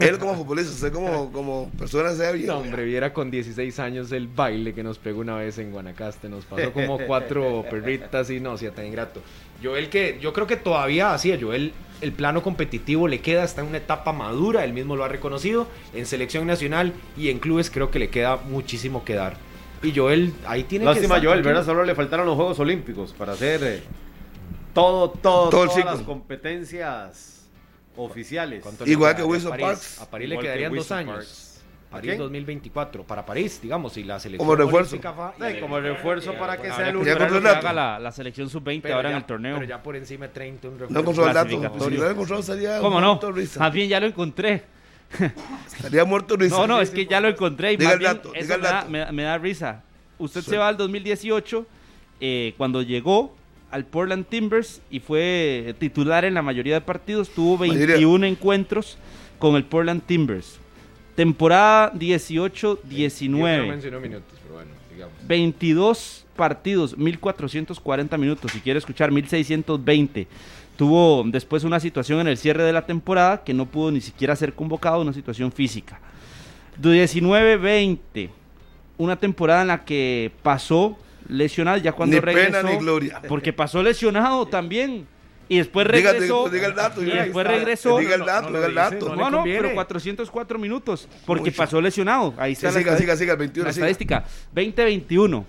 Él 0.00 0.18
como 0.18 0.34
futbolista, 0.34 0.72
usted 0.72 0.92
como, 0.92 1.30
como 1.30 1.70
persona 1.78 2.12
sea 2.14 2.32
bien. 2.32 2.46
No, 2.46 2.58
hombre, 2.58 2.84
viera 2.84 3.12
con 3.12 3.30
16 3.30 3.78
años 3.78 4.10
el 4.12 4.28
baile 4.28 4.72
que 4.72 4.82
nos 4.82 4.98
pegó 4.98 5.20
una 5.20 5.36
vez 5.36 5.58
en 5.58 5.72
Guanacaste. 5.72 6.28
Nos 6.28 6.44
pasó 6.46 6.72
como 6.74 6.98
cuatro 7.06 7.64
perritas 7.70 8.30
y 8.30 8.40
no, 8.40 8.56
sí, 8.56 8.66
tan 8.74 8.86
ingrato. 8.86 9.20
Joel 9.62 9.90
que, 9.90 10.18
yo 10.20 10.32
creo 10.32 10.46
que 10.46 10.56
todavía 10.56 11.12
así, 11.12 11.32
a 11.32 11.38
Joel 11.38 11.72
el 12.00 12.12
plano 12.12 12.42
competitivo 12.42 13.08
le 13.08 13.20
queda, 13.20 13.44
está 13.44 13.60
en 13.60 13.68
una 13.68 13.76
etapa 13.76 14.12
madura, 14.12 14.64
él 14.64 14.72
mismo 14.72 14.96
lo 14.96 15.04
ha 15.04 15.08
reconocido, 15.08 15.66
en 15.94 16.06
selección 16.06 16.46
nacional 16.46 16.94
y 17.16 17.28
en 17.28 17.38
clubes 17.38 17.70
creo 17.70 17.90
que 17.90 17.98
le 17.98 18.08
queda 18.08 18.36
muchísimo 18.36 19.04
que 19.04 19.14
dar. 19.14 19.36
Y 19.82 19.92
Joel 19.94 20.32
ahí 20.46 20.64
tiene 20.64 20.86
Lástima 20.86 21.16
que 21.16 21.16
estar 21.16 21.28
Joel. 21.28 21.42
¿verdad? 21.42 21.64
Solo 21.64 21.84
le 21.84 21.94
faltaron 21.94 22.26
los 22.26 22.36
Juegos 22.36 22.58
Olímpicos 22.58 23.12
para 23.12 23.32
hacer 23.32 23.60
eh, 23.62 23.82
todo, 24.74 25.10
todo, 25.10 25.50
Todo 25.50 25.64
el 25.64 25.68
todas 25.68 25.84
las 25.84 26.00
competencias 26.02 27.39
oficiales. 28.04 28.62
¿Cuánto 28.62 28.84
le 28.84 28.90
Igual 28.92 29.16
que 29.16 29.22
Wilson 29.22 29.58
Parks. 29.58 30.00
A 30.00 30.10
París 30.10 30.28
le 30.28 30.36
que 30.36 30.42
quedarían 30.42 30.74
dos 30.74 30.90
años. 30.92 31.14
Parks. 31.16 31.46
¿A 31.88 31.92
París 31.94 32.10
quién? 32.10 32.18
2024. 32.18 33.02
Para 33.04 33.26
París, 33.26 33.58
digamos, 33.60 33.96
y 33.96 34.04
la 34.04 34.20
selección 34.20 34.46
Como 34.46 34.54
refuerzo. 34.56 34.90
olímpica 34.92 35.12
fa- 35.12 35.34
Sí, 35.36 35.58
como 35.60 35.80
refuerzo 35.80 36.34
para 36.34 36.56
que 36.56 36.68
sea 36.72 36.88
el 36.88 36.94
lo 36.94 37.02
que 37.02 37.10
haga 37.10 37.72
la, 37.72 37.98
la 37.98 38.12
selección 38.12 38.48
sub-20 38.48 38.80
pero 38.82 38.94
ahora 38.94 39.08
ya- 39.08 39.16
en 39.16 39.20
el 39.22 39.26
torneo. 39.26 39.54
Pero 39.56 39.68
ya 39.68 39.82
por 39.82 39.96
encima 39.96 40.28
de 40.28 40.32
30 40.32 40.68
un 40.68 40.74
No 40.74 40.80
refuerzo. 40.86 41.00
encontró 41.00 41.26
el 41.26 41.34
dato. 41.34 41.48
Si 41.50 41.56
no 41.96 42.04
lo 42.04 42.10
encontró, 42.10 42.38
estaría 42.38 42.78
¿Cómo 42.78 43.00
no? 43.00 43.06
muerto 43.08 43.26
de 43.32 43.32
risa. 43.40 43.58
Más 43.60 43.72
bien 43.72 43.88
ya 43.88 43.98
lo 43.98 44.06
encontré. 44.06 44.62
Estaría 45.66 46.04
muerto 46.04 46.36
risa. 46.36 46.56
No, 46.56 46.66
no, 46.68 46.80
es 46.80 46.90
que 46.90 47.06
ya 47.06 47.20
lo 47.20 47.26
encontré 47.28 47.72
y 47.72 47.76
Diga 47.76 47.88
más 47.88 47.94
el 47.94 47.98
bien 47.98 48.12
dato, 48.14 48.34
eso 48.34 48.42
diga 48.42 48.54
el 48.54 48.60
me, 48.60 48.66
da, 48.68 48.72
dato. 48.74 48.90
me 48.90 48.98
da- 49.00 49.12
me 49.12 49.22
da 49.24 49.38
risa. 49.38 49.82
Usted 50.18 50.42
se 50.42 50.56
va 50.58 50.68
al 50.68 50.76
2018 50.76 51.66
eh, 52.20 52.54
cuando 52.56 52.82
llegó 52.82 53.34
al 53.70 53.84
Portland 53.84 54.26
Timbers 54.26 54.80
y 54.90 55.00
fue 55.00 55.74
titular 55.78 56.24
en 56.24 56.34
la 56.34 56.42
mayoría 56.42 56.74
de 56.74 56.80
partidos. 56.80 57.30
Tuvo 57.30 57.58
Mayoría. 57.58 57.94
21 57.96 58.26
encuentros 58.26 58.98
con 59.38 59.56
el 59.56 59.64
Portland 59.64 60.02
Timbers. 60.02 60.58
Temporada 61.14 61.92
Yo 61.92 61.94
no 61.94 62.00
18-19. 62.00 63.68
mencionó 63.68 64.00
minutos, 64.00 64.38
pero 64.42 64.54
bueno, 64.54 64.70
digamos. 64.92 65.14
22 65.26 66.26
partidos, 66.36 66.96
1440 66.96 68.16
minutos. 68.16 68.52
Si 68.52 68.60
quiere 68.60 68.78
escuchar, 68.78 69.10
1620. 69.10 70.26
Tuvo 70.76 71.24
después 71.26 71.64
una 71.64 71.78
situación 71.78 72.20
en 72.20 72.28
el 72.28 72.38
cierre 72.38 72.62
de 72.62 72.72
la 72.72 72.86
temporada 72.86 73.44
que 73.44 73.52
no 73.52 73.66
pudo 73.66 73.90
ni 73.90 74.00
siquiera 74.00 74.34
ser 74.34 74.54
convocado, 74.54 75.02
una 75.02 75.12
situación 75.12 75.52
física. 75.52 76.00
19-20, 76.80 78.30
una 78.96 79.16
temporada 79.16 79.62
en 79.62 79.68
la 79.68 79.84
que 79.84 80.32
pasó 80.42 80.96
lesionado 81.30 81.76
ya 81.78 81.92
cuando 81.92 82.14
Ni 82.16 82.20
regresó. 82.20 82.52
pena 82.52 82.62
ni 82.70 82.76
gloria. 82.78 83.20
Porque 83.28 83.52
pasó 83.52 83.82
lesionado 83.82 84.46
también. 84.46 85.06
Y 85.48 85.58
después 85.58 85.84
regresó. 85.86 86.44
diga- 86.46 86.50
diga 86.52 86.66
el 86.68 86.74
dato, 86.76 87.02
y 87.02 87.06
después 87.06 87.44
está. 87.44 87.56
regresó. 87.58 87.98
Diga 87.98 88.14
el 88.14 88.20
No, 88.20 88.26
dato, 88.26 88.50
no 88.50 88.56
diga 88.58 88.68
el 88.68 88.74
dato. 88.74 89.16
no 89.16 89.30
No, 89.30 89.42
pero 89.42 89.74
404 89.74 90.58
minutos. 90.60 91.08
Porque 91.26 91.46
Mucho. 91.50 91.56
pasó 91.56 91.80
lesionado. 91.80 92.32
Ahí 92.36 92.54
Sí, 92.54 92.58
está 92.64 92.68
la 92.68 92.72
siga, 92.78 92.92
estadística. 92.92 93.16
siga, 93.16 93.18
siga, 93.18 93.32
el 93.32 93.38
21. 93.38 93.66
La 93.66 93.72
siga. 93.72 93.86
estadística, 93.88 94.24
2021. 94.52 95.44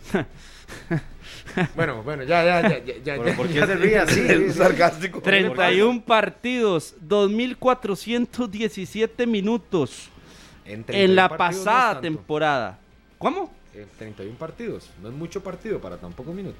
Bueno, 1.76 2.02
bueno, 2.02 2.24
ya, 2.24 2.44
ya, 2.46 2.62
ya, 2.62 2.80
ya, 2.84 2.94
ya. 3.04 3.17
Pero 3.22 3.36
¿por 3.36 3.48
qué 3.48 3.54
ya 3.56 3.67
se 3.67 3.76
ríe 3.76 4.00
así? 4.00 4.22
Es 4.28 4.56
sarcástico. 4.56 5.22
31 5.22 6.02
partidos, 6.04 6.96
2417 7.02 9.28
minutos 9.28 10.10
En, 10.65 10.84
31 10.84 11.10
en 11.12 11.15
la 11.15 11.30
pasada 11.38 12.02
temporada. 12.02 12.80
¿Cómo? 13.17 13.54
En 13.73 13.88
31 13.97 14.36
partidos. 14.38 14.89
No 15.01 15.07
es 15.07 15.15
mucho 15.15 15.41
partido 15.41 15.79
para 15.79 15.95
tan 15.95 16.12
pocos 16.12 16.36
minutos. 16.36 16.60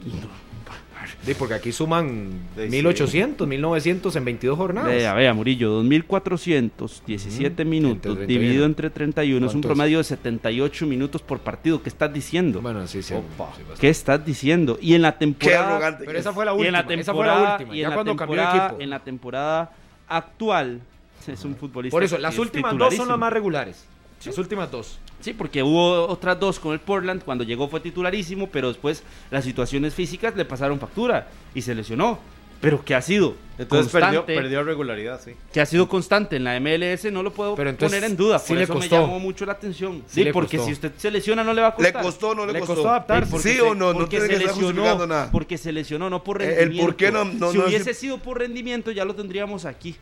Sí, 1.24 1.34
porque 1.34 1.56
aquí 1.56 1.74
suman 1.74 2.32
Sí, 2.56 2.64
sí. 2.64 2.70
1800, 2.70 3.46
1900 3.50 4.16
en 4.16 4.24
22 4.26 4.58
jornadas. 4.58 4.90
Vea, 4.92 5.14
vea, 5.14 5.34
Murillo, 5.34 5.70
2417 5.72 7.64
Ujú. 7.64 7.70
minutos 7.70 7.96
Entre 8.12 8.26
31. 8.28 8.28
dividido 8.40 8.66
entre 8.66 8.90
31 8.90 9.46
es 9.48 9.54
un 9.56 9.60
promedio 9.62 9.98
de 9.98 10.06
78 10.06 10.86
minutos 10.88 11.22
por 11.22 11.40
partido. 11.40 11.84
¿Qué 11.84 11.90
estás 11.90 12.14
diciendo? 12.14 12.62
Bueno, 12.62 12.88
sí, 12.88 13.04
sí. 13.04 13.14
Opa. 13.14 13.52
sí. 13.58 13.64
¿Qué 13.80 13.90
estás 13.90 14.26
diciendo? 14.26 14.78
Y 14.82 14.94
en 14.94 15.02
la 15.02 15.12
Qué 15.14 15.20
temporada 15.20 15.70
arrogante. 15.76 16.06
Pero 16.06 16.18
esa 16.18 16.30
es. 16.30 16.36
fue 16.36 16.46
la 16.46 16.52
y 16.52 16.54
en 16.54 16.60
última. 16.60 16.78
la 16.78 16.88
temporada, 16.88 17.02
esa 17.02 17.14
fue 17.14 17.26
la 17.26 17.52
última. 17.54 17.76
y 17.76 17.78
en 17.78 17.82
Ya 17.84 17.90
la 17.90 17.96
cuando 17.96 18.16
cambió 18.16 18.36
de 18.36 18.42
temporada- 18.42 18.68
equipo. 18.68 18.82
en 18.84 18.90
la 18.90 19.00
temporada 19.04 19.72
actual 20.08 20.82
es 21.28 21.44
un 21.46 21.56
futbolista. 21.56 21.94
Por 21.94 22.04
eso, 22.04 22.18
las 22.18 22.38
últimas 22.40 22.78
dos 22.78 22.96
son 22.96 23.10
las 23.10 23.18
más 23.20 23.34
regulares. 23.34 23.86
Las 24.30 24.38
últimas 24.38 24.72
dos. 24.72 25.00
Sí, 25.20 25.34
porque 25.34 25.62
hubo 25.64 26.08
otras 26.08 26.40
dos 26.40 26.60
con 26.60 26.74
el 26.74 26.80
Portland. 26.80 27.24
Cuando 27.24 27.44
llegó 27.44 27.68
fue 27.68 27.80
titularísimo, 27.80 28.50
pero 28.50 28.70
después 28.70 29.04
las 29.30 29.44
situaciones 29.44 29.94
físicas 29.94 30.36
le 30.36 30.46
pasaron 30.46 30.80
factura 30.80 31.28
y 31.54 31.62
se 31.62 31.76
lesionó. 31.76 32.20
Pero 32.60 32.86
que 32.86 32.94
ha 32.94 33.02
sido 33.02 33.34
Entonces 33.58 33.92
perdió, 33.92 34.20
constante, 34.20 34.36
perdió 34.36 34.64
regularidad, 34.64 35.20
sí. 35.20 35.32
que 35.52 35.62
ha 35.62 35.66
sido 35.66 35.90
constante 35.90 36.36
en 36.36 36.44
la 36.44 36.60
MLS, 36.60 37.12
no 37.12 37.24
lo 37.24 37.34
puedo 37.34 37.56
Pero 37.56 37.72
entonces, 37.72 37.98
poner 38.00 38.12
en 38.12 38.16
duda. 38.16 38.38
sí 38.38 38.50
Por 38.50 38.58
le 38.58 38.64
eso 38.66 38.74
costó. 38.76 38.96
me 38.98 39.02
llamó 39.02 39.20
mucho 39.20 39.48
la 39.48 39.54
atención. 39.54 40.04
Sí 40.06 40.14
Sí, 40.16 40.24
le 40.26 40.32
porque 40.32 40.58
costó. 40.58 40.68
si 40.68 40.74
usted 40.74 40.92
se 40.96 41.10
lesiona 41.10 41.44
no 41.44 41.56
le 41.56 41.62
va 41.64 41.70
a 41.70 41.72
¿Le 41.72 41.76
costar. 41.92 42.04
costó 42.04 42.30
o 42.30 42.36
no 42.36 42.46
le, 42.46 42.54
Le 42.54 42.60
costó? 42.60 42.76
costó 42.76 42.90
adaptar, 42.90 43.26
porque 43.28 43.50
¿Sí 43.50 43.56
se- 43.56 43.62
o 43.64 43.74
no? 43.74 43.88
No 43.88 43.94
porque 43.94 44.10
tiene 44.12 44.26
se 44.26 44.30
que 44.30 44.36
estar 44.38 44.50
justificando 44.54 44.92
lesionó, 44.94 45.08
nada. 45.08 45.32
porque 45.32 45.58
se 45.58 45.72
lesionó, 45.72 46.10
no 46.12 46.24
por 46.24 46.40
Eh, 46.44 46.50
el 46.50 46.56
rendimiento. 46.58 46.86
por 46.86 46.96
qué 46.98 47.12
no- 47.12 47.26
no- 47.26 47.52
si 47.52 47.58
no 47.58 47.66
hubiese 47.66 47.90
es- 47.92 47.98
sido 47.98 48.20
por 48.20 48.38
rendimiento 48.38 48.92
ya 48.92 49.06
lo 49.06 49.16
tendríamos 49.16 49.66
aquí. 49.66 49.96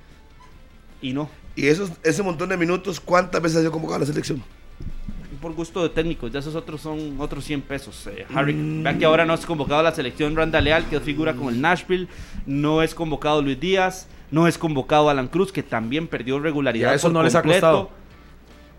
Y 1.01 1.13
no, 1.13 1.29
Y 1.59 1.67
esos, 1.67 1.91
ese 2.03 2.23
montón 2.23 2.49
de 2.49 2.57
minutos, 2.57 2.99
¿cuántas 2.99 3.41
veces 3.41 3.57
ha 3.57 3.59
sido 3.61 3.71
convocado 3.71 3.97
a 3.97 3.99
la 3.99 4.05
selección? 4.05 4.41
por 5.41 5.53
gusto 5.53 5.81
de 5.83 5.87
técnicos, 5.87 6.33
ya 6.33 6.39
esos 6.39 6.53
otros 6.53 6.81
son 6.81 7.15
otros 7.17 7.45
100 7.45 7.61
pesos. 7.61 8.07
Eh, 8.07 8.25
Harry, 8.35 8.53
Mm. 8.53 8.83
vean 8.83 8.99
que 8.99 9.05
ahora 9.05 9.23
no 9.23 9.33
es 9.33 9.45
convocado 9.45 9.79
a 9.79 9.83
la 9.83 9.93
selección 9.93 10.35
Randa 10.35 10.59
Leal, 10.59 10.83
que 10.89 10.99
figura 10.99 11.33
con 11.33 11.47
el 11.47 11.61
Nashville, 11.61 12.09
no 12.45 12.81
es 12.83 12.93
convocado 12.93 13.41
Luis 13.41 13.57
Díaz, 13.57 14.09
no 14.31 14.47
es 14.49 14.57
convocado 14.57 15.09
Alan 15.09 15.29
Cruz, 15.29 15.53
que 15.53 15.63
también 15.63 16.07
perdió 16.09 16.39
regularidad. 16.41 16.91
Y 16.91 16.97
a 16.97 17.01
por 17.01 17.11
no 17.13 17.23
les 17.23 17.35
ha 17.35 17.41
completo. 17.41 17.61
costado. 17.61 17.89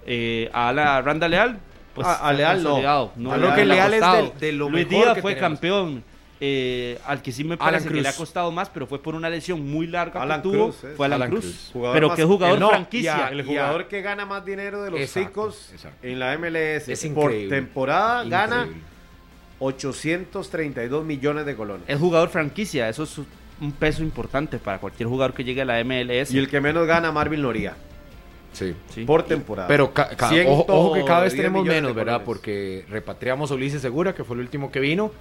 Eh, 0.07 0.51
a 0.53 0.71
la 0.75 1.01
Randa 1.01 1.29
Leal, 1.29 1.61
pues 1.95 2.07
A- 2.07 2.29
a 2.29 2.33
Leal 2.35 2.63
no. 2.63 2.69
consolidado, 2.71 3.13
A 3.31 3.37
lo 3.39 3.55
que 3.55 3.65
Leal 3.65 3.95
es 3.95 4.01
del- 4.03 4.39
de 4.39 4.53
lo 4.53 4.69
Luis 4.69 4.87
mejor 4.87 5.03
Díaz 5.05 5.15
que 5.15 5.23
fue 5.23 5.35
tenemos. 5.35 5.51
campeón. 5.61 6.05
Eh, 6.43 6.99
al 7.07 7.21
que 7.21 7.33
sí 7.33 7.45
me 7.45 7.57
parece 7.59 7.89
que 7.89 8.01
le 8.01 8.09
ha 8.09 8.15
costado 8.15 8.51
más, 8.51 8.71
pero 8.71 8.87
fue 8.87 9.03
por 9.03 9.15
una 9.15 9.29
lesión 9.29 9.69
muy 9.71 9.87
larga 9.87 10.23
Alan 10.23 10.41
que 10.41 10.49
tuvo, 10.49 10.65
Cruz, 10.71 10.77
fue 10.97 11.07
Alan, 11.07 11.17
Alan 11.23 11.31
Cruz. 11.31 11.69
Cruz. 11.73 11.93
Pero 11.93 12.09
más- 12.09 12.17
que 12.17 12.25
jugador 12.25 12.59
no, 12.59 12.71
franquicia. 12.71 13.27
a- 13.27 13.29
El 13.31 13.45
jugador 13.45 13.89
que 13.89 14.01
gana 14.01 14.25
más 14.25 14.45
dinero 14.45 14.83
de 14.83 14.91
los 14.91 15.01
Exacto, 15.01 15.29
chicos 15.29 15.71
exacto. 15.73 16.07
en 16.07 16.19
la 16.19 16.33
MLS 16.39 16.89
Es 16.93 17.01
por 17.09 17.31
increíble. 17.31 17.57
temporada 17.57 18.25
gana 18.25 18.57
Increíble. 18.63 18.83
832 19.59 21.05
millones 21.05 21.47
de 21.47 21.55
colones. 21.55 21.85
Es 21.87 21.99
jugador 21.99 22.29
franquicia, 22.31 22.89
eso 22.89 23.03
es 23.03 23.19
un 23.61 23.73
peso 23.73 24.03
importante 24.03 24.59
para 24.59 24.79
cualquier 24.79 25.09
jugador 25.09 25.35
que 25.35 25.45
llegue 25.45 25.61
a 25.63 25.65
la 25.67 25.79
MLS. 25.85 26.33
Y 26.35 26.39
el 26.39 26.49
que 26.49 26.61
menos 26.61 26.87
gana, 26.87 27.13
Marvin 27.13 27.43
Loría, 27.43 27.75
Sí. 28.53 28.75
Sí. 28.89 29.05
por 29.05 29.25
temporada. 29.25 29.69
Pero 29.69 29.93
ca- 29.93 30.09
ca- 30.17 30.31
Ciento 30.31 30.51
ojo, 30.53 30.65
ojo 30.69 30.95
que 30.95 31.05
cada 31.05 31.21
vez 31.25 31.37
tenemos 31.37 31.65
menos, 31.67 31.95
¿verdad? 31.95 32.23
Porque 32.25 32.85
repatriamos 32.89 33.51
a 33.51 33.55
Ulises 33.55 33.83
Segura, 33.83 34.15
que 34.15 34.25
fue 34.25 34.35
el 34.37 34.41
último 34.41 34.73
que 34.73 34.81
vino. 34.81 35.13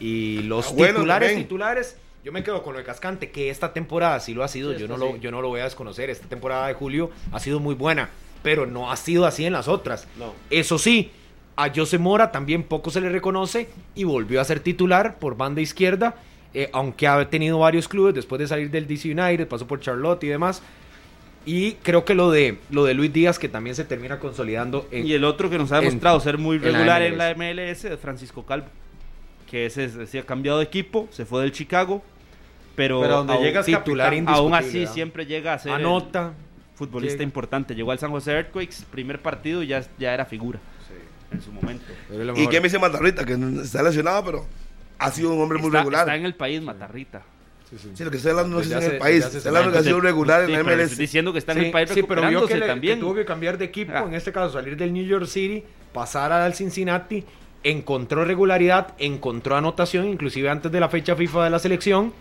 Y 0.00 0.42
los 0.42 0.68
Abuelo 0.68 0.94
titulares, 0.94 1.28
también. 1.28 1.46
titulares, 1.46 1.96
yo 2.24 2.32
me 2.32 2.42
quedo 2.42 2.62
con 2.62 2.72
lo 2.72 2.78
de 2.78 2.84
Cascante, 2.84 3.30
que 3.30 3.50
esta 3.50 3.72
temporada 3.72 4.18
sí 4.20 4.34
lo 4.34 4.42
ha 4.44 4.48
sido. 4.48 4.72
Sí, 4.74 4.80
yo, 4.80 4.88
no 4.88 4.96
lo, 4.96 5.12
sí. 5.12 5.18
yo 5.20 5.30
no 5.30 5.40
lo 5.42 5.48
voy 5.48 5.60
a 5.60 5.64
desconocer. 5.64 6.10
Esta 6.10 6.26
temporada 6.28 6.66
de 6.68 6.74
julio 6.74 7.10
ha 7.32 7.38
sido 7.40 7.60
muy 7.60 7.74
buena, 7.74 8.08
pero 8.42 8.66
no 8.66 8.90
ha 8.90 8.96
sido 8.96 9.26
así 9.26 9.44
en 9.46 9.52
las 9.52 9.68
otras. 9.68 10.06
No. 10.18 10.32
Eso 10.50 10.78
sí, 10.78 11.10
a 11.56 11.70
Jose 11.74 11.98
Mora 11.98 12.32
también 12.32 12.62
poco 12.64 12.90
se 12.90 13.00
le 13.00 13.08
reconoce 13.08 13.68
y 13.94 14.04
volvió 14.04 14.40
a 14.40 14.44
ser 14.44 14.60
titular 14.60 15.18
por 15.18 15.36
banda 15.36 15.60
izquierda, 15.60 16.16
eh, 16.54 16.70
aunque 16.72 17.06
ha 17.06 17.28
tenido 17.30 17.58
varios 17.58 17.88
clubes 17.88 18.14
después 18.14 18.38
de 18.40 18.48
salir 18.48 18.70
del 18.70 18.86
DC 18.86 19.10
United, 19.12 19.46
pasó 19.48 19.66
por 19.66 19.80
Charlotte 19.80 20.24
y 20.24 20.28
demás. 20.28 20.62
Y 21.46 21.72
creo 21.82 22.06
que 22.06 22.14
lo 22.14 22.30
de, 22.30 22.56
lo 22.70 22.84
de 22.84 22.94
Luis 22.94 23.12
Díaz, 23.12 23.38
que 23.38 23.50
también 23.50 23.76
se 23.76 23.84
termina 23.84 24.18
consolidando 24.18 24.88
en, 24.90 25.06
Y 25.06 25.12
el 25.12 25.24
otro 25.24 25.50
que 25.50 25.58
nos 25.58 25.72
ha 25.72 25.78
en- 25.78 25.84
demostrado 25.84 26.18
ser 26.20 26.38
muy 26.38 26.56
en 26.56 26.62
la 26.62 26.70
regular 26.70 27.02
en 27.02 27.12
MLS. 27.12 27.18
la 27.18 27.30
MLS 27.34 27.84
es 27.84 28.00
Francisco 28.00 28.46
Calvo, 28.46 28.66
que 29.54 29.66
ese 29.66 30.06
se 30.08 30.18
ha 30.18 30.26
cambiado 30.26 30.58
de 30.58 30.64
equipo, 30.64 31.06
se 31.12 31.24
fue 31.24 31.42
del 31.42 31.52
Chicago 31.52 32.02
pero, 32.74 33.00
Pero 33.02 33.18
donde 33.18 33.34
aún- 33.34 33.42
llega 33.44 33.60
es 33.60 33.66
titular 33.66 34.06
capitán. 34.10 34.34
aún 34.34 34.46
indiscutible, 34.48 34.68
así 34.68 34.78
¿verdad? 34.80 34.92
siempre 34.94 35.26
llega 35.26 35.52
a 35.54 35.58
ser 35.60 35.72
Anota. 35.74 36.32
futbolista 36.74 37.12
llega. 37.18 37.22
importante. 37.22 37.74
Llegó 37.76 37.92
al 37.92 38.00
San 38.00 38.10
José 38.10 38.32
Earthquakes, 38.32 38.78
primer 38.90 39.20
partido 39.22 39.62
y 39.62 39.68
ya, 39.68 39.84
ya 39.96 40.12
era 40.12 40.24
figura 40.24 40.58
en 41.30 41.40
su 41.40 41.52
momento. 41.52 41.84
¿Y 42.34 42.48
qué 42.48 42.60
me 42.60 42.64
dice 42.66 42.80
Matarrita? 42.80 43.24
Que 43.24 43.34
está 43.62 43.80
lesionado, 43.84 44.24
pero 44.24 44.46
ha 44.98 45.10
sido 45.12 45.32
un 45.34 45.40
hombre 45.40 45.58
muy 45.58 45.68
Está, 45.68 45.78
regular. 45.78 46.00
está 46.00 46.16
en 46.16 46.26
el 46.26 46.34
país, 46.34 46.60
Matarrita. 46.62 47.22
Sí, 47.70 47.76
sí. 47.78 47.90
Sí, 47.94 48.02
lo 48.04 48.10
que 48.10 48.16
estoy 48.16 48.30
hablando 48.32 48.56
no 48.56 48.60
es 48.62 48.70
en 48.72 48.82
el 48.82 48.98
país, 48.98 49.24
estoy 49.24 49.48
hablando 49.48 49.70
que 49.70 49.78
ha 49.78 49.82
sido 49.82 49.96
Entonces, 49.98 50.10
regular 50.10 50.40
en 50.40 50.46
sí, 50.48 50.52
la 50.52 50.58
MLS. 50.64 50.96
diciendo 50.98 51.32
que 51.32 51.38
está 51.38 51.52
en 51.52 51.58
Sí, 51.60 51.64
el 51.66 51.70
país 51.70 51.90
sí, 51.94 52.02
pero 52.02 52.28
vio 52.28 52.46
que, 52.48 52.54
le- 52.56 52.60
que 52.62 52.66
también. 52.66 52.98
tuvo 52.98 53.14
que 53.14 53.24
cambiar 53.24 53.56
de 53.56 53.66
equipo, 53.66 53.92
Ah. 53.94 54.04
en 54.08 54.14
este 54.14 54.32
caso 54.32 54.52
salir 54.52 54.76
del 54.76 54.92
New 54.92 55.04
York 55.04 55.26
City, 55.26 55.62
pasar 55.92 56.32
al 56.32 56.54
Cincinnati, 56.54 57.24
encontró 57.64 58.24
regularidad, 58.24 58.94
encontró 58.98 59.56
anotación, 59.56 60.06
inclusive 60.06 60.48
antes 60.50 60.70
de 60.70 60.80
la 60.80 60.88
fecha 60.88 61.16
FIFA 61.16 61.44
de 61.44 61.50
la 61.50 61.58
selección, 61.58 62.12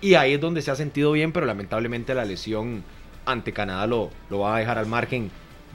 y 0.00 0.14
ahí 0.14 0.34
es 0.34 0.40
donde 0.40 0.62
se 0.62 0.70
ha 0.70 0.76
sentido 0.76 1.12
bien, 1.12 1.32
pero 1.32 1.46
lamentablemente 1.46 2.14
la 2.14 2.24
lesión 2.24 2.84
ante 3.26 3.52
Canadá 3.52 3.86
lo, 3.86 4.10
lo 4.30 4.40
va 4.40 4.56
a 4.56 4.58
dejar 4.60 4.78
al 4.78 4.86
margen 4.86 5.30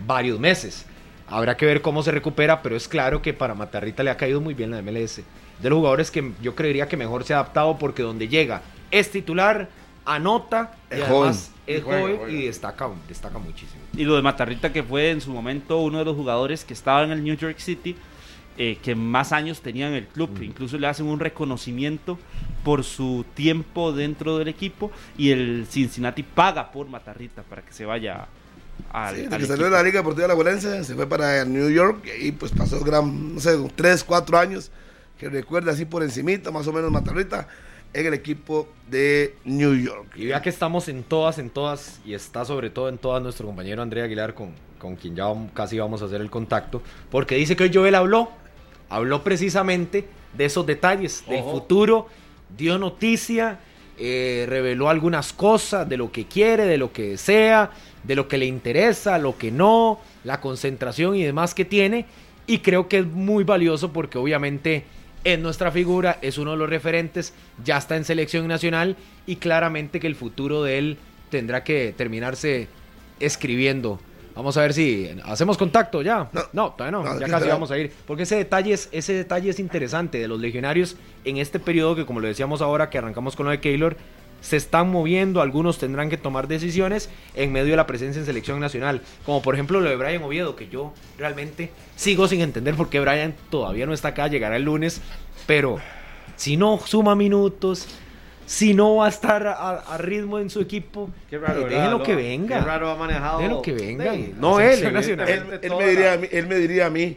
varios 0.05 0.39
meses. 0.39 0.85
Habrá 1.27 1.57
que 1.57 1.65
ver 1.65 1.81
cómo 1.81 2.01
se 2.01 2.11
recupera, 2.11 2.61
pero 2.61 2.75
es 2.75 2.87
claro 2.87 3.21
que 3.21 3.33
para 3.33 3.53
Matarrita 3.53 4.03
le 4.03 4.09
ha 4.09 4.17
caído 4.17 4.41
muy 4.41 4.53
bien 4.53 4.71
la 4.71 4.81
MLS. 4.81 5.21
De 5.61 5.69
los 5.69 5.77
jugadores 5.77 6.09
que 6.09 6.31
yo 6.41 6.55
creería 6.55 6.87
que 6.87 6.97
mejor 6.97 7.23
se 7.23 7.33
ha 7.33 7.37
adaptado 7.39 7.77
porque 7.77 8.01
donde 8.01 8.27
llega 8.27 8.61
es 8.91 9.11
titular, 9.11 9.69
anota 10.05 10.71
y 10.89 10.95
Es 10.95 11.01
además 11.01 11.09
joven. 11.09 11.35
es 11.67 11.83
joven 11.83 12.19
y 12.29 12.45
destaca, 12.45 12.89
destaca 13.07 13.37
muchísimo. 13.37 13.81
Y 13.95 14.05
lo 14.05 14.15
de 14.15 14.21
Matarrita, 14.21 14.71
que 14.71 14.81
fue 14.81 15.11
en 15.11 15.21
su 15.21 15.31
momento 15.31 15.77
uno 15.79 15.99
de 15.99 16.05
los 16.05 16.15
jugadores 16.15 16.63
que 16.63 16.73
estaba 16.73 17.03
en 17.03 17.11
el 17.11 17.23
New 17.23 17.35
York 17.35 17.59
City, 17.59 17.95
eh, 18.61 18.77
que 18.83 18.93
más 18.93 19.31
años 19.31 19.61
tenía 19.61 19.87
en 19.87 19.93
el 19.93 20.05
club. 20.05 20.29
Incluso 20.41 20.77
le 20.77 20.85
hacen 20.85 21.05
un 21.05 21.21
reconocimiento 21.21 22.19
por 22.65 22.83
su 22.83 23.25
tiempo 23.33 23.93
dentro 23.93 24.37
del 24.37 24.49
equipo 24.49 24.91
y 25.17 25.31
el 25.31 25.65
Cincinnati 25.69 26.23
paga 26.23 26.69
por 26.69 26.89
Matarrita 26.89 27.41
para 27.43 27.61
que 27.61 27.71
se 27.71 27.85
vaya 27.85 28.27
al, 28.91 29.15
Sí, 29.15 29.21
desde 29.21 29.35
al 29.35 29.41
que 29.41 29.47
salió 29.47 29.63
de 29.63 29.71
la 29.71 29.81
Liga 29.81 29.99
Deportiva 29.99 30.25
Alajuelense, 30.25 30.83
se 30.83 30.93
fue 30.93 31.07
para 31.07 31.45
New 31.45 31.69
York 31.69 32.05
y 32.19 32.33
pues 32.33 32.51
pasó 32.51 32.83
gran, 32.83 33.35
no 33.35 33.39
sé, 33.39 33.57
tres, 33.77 34.03
cuatro 34.03 34.37
años, 34.37 34.71
que 35.17 35.29
recuerda 35.29 35.71
así 35.71 35.85
por 35.85 36.03
encimita, 36.03 36.51
más 36.51 36.67
o 36.67 36.73
menos 36.73 36.91
Matarrita, 36.91 37.47
en 37.93 38.07
el 38.07 38.13
equipo 38.13 38.67
de 38.89 39.37
New 39.45 39.73
York. 39.73 40.17
Y 40.17 40.25
vea 40.25 40.41
que 40.41 40.49
estamos 40.49 40.89
en 40.89 41.03
todas, 41.03 41.39
en 41.39 41.49
todas, 41.49 42.01
y 42.05 42.13
está 42.13 42.43
sobre 42.43 42.69
todo 42.69 42.89
en 42.89 42.97
todas 42.97 43.23
nuestro 43.23 43.47
compañero 43.47 43.81
Andrea 43.81 44.03
Aguilar, 44.03 44.33
con, 44.33 44.51
con 44.77 44.97
quien 44.97 45.15
ya 45.15 45.27
casi 45.53 45.79
vamos 45.79 46.01
a 46.01 46.05
hacer 46.05 46.19
el 46.19 46.29
contacto, 46.29 46.81
porque 47.09 47.35
dice 47.35 47.55
que 47.55 47.63
hoy 47.63 47.71
Joel 47.73 47.95
habló, 47.95 48.33
habló 48.89 49.23
precisamente 49.23 50.05
de 50.33 50.45
esos 50.45 50.65
detalles, 50.65 51.23
del 51.27 51.41
Ojo. 51.41 51.51
futuro, 51.51 52.07
dio 52.57 52.77
noticia, 52.77 53.59
eh, 53.97 54.45
reveló 54.47 54.89
algunas 54.89 55.33
cosas 55.33 55.87
de 55.87 55.97
lo 55.97 56.11
que 56.11 56.25
quiere, 56.25 56.65
de 56.65 56.77
lo 56.77 56.91
que 56.91 57.09
desea, 57.09 57.71
de 58.03 58.15
lo 58.15 58.27
que 58.27 58.37
le 58.37 58.45
interesa, 58.45 59.17
lo 59.17 59.37
que 59.37 59.51
no, 59.51 59.99
la 60.23 60.39
concentración 60.39 61.15
y 61.15 61.23
demás 61.23 61.53
que 61.53 61.65
tiene, 61.65 62.05
y 62.47 62.59
creo 62.59 62.87
que 62.87 62.99
es 62.99 63.05
muy 63.05 63.43
valioso 63.43 63.91
porque 63.91 64.17
obviamente 64.17 64.85
es 65.23 65.37
nuestra 65.39 65.71
figura, 65.71 66.17
es 66.21 66.37
uno 66.37 66.51
de 66.51 66.57
los 66.57 66.69
referentes, 66.69 67.33
ya 67.63 67.77
está 67.77 67.97
en 67.97 68.05
selección 68.05 68.47
nacional 68.47 68.95
y 69.27 69.35
claramente 69.35 69.99
que 69.99 70.07
el 70.07 70.15
futuro 70.15 70.63
de 70.63 70.77
él 70.77 70.97
tendrá 71.29 71.63
que 71.63 71.93
terminarse 71.95 72.67
escribiendo. 73.19 73.99
Vamos 74.35 74.55
a 74.57 74.61
ver 74.61 74.73
si 74.73 75.09
hacemos 75.25 75.57
contacto 75.57 76.01
ya. 76.01 76.29
No. 76.31 76.41
No, 76.53 76.71
todavía 76.71 76.97
no, 76.97 77.03
No, 77.03 77.19
ya 77.19 77.27
casi 77.27 77.47
vamos 77.47 77.71
a 77.71 77.77
ir. 77.77 77.91
Porque 78.05 78.23
ese 78.23 78.35
detalle, 78.35 78.73
es, 78.73 78.89
ese 78.91 79.13
detalle 79.13 79.49
es 79.49 79.59
interesante 79.59 80.17
de 80.17 80.27
los 80.27 80.39
legionarios 80.39 80.95
en 81.25 81.37
este 81.37 81.59
periodo 81.59 81.95
que 81.95 82.05
como 82.05 82.19
lo 82.19 82.27
decíamos 82.27 82.61
ahora 82.61 82.89
que 82.89 82.97
arrancamos 82.97 83.35
con 83.35 83.45
lo 83.45 83.51
de 83.51 83.59
Keylor, 83.59 83.97
se 84.41 84.57
están 84.57 84.89
moviendo, 84.89 85.41
algunos 85.41 85.77
tendrán 85.77 86.09
que 86.09 86.17
tomar 86.17 86.47
decisiones 86.47 87.09
en 87.35 87.51
medio 87.51 87.71
de 87.71 87.75
la 87.75 87.87
presencia 87.87 88.19
en 88.19 88.25
selección 88.25 88.59
nacional. 88.59 89.01
Como 89.25 89.41
por 89.41 89.53
ejemplo 89.53 89.81
lo 89.81 89.89
de 89.89 89.95
Brian 89.95 90.23
Oviedo, 90.23 90.55
que 90.55 90.69
yo 90.69 90.93
realmente 91.17 91.71
sigo 91.95 92.27
sin 92.27 92.41
entender 92.41 92.75
por 92.75 92.89
qué 92.89 92.99
Brian 92.99 93.35
todavía 93.49 93.85
no 93.85 93.93
está 93.93 94.09
acá, 94.09 94.27
llegará 94.27 94.55
el 94.55 94.63
lunes, 94.63 95.01
pero 95.45 95.79
si 96.35 96.55
no 96.55 96.79
suma 96.85 97.15
minutos, 97.15 97.87
si 98.49 98.73
no 98.73 98.95
va 98.95 99.05
a 99.05 99.09
estar 99.09 99.45
a, 99.45 99.53
a 99.77 99.97
ritmo 99.99 100.39
en 100.39 100.49
su 100.49 100.59
equipo, 100.59 101.11
Qué 101.29 101.37
raro, 101.37 101.67
eh, 101.67 101.87
Lo- 101.91 102.01
que 102.01 102.15
venga. 102.15 102.57
Qué 102.57 102.65
raro 102.65 102.89
ha 102.89 102.95
manejado. 102.95 103.37
Déjenlo 103.37 103.61
que 103.61 103.73
venga. 103.73 104.11
No 104.39 104.59
él. 104.59 104.83
Él, 104.83 105.71
me 105.77 105.87
diría 105.87 106.05
la- 106.07 106.13
a 106.13 106.17
mí, 106.17 106.27
él 106.31 106.47
me 106.47 106.55
diría 106.55 106.85
a 106.87 106.89
mí, 106.89 107.15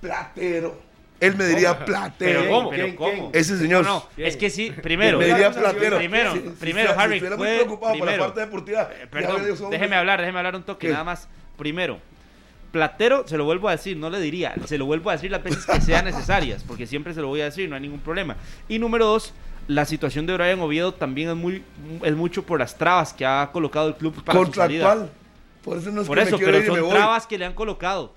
platero. 0.00 0.76
Él 1.20 1.36
me 1.36 1.44
diría 1.44 1.84
platero. 1.84 2.40
Pero 2.40 2.50
¿cómo? 2.50 2.70
¿Quién, 2.70 2.80
Pero 2.82 2.96
¿cómo? 2.96 3.30
Ese 3.32 3.56
señor. 3.58 3.84
No, 3.84 4.08
no, 4.18 4.24
es 4.24 4.36
que 4.36 4.50
sí, 4.50 4.72
primero. 4.82 5.18
me 5.18 5.26
diría 5.26 5.52
Primero, 5.52 5.70
platero. 5.72 5.96
Primero, 5.98 6.32
Si- 6.32 6.40
si 6.40 6.48
primero, 6.48 6.90
Harry, 6.98 7.20
Si 7.20 7.24
estuviera 7.26 7.36
muy 7.36 7.46
preocupado 7.46 7.98
por 7.98 8.10
la 8.10 8.18
parte 8.18 8.40
deportiva. 8.40 8.90
Eh, 8.92 9.06
Perdón, 9.08 9.42
déjeme 9.70 9.94
hablar, 9.94 10.18
déjeme 10.20 10.38
hablar 10.38 10.56
un 10.56 10.64
toque 10.64 10.88
¿Qué? 10.88 10.92
nada 10.92 11.04
más. 11.04 11.28
Primero, 11.56 12.00
Platero, 12.72 13.28
se 13.28 13.36
lo 13.36 13.44
vuelvo 13.44 13.68
a 13.68 13.72
decir, 13.72 13.96
no 13.98 14.08
le 14.10 14.18
diría, 14.18 14.54
se 14.64 14.78
lo 14.78 14.86
vuelvo 14.86 15.10
a 15.10 15.12
decir 15.12 15.30
las 15.30 15.44
veces 15.44 15.64
que 15.66 15.80
sean 15.82 16.06
necesarias, 16.06 16.64
porque 16.66 16.86
siempre 16.88 17.12
se 17.14 17.20
lo 17.20 17.28
voy 17.28 17.42
a 17.42 17.44
decir, 17.44 17.68
no 17.68 17.76
hay 17.76 17.82
ningún 17.82 18.00
problema. 18.00 18.34
Y 18.68 18.78
número 18.80 19.04
dos, 19.06 19.32
la 19.68 19.84
situación 19.84 20.26
de 20.26 20.34
Brian 20.34 20.60
Oviedo 20.60 20.92
también 20.94 21.30
es 21.30 21.36
muy 21.36 21.62
es 22.02 22.14
mucho 22.14 22.42
por 22.44 22.58
las 22.58 22.76
trabas 22.76 23.12
que 23.12 23.24
ha 23.24 23.48
colocado 23.52 23.88
el 23.88 23.94
club 23.94 24.22
para 24.24 24.38
su 24.44 24.52
salida. 24.52 24.84
contractual. 24.84 25.10
Por 25.62 25.78
eso 25.78 25.90
no 25.92 26.00
es 26.02 26.06
Por 26.08 26.16
que 26.18 26.24
eso, 26.24 26.38
me 26.38 26.44
pero 26.44 26.58
ir 26.58 26.66
y 26.66 26.70
me 26.70 26.78
son 26.80 26.90
trabas 26.90 27.26
que 27.26 27.38
le 27.38 27.44
han 27.44 27.54
colocado. 27.54 28.12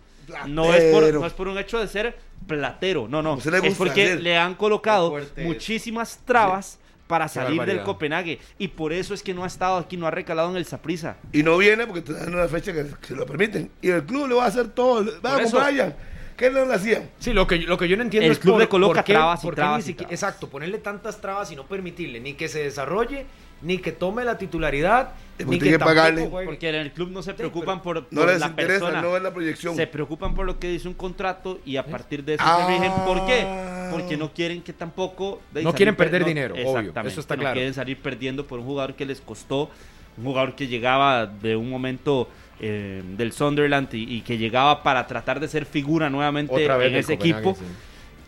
No 0.47 0.73
es, 0.73 0.91
por, 0.91 1.13
no 1.13 1.25
es 1.27 1.33
por 1.33 1.47
un 1.47 1.57
hecho 1.59 1.79
de 1.79 1.87
ser 1.87 2.17
platero, 2.47 3.07
no, 3.07 3.21
no. 3.21 3.37
Es 3.37 3.75
porque 3.77 4.15
le 4.15 4.37
han 4.37 4.55
colocado 4.55 5.15
muchísimas 5.37 6.19
trabas 6.25 6.79
para 7.07 7.27
salir 7.27 7.61
del. 7.65 7.83
Copenhague. 7.83 8.39
Y 8.57 8.69
por 8.69 8.91
eso 8.91 9.13
es 9.13 9.21
que 9.21 9.33
no 9.35 9.43
ha 9.43 9.47
estado 9.47 9.77
aquí, 9.77 9.95
no 9.97 10.07
ha 10.07 10.11
recalado 10.11 10.49
en 10.49 10.57
el 10.57 10.65
Saprisa. 10.65 11.17
Y 11.31 11.43
no 11.43 11.57
viene 11.57 11.85
porque 11.85 12.01
te 12.01 12.13
dan 12.13 12.33
una 12.33 12.47
fecha 12.47 12.73
que, 12.73 12.85
que 12.99 13.07
se 13.07 13.15
lo 13.15 13.25
permiten. 13.27 13.69
Y 13.83 13.89
el 13.89 14.03
club 14.03 14.27
le 14.27 14.33
va 14.35 14.45
a 14.45 14.47
hacer 14.47 14.69
todo. 14.69 15.05
Va 15.23 15.33
Por 15.33 15.39
a 15.41 15.43
eso- 15.43 15.51
comprar 15.51 15.71
Brian. 15.73 15.95
¿Qué 16.37 16.49
no 16.51 16.65
le 16.65 16.73
hacían? 16.73 17.09
Sí, 17.19 17.31
lo 17.33 17.47
que, 17.47 17.59
yo- 17.59 17.67
lo 17.67 17.77
que 17.77 17.87
yo 17.87 17.95
no 17.95 18.03
entiendo 18.03 18.25
El 18.25 18.31
es 18.33 18.39
club 18.39 18.53
por- 18.55 18.61
le 18.61 18.67
coloca 18.67 18.95
por 18.95 19.03
qué- 19.05 19.13
trabas 19.13 19.41
y 19.43 19.47
por 19.47 19.53
qué 19.53 19.61
trabas 19.61 19.77
ni 19.77 19.83
y 19.83 19.85
siquiera- 19.87 20.09
trabas. 20.09 20.23
Exacto, 20.23 20.49
ponerle 20.49 20.77
tantas 20.79 21.21
trabas 21.21 21.51
y 21.51 21.55
no 21.55 21.65
permitirle 21.65 22.19
ni 22.19 22.33
que 22.33 22.47
se 22.49 22.59
desarrolle, 22.63 23.25
ni 23.61 23.77
que 23.77 23.93
tome 23.93 24.25
la 24.25 24.37
titularidad, 24.37 25.11
ni 25.45 25.57
que 25.59 25.79
pagarle. 25.79 26.27
juegue. 26.27 26.45
Porque 26.45 26.69
en 26.69 26.75
el 26.75 26.91
club 26.91 27.09
no 27.11 27.23
se 27.23 27.31
Sí, 27.31 27.37
preocupan 27.37 27.81
por, 27.81 28.05
No 28.11 28.25
les 28.25 28.39
la 28.41 28.47
interesa, 28.47 28.79
persona. 28.85 29.01
no 29.01 29.15
es 29.15 29.23
la 29.23 29.33
proyección. 29.33 29.75
Se 29.77 29.87
preocupan 29.87 30.35
por 30.35 30.45
lo 30.45 30.59
que 30.59 30.67
dice 30.69 30.87
un 30.89 30.93
contrato 30.93 31.59
y 31.65 31.77
a 31.77 31.85
partir 31.85 32.23
de 32.23 32.33
eso 32.35 32.43
Ah. 32.45 32.65
se 32.67 32.73
rigen. 32.73 32.91
¿Por 33.05 33.25
qué? 33.25 33.45
Porque 33.91 34.17
no 34.17 34.33
quieren 34.33 34.61
que 34.61 34.73
tampoco... 34.73 35.41
de 35.53 35.63
No 35.63 35.73
quieren 35.73 35.95
per- 35.95 36.07
perder 36.07 36.21
no- 36.23 36.27
dinero, 36.27 36.55
obvio, 36.55 36.91
eso 37.05 37.19
está 37.21 37.35
no 37.37 37.41
claro. 37.43 37.53
quieren 37.53 37.73
salir 37.73 37.97
perdiendo 38.01 38.45
por 38.45 38.59
un 38.59 38.65
jugador 38.65 38.93
que 38.95 39.05
les 39.05 39.21
costó, 39.21 39.69
un 40.17 40.25
jugador 40.25 40.55
que 40.55 40.67
llegaba 40.67 41.25
de 41.25 41.55
un 41.55 41.69
momento 41.69 42.27
eh, 42.59 43.03
del 43.17 43.31
Sunderland 43.31 43.93
y, 43.93 44.15
y 44.17 44.21
que 44.21 44.37
llegaba 44.37 44.81
para 44.83 45.05
tratar 45.07 45.39
de 45.39 45.47
ser 45.47 45.65
figura 45.65 46.09
nuevamente 46.09 46.53
Otra 46.53 46.77
vez 46.77 46.89
en 46.91 46.95
ese 46.97 47.17
Copenhague, 47.17 47.49
equipo. 47.49 47.55
sí. 47.59 47.65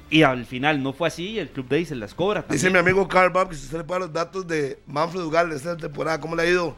Y 0.09 0.23
al 0.23 0.45
final 0.45 0.81
no 0.81 0.93
fue 0.93 1.09
así 1.09 1.31
y 1.31 1.39
el 1.39 1.49
club 1.49 1.67
de 1.67 1.77
ahí 1.77 1.85
se 1.85 1.95
las 1.95 2.13
cobra. 2.13 2.45
Dice 2.49 2.69
mi 2.69 2.77
amigo 2.77 3.07
Carl 3.09 3.29
Bob 3.31 3.49
que 3.49 3.55
si 3.55 3.65
usted 3.65 3.79
le 3.79 3.83
paga 3.83 3.99
los 4.01 4.13
datos 4.13 4.47
de 4.47 4.79
Manfred 4.87 5.21
Ugal 5.21 5.49
de 5.49 5.57
esta 5.57 5.75
temporada, 5.75 6.19
cómo 6.21 6.35
le 6.35 6.43
ha 6.43 6.45
ido 6.45 6.75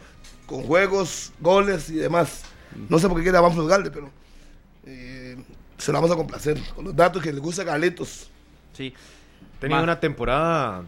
con 0.48 0.64
juegos, 0.64 1.32
goles 1.40 1.90
y 1.92 1.96
demás. 1.96 2.44
No 2.90 2.98
sé 2.98 3.08
por 3.08 3.18
qué 3.18 3.24
quiere 3.24 3.38
a 3.38 3.42
Manfred 3.44 3.64
Ugalde, 3.64 3.92
pero 3.92 4.10
eh, 4.86 5.38
se 5.78 5.92
lo 5.92 5.98
vamos 6.00 6.12
a 6.12 6.16
complacer 6.16 6.58
con 6.76 6.86
los 6.86 6.96
datos 6.96 7.22
que 7.22 7.32
le 7.32 7.40
gusta 7.40 7.62
a 7.62 7.66
Carlitos. 7.66 8.30
Sí. 8.74 8.94
Tenía 9.60 9.78
Ma- 9.78 9.84
una 9.84 10.00
temporada 10.00 10.84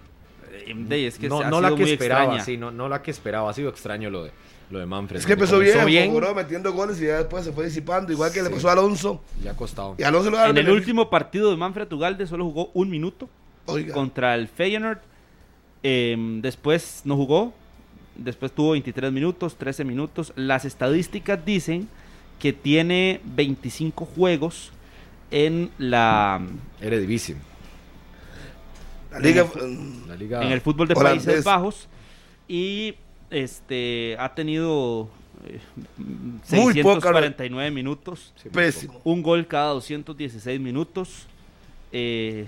de- 0.49 1.07
es 1.07 1.17
que 1.19 1.29
no, 1.29 1.41
la 1.61 1.75
que 1.75 1.83
esperaba, 1.93 2.21
extraña. 2.23 2.43
sí, 2.43 2.57
no, 2.57 2.71
no 2.71 2.89
la 2.89 3.01
que 3.03 3.11
esperaba, 3.11 3.49
ha 3.49 3.53
sido 3.53 3.69
extraño 3.69 4.09
lo 4.09 4.23
de 4.23 4.31
lo 4.71 4.79
de 4.79 4.85
Manfred. 4.85 5.19
Es 5.19 5.25
que 5.25 5.33
empezó 5.33 5.59
bien, 5.59 5.85
bien 5.85 6.13
metiendo 6.35 6.71
goles 6.73 6.99
y 7.01 7.05
ya 7.05 7.17
después 7.17 7.43
se 7.43 7.51
fue 7.51 7.65
disipando, 7.65 8.11
igual 8.11 8.31
que 8.31 8.41
le 8.41 8.49
pasó 8.49 8.69
a 8.69 8.73
Alonso. 8.73 9.21
y 9.43 9.47
ha 9.47 9.55
costado. 9.55 9.95
Y 9.97 10.03
Alonso 10.03 10.31
lo 10.31 10.43
En 10.45 10.57
el 10.57 10.69
último 10.69 11.09
partido 11.09 11.51
de 11.51 11.57
Manfred 11.57 11.91
Ugalde 11.91 12.25
solo 12.25 12.45
jugó 12.45 12.71
un 12.73 12.89
minuto 12.89 13.29
Oiga, 13.65 13.93
contra 13.93 14.35
el 14.35 14.47
Feyenoord. 14.47 14.99
Eh, 15.83 16.15
después 16.41 17.01
no 17.05 17.15
jugó. 17.15 17.53
Después 18.15 18.51
tuvo 18.51 18.71
23 18.71 19.11
minutos, 19.11 19.55
13 19.55 19.83
minutos. 19.83 20.33
Las 20.35 20.65
estadísticas 20.65 21.43
dicen 21.43 21.87
que 22.39 22.53
tiene 22.53 23.21
25 23.23 24.05
juegos 24.05 24.71
en 25.31 25.71
la 25.77 26.41
Eredivisie. 26.79 27.35
la 29.11 29.19
liga. 29.19 29.47
La 30.07 30.15
liga 30.15 30.43
en 30.43 30.51
el 30.51 30.61
fútbol 30.61 30.87
de 30.87 30.93
Holandés. 30.93 31.25
Países 31.25 31.43
Bajos 31.43 31.87
y 32.47 32.95
este 33.31 34.15
ha 34.19 34.35
tenido 34.35 35.09
eh, 35.47 35.59
Muy 35.97 36.81
poca- 36.83 37.01
649 37.11 37.71
minutos, 37.71 38.33
Pésimo. 38.53 39.01
un 39.03 39.23
gol 39.23 39.47
cada 39.47 39.69
216 39.71 40.59
minutos. 40.59 41.25
eh, 41.91 42.45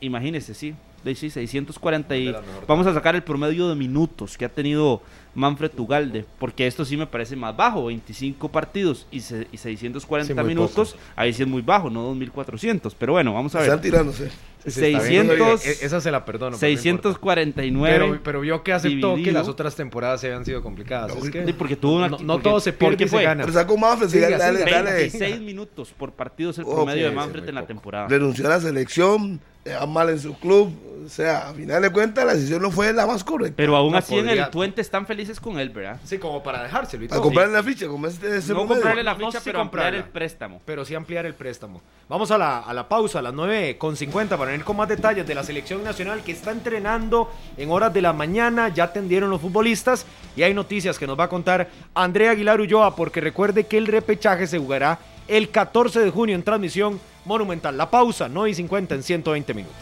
Imagínese, 0.00 0.54
sí. 0.54 0.74
De, 1.04 1.14
sí, 1.14 1.28
640 1.30 2.16
y... 2.16 2.34
Vamos 2.66 2.86
a 2.86 2.94
sacar 2.94 3.14
el 3.14 3.22
promedio 3.22 3.68
de 3.68 3.74
minutos 3.74 4.38
que 4.38 4.44
ha 4.46 4.48
tenido 4.48 5.02
Manfred 5.34 5.70
Tugalde, 5.70 6.24
porque 6.38 6.66
esto 6.66 6.84
sí 6.84 6.96
me 6.96 7.06
parece 7.06 7.36
más 7.36 7.54
bajo, 7.56 7.86
25 7.86 8.48
partidos 8.50 9.06
y, 9.10 9.20
se- 9.20 9.46
y 9.52 9.56
640 9.58 10.32
Sí, 10.42 10.46
minutos, 10.48 10.96
ahí 11.16 11.32
sí 11.32 11.42
es 11.42 11.48
muy 11.48 11.60
bajo, 11.60 11.90
no 11.90 12.02
2400, 12.02 12.94
pero 12.94 13.12
bueno, 13.14 13.34
vamos 13.34 13.54
a 13.54 13.60
Están 13.62 13.76
ver. 13.80 13.82
tirándose. 13.90 14.30
Sí, 14.64 14.70
sí, 14.70 14.84
está 14.86 15.02
bien. 15.06 15.26
600, 15.26 15.66
E- 15.66 15.84
Esa 15.84 16.00
se 16.00 16.10
la 16.10 16.24
perdono. 16.24 16.56
pero 16.58 16.72
no 16.72 16.80
importa. 16.88 17.10
649. 17.12 17.94
Pero, 17.98 18.20
pero 18.22 18.40
vio 18.40 18.62
que 18.62 18.72
aceptó 18.72 19.10
que 19.10 19.16
dividido. 19.16 19.38
las 19.40 19.48
otras 19.48 19.74
temporadas 19.76 20.20
se 20.22 20.28
habían 20.28 20.44
sido 20.46 20.62
complicadas. 20.62 21.14
No, 21.14 21.22
es 21.22 21.30
que 21.30 21.44
Sí, 21.44 21.52
porque 21.52 21.76
tuvo 21.76 21.96
una- 21.96 22.08
no, 22.08 22.18
no 22.20 22.32
porque- 22.34 22.48
todo 22.48 22.60
se 22.60 22.72
pierde 22.72 22.92
porque 22.92 23.04
y 23.04 23.08
se 23.08 23.16
fue- 23.16 23.24
gana. 23.24 23.42
Pero 23.42 23.52
sacó 23.52 23.76
Manfred, 23.76 24.08
sí, 24.08 24.20
dale, 24.20 24.38
dale. 24.38 24.92
26 24.92 25.40
minutos 25.40 25.92
por 25.98 26.12
partido 26.12 26.50
es 26.50 26.58
el 26.58 26.64
promedio 26.64 27.04
de 27.04 27.10
sí, 27.10 27.16
Manfred 27.16 27.46
en 27.48 27.54
la 27.56 27.60
poco. 27.62 27.68
temporada. 27.68 28.08
Renunció 28.08 28.46
a 28.46 28.50
la 28.50 28.60
selección, 28.60 29.40
le 29.64 29.74
va 29.74 29.86
mal 29.86 30.10
en 30.10 30.18
su 30.20 30.34
club. 30.38 30.72
O 31.04 31.08
sea, 31.08 31.50
a 31.50 31.52
final 31.52 31.82
de 31.82 31.90
cuentas, 31.90 32.24
la 32.24 32.32
decisión 32.32 32.62
no 32.62 32.70
fue 32.70 32.90
la 32.94 33.06
más 33.06 33.22
correcta. 33.22 33.52
Pero 33.58 33.76
aún 33.76 33.92
No 33.92 33.98
así 33.98 34.16
en 34.16 34.26
el 34.26 34.48
Twente 34.48 34.80
están 34.80 35.06
felices 35.06 35.38
con 35.38 35.58
él, 35.58 35.68
¿verdad? 35.68 36.00
Sí, 36.02 36.16
como 36.16 36.42
para 36.42 36.62
dejárselo 36.62 37.02
y 37.02 37.06
A 37.06 37.10
todo. 37.10 37.20
comprarle 37.22 37.52
la 37.52 37.62
ficha, 37.62 37.86
como 37.88 38.06
este 38.06 38.26
ese 38.38 38.48
No 38.52 38.60
promedio. 38.60 38.74
comprarle 38.76 39.02
la 39.02 39.14
ficha, 39.14 39.38
pero 39.44 39.60
ampliar 39.60 39.94
el 39.94 40.04
préstamo. 40.04 40.62
pero 40.64 40.82
sí 40.86 40.94
ampliar 40.94 41.26
el 41.26 41.34
préstamo. 41.34 41.82
Vamos 42.08 42.30
a 42.30 42.38
la, 42.38 42.60
a 42.60 42.72
la 42.72 42.88
pausa, 42.88 43.18
a 43.18 43.22
las 43.22 43.34
9.50, 43.34 44.28
para 44.30 44.46
venir 44.52 44.64
con 44.64 44.76
más 44.78 44.88
detalles 44.88 45.26
de 45.26 45.34
la 45.34 45.42
selección 45.44 45.84
nacional 45.84 46.22
que 46.22 46.32
está 46.32 46.52
entrenando 46.52 47.30
en 47.58 47.70
horas 47.70 47.92
de 47.92 48.00
la 48.00 48.14
mañana. 48.14 48.68
Ya 48.70 48.84
atendieron 48.84 49.28
los 49.28 49.42
futbolistas 49.42 50.06
y 50.36 50.42
hay 50.42 50.54
noticias 50.54 50.98
que 50.98 51.06
nos 51.06 51.18
va 51.18 51.24
a 51.24 51.28
contar 51.28 51.68
Andrea 51.94 52.30
Aguilar 52.30 52.60
Ulloa, 52.62 52.96
porque 52.96 53.20
recuerde 53.20 53.64
que 53.64 53.76
el 53.76 53.86
repechaje 53.88 54.46
se 54.46 54.58
jugará 54.58 54.98
el 55.28 55.50
14 55.50 56.00
de 56.00 56.10
junio 56.10 56.34
en 56.34 56.42
transmisión 56.42 57.00
monumental. 57.24 57.76
La 57.76 57.90
pausa, 57.90 58.28
9.50 58.28 58.94
en 58.94 59.02
120 59.02 59.54
minutos. 59.54 59.76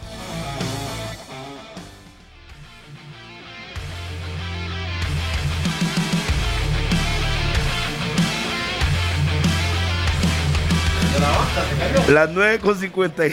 Las 12.09 12.29
9 12.29 12.59
con 12.59 12.77
50. 12.77 13.23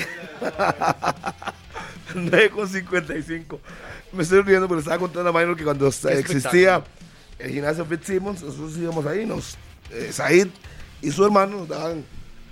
9 2.14 2.50
con 2.54 2.68
55. 2.68 3.60
Me 4.12 4.22
estoy 4.22 4.42
riendo 4.42 4.68
porque 4.68 4.80
estaba 4.80 4.98
contando 4.98 5.28
a 5.30 5.32
Minor 5.32 5.56
que 5.56 5.64
cuando 5.64 5.88
existía 5.88 6.82
el 7.38 7.50
gimnasio 7.50 7.84
Fitzsimmons, 7.84 8.42
nosotros 8.42 8.76
íbamos 8.76 9.06
ahí, 9.06 9.24
nos, 9.24 9.56
eh, 9.90 10.10
Said 10.12 10.48
y 11.02 11.10
su 11.10 11.24
hermano 11.24 11.58
nos 11.58 11.68
daban 11.68 12.04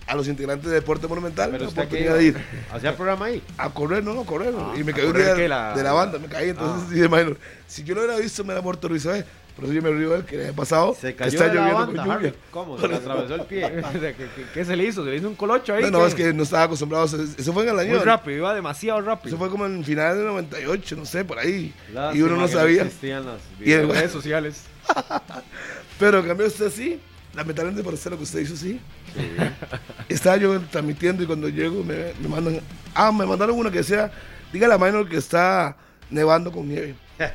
a 0.06 0.14
los 0.14 0.26
integrantes 0.26 0.68
de 0.70 0.76
Deporte 0.76 1.06
Monumental 1.06 1.50
Pero 1.50 1.64
la 1.64 1.70
oportunidad 1.70 2.14
de 2.16 2.24
ir 2.24 2.36
hacía 2.72 2.96
programa 2.96 3.26
ahí. 3.26 3.42
a 3.58 3.68
correr, 3.68 4.02
no, 4.02 4.14
no, 4.14 4.24
correr. 4.24 4.54
y 4.76 4.82
me 4.82 4.92
¿a 4.92 4.94
caí 4.94 5.04
un 5.06 5.12
día? 5.12 5.48
La- 5.48 5.74
de 5.76 5.82
la 5.82 5.92
banda, 5.92 6.18
me 6.18 6.28
caí. 6.28 6.48
Entonces 6.50 6.88
dije, 6.94 7.08
Minor, 7.08 7.36
si 7.66 7.84
yo 7.84 7.94
lo 7.94 8.00
hubiera 8.04 8.18
visto, 8.18 8.42
me 8.42 8.48
hubiera 8.48 8.62
muerto. 8.62 8.88
¿eh? 8.88 9.24
Por 9.54 9.64
eso 9.64 9.74
yo 9.74 9.82
me 9.82 9.90
río 9.90 10.10
de 10.10 10.16
él, 10.18 10.24
que 10.24 10.36
le 10.36 10.42
había 10.44 10.56
pasado. 10.56 10.96
Se 10.98 11.14
cayó 11.16 11.32
está 11.32 11.48
de 11.48 11.54
la 11.56 11.60
lloviendo 11.72 11.78
banda, 11.86 12.02
con 12.04 12.14
lluvia. 12.14 12.28
Harry. 12.30 12.38
¿Cómo? 12.52 12.78
Se 12.80 12.88
le 12.88 12.94
atravesó 12.94 13.34
el 13.34 13.40
pie. 13.42 13.60
¿Qué, 13.92 14.14
qué- 14.14 14.46
qué 14.54 14.64
se 14.64 14.76
le 14.76 14.84
hizo? 14.84 15.04
¿Se 15.04 15.10
le 15.10 15.16
hizo 15.16 15.28
un 15.28 15.34
colocho 15.34 15.74
ahí? 15.74 15.82
No, 15.82 15.90
no, 15.90 16.06
es 16.06 16.14
que 16.14 16.32
no 16.32 16.44
estaba 16.44 16.62
acostumbrado. 16.62 17.04
Eso 17.04 17.52
fue 17.52 17.64
en 17.64 17.68
el 17.68 17.74
Muy 17.74 17.84
año. 17.96 18.02
rápido, 18.04 18.36
iba 18.38 18.54
demasiado 18.54 19.00
rápido. 19.02 19.28
Eso 19.28 19.36
fue 19.36 19.50
como 19.50 19.66
en 19.66 19.84
final 19.84 20.16
del 20.16 20.26
98, 20.26 20.96
no 20.96 21.04
sé, 21.04 21.24
por 21.24 21.38
ahí. 21.40 21.74
Lástima 21.92 22.18
y 22.18 22.22
uno 22.22 22.36
no 22.40 22.48
sabía. 22.48 22.82
existían 22.84 23.26
las 23.26 23.40
Y 23.60 23.72
en 23.72 23.90
redes 23.90 24.10
sociales. 24.12 24.62
Pero 25.98 26.20
en 26.20 26.26
cambio 26.28 26.46
usted 26.46 26.70
sí, 26.70 27.00
lamentablemente 27.38 27.82
por 27.84 27.94
hacer 27.94 28.10
lo 28.12 28.18
que 28.18 28.24
usted 28.24 28.40
hizo 28.40 28.56
sí. 28.56 28.80
Estaba 30.08 30.36
yo 30.36 30.60
transmitiendo 30.62 31.22
y 31.22 31.26
cuando 31.26 31.48
llego 31.48 31.84
me, 31.84 32.12
me 32.20 32.28
mandan, 32.28 32.60
ah, 32.94 33.12
me 33.12 33.24
mandaron 33.24 33.56
una 33.56 33.70
que 33.70 33.78
decía, 33.78 34.10
dígale 34.52 34.74
a 34.74 34.78
Minor 34.78 35.08
que 35.08 35.16
está 35.16 35.76
nevando 36.10 36.50
con 36.50 36.68
nieve. 36.68 36.94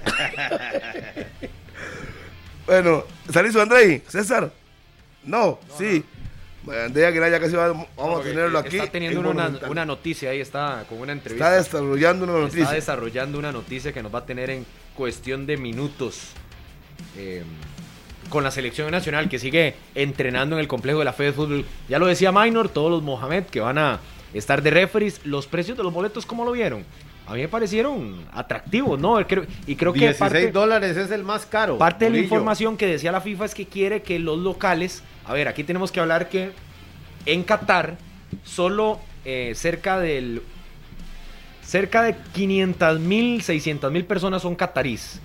bueno, 2.66 3.04
¿está 3.28 3.42
listo 3.42 3.62
Andrei? 3.62 4.02
¿César? 4.08 4.52
No, 5.24 5.60
sí. 5.78 6.04
Bueno, 6.64 6.84
Andrei 6.84 7.06
Aguilar 7.06 7.30
ya 7.32 7.40
casi 7.40 7.56
va- 7.56 7.74
vamos 7.98 8.22
a 8.22 8.24
tenerlo 8.24 8.58
aquí. 8.60 8.78
Está 8.78 8.92
teniendo 8.92 9.20
en 9.20 9.26
una, 9.26 9.60
una 9.70 9.86
noticia 9.86 10.30
ahí, 10.30 10.40
está 10.40 10.86
con 10.88 11.00
una 11.00 11.12
entrevista. 11.12 11.58
Está 11.58 11.78
desarrollando 11.78 12.24
una 12.26 12.34
Está 12.34 12.58
noticia. 12.58 12.72
desarrollando 12.76 13.38
una 13.40 13.52
noticia 13.52 13.92
que 13.94 14.02
nos 14.02 14.14
va 14.14 14.20
a 14.20 14.26
tener 14.26 14.50
en 14.50 14.66
cuestión 14.96 15.46
de 15.46 15.58
minutos 15.58 16.30
eh, 17.18 17.44
con 18.34 18.44
la 18.44 18.50
selección 18.50 18.90
nacional 18.90 19.30
que 19.30 19.38
sigue 19.38 19.76
entrenando 19.94 20.56
en 20.56 20.60
el 20.60 20.68
complejo 20.68 20.98
de 20.98 21.06
la 21.06 21.14
Fe 21.14 21.26
de 21.26 21.34
Fútbol. 21.34 21.66
Ya 21.88 22.00
lo 22.00 22.08
decía 22.08 22.32
Minor, 22.32 22.68
todos 22.68 22.90
los 22.90 23.04
Mohamed 23.04 23.44
que 23.44 23.60
van 23.60 23.78
a 23.78 24.00
estar 24.34 24.64
de 24.64 24.72
referees. 24.72 25.24
Los 25.24 25.46
precios 25.46 25.78
de 25.78 25.84
los 25.84 25.94
boletos, 25.94 26.26
¿cómo 26.26 26.44
lo 26.44 26.52
vieron? 26.52 26.84
A 27.28 27.36
mí 27.36 27.42
me 27.42 27.48
parecieron 27.48 28.26
atractivos, 28.34 29.00
¿no? 29.00 29.22
Y 29.22 29.76
creo 29.76 29.94
que 29.94 30.00
16 30.00 30.18
parte, 30.18 30.52
dólares 30.52 30.98
es 30.98 31.12
el 31.12 31.24
más 31.24 31.46
caro. 31.46 31.78
parte 31.78 32.06
de 32.06 32.12
la 32.12 32.18
información 32.18 32.76
que 32.76 32.88
decía 32.88 33.12
la 33.12 33.22
FIFA 33.22 33.46
es 33.46 33.54
que 33.54 33.68
quiere 33.68 34.02
que 34.02 34.18
los 34.18 34.40
locales... 34.40 35.04
A 35.26 35.34
ver, 35.34 35.48
aquí 35.48 35.64
tenemos 35.64 35.92
que 35.92 36.00
hablar 36.00 36.28
que 36.28 36.54
en 37.28 37.44
Qatar 37.44 37.98
solo 38.44 39.00
eh, 39.26 39.54
cerca 39.56 40.00
del 40.00 40.42
cerca 41.62 42.02
de 42.02 42.16
500 42.34 43.00
mil 43.00 43.44
600 43.44 43.92
mil 43.92 44.06
personas 44.06 44.42
son 44.42 44.56
catarís 44.56 45.22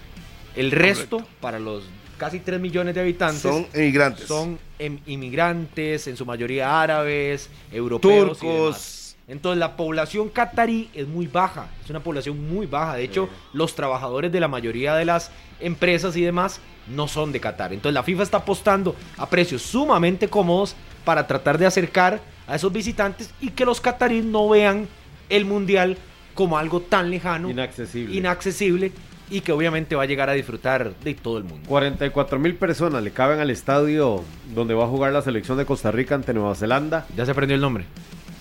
el 0.55 0.71
resto 0.71 1.27
para 1.41 1.59
los 1.59 1.85
casi 2.19 2.41
3 2.41 2.61
millones 2.61 2.95
de 2.95 3.01
habitantes 3.01 3.41
Son 3.41 3.67
emigrantes. 3.73 4.27
son 4.27 4.59
em- 4.79 4.99
inmigrantes 5.07 6.07
en 6.09 6.17
su 6.17 6.27
mayoría 6.27 6.81
árabes 6.83 7.49
europeos 7.73 8.39
y 8.43 8.47
demás. 8.47 8.65
turcos. 8.67 9.17
entonces 9.29 9.59
la 9.59 9.77
población 9.77 10.29
catarí 10.29 10.91
es 10.95 11.07
muy 11.07 11.27
baja, 11.27 11.69
es 11.85 11.91
una 11.91 12.01
población 12.01 12.49
muy 12.51 12.67
baja. 12.67 12.97
De 12.97 13.05
hecho, 13.05 13.29
los 13.53 13.75
trabajadores 13.75 14.33
de 14.33 14.41
la 14.41 14.49
mayoría 14.49 14.95
de 14.95 15.05
las 15.05 15.31
empresas 15.61 16.17
y 16.17 16.23
demás 16.23 16.61
no 16.89 17.07
son 17.09 17.33
de 17.33 17.41
Qatar. 17.41 17.73
Entonces 17.73 17.95
la 17.95 18.03
FIFA 18.03 18.23
está 18.23 18.37
apostando 18.39 18.97
a 19.17 19.29
precios 19.29 19.63
sumamente 19.63 20.29
cómodos 20.29 20.75
para 21.05 21.27
tratar 21.27 21.59
de 21.59 21.67
acercar 21.67 22.21
a 22.47 22.57
esos 22.57 22.73
visitantes 22.73 23.31
y 23.41 23.51
que 23.51 23.65
los 23.67 23.81
cataríes 23.81 24.25
no 24.25 24.49
vean 24.49 24.89
el 25.29 25.45
mundial 25.45 25.97
como 26.35 26.57
algo 26.57 26.81
tan 26.81 27.11
lejano, 27.11 27.51
Inaccesible. 27.51 28.15
inaccesible 28.17 28.93
y 29.31 29.41
que 29.41 29.53
obviamente 29.53 29.95
va 29.97 30.05
a 30.05 30.07
llegar 30.07 30.31
a 30.31 30.33
disfrutar 30.33 30.95
de 30.95 31.15
todo 31.15 31.39
el 31.39 31.45
mundo. 31.45 31.69
44 31.69 32.39
mil 32.39 32.55
personas 32.57 33.03
le 33.03 33.11
caben 33.11 33.41
al 33.41 33.51
estadio 33.51 34.25
donde 34.55 34.75
va 34.75 34.85
a 34.85 34.89
jugar 34.89 35.13
la 35.13 35.23
selección 35.23 35.59
de 35.59 35.67
Costa 35.67 35.91
Rica 35.91 36.15
ante 36.15 36.33
Nueva 36.35 36.55
Zelanda. 36.55 37.07
Ya 37.17 37.25
se 37.25 37.33
aprendió 37.33 37.55
el 37.55 37.61
nombre. 37.61 37.85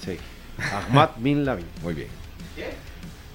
Sí. 0.03 0.17
Ahmad 0.73 1.09
Bin 1.17 1.45
Laden. 1.45 1.65
Muy 1.83 1.93
bien. 1.93 2.09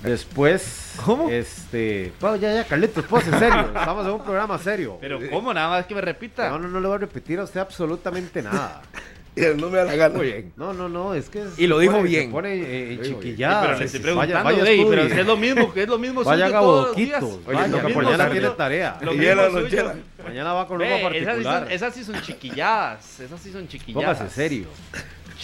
Después. 0.02 0.94
¿Cómo? 1.04 1.28
Este. 1.28 2.12
Bueno, 2.20 2.36
ya, 2.36 2.52
ya, 2.52 2.64
Carlitos, 2.64 3.04
pues 3.08 3.26
en 3.28 3.38
serio. 3.38 3.60
Estamos 3.66 4.04
en 4.04 4.12
un 4.12 4.24
programa 4.24 4.58
serio. 4.58 4.98
Pero 5.00 5.20
¿cómo? 5.30 5.54
Nada 5.54 5.68
más 5.68 5.86
que 5.86 5.94
me 5.94 6.00
repita. 6.00 6.48
No, 6.50 6.58
no, 6.58 6.68
no 6.68 6.80
le 6.80 6.88
voy 6.88 6.96
a 6.96 6.98
repetir 6.98 7.38
a 7.38 7.44
usted 7.44 7.60
absolutamente 7.60 8.42
nada. 8.42 8.82
Y 9.34 9.40
no 9.58 9.70
me 9.70 9.78
da 9.78 9.84
la 9.84 9.96
gana. 9.96 10.14
Muy 10.16 10.26
bien. 10.26 10.52
No, 10.56 10.74
no, 10.74 10.88
no, 10.90 11.14
es 11.14 11.30
que. 11.30 11.42
Y 11.56 11.66
lo 11.66 11.76
se 11.76 11.82
dijo 11.82 11.94
pone- 11.94 12.08
bien. 12.08 12.24
Se 12.26 12.30
pone 12.32 12.54
eh, 12.54 12.92
en 12.92 12.96
Lo 12.98 13.02
dijo 13.02 13.02
bien. 13.02 13.20
chiquilladas. 13.20 13.66
pero 13.66 13.78
le 13.78 13.84
estoy 13.86 14.00
preguntando, 14.00 14.34
Vaya, 14.34 14.62
vaya 14.64 14.84
pero 14.90 15.02
es 15.02 15.26
lo 15.26 15.36
mismo, 15.38 15.72
que 15.72 15.82
es 15.84 15.88
lo 15.88 15.98
mismo 15.98 16.22
Vaya 16.22 16.60
boquitos. 16.60 17.22
Oye, 17.24 17.40
Vaya, 17.56 17.86
que 17.86 17.94
por 17.94 18.04
mañana 18.04 18.30
tiene 18.30 18.48
tarea. 18.50 18.98
Lo 19.00 19.14
Y 19.14 19.18
mismo 19.18 19.34
suyo. 19.46 19.60
lonchera. 19.60 19.94
Mañana 20.22 20.52
va 20.52 20.66
con 20.68 20.78
ropa 20.80 20.90
esas, 20.90 21.12
sí 21.12 21.24
particular. 21.24 21.62
son, 21.64 21.72
esas 21.72 21.94
sí 21.94 22.04
son 22.04 22.20
chiquilladas. 22.22 23.20
Esas 23.20 23.40
sí 23.40 23.52
son 23.52 23.68
chiquilladas. 23.68 24.18
Póngase 24.18 24.34
serio. 24.34 24.66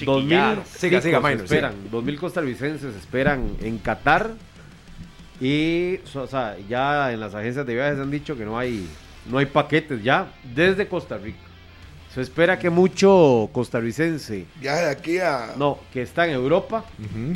Dos 0.05 0.23
mil 0.23 0.29
Chiquilladas. 0.29 0.69
Siga, 0.69 1.01
siga, 1.01 1.21
Minor, 1.21 1.45
esperan, 1.45 1.73
dos 1.91 2.05
mil 2.05 2.19
costarricenses 2.21 2.95
esperan 2.95 3.57
en 3.63 3.79
Qatar 3.79 4.31
y 5.41 5.99
o 6.15 6.27
sea, 6.27 6.57
ya 6.69 7.13
en 7.13 7.21
las 7.21 7.35
agencias 7.35 7.67
de 7.67 7.75
viajes 7.75 7.99
han 7.99 8.11
dicho 8.11 8.37
que 8.37 8.45
no 8.45 8.59
hay 8.59 8.87
no 9.27 9.39
hay 9.39 9.47
paquetes 9.47 10.03
ya 10.03 10.29
desde 10.55 10.87
Costa 10.89 11.17
Rica. 11.19 11.39
Se 12.19 12.23
espera 12.23 12.59
que 12.59 12.69
mucho 12.69 13.49
costarricense, 13.53 14.45
Viaje 14.61 14.87
de 14.87 14.91
aquí 14.91 15.19
a. 15.21 15.55
no, 15.57 15.79
que 15.93 16.03
está 16.03 16.27
en 16.27 16.33
Europa, 16.33 16.85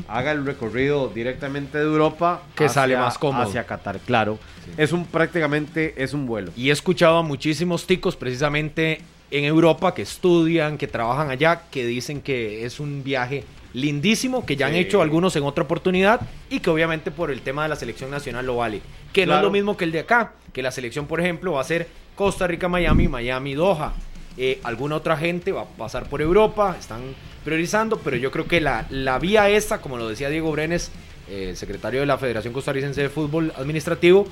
haga 0.09 0.33
el 0.33 0.45
recorrido 0.45 1.07
directamente 1.07 1.79
de 1.79 1.85
Europa 1.85 2.43
Que 2.57 2.69
sale 2.69 2.97
más 2.97 3.17
cómodo. 3.17 3.45
hacia 3.45 3.65
Qatar, 3.65 4.01
claro. 4.01 4.41
Es 4.77 4.91
un 4.91 5.07
prácticamente 5.07 5.95
es 6.03 6.15
un 6.15 6.27
vuelo. 6.27 6.51
Y 6.57 6.71
he 6.71 6.73
escuchado 6.73 7.19
a 7.19 7.23
muchísimos 7.23 7.87
ticos 7.87 8.17
precisamente 8.17 9.03
en 9.31 9.45
Europa 9.45 9.95
que 9.95 10.03
estudian, 10.03 10.77
que 10.77 10.89
trabajan 10.89 11.31
allá, 11.31 11.63
que 11.71 11.87
dicen 11.87 12.21
que 12.21 12.65
es 12.67 12.81
un 12.81 13.05
viaje 13.05 13.45
lindísimo, 13.75 14.45
que 14.45 14.57
ya 14.57 14.67
han 14.67 14.75
hecho 14.75 15.01
algunos 15.01 15.37
en 15.37 15.45
otra 15.45 15.63
oportunidad 15.63 16.23
y 16.51 16.59
que 16.59 16.71
obviamente 16.71 17.13
por 17.13 17.31
el 17.31 17.43
tema 17.43 17.63
de 17.63 17.69
la 17.69 17.77
selección 17.77 18.11
nacional 18.11 18.47
lo 18.47 18.57
vale. 18.57 18.83
Que 19.13 19.27
no 19.27 19.37
es 19.37 19.43
lo 19.43 19.51
mismo 19.53 19.77
que 19.77 19.85
el 19.85 19.93
de 19.93 20.01
acá, 20.01 20.33
que 20.53 20.61
la 20.61 20.73
selección, 20.73 21.07
por 21.07 21.21
ejemplo, 21.21 21.53
va 21.53 21.61
a 21.61 21.65
ser 21.65 21.87
Costa 22.17 22.49
Rica, 22.49 22.67
Miami, 22.67 23.07
Miami, 23.07 23.55
Doha. 23.55 23.93
Eh, 24.37 24.61
alguna 24.65 24.97
otra 24.97 25.17
gente 25.17 25.53
va 25.53 25.63
a 25.63 25.67
pasar 25.67 26.09
por 26.09 26.23
Europa, 26.23 26.77
están 26.79 27.01
priorizando, 27.45 27.99
pero 27.99 28.17
yo 28.17 28.31
creo 28.31 28.47
que 28.47 28.61
la, 28.61 28.87
la 28.91 29.19
vía 29.19 29.49
esta, 29.51 29.81
como 29.81 29.99
lo 29.99 30.09
decía 30.09 30.31
Diego 30.31 30.51
Brenes, 30.53 30.91
eh, 31.29 31.53
secretario 31.57 32.01
de 32.01 32.07
la 32.07 32.19
Federación 32.19 32.53
Costarricense 32.53 33.03
de 33.03 33.09
Fútbol 33.09 33.53
Administrativo, 33.57 34.27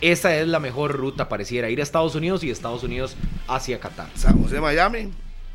esa 0.00 0.36
es 0.36 0.46
la 0.48 0.60
mejor 0.60 0.92
ruta, 0.92 1.28
pareciera, 1.28 1.68
ir 1.68 1.80
a 1.80 1.82
Estados 1.82 2.14
Unidos 2.14 2.42
y 2.44 2.50
Estados 2.50 2.82
Unidos 2.82 3.16
hacia 3.48 3.80
Qatar. 3.80 4.08
San 4.14 4.42
José, 4.42 4.60
Miami. 4.60 5.10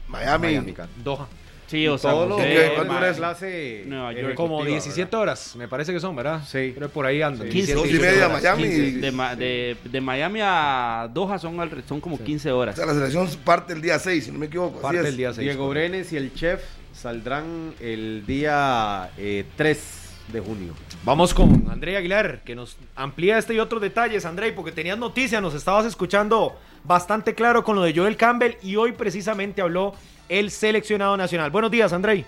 Miami. 0.07 0.47
Miami. 0.47 0.73
Doha. 1.03 1.27
Sí, 1.67 1.87
o 1.87 1.97
sea, 1.97 2.11
todos 2.11 2.29
los 2.29 2.37
José, 2.37 2.69
jugadores 2.77 2.87
ma- 2.87 3.07
de 3.07 3.13
clase 3.15 3.83
Nueva 3.87 4.13
York. 4.13 4.33
Como 4.35 4.57
¿verdad? 4.59 4.71
17 4.71 5.15
horas, 5.15 5.55
me 5.55 5.67
parece 5.67 5.91
que 5.93 5.99
son, 5.99 6.15
¿verdad? 6.15 6.41
Sí. 6.45 6.71
Pero 6.75 6.89
por 6.89 7.05
ahí 7.05 7.21
andan. 7.23 7.49
15, 7.49 7.73
17, 7.73 7.75
Dos 7.75 7.85
y 7.85 7.89
18 7.89 8.11
media, 8.11 8.25
horas. 8.27 8.41
Miami. 8.43 8.63
15, 8.63 9.11
de, 9.11 9.35
de- 9.35 9.77
de 9.89 10.01
Miami 10.01 10.39
a 10.43 11.09
Doha 11.13 11.39
son, 11.39 11.59
al- 11.59 11.83
son 11.87 11.99
como 11.99 12.19
15 12.23 12.51
O 12.51 12.57
horas. 12.59 12.75
sea, 12.75 12.85
la 12.85 12.93
selección 12.93 13.27
parte 13.43 13.73
el 13.73 13.81
día 13.81 13.97
6, 13.97 14.25
si 14.25 14.31
no 14.31 14.37
me 14.39 14.45
equivoco. 14.45 14.79
Parte 14.79 15.01
del 15.01 15.17
día 15.17 15.33
6. 15.33 15.39
Diego 15.43 15.67
Brenes 15.69 16.13
y 16.13 16.17
el 16.17 16.33
chef 16.33 16.61
saldrán 16.93 17.73
el 17.81 18.23
día 18.25 19.09
eh, 19.17 19.45
3 19.55 20.01
de 20.31 20.39
junio. 20.39 20.73
Vamos 21.03 21.33
con 21.33 21.65
André 21.69 21.97
Aguilar, 21.97 22.41
que 22.43 22.55
nos 22.55 22.77
amplía 22.95 23.37
este 23.37 23.53
y 23.53 23.59
otros 23.59 23.81
detalles, 23.81 24.25
André, 24.25 24.53
porque 24.53 24.71
tenías 24.71 24.97
noticias, 24.97 25.41
nos 25.41 25.53
estabas 25.53 25.85
escuchando 25.85 26.57
bastante 26.83 27.33
claro 27.35 27.63
con 27.63 27.75
lo 27.75 27.83
de 27.83 27.93
Joel 27.95 28.17
Campbell 28.17 28.53
y 28.63 28.75
hoy 28.75 28.91
precisamente 28.93 29.61
habló 29.61 29.93
el 30.29 30.51
seleccionado 30.51 31.15
nacional. 31.17 31.51
Buenos 31.51 31.71
días, 31.71 31.93
André. 31.93 32.25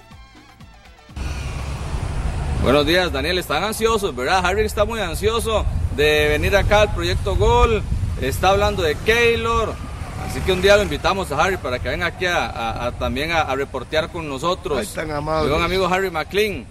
Buenos 2.63 2.85
días, 2.85 3.11
Daniel. 3.11 3.37
Están 3.37 3.63
ansiosos, 3.63 4.15
¿verdad? 4.15 4.45
Harry 4.45 4.65
está 4.65 4.83
muy 4.85 4.99
ansioso 4.99 5.65
de 5.95 6.27
venir 6.29 6.55
acá 6.55 6.81
al 6.81 6.93
proyecto 6.93 7.35
Gol. 7.35 7.81
Está 8.21 8.49
hablando 8.49 8.81
de 8.83 8.95
Keylor. 8.95 9.73
Así 10.27 10.41
que 10.41 10.51
un 10.51 10.61
día 10.61 10.75
lo 10.75 10.83
invitamos 10.83 11.31
a 11.31 11.41
Harry 11.43 11.57
para 11.57 11.79
que 11.79 11.89
venga 11.89 12.07
aquí 12.07 12.25
a, 12.25 12.45
a- 12.47 12.87
a- 12.87 12.91
también 12.93 13.31
a, 13.31 13.41
a 13.41 13.55
reportear 13.55 14.09
con 14.09 14.27
nosotros. 14.27 14.77
Ay, 14.79 14.87
tan 14.93 15.09
buen 15.49 15.63
amigo 15.63 15.87
Harry 15.87 16.09
McLean. 16.11 16.65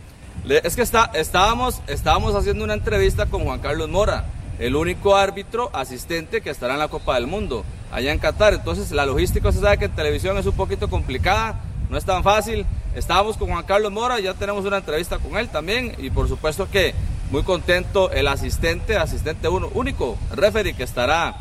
Le- 0.45 0.61
es 0.62 0.77
que 0.77 0.83
está, 0.83 1.11
estábamos, 1.14 1.81
estábamos 1.87 2.35
haciendo 2.35 2.64
una 2.64 2.74
entrevista 2.74 3.27
con 3.27 3.45
Juan 3.45 3.61
Carlos 3.61 3.89
Mora, 3.89 4.27
el 4.59 4.77
único 4.77 5.16
árbitro 5.16 5.70
asistente 5.72 6.41
que 6.43 6.51
estará 6.51 6.74
en 6.74 6.81
la 6.81 6.89
Copa 6.89 7.14
del 7.14 7.27
Mundo, 7.27 7.64
allá 7.97 8.12
en 8.12 8.18
Qatar. 8.18 8.53
Entonces 8.53 8.92
la 8.92 9.07
logística 9.07 9.51
se 9.51 9.61
sabe 9.61 9.78
que 9.78 9.86
en 9.86 9.92
televisión 9.97 10.36
es 10.36 10.44
un 10.44 10.53
poquito 10.53 10.88
complicada, 10.88 11.61
no 11.88 11.97
es 11.97 12.05
tan 12.05 12.22
fácil. 12.22 12.66
Estábamos 12.94 13.38
con 13.38 13.49
Juan 13.49 13.64
Carlos 13.64 13.90
Mora, 13.90 14.20
ya 14.20 14.34
tenemos 14.34 14.64
una 14.66 14.78
entrevista 14.78 15.18
con 15.18 15.36
él 15.38 15.49
también 15.49 15.94
y 15.99 16.11
por 16.11 16.28
supuesto 16.28 16.68
que 16.70 16.94
muy 17.30 17.42
contento 17.42 18.11
el 18.11 18.28
asistente, 18.28 18.97
asistente 18.97 19.49
uno, 19.49 19.70
único 19.72 20.18
referee 20.34 20.74
que 20.74 20.82
estará 20.82 21.36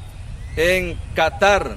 en 0.56 0.98
Qatar. 1.14 1.76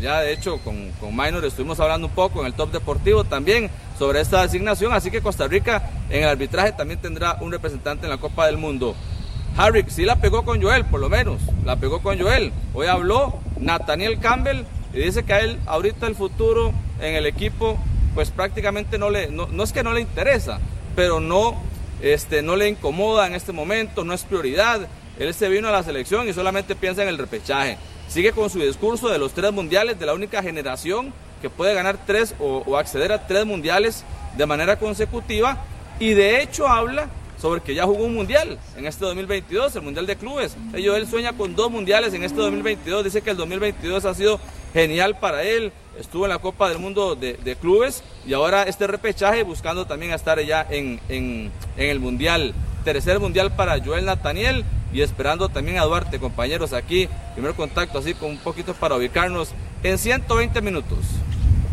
Ya 0.00 0.20
de 0.20 0.32
hecho 0.32 0.58
con, 0.58 0.92
con 0.92 1.14
Minor 1.14 1.44
estuvimos 1.44 1.80
hablando 1.80 2.06
un 2.06 2.14
poco 2.14 2.40
en 2.40 2.46
el 2.46 2.54
top 2.54 2.70
deportivo 2.70 3.24
también 3.24 3.68
sobre 3.98 4.20
esta 4.20 4.42
asignación, 4.42 4.92
así 4.92 5.10
que 5.10 5.20
Costa 5.20 5.46
Rica 5.48 5.90
en 6.08 6.22
el 6.22 6.28
arbitraje 6.28 6.72
también 6.72 7.00
tendrá 7.00 7.36
un 7.40 7.50
representante 7.50 8.06
en 8.06 8.10
la 8.10 8.18
Copa 8.18 8.46
del 8.46 8.56
Mundo. 8.56 8.94
Harry 9.56 9.84
sí 9.88 10.04
la 10.04 10.16
pegó 10.16 10.44
con 10.44 10.62
Joel, 10.62 10.84
por 10.84 11.00
lo 11.00 11.08
menos, 11.08 11.40
la 11.64 11.76
pegó 11.76 12.00
con 12.00 12.18
Joel. 12.18 12.52
Hoy 12.72 12.86
habló 12.86 13.38
Nathaniel 13.58 14.18
Campbell 14.18 14.64
y 14.94 14.98
dice 14.98 15.24
que 15.24 15.32
a 15.32 15.40
él 15.40 15.58
ahorita 15.66 16.06
el 16.06 16.14
futuro 16.14 16.72
en 17.00 17.14
el 17.14 17.26
equipo 17.26 17.78
pues 18.14 18.30
prácticamente 18.30 18.98
no 18.98 19.10
le, 19.10 19.28
no, 19.28 19.62
es 19.62 19.72
que 19.72 19.82
no 19.82 19.92
le 19.92 20.00
interesa, 20.00 20.58
pero 20.96 21.20
no, 21.20 21.60
este, 22.02 22.42
no 22.42 22.56
le 22.56 22.68
incomoda 22.68 23.26
en 23.26 23.34
este 23.34 23.52
momento, 23.52 24.04
no 24.04 24.14
es 24.14 24.24
prioridad. 24.24 24.88
Él 25.18 25.32
se 25.34 25.48
vino 25.48 25.68
a 25.68 25.72
la 25.72 25.82
selección 25.82 26.28
y 26.28 26.32
solamente 26.32 26.74
piensa 26.74 27.02
en 27.02 27.08
el 27.08 27.18
repechaje. 27.18 27.76
Sigue 28.08 28.32
con 28.32 28.50
su 28.50 28.58
discurso 28.58 29.08
de 29.08 29.18
los 29.18 29.32
tres 29.32 29.52
mundiales, 29.52 29.98
de 29.98 30.06
la 30.06 30.14
única 30.14 30.42
generación 30.42 31.12
que 31.40 31.50
puede 31.50 31.74
ganar 31.74 31.98
tres 32.06 32.34
o 32.40 32.76
acceder 32.76 33.12
a 33.12 33.26
tres 33.26 33.46
mundiales 33.46 34.04
de 34.36 34.46
manera 34.46 34.78
consecutiva. 34.78 35.58
Y 36.00 36.14
de 36.14 36.42
hecho 36.42 36.66
habla 36.66 37.08
sobre 37.40 37.60
que 37.60 37.74
ya 37.74 37.84
jugó 37.84 38.04
un 38.04 38.14
mundial 38.14 38.58
en 38.76 38.86
este 38.86 39.04
2022, 39.04 39.74
el 39.76 39.82
mundial 39.82 40.06
de 40.06 40.16
clubes. 40.16 40.56
Ello, 40.74 40.94
él 40.96 41.06
sueña 41.06 41.32
con 41.32 41.54
dos 41.56 41.70
mundiales 41.70 42.12
en 42.14 42.22
este 42.22 42.36
2022. 42.38 43.04
Dice 43.04 43.22
que 43.22 43.30
el 43.30 43.36
2022 43.36 44.04
ha 44.04 44.14
sido 44.14 44.40
genial 44.72 45.18
para 45.18 45.42
él. 45.42 45.72
Estuvo 45.98 46.24
en 46.24 46.30
la 46.30 46.38
Copa 46.38 46.68
del 46.68 46.78
Mundo 46.78 47.14
de, 47.14 47.34
de 47.34 47.56
clubes 47.56 48.02
y 48.26 48.32
ahora 48.32 48.62
este 48.64 48.86
repechaje 48.86 49.42
buscando 49.42 49.86
también 49.86 50.12
estar 50.12 50.40
ya 50.40 50.66
en, 50.68 51.00
en, 51.08 51.50
en 51.76 51.90
el 51.90 52.00
mundial. 52.00 52.54
Tercer 52.84 53.20
mundial 53.20 53.54
para 53.54 53.82
Joel 53.82 54.06
Nathaniel 54.06 54.64
y 54.92 55.02
esperando 55.02 55.48
también 55.48 55.78
a 55.78 55.84
Duarte, 55.84 56.18
compañeros, 56.18 56.72
aquí. 56.72 57.08
Primer 57.34 57.54
contacto, 57.54 57.98
así 57.98 58.14
con 58.14 58.30
un 58.30 58.38
poquito 58.38 58.74
para 58.74 58.96
ubicarnos 58.96 59.50
en 59.82 59.98
120 59.98 60.60
minutos. 60.62 60.98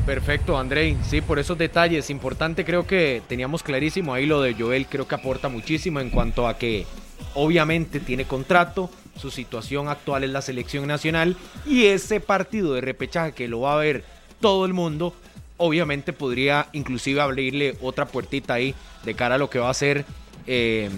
Perfecto, 0.08 0.58
André. 0.58 0.96
Sí, 1.04 1.20
por 1.20 1.38
esos 1.38 1.58
detalles. 1.58 2.10
Importante, 2.10 2.64
creo 2.64 2.88
que 2.88 3.22
teníamos 3.28 3.62
clarísimo 3.62 4.14
ahí 4.14 4.26
lo 4.26 4.42
de 4.42 4.54
Joel. 4.54 4.86
Creo 4.86 5.06
que 5.06 5.16
aporta 5.16 5.50
muchísimo 5.50 6.00
en 6.00 6.12
cuanto 6.12 6.48
a 6.48 6.58
que 6.58 6.86
obviamente 7.34 8.00
tiene 8.00 8.24
contrato. 8.24 8.90
Su 9.18 9.32
situación 9.32 9.90
actual 9.90 10.24
es 10.24 10.30
la 10.30 10.42
selección 10.42 10.88
nacional. 10.88 11.36
Y 11.66 11.88
ese 11.88 12.22
partido 12.22 12.74
de 12.74 12.80
repechaje 12.80 13.34
que 13.34 13.50
lo 13.50 13.60
va 13.60 13.74
a 13.74 13.80
ver 13.80 14.06
todo 14.40 14.66
el 14.66 14.72
mundo, 14.72 15.14
obviamente 15.58 16.14
podría 16.14 16.70
inclusive 16.72 17.20
abrirle 17.20 17.76
otra 17.82 18.06
puertita 18.06 18.54
ahí 18.54 18.74
de 19.04 19.14
cara 19.14 19.36
a 19.36 19.38
lo 19.38 19.50
que 19.50 19.60
va 19.60 19.70
a 19.70 19.74
ser 19.74 20.06
eh, 20.46 20.90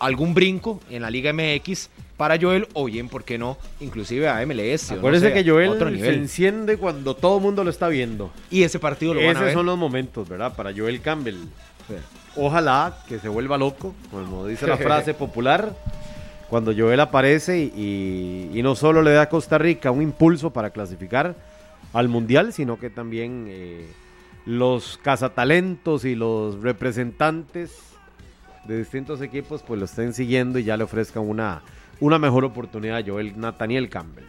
algún 0.00 0.34
brinco 0.34 0.80
en 0.90 1.02
la 1.02 1.10
Liga 1.10 1.32
MX 1.32 1.88
para 2.16 2.38
Joel 2.40 2.66
o 2.72 2.86
bien, 2.86 3.08
¿por 3.08 3.24
qué 3.24 3.38
no? 3.38 3.58
Inclusive 3.80 4.28
a 4.28 4.44
MLS. 4.46 4.92
o 4.92 5.10
no 5.10 5.18
sé, 5.18 5.32
que 5.32 5.48
Joel 5.48 5.70
otro 5.70 5.90
se 5.90 6.14
enciende 6.14 6.78
cuando 6.78 7.14
todo 7.14 7.36
el 7.36 7.42
mundo 7.42 7.62
lo 7.62 7.70
está 7.70 7.88
viendo. 7.88 8.30
Y 8.50 8.62
ese 8.62 8.78
partido 8.78 9.14
lo 9.14 9.20
van 9.20 9.28
a 9.28 9.32
Esos 9.32 9.44
ver. 9.44 9.54
son 9.54 9.66
los 9.66 9.78
momentos, 9.78 10.28
¿verdad? 10.28 10.54
Para 10.54 10.72
Joel 10.74 11.00
Campbell. 11.00 11.36
Ojalá 12.36 12.98
que 13.08 13.18
se 13.18 13.28
vuelva 13.28 13.56
loco, 13.56 13.94
como 14.10 14.46
dice 14.46 14.66
la 14.66 14.76
frase 14.78 15.14
popular, 15.14 15.74
cuando 16.48 16.72
Joel 16.76 17.00
aparece 17.00 17.58
y, 17.58 18.50
y 18.52 18.62
no 18.62 18.74
solo 18.76 19.02
le 19.02 19.12
da 19.12 19.22
a 19.22 19.28
Costa 19.28 19.58
Rica 19.58 19.90
un 19.90 20.02
impulso 20.02 20.50
para 20.52 20.70
clasificar 20.70 21.34
al 21.92 22.08
Mundial, 22.08 22.52
sino 22.52 22.78
que 22.78 22.90
también 22.90 23.46
eh, 23.48 23.86
los 24.44 24.98
cazatalentos 25.02 26.04
y 26.04 26.14
los 26.14 26.60
representantes 26.60 27.72
de 28.64 28.78
distintos 28.78 29.20
equipos 29.22 29.62
pues 29.62 29.78
lo 29.78 29.86
estén 29.86 30.12
siguiendo 30.12 30.58
y 30.58 30.64
ya 30.64 30.76
le 30.76 30.84
ofrezcan 30.84 31.22
una, 31.28 31.62
una 32.00 32.18
mejor 32.18 32.44
oportunidad 32.44 32.98
a 32.98 33.04
Joel 33.04 33.38
Nathaniel 33.38 33.88
Campbell. 33.88 34.24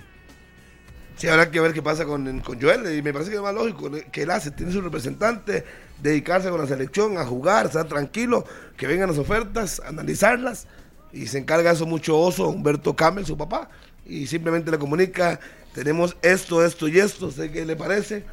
Sí, 1.18 1.28
habrá 1.28 1.49
que 1.49 1.59
ver 1.59 1.74
qué 1.74 1.82
pasa 1.82 2.05
con, 2.05 2.41
con 2.41 2.61
Joel. 2.61 2.95
Y 2.95 3.01
me 3.01 3.11
parece 3.11 3.32
que 3.32 3.38
es 3.38 3.41
más 3.41 3.53
lógico 3.53 3.89
que 4.11 4.22
él 4.22 4.30
hace, 4.30 4.51
tiene 4.51 4.72
su 4.72 4.82
representante, 4.82 5.65
dedicarse 6.01 6.49
con 6.49 6.61
la 6.61 6.68
selección 6.68 7.18
a 7.18 7.26
jugar, 7.26 7.65
estar 7.65 7.88
tranquilo, 7.88 8.45
que 8.78 8.86
vengan 8.86 9.09
las 9.09 9.18
ofertas, 9.18 9.82
analizarlas. 9.86 10.68
Y 11.11 11.26
se 11.28 11.39
encarga 11.39 11.72
eso 11.72 11.88
mucho 11.88 12.20
Oso, 12.20 12.47
Humberto 12.49 12.95
Campbell, 12.95 13.26
su 13.26 13.36
papá. 13.36 13.70
Y 14.05 14.28
simplemente 14.28 14.70
le 14.70 14.78
comunica, 14.78 15.39
tenemos 15.74 16.15
esto, 16.22 16.63
esto 16.63 16.88
y 16.88 16.99
esto, 16.99 17.32
sé 17.32 17.51
qué 17.51 17.65
le 17.65 17.76
parece. 17.76 18.24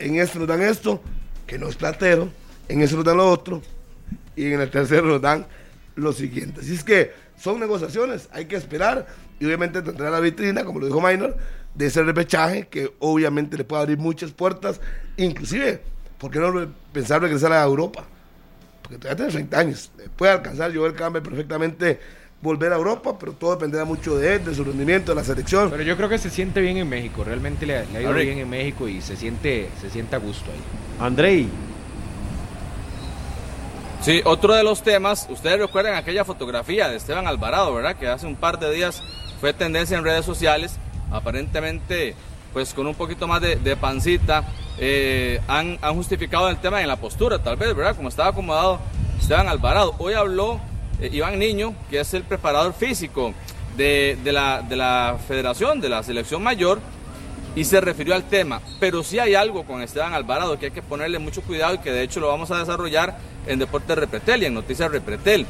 En 0.00 0.16
esto 0.16 0.40
nos 0.40 0.48
dan 0.48 0.62
esto, 0.62 1.00
que 1.46 1.58
no 1.58 1.68
es 1.68 1.76
platero. 1.76 2.28
En 2.68 2.80
eso 2.82 2.96
nos 2.96 3.04
dan 3.04 3.18
lo 3.18 3.30
otro. 3.30 3.62
Y 4.34 4.52
en 4.52 4.60
el 4.60 4.70
tercero 4.70 5.06
nos 5.06 5.22
dan 5.22 5.46
lo 5.94 6.12
siguiente. 6.12 6.60
Así 6.60 6.74
es 6.74 6.82
que 6.82 7.12
son 7.36 7.60
negociaciones, 7.60 8.28
hay 8.32 8.46
que 8.46 8.56
esperar. 8.56 9.06
Y 9.40 9.46
obviamente 9.46 9.82
tendrá 9.82 10.10
la 10.10 10.20
vitrina, 10.20 10.64
como 10.64 10.78
lo 10.78 10.86
dijo 10.86 11.00
Minor, 11.00 11.36
de 11.74 11.86
ese 11.86 12.02
repechaje 12.02 12.68
que 12.68 12.92
obviamente 12.98 13.56
le 13.56 13.64
puede 13.64 13.82
abrir 13.82 13.98
muchas 13.98 14.30
puertas, 14.30 14.80
inclusive, 15.16 15.80
¿por 16.18 16.30
qué 16.30 16.38
no 16.38 16.68
pensar 16.92 17.22
regresar 17.22 17.52
a 17.52 17.62
Europa? 17.62 18.04
Porque 18.82 18.98
todavía 18.98 19.16
tiene 19.16 19.32
30 19.32 19.58
años, 19.58 19.90
puede 20.16 20.32
alcanzar 20.32 20.74
Joel 20.74 20.94
Campbell 20.94 21.22
perfectamente 21.22 21.98
volver 22.42 22.72
a 22.72 22.76
Europa, 22.76 23.16
pero 23.18 23.32
todo 23.32 23.52
dependerá 23.52 23.84
mucho 23.84 24.18
de 24.18 24.34
él, 24.34 24.44
de 24.44 24.54
su 24.54 24.64
rendimiento, 24.64 25.12
de 25.12 25.16
la 25.16 25.24
selección. 25.24 25.70
Pero 25.70 25.84
yo 25.84 25.96
creo 25.96 26.08
que 26.08 26.18
se 26.18 26.28
siente 26.28 26.60
bien 26.60 26.76
en 26.76 26.88
México, 26.88 27.24
realmente 27.24 27.64
le, 27.64 27.86
le 27.86 27.98
ha 27.98 28.02
ido 28.02 28.12
bien 28.12 28.38
en 28.38 28.50
México 28.50 28.88
y 28.88 29.00
se 29.00 29.16
siente, 29.16 29.68
se 29.80 29.88
siente 29.90 30.16
a 30.16 30.18
gusto 30.18 30.50
ahí. 30.50 31.06
Andrei, 31.06 31.48
Sí, 34.02 34.20
otro 34.24 34.54
de 34.54 34.64
los 34.64 34.82
temas, 34.82 35.28
ustedes 35.30 35.60
recuerdan 35.60 35.94
aquella 35.94 36.24
fotografía 36.24 36.88
de 36.88 36.96
Esteban 36.96 37.28
Alvarado, 37.28 37.72
¿verdad? 37.72 37.94
Que 37.94 38.08
hace 38.08 38.26
un 38.26 38.34
par 38.34 38.58
de 38.58 38.74
días 38.74 39.00
fue 39.40 39.52
tendencia 39.52 39.96
en 39.96 40.02
redes 40.02 40.24
sociales, 40.24 40.76
aparentemente 41.12 42.16
pues 42.52 42.74
con 42.74 42.88
un 42.88 42.96
poquito 42.96 43.28
más 43.28 43.40
de, 43.40 43.76
pancita, 43.76 44.44
eh, 44.76 45.40
han, 45.46 45.78
justificado 45.94 46.48
el 46.48 46.56
tema 46.56 46.82
en 46.82 46.88
la 46.88 46.96
postura, 46.96 47.44
tal 47.44 47.56
vez, 47.56 47.76
¿verdad? 47.76 47.94
Como 47.94 48.08
estaba 48.08 48.30
acomodado 48.30 48.80
Esteban 49.20 49.46
Alvarado. 49.46 49.94
Hoy 49.98 50.14
habló 50.14 50.60
eh, 51.00 51.08
Iván 51.12 51.38
Niño, 51.38 51.72
que 51.88 52.00
es 52.00 52.12
el 52.12 52.24
preparador 52.24 52.74
físico 52.74 53.32
de 53.76 54.18
la 54.24 55.16
federación, 55.28 55.80
de 55.80 55.88
la 55.88 56.02
selección 56.02 56.42
mayor, 56.42 56.80
y 57.54 57.64
se 57.64 57.80
refirió 57.80 58.14
al 58.14 58.24
tema. 58.24 58.60
Pero 58.80 59.02
sí 59.02 59.18
hay 59.18 59.34
algo 59.34 59.64
con 59.64 59.82
Esteban 59.82 60.14
Alvarado 60.14 60.58
que 60.58 60.66
hay 60.66 60.72
que 60.72 60.82
ponerle 60.82 61.18
mucho 61.18 61.42
cuidado 61.42 61.74
y 61.74 61.78
que 61.78 61.92
de 61.92 62.02
hecho 62.02 62.20
lo 62.20 62.28
vamos 62.28 62.50
a 62.50 62.58
desarrollar 62.58 63.16
en 63.46 63.58
Deportes 63.58 63.96
Repretel 63.96 64.42
y 64.42 64.46
en 64.46 64.54
Noticias 64.54 64.90
Repretel. 64.90 65.46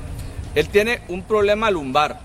Él 0.55 0.69
tiene 0.69 1.03
un 1.09 1.23
problema 1.23 1.71
lumbar 1.71 2.21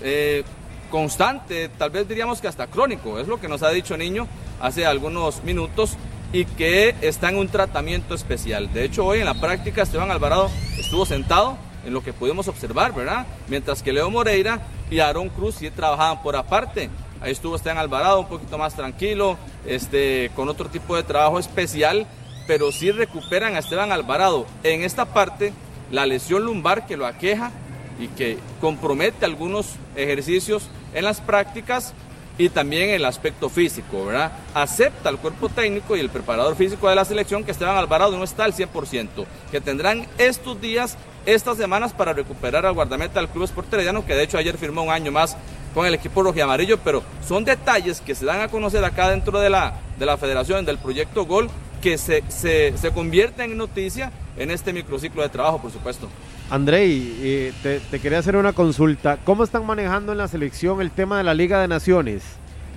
eh, 0.00 0.44
constante, 0.90 1.68
tal 1.68 1.90
vez 1.90 2.08
diríamos 2.08 2.40
que 2.40 2.48
hasta 2.48 2.66
crónico, 2.66 3.18
es 3.18 3.26
lo 3.26 3.40
que 3.40 3.48
nos 3.48 3.62
ha 3.62 3.70
dicho 3.70 3.96
Niño 3.96 4.28
hace 4.60 4.86
algunos 4.86 5.42
minutos 5.42 5.96
y 6.32 6.44
que 6.44 6.94
está 7.00 7.30
en 7.30 7.38
un 7.38 7.48
tratamiento 7.48 8.14
especial. 8.14 8.72
De 8.72 8.84
hecho, 8.84 9.04
hoy 9.04 9.20
en 9.20 9.24
la 9.24 9.34
práctica 9.34 9.82
Esteban 9.82 10.10
Alvarado 10.10 10.50
estuvo 10.78 11.06
sentado 11.06 11.56
en 11.84 11.92
lo 11.92 12.02
que 12.02 12.12
pudimos 12.12 12.48
observar, 12.48 12.94
¿verdad? 12.94 13.26
Mientras 13.48 13.82
que 13.82 13.92
Leo 13.92 14.10
Moreira 14.10 14.60
y 14.90 14.98
Aarón 14.98 15.28
Cruz 15.28 15.56
sí 15.56 15.70
trabajaban 15.70 16.22
por 16.22 16.36
aparte. 16.36 16.90
Ahí 17.26 17.32
estuvo 17.32 17.56
Esteban 17.56 17.78
Alvarado 17.78 18.20
un 18.20 18.28
poquito 18.28 18.56
más 18.56 18.74
tranquilo, 18.74 19.36
este, 19.66 20.30
con 20.36 20.48
otro 20.48 20.68
tipo 20.68 20.96
de 20.96 21.02
trabajo 21.02 21.38
especial 21.38 22.06
pero 22.46 22.72
sí 22.72 22.90
recuperan 22.90 23.56
a 23.56 23.58
Esteban 23.58 23.92
Alvarado. 23.92 24.46
En 24.62 24.82
esta 24.82 25.06
parte, 25.06 25.52
la 25.90 26.06
lesión 26.06 26.44
lumbar 26.44 26.86
que 26.86 26.96
lo 26.96 27.06
aqueja 27.06 27.50
y 27.98 28.08
que 28.08 28.38
compromete 28.60 29.24
algunos 29.24 29.66
ejercicios 29.96 30.68
en 30.94 31.04
las 31.04 31.20
prácticas 31.20 31.94
y 32.38 32.50
también 32.50 32.90
el 32.90 33.04
aspecto 33.06 33.48
físico, 33.48 34.06
¿verdad? 34.06 34.32
Acepta 34.52 35.08
el 35.08 35.16
cuerpo 35.16 35.48
técnico 35.48 35.96
y 35.96 36.00
el 36.00 36.10
preparador 36.10 36.54
físico 36.54 36.88
de 36.88 36.94
la 36.94 37.04
selección 37.04 37.44
que 37.44 37.50
Esteban 37.50 37.76
Alvarado 37.76 38.16
no 38.16 38.24
está 38.24 38.44
al 38.44 38.52
100%, 38.52 39.08
que 39.50 39.60
tendrán 39.60 40.06
estos 40.18 40.60
días, 40.60 40.98
estas 41.24 41.56
semanas 41.56 41.94
para 41.94 42.12
recuperar 42.12 42.66
al 42.66 42.74
guardameta 42.74 43.20
del 43.20 43.30
Club 43.30 43.44
Sport 43.44 43.72
Herediano, 43.72 44.04
que 44.04 44.14
de 44.14 44.24
hecho 44.24 44.36
ayer 44.36 44.58
firmó 44.58 44.82
un 44.82 44.90
año 44.90 45.10
más 45.10 45.36
con 45.76 45.86
el 45.86 45.92
equipo 45.92 46.26
amarillo, 46.42 46.78
pero 46.78 47.02
son 47.22 47.44
detalles 47.44 48.00
que 48.00 48.14
se 48.14 48.24
dan 48.24 48.40
a 48.40 48.48
conocer 48.48 48.82
acá 48.82 49.10
dentro 49.10 49.38
de 49.40 49.50
la, 49.50 49.74
de 49.98 50.06
la 50.06 50.16
federación, 50.16 50.64
del 50.64 50.78
proyecto 50.78 51.26
Gol, 51.26 51.50
que 51.82 51.98
se, 51.98 52.24
se, 52.28 52.74
se 52.78 52.92
convierten 52.92 53.50
en 53.50 53.58
noticia 53.58 54.10
en 54.38 54.50
este 54.50 54.72
microciclo 54.72 55.20
de 55.20 55.28
trabajo, 55.28 55.60
por 55.60 55.70
supuesto. 55.70 56.08
Andrei, 56.48 57.18
eh, 57.20 57.52
te, 57.62 57.80
te, 57.80 58.00
quería 58.00 58.20
hacer 58.20 58.36
una 58.36 58.54
consulta. 58.54 59.18
¿Cómo 59.22 59.44
están 59.44 59.66
manejando 59.66 60.12
en 60.12 60.18
la 60.18 60.28
selección 60.28 60.80
el 60.80 60.90
tema 60.90 61.18
de 61.18 61.24
la 61.24 61.34
Liga 61.34 61.60
de 61.60 61.68
Naciones? 61.68 62.22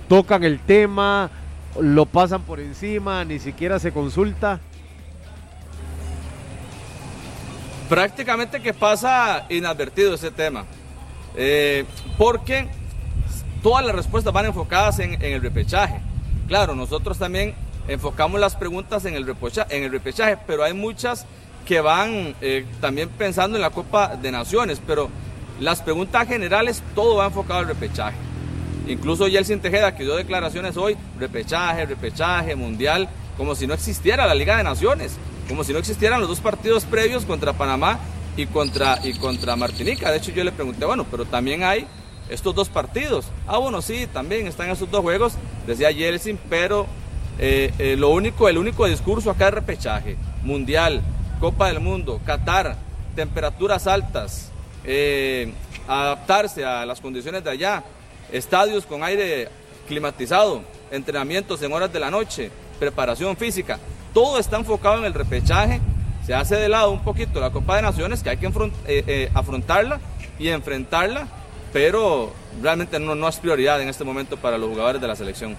¿Tocan 0.06 0.44
el 0.44 0.58
tema? 0.58 1.30
¿Lo 1.80 2.04
pasan 2.04 2.42
por 2.42 2.60
encima? 2.60 3.24
¿Ni 3.24 3.38
siquiera 3.38 3.78
se 3.78 3.92
consulta? 3.92 4.60
Prácticamente 7.88 8.60
que 8.60 8.74
pasa 8.74 9.46
inadvertido 9.48 10.16
ese 10.16 10.30
tema. 10.30 10.66
Eh, 11.34 11.86
porque 12.18 12.68
todas 13.62 13.84
las 13.84 13.94
respuestas 13.94 14.32
van 14.32 14.46
enfocadas 14.46 14.98
en, 14.98 15.22
el 15.22 15.40
repechaje. 15.42 16.00
Claro, 16.48 16.74
nosotros 16.74 17.18
también 17.18 17.54
enfocamos 17.88 18.40
las 18.40 18.56
preguntas 18.56 19.04
en 19.04 19.14
el, 19.14 19.26
repechaje, 19.26 19.76
en 19.76 19.84
el 19.84 19.90
repechaje 19.90 20.36
pero 20.46 20.64
hay 20.64 20.74
muchas 20.74 21.26
que 21.66 21.80
van 21.80 22.34
eh, 22.40 22.64
también 22.80 23.08
pensando 23.10 23.56
en 23.56 23.62
la 23.62 23.70
Copa 23.70 24.16
de 24.16 24.32
Naciones, 24.32 24.80
pero 24.86 25.08
las 25.60 25.82
preguntas 25.82 26.26
generales, 26.26 26.82
todo 26.94 27.16
va 27.16 27.26
enfocado 27.26 27.60
al 27.60 27.66
repechaje. 27.66 28.16
Incluso 28.88 29.28
Yeltsin 29.28 29.60
Tejeda, 29.60 29.94
que 29.94 30.04
dio 30.04 30.16
declaraciones 30.16 30.76
hoy, 30.76 30.96
repechaje, 31.18 31.86
repechaje, 31.86 32.56
mundial, 32.56 33.08
como 33.36 33.54
si 33.54 33.66
no 33.66 33.74
existiera 33.74 34.26
la 34.26 34.34
Liga 34.34 34.56
de 34.56 34.64
Naciones, 34.64 35.16
como 35.48 35.62
si 35.62 35.72
no 35.72 35.78
existieran 35.78 36.20
los 36.20 36.28
dos 36.28 36.40
partidos 36.40 36.84
previos 36.84 37.24
contra 37.24 37.52
Panamá 37.52 38.00
y 38.36 38.46
contra, 38.46 38.98
y 39.04 39.12
contra 39.14 39.54
Martinica. 39.54 40.10
De 40.10 40.16
hecho, 40.16 40.32
yo 40.32 40.42
le 40.42 40.52
pregunté, 40.52 40.86
bueno, 40.86 41.06
pero 41.10 41.24
también 41.24 41.62
hay 41.62 41.86
estos 42.30 42.54
dos 42.54 42.68
partidos. 42.68 43.26
Ah, 43.46 43.58
bueno, 43.58 43.82
sí, 43.82 44.06
también 44.06 44.46
están 44.46 44.70
esos 44.70 44.90
dos 44.90 45.02
juegos, 45.02 45.34
decía 45.66 45.90
Yeltsin, 45.90 46.38
pero 46.48 46.86
eh, 47.38 47.72
eh, 47.78 47.96
lo 47.96 48.10
único, 48.10 48.48
el 48.48 48.56
único 48.56 48.86
discurso 48.86 49.30
acá 49.30 49.48
es 49.48 49.54
repechaje, 49.54 50.16
mundial, 50.42 51.02
Copa 51.40 51.66
del 51.66 51.80
Mundo, 51.80 52.20
Qatar, 52.24 52.76
temperaturas 53.16 53.86
altas, 53.86 54.50
eh, 54.84 55.52
adaptarse 55.88 56.64
a 56.64 56.86
las 56.86 57.00
condiciones 57.00 57.42
de 57.42 57.50
allá, 57.50 57.82
estadios 58.30 58.86
con 58.86 59.02
aire 59.02 59.48
climatizado, 59.88 60.62
entrenamientos 60.90 61.60
en 61.62 61.72
horas 61.72 61.92
de 61.92 61.98
la 61.98 62.10
noche, 62.10 62.50
preparación 62.78 63.36
física, 63.36 63.78
todo 64.14 64.38
está 64.38 64.56
enfocado 64.56 64.98
en 64.98 65.04
el 65.04 65.14
repechaje, 65.14 65.80
se 66.24 66.34
hace 66.34 66.56
de 66.56 66.68
lado 66.68 66.90
un 66.92 67.02
poquito 67.02 67.40
la 67.40 67.50
Copa 67.50 67.76
de 67.76 67.82
Naciones, 67.82 68.22
que 68.22 68.30
hay 68.30 68.36
que 68.36 68.46
afrontarla 69.34 69.98
y 70.38 70.48
enfrentarla, 70.48 71.26
pero 71.72 72.32
realmente 72.62 72.98
no, 72.98 73.14
no 73.14 73.28
es 73.28 73.36
prioridad 73.36 73.80
en 73.80 73.88
este 73.88 74.04
momento 74.04 74.36
para 74.36 74.58
los 74.58 74.68
jugadores 74.68 75.00
de 75.00 75.08
la 75.08 75.16
selección. 75.16 75.56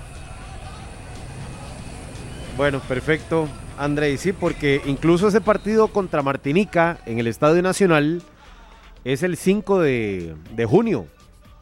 Bueno, 2.58 2.80
perfecto. 2.82 3.48
Andrei, 3.78 4.18
sí, 4.18 4.34
porque 4.34 4.82
incluso 4.86 5.28
ese 5.28 5.42
partido 5.42 5.88
contra 5.88 6.22
Martinica 6.22 7.00
en 7.06 7.20
el 7.20 7.28
Estadio 7.28 7.62
Nacional 7.62 8.22
es 9.04 9.24
el 9.24 9.38
5 9.38 9.80
de, 9.80 10.36
de, 10.54 10.66
junio 10.66 11.08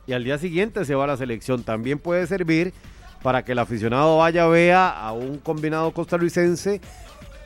y 0.06 0.14
al 0.14 0.24
día 0.24 0.38
siguiente 0.38 0.84
se 0.84 0.96
va 0.96 1.06
a 1.06 1.08
la 1.08 1.18
selección. 1.18 1.64
También 1.64 2.00
puede 2.00 2.28
servir 2.28 2.74
para 3.22 3.46
que 3.46 3.54
el 3.54 3.60
aficionado 3.60 4.18
vaya, 4.18 4.48
vea 4.48 4.90
a 4.90 5.14
un 5.14 5.38
combinado 5.38 5.92
costarricense 5.92 6.82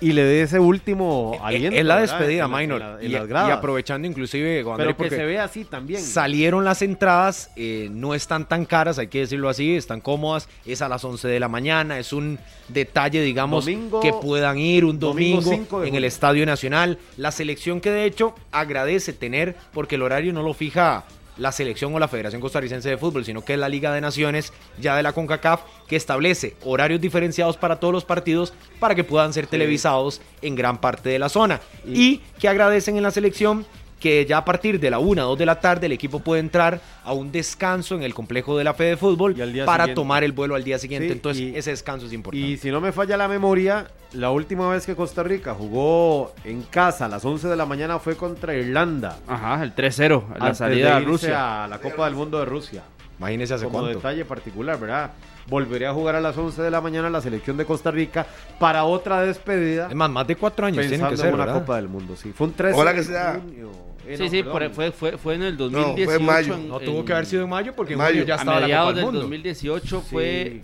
y 0.02 0.12
le 0.12 0.24
dé 0.24 0.42
ese 0.42 0.60
último 0.60 1.40
aliento. 1.42 1.80
Es 1.80 1.86
la 1.86 2.00
despedida, 2.00 2.48
Minor. 2.48 3.00
y, 3.02 3.08
y, 3.08 3.16
aprovechando 3.16 4.08
inclusive, 4.08 4.60
André, 4.60 4.94
Pero 4.94 4.98
que 4.98 5.10
se 5.10 5.26
ve 5.26 5.40
así 5.40 5.64
también. 5.66 6.02
Salieron 6.02 6.66
las 6.66 6.82
entradas, 6.82 7.52
eh, 7.56 7.90
no 7.92 8.14
están 8.14 8.48
tan 8.48 8.66
caras, 8.66 9.00
hay 9.00 9.08
que 9.08 9.20
decirlo 9.20 9.50
así, 9.50 9.76
están 9.76 10.02
cómodas, 10.02 10.50
es 10.66 10.82
a 10.82 10.90
las 10.90 11.04
11 11.04 11.28
de 11.28 11.40
la 11.40 11.48
mañana, 11.48 12.00
es 12.00 12.14
un 12.14 12.40
detalle, 12.68 13.22
digamos, 13.22 13.66
domingo, 13.66 14.00
que 14.00 14.14
puedan 14.14 14.58
ir 14.58 14.86
un 14.86 15.00
domingo, 15.00 15.42
domingo 15.42 15.84
en 15.84 15.96
el 15.96 16.04
Estadio 16.04 16.46
Nacional. 16.46 16.98
La 17.18 17.32
selección 17.32 17.82
que 17.82 17.92
de 17.92 18.06
hecho 18.06 18.36
agradece 18.52 19.14
tener, 19.14 19.56
porque 19.74 19.96
el 19.96 20.02
horario 20.02 20.34
no 20.34 20.44
lo 20.44 20.54
fija 20.54 21.06
la 21.38 21.52
selección 21.52 21.94
o 21.94 22.00
la 22.00 22.08
Federación 22.08 22.42
Costarricense 22.42 22.90
de 22.90 22.98
Fútbol, 22.98 23.26
sino 23.26 23.44
que 23.44 23.54
es 23.54 23.60
la 23.60 23.70
Liga 23.70 23.94
de 23.94 24.02
Naciones 24.02 24.54
ya 24.80 24.96
de 24.96 25.04
la 25.04 25.14
CONCACAF 25.14 25.62
que 25.88 25.96
establece 25.96 26.56
horarios 26.64 27.02
diferenciados 27.02 27.58
para 27.58 27.80
todos 27.80 27.94
los 27.94 28.06
partidos 28.06 28.54
para 28.80 28.96
que 28.96 29.04
puedan 29.04 29.34
ser 29.34 29.48
televisados 29.48 30.22
en 30.42 30.56
gran 30.56 30.80
parte 30.80 31.10
de 31.10 31.20
la 31.20 31.30
zona. 31.30 31.62
Y, 31.86 32.02
y 32.02 32.22
que 32.40 32.48
agradecen 32.48 32.98
en 32.98 33.04
la 33.04 33.12
selección 33.12 33.66
que 34.04 34.26
ya 34.26 34.40
a 34.40 34.44
partir 34.44 34.82
de 34.82 34.90
la 34.90 35.00
1, 35.00 35.24
2 35.24 35.38
de 35.40 35.46
la 35.46 35.62
tarde 35.62 35.86
el 35.86 35.94
equipo 35.94 36.20
puede 36.20 36.42
entrar 36.42 36.82
a 37.06 37.14
un 37.14 37.32
descanso 37.32 37.96
en 37.96 38.04
el 38.04 38.14
complejo 38.14 38.58
de 38.58 38.66
la 38.66 38.74
Fe 38.74 38.84
de 38.84 38.98
Fútbol 38.98 39.34
para 39.34 39.86
siguiente. 39.86 39.94
tomar 39.94 40.26
el 40.26 40.34
vuelo 40.34 40.56
al 40.56 40.64
día 40.66 40.78
siguiente. 40.78 41.08
Sí, 41.08 41.14
Entonces 41.14 41.42
y, 41.42 41.56
ese 41.56 41.70
descanso 41.70 42.08
es 42.08 42.12
importante. 42.12 42.46
Y 42.46 42.58
si 42.58 42.70
no 42.70 42.82
me 42.82 42.92
falla 42.92 43.16
la 43.16 43.30
memoria, 43.30 43.88
la 44.12 44.30
última 44.32 44.70
vez 44.70 44.86
que 44.86 44.94
Costa 44.94 45.24
Rica 45.24 45.54
jugó 45.54 46.34
en 46.44 46.64
casa 46.64 47.06
a 47.06 47.08
las 47.08 47.24
11 47.24 47.48
de 47.48 47.56
la 47.56 47.66
mañana 47.66 47.98
fue 47.98 48.18
contra 48.18 48.54
Irlanda. 48.54 49.20
Ajá, 49.26 49.64
el 49.64 49.74
3-0, 49.74 50.38
la 50.38 50.54
salida 50.54 50.98
a 50.98 51.00
Rusia. 51.00 51.64
A 51.64 51.68
la 51.70 51.80
Copa 51.80 52.04
del 52.04 52.16
Mundo 52.16 52.40
de 52.40 52.46
Rusia. 52.46 52.84
Imagínese 53.20 53.54
hace 53.54 53.64
Como 53.64 53.80
cuánto. 53.80 54.00
detalle 54.00 54.26
particular, 54.26 54.78
¿verdad? 54.78 55.12
Volvería 55.48 55.92
a 55.92 55.94
jugar 55.94 56.16
a 56.16 56.20
las 56.22 56.38
11 56.38 56.62
de 56.62 56.70
la 56.72 56.82
mañana 56.82 57.10
la 57.10 57.22
selección 57.22 57.56
de 57.56 57.64
Costa 57.66 57.90
Rica 57.90 58.26
para 58.60 58.84
otra 58.84 59.22
despedida. 59.22 59.88
Es 59.88 59.96
más, 59.96 60.10
más 60.10 60.28
de 60.28 60.36
cuatro 60.36 60.66
años 60.66 60.82
tiene 60.88 60.98
que 60.98 61.10
pensando 61.12 61.18
ser, 61.18 61.28
en 61.30 61.36
una 61.36 61.46
¿verdad? 61.46 61.62
Copa 61.62 61.76
del 61.78 61.88
Mundo, 61.88 62.18
sí. 62.18 62.34
Fue 62.34 62.48
un 62.48 62.54
13 62.54 62.76
Ojalá 62.76 62.92
que 62.92 62.98
de 63.00 63.04
sea. 63.06 63.40
junio. 63.42 63.93
Eh, 64.08 64.18
Sí, 64.18 64.24
no, 64.24 64.30
sí, 64.30 64.44
por- 64.44 64.70
fue, 64.72 64.92
fue, 64.92 65.18
fue 65.18 65.36
en 65.36 65.44
el 65.44 65.58
fue 65.58 65.66
en 65.68 65.72
2018. 65.74 66.20
mayo. 66.22 66.54
en- 66.56 66.68
No 66.68 66.80
tuvo 66.80 67.00
en- 67.00 67.06
que 67.06 67.14
haber 67.14 67.26
sido 67.26 67.44
en 67.44 67.50
mayo 67.50 67.74
porque 67.76 67.94
en 67.94 68.00
Mayo. 68.00 68.16
mayo 68.16 68.26
ya 68.26 68.34
a 68.36 68.38
estaba 68.38 68.60
la 68.60 68.62
Copa 68.62 68.68
mediados 68.68 68.88
del 68.90 68.96
del 68.98 69.06
Mundo. 69.06 69.20
2018 69.22 70.02
fue... 70.02 70.62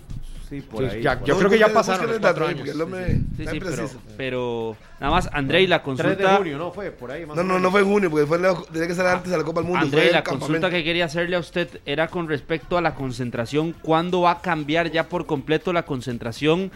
Sí, 0.50 0.62
por 0.62 0.84
Sí, 0.90 0.96
ahí. 0.96 1.04
ya- 1.04 1.20
por 1.20 1.28
yo 1.28 1.34
ahí. 1.36 1.40
creo 1.40 1.52
que 1.52 1.60
ya 1.60 1.70
pasaron 1.72 2.08
los 2.08 2.16
el 2.16 2.22
cuatro 2.22 2.48
años. 2.48 2.68
Sí, 2.68 3.44
está 3.44 3.52
sí, 3.52 3.98
pero, 4.18 4.76
nada 5.00 5.12
más, 5.14 5.30
Andrei, 5.32 5.68
la 5.68 5.84
3 5.84 5.96
de 5.98 6.04
consulta... 6.04 6.38
junio, 6.38 6.58
no 6.58 6.72
fue 6.72 6.90
por 6.90 7.12
ahí. 7.12 7.24
más 7.26 7.38
No, 7.38 7.44
no, 7.44 7.60
no 7.60 7.70
fue 7.70 7.82
en 7.82 7.86
junio, 7.88 8.10
porque 8.10 8.26
fue 8.26 8.40
la- 8.40 8.56
tenía 8.72 8.88
que 8.88 8.96
ser 8.96 9.06
antes 9.06 9.30
de 9.32 9.38
la 9.38 9.44
Copa 9.44 9.62
del 9.62 9.70
Mundo. 9.70 9.86
Andrei, 9.86 10.06
fue 10.06 10.14
la 10.14 10.24
consulta 10.24 10.70
que 10.72 10.84
quería 10.84 11.06
hacerle 11.06 11.36
a 11.36 11.40
usted 11.40 11.68
era 11.86 12.08
con 12.08 12.28
respecto 12.28 12.78
a 12.80 12.82
la 12.82 12.96
concentración. 12.96 13.74
¿Cuándo 13.84 14.22
va 14.22 14.32
a 14.32 14.42
cambiar 14.42 14.90
ya 14.90 15.08
por 15.08 15.28
completo 15.28 15.72
la 15.72 15.84
concentración 15.84 16.72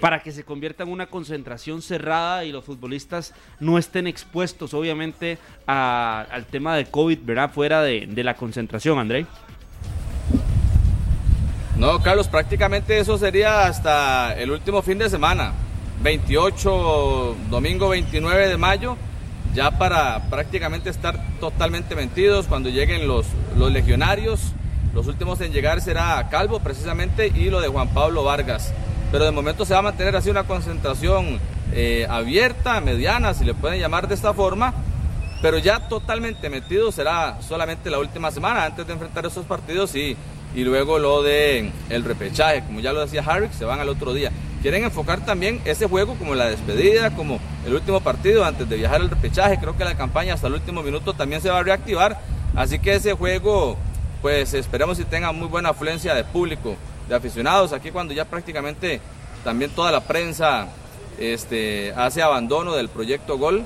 para 0.00 0.22
que 0.22 0.30
se 0.30 0.44
convierta 0.44 0.82
en 0.82 0.90
una 0.90 1.06
concentración 1.06 1.80
cerrada 1.80 2.44
y 2.44 2.52
los 2.52 2.62
futbolistas 2.64 3.32
no 3.58 3.78
estén 3.78 4.06
expuestos, 4.06 4.74
obviamente, 4.74 5.38
a- 5.66 6.26
al 6.30 6.44
tema 6.44 6.76
de 6.76 6.84
COVID, 6.84 7.20
¿verdad? 7.22 7.50
Fuera 7.50 7.82
de, 7.82 8.06
de 8.06 8.22
la 8.22 8.34
concentración, 8.34 8.98
Andrei. 8.98 9.26
No, 11.76 12.00
Carlos, 12.00 12.28
prácticamente 12.28 12.98
eso 12.98 13.18
sería 13.18 13.66
hasta 13.66 14.32
el 14.34 14.52
último 14.52 14.80
fin 14.80 14.96
de 14.96 15.10
semana, 15.10 15.54
28, 16.02 17.36
domingo 17.50 17.88
29 17.88 18.46
de 18.46 18.56
mayo, 18.56 18.96
ya 19.54 19.72
para 19.72 20.30
prácticamente 20.30 20.88
estar 20.88 21.20
totalmente 21.40 21.96
mentidos 21.96 22.46
cuando 22.46 22.68
lleguen 22.68 23.08
los, 23.08 23.26
los 23.56 23.72
legionarios. 23.72 24.52
Los 24.94 25.08
últimos 25.08 25.40
en 25.40 25.52
llegar 25.52 25.80
será 25.80 26.28
Calvo 26.30 26.60
precisamente 26.60 27.26
y 27.26 27.50
lo 27.50 27.60
de 27.60 27.66
Juan 27.66 27.88
Pablo 27.88 28.22
Vargas. 28.22 28.72
Pero 29.10 29.24
de 29.24 29.32
momento 29.32 29.64
se 29.64 29.74
va 29.74 29.80
a 29.80 29.82
mantener 29.82 30.14
así 30.14 30.30
una 30.30 30.44
concentración 30.44 31.40
eh, 31.72 32.06
abierta, 32.08 32.80
mediana, 32.80 33.34
si 33.34 33.44
le 33.44 33.54
pueden 33.54 33.80
llamar 33.80 34.06
de 34.06 34.14
esta 34.14 34.32
forma. 34.32 34.72
Pero 35.42 35.58
ya 35.58 35.88
totalmente 35.88 36.48
metido 36.48 36.92
será 36.92 37.42
solamente 37.42 37.90
la 37.90 37.98
última 37.98 38.30
semana 38.30 38.64
antes 38.64 38.86
de 38.86 38.92
enfrentar 38.92 39.26
esos 39.26 39.44
partidos 39.44 39.94
y, 39.96 40.16
y 40.54 40.62
luego 40.64 40.98
lo 40.98 41.22
de 41.22 41.70
el 41.90 42.04
repechaje, 42.04 42.62
como 42.64 42.80
ya 42.80 42.92
lo 42.92 43.00
decía 43.00 43.22
Harrick, 43.26 43.52
se 43.52 43.64
van 43.64 43.80
al 43.80 43.88
otro 43.88 44.14
día. 44.14 44.30
Quieren 44.62 44.84
enfocar 44.84 45.24
también 45.26 45.60
ese 45.64 45.86
juego 45.86 46.14
como 46.14 46.34
la 46.34 46.46
despedida, 46.46 47.14
como 47.14 47.38
el 47.66 47.74
último 47.74 48.00
partido 48.00 48.44
antes 48.44 48.68
de 48.68 48.76
viajar 48.76 49.00
al 49.02 49.10
repechaje. 49.10 49.58
Creo 49.58 49.76
que 49.76 49.84
la 49.84 49.96
campaña 49.96 50.34
hasta 50.34 50.46
el 50.46 50.54
último 50.54 50.82
minuto 50.82 51.12
también 51.12 51.42
se 51.42 51.50
va 51.50 51.58
a 51.58 51.62
reactivar. 51.62 52.18
Así 52.54 52.78
que 52.78 52.94
ese 52.94 53.12
juego, 53.12 53.76
pues 54.22 54.54
esperemos 54.54 54.96
si 54.96 55.04
tenga 55.04 55.32
muy 55.32 55.48
buena 55.48 55.70
afluencia 55.70 56.14
de 56.14 56.24
público, 56.24 56.76
de 57.08 57.14
aficionados. 57.14 57.72
Aquí 57.72 57.90
cuando 57.90 58.14
ya 58.14 58.24
prácticamente 58.24 59.00
también 59.42 59.70
toda 59.70 59.92
la 59.92 60.00
prensa 60.00 60.68
este, 61.18 61.92
hace 61.96 62.22
abandono 62.22 62.74
del 62.74 62.88
proyecto 62.88 63.36
Gol. 63.36 63.64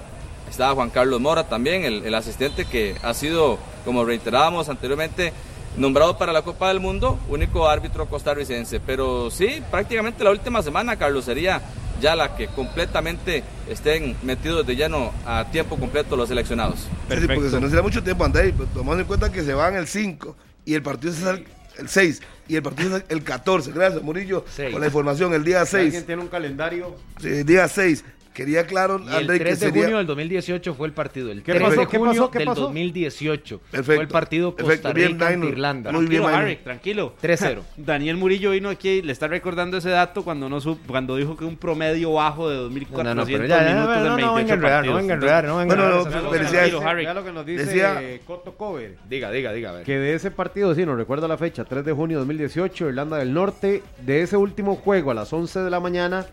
Estaba 0.51 0.75
Juan 0.75 0.91
Carlos 0.91 1.21
Mora 1.21 1.45
también, 1.45 1.85
el, 1.85 2.07
el 2.07 2.15
asistente 2.15 2.65
que 2.65 2.97
ha 3.03 3.13
sido, 3.13 3.59
como 3.85 4.05
reiterábamos 4.05 4.71
anteriormente, 4.71 5.35
nombrado 5.79 6.19
para 6.19 6.33
la 6.33 6.43
Copa 6.43 6.69
del 6.69 6.81
Mundo, 6.81 7.19
único 7.29 7.69
árbitro 7.69 8.07
costarricense. 8.07 8.81
Pero 8.81 9.31
sí, 9.31 9.63
prácticamente 9.71 10.25
la 10.25 10.31
última 10.31 10.63
semana, 10.63 10.97
Carlos, 10.97 11.25
sería 11.25 11.63
ya 12.01 12.15
la 12.15 12.37
que 12.37 12.47
completamente 12.49 13.43
estén 13.69 14.17
metidos 14.23 14.67
de 14.67 14.77
lleno 14.77 15.13
a 15.27 15.47
tiempo 15.51 15.77
completo 15.77 16.17
los 16.17 16.29
seleccionados. 16.29 16.81
Sí, 17.09 17.17
sí, 17.21 17.27
porque 17.27 17.51
se 17.51 17.61
nos 17.61 17.73
irá 17.73 17.83
mucho 17.83 18.03
tiempo, 18.03 18.25
André, 18.25 18.53
pero 18.57 18.69
tomando 18.75 19.01
en 19.01 19.07
cuenta 19.07 19.33
que 19.33 19.43
se 19.43 19.55
van 19.55 19.75
el 19.75 19.87
5 19.89 20.37
y 20.65 20.75
el 20.75 20.83
partido 20.83 21.13
es 21.13 21.23
el, 21.23 21.47
el 21.79 21.89
6 21.89 22.23
y 22.49 22.57
el 22.57 22.63
partido 22.63 22.97
es 22.99 23.05
el 23.09 23.25
14. 23.25 23.73
Gracias, 23.73 24.03
Murillo, 24.03 24.45
Seis. 24.55 24.71
por 24.71 24.81
la 24.81 24.87
información. 24.87 25.35
El 25.35 25.45
día 25.45 25.67
Si 25.67 25.77
alguien 25.77 25.93
6. 25.93 26.07
tiene 26.07 26.23
un 26.23 26.29
calendario. 26.29 26.95
El 27.23 27.45
día 27.45 27.67
6. 27.69 28.05
Quería 28.39 28.67
claro, 28.69 29.01
Y 29.05 29.09
el 29.09 29.15
André, 29.15 29.39
que 29.39 29.45
3 29.47 29.59
de 29.61 29.67
sería. 29.67 29.83
junio 29.83 29.97
del 29.99 30.07
2018 30.07 30.75
fue 30.75 30.87
el 30.87 30.93
partido. 30.93 31.33
El 31.33 31.43
¿Qué 31.43 31.53
3 31.53 31.63
pasó? 31.65 31.81
de 31.81 31.87
¿Qué 31.89 31.99
junio 31.99 32.13
pasó? 32.15 32.31
¿Qué 32.31 32.39
del 32.39 32.47
pasó? 32.47 32.61
2018 32.63 33.59
fue 33.59 33.69
Perfecto. 33.71 34.03
el 34.03 34.09
partido 34.09 34.55
Perfecto. 34.55 34.83
Costa 34.83 34.93
Bien, 34.95 35.13
Rica 35.13 35.29
ante. 35.29 35.47
Irlanda. 35.49 35.91
Muy 35.93 36.07
bien, 36.07 36.23
Tranquilo, 36.23 36.25
Maynor. 36.25 36.43
Harry, 36.45 36.57
tranquilo. 36.63 37.15
3-0. 37.23 37.59
Daniel 37.77 38.17
Murillo 38.17 38.51
vino 38.53 38.69
aquí 38.69 38.89
y 38.89 39.03
le 39.03 39.11
está 39.13 39.27
recordando 39.29 39.77
ese 39.79 39.91
dato 39.91 40.23
cuando 40.23 40.49
no 40.49 40.61
sup- 40.61 40.79
cuando 40.87 41.17
dijo 41.17 41.37
que 41.37 41.45
un 41.45 41.57
promedio 41.57 42.13
bajo 42.13 42.49
de 42.49 42.59
2.400 42.59 43.03
No, 43.03 43.15
no, 43.17 43.25
pero 43.25 43.27
minutos 43.27 43.49
ya, 43.49 43.63
ya, 43.65 43.71
en 43.71 43.77
no, 43.77 43.83
no 43.83 43.89
28 43.89 44.35
venga 44.37 44.55
enredar, 44.55 44.87
no 44.87 44.95
venga 44.95 45.13
a 45.13 45.17
enredar, 45.17 45.45
no 45.45 45.57
venga 45.59 45.75
enredar. 45.75 45.93
no, 45.93 47.15
lo 47.15 47.25
que 47.25 47.33
nos 47.33 47.45
dice 47.47 47.65
Decía- 47.67 48.03
eh, 48.03 48.21
Coto 48.25 48.53
Cover. 48.57 48.97
Diga, 49.09 49.31
diga, 49.33 49.53
diga. 49.53 49.71
a 49.71 49.73
ver. 49.73 49.85
Que 49.85 49.99
de 49.99 50.15
ese 50.15 50.31
partido, 50.31 50.75
sí, 50.75 50.87
nos 50.87 50.97
recuerda 50.97 51.27
la 51.27 51.37
fecha, 51.37 51.65
3 51.65 51.85
de 51.85 51.93
junio 51.93 52.19
de 52.19 52.21
2018, 52.21 52.89
Irlanda 52.89 53.17
del 53.17 53.35
Norte, 53.35 53.83
de 54.07 54.23
ese 54.23 54.37
último 54.37 54.77
juego 54.77 55.11
a 55.11 55.15
las 55.15 55.33
11 55.33 55.59
de 55.61 55.71
la 55.71 55.81
mañana, 55.81 56.27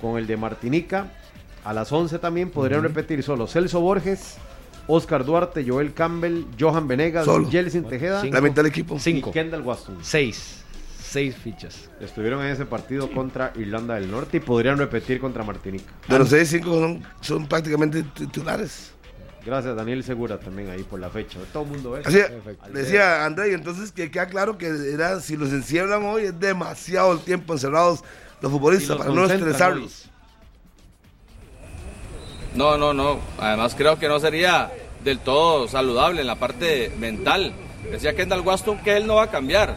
con 0.00 0.18
el 0.18 0.26
de 0.26 0.36
Martinica, 0.36 1.08
a 1.64 1.72
las 1.72 1.92
11 1.92 2.18
también 2.18 2.50
podrían 2.50 2.82
repetir 2.82 3.22
solo 3.22 3.46
Celso 3.46 3.80
Borges, 3.80 4.36
Oscar 4.86 5.24
Duarte, 5.24 5.64
Joel 5.66 5.92
Campbell, 5.92 6.44
Johan 6.58 6.88
Venegas. 6.88 7.26
Jelsin 7.50 7.84
Tejeda 7.84 8.22
Cinco. 8.22 8.34
La 8.34 8.40
mitad 8.40 8.56
del 8.56 8.66
equipo. 8.66 8.96
y 8.96 9.00
Cinco. 9.00 9.30
Kendall 9.30 9.62
Waston. 9.62 9.98
Seis. 10.02 10.64
Seis 11.02 11.36
fichas. 11.36 11.90
Estuvieron 12.00 12.40
en 12.44 12.52
ese 12.52 12.66
partido 12.66 13.10
contra 13.10 13.52
Irlanda 13.56 13.94
del 13.94 14.10
Norte 14.10 14.36
y 14.36 14.40
podrían 14.40 14.78
repetir 14.78 15.20
contra 15.20 15.42
Martinica. 15.42 15.92
De 16.06 16.18
los 16.18 16.28
6, 16.28 16.48
5 16.48 16.70
son, 16.70 17.02
son 17.20 17.46
prácticamente 17.46 18.04
titulares. 18.04 18.92
Gracias 19.44 19.74
Daniel 19.74 20.04
Segura 20.04 20.38
también 20.38 20.70
ahí 20.70 20.82
por 20.82 21.00
la 21.00 21.10
fecha. 21.10 21.38
Todo 21.52 21.64
el 21.64 21.70
mundo 21.70 21.92
ve. 21.92 22.02
Así, 22.04 22.18
decía 22.72 23.24
André, 23.24 23.50
y 23.50 23.54
entonces 23.54 23.90
que 23.90 24.10
queda 24.10 24.26
claro 24.26 24.58
que 24.58 24.66
era, 24.92 25.18
si 25.20 25.36
los 25.36 25.50
encierran 25.50 26.04
hoy 26.04 26.24
es 26.24 26.38
demasiado 26.38 27.12
el 27.12 27.20
tiempo 27.20 27.54
encerrados 27.54 28.04
los 28.40 28.52
futbolistas 28.52 28.96
los 28.96 28.98
para 28.98 29.12
no 29.12 29.24
estresarlos. 29.24 30.06
No, 32.54 32.76
no, 32.76 32.92
no. 32.92 33.18
Además 33.38 33.74
creo 33.76 33.98
que 33.98 34.08
no 34.08 34.18
sería 34.18 34.70
del 35.04 35.18
todo 35.18 35.68
saludable 35.68 36.20
en 36.20 36.26
la 36.26 36.36
parte 36.36 36.92
mental. 36.98 37.52
Decía 37.90 38.14
Kendall 38.14 38.40
Waston 38.40 38.78
que 38.78 38.96
él 38.96 39.06
no 39.06 39.16
va 39.16 39.24
a 39.24 39.30
cambiar. 39.30 39.76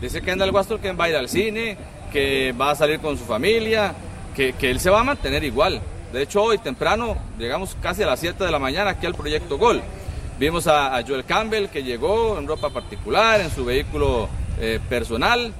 Dice 0.00 0.22
Kendall 0.22 0.50
Waston 0.50 0.80
que 0.80 0.92
va 0.92 1.04
a 1.04 1.08
ir 1.10 1.16
al 1.16 1.28
cine, 1.28 1.76
que 2.12 2.52
va 2.52 2.70
a 2.70 2.74
salir 2.74 3.00
con 3.00 3.16
su 3.16 3.24
familia, 3.24 3.94
que, 4.34 4.52
que 4.54 4.70
él 4.70 4.80
se 4.80 4.90
va 4.90 5.00
a 5.00 5.04
mantener 5.04 5.44
igual. 5.44 5.80
De 6.12 6.22
hecho, 6.22 6.42
hoy 6.42 6.58
temprano, 6.58 7.16
llegamos 7.38 7.76
casi 7.80 8.02
a 8.02 8.06
las 8.06 8.20
7 8.20 8.44
de 8.44 8.50
la 8.50 8.58
mañana 8.58 8.90
aquí 8.90 9.06
al 9.06 9.14
Proyecto 9.14 9.58
Gol. 9.58 9.82
Vimos 10.38 10.66
a, 10.66 10.96
a 10.96 11.02
Joel 11.02 11.24
Campbell 11.24 11.68
que 11.68 11.82
llegó 11.82 12.38
en 12.38 12.46
ropa 12.46 12.70
particular, 12.70 13.40
en 13.40 13.50
su 13.50 13.64
vehículo 13.64 14.28
eh, 14.60 14.80
personal. 14.88 15.52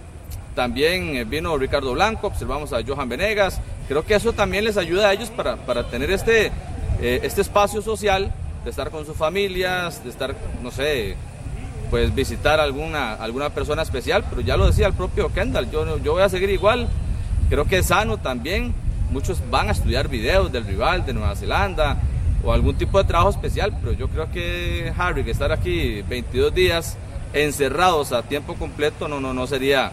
También 0.55 1.17
eh, 1.17 1.25
vino 1.25 1.57
Ricardo 1.59 1.93
Blanco, 1.93 2.29
observamos 2.29 2.73
a 2.73 2.83
Johan 2.87 3.09
Venegas. 3.09 3.61
Creo 3.89 4.05
que 4.05 4.15
eso 4.15 4.33
también 4.33 4.65
les 4.65 4.77
ayuda 4.77 5.09
a 5.09 5.13
ellos 5.13 5.31
para, 5.31 5.57
para 5.57 5.89
tener 5.89 6.11
este, 6.11 6.53
eh, 7.01 7.21
este 7.23 7.41
espacio 7.41 7.83
social, 7.83 8.33
de 8.63 8.71
estar 8.71 8.91
con 8.91 9.05
sus 9.05 9.17
familias, 9.17 10.03
de 10.05 10.11
estar, 10.11 10.35
no 10.63 10.71
sé, 10.71 11.17
pues 11.91 12.15
visitar 12.15 12.61
alguna, 12.61 13.15
alguna 13.15 13.51
persona 13.51 13.83
especial. 13.83 14.25
Pero 14.31 14.43
ya 14.43 14.57
lo 14.57 14.67
decía 14.67 14.87
el 14.87 14.95
propio 14.95 15.33
Kendall, 15.33 15.71
yo, 15.71 15.99
yo 15.99 16.13
voy 16.13 16.23
a 16.23 16.29
seguir 16.29 16.51
igual. 16.51 16.89
Creo 17.51 17.65
que 17.65 17.79
es 17.79 17.87
sano 17.87 18.19
también. 18.19 18.73
Muchos 19.11 19.43
van 19.51 19.69
a 19.69 19.73
estudiar 19.73 20.09
videos 20.09 20.51
del 20.51 20.65
rival 20.65 21.05
de 21.05 21.15
Nueva 21.15 21.35
Zelanda 21.37 21.99
o 22.45 22.53
algún 22.53 22.77
tipo 22.77 22.99
de 22.99 23.05
trabajo 23.05 23.31
especial, 23.31 23.77
pero 23.81 23.93
yo 23.93 24.09
creo 24.09 24.31
que 24.31 24.93
Harry, 24.97 25.25
que 25.25 25.31
estar 25.31 25.51
aquí 25.51 26.03
22 26.03 26.55
días 26.55 26.97
encerrados 27.33 28.13
a 28.13 28.23
tiempo 28.23 28.55
completo, 28.55 29.09
no, 29.09 29.21
no, 29.21 29.35
no 29.35 29.47
sería 29.47 29.93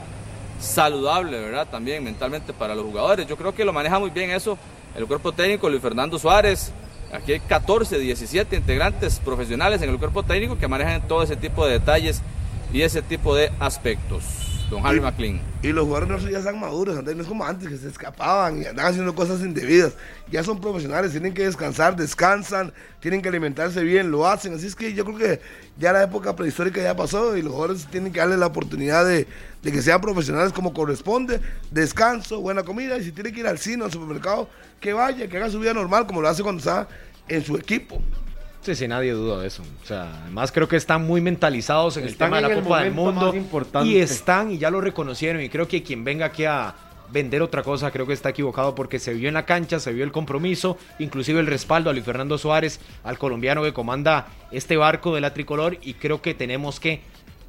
saludable, 0.61 1.39
¿verdad? 1.39 1.67
También 1.69 2.03
mentalmente 2.03 2.53
para 2.53 2.75
los 2.75 2.85
jugadores. 2.85 3.27
Yo 3.27 3.35
creo 3.35 3.53
que 3.53 3.65
lo 3.65 3.73
maneja 3.73 3.99
muy 3.99 4.09
bien 4.09 4.29
eso 4.29 4.57
el 4.95 5.05
cuerpo 5.07 5.31
técnico, 5.31 5.69
Luis 5.69 5.81
Fernando 5.81 6.19
Suárez. 6.19 6.71
Aquí 7.11 7.33
hay 7.33 7.39
14, 7.41 7.99
17 7.99 8.55
integrantes 8.55 9.19
profesionales 9.19 9.81
en 9.81 9.89
el 9.89 9.97
cuerpo 9.97 10.23
técnico 10.23 10.57
que 10.57 10.67
manejan 10.67 11.07
todo 11.07 11.23
ese 11.23 11.35
tipo 11.35 11.65
de 11.65 11.73
detalles 11.73 12.21
y 12.71 12.83
ese 12.83 13.01
tipo 13.01 13.35
de 13.35 13.51
aspectos. 13.59 14.50
Don 14.71 14.85
Harry 14.85 14.97
Y- 14.97 15.01
McLean. 15.01 15.41
Y 15.61 15.67
los 15.73 15.83
jugadores 15.85 16.23
no 16.23 16.29
ya 16.31 16.39
están 16.39 16.59
maduros, 16.59 16.97
Andrés, 16.97 17.15
no 17.17 17.21
es 17.23 17.27
como 17.27 17.45
antes 17.45 17.67
que 17.67 17.77
se 17.77 17.89
escapaban 17.89 18.61
y 18.61 18.65
andaban 18.65 18.91
haciendo 18.91 19.13
cosas 19.13 19.41
indebidas. 19.41 19.93
Ya 20.31 20.43
son 20.43 20.59
profesionales, 20.61 21.11
tienen 21.11 21.33
que 21.33 21.43
descansar, 21.43 21.95
descansan, 21.95 22.71
tienen 23.01 23.21
que 23.21 23.29
alimentarse 23.29 23.83
bien, 23.83 24.09
lo 24.09 24.25
hacen. 24.25 24.53
Así 24.55 24.65
es 24.65 24.75
que 24.75 24.93
yo 24.93 25.03
creo 25.05 25.17
que 25.17 25.41
ya 25.77 25.91
la 25.91 26.01
época 26.03 26.35
prehistórica 26.35 26.81
ya 26.81 26.95
pasó 26.95 27.35
y 27.37 27.41
los 27.41 27.51
jugadores 27.51 27.85
tienen 27.87 28.11
que 28.13 28.19
darle 28.21 28.37
la 28.37 28.47
oportunidad 28.47 29.05
de, 29.05 29.27
de 29.61 29.71
que 29.71 29.81
sean 29.81 29.99
profesionales 29.99 30.53
como 30.53 30.73
corresponde, 30.73 31.41
descanso, 31.69 32.39
buena 32.39 32.63
comida 32.63 32.97
y 32.97 33.03
si 33.03 33.11
tiene 33.11 33.31
que 33.33 33.41
ir 33.41 33.47
al 33.47 33.59
cine 33.59 33.83
o 33.83 33.85
al 33.85 33.91
supermercado, 33.91 34.49
que 34.79 34.93
vaya, 34.93 35.27
que 35.27 35.37
haga 35.37 35.49
su 35.51 35.59
vida 35.59 35.73
normal 35.73 36.07
como 36.07 36.21
lo 36.21 36.29
hace 36.29 36.41
cuando 36.43 36.59
está 36.59 36.87
en 37.27 37.43
su 37.43 37.57
equipo. 37.57 38.01
Sí, 38.61 38.75
sí, 38.75 38.87
nadie 38.87 39.11
duda 39.11 39.41
de 39.41 39.47
eso. 39.47 39.63
O 39.83 39.85
sea, 39.85 40.21
además 40.23 40.51
creo 40.51 40.67
que 40.67 40.75
están 40.75 41.05
muy 41.05 41.19
mentalizados 41.19 41.97
en 41.97 42.05
Están 42.05 42.27
el 42.27 42.29
tema 42.29 42.35
de 42.37 42.41
la 42.41 42.53
el 42.53 42.63
Copa 42.63 42.83
del 42.83 42.93
Mundo. 42.93 43.33
Y 43.83 43.97
están, 43.97 44.51
y 44.51 44.59
ya 44.59 44.69
lo 44.69 44.81
reconocieron. 44.81 45.41
Y 45.41 45.49
creo 45.49 45.67
que 45.67 45.81
quien 45.81 46.03
venga 46.03 46.27
aquí 46.27 46.45
a 46.45 46.75
vender 47.11 47.41
otra 47.41 47.63
cosa, 47.63 47.91
creo 47.91 48.05
que 48.05 48.13
está 48.13 48.29
equivocado 48.29 48.75
porque 48.75 48.99
se 48.99 49.13
vio 49.13 49.27
en 49.27 49.33
la 49.33 49.45
cancha, 49.45 49.79
se 49.79 49.91
vio 49.91 50.03
el 50.03 50.11
compromiso, 50.11 50.77
inclusive 50.99 51.39
el 51.39 51.47
respaldo 51.47 51.89
a 51.89 51.93
Luis 51.93 52.05
Fernando 52.05 52.37
Suárez, 52.37 52.79
al 53.03 53.17
colombiano 53.17 53.63
que 53.63 53.73
comanda 53.73 54.27
este 54.51 54.77
barco 54.77 55.13
de 55.15 55.21
la 55.21 55.33
tricolor. 55.33 55.77
Y 55.81 55.95
creo 55.95 56.21
que 56.21 56.35
tenemos 56.35 56.79
que 56.79 57.01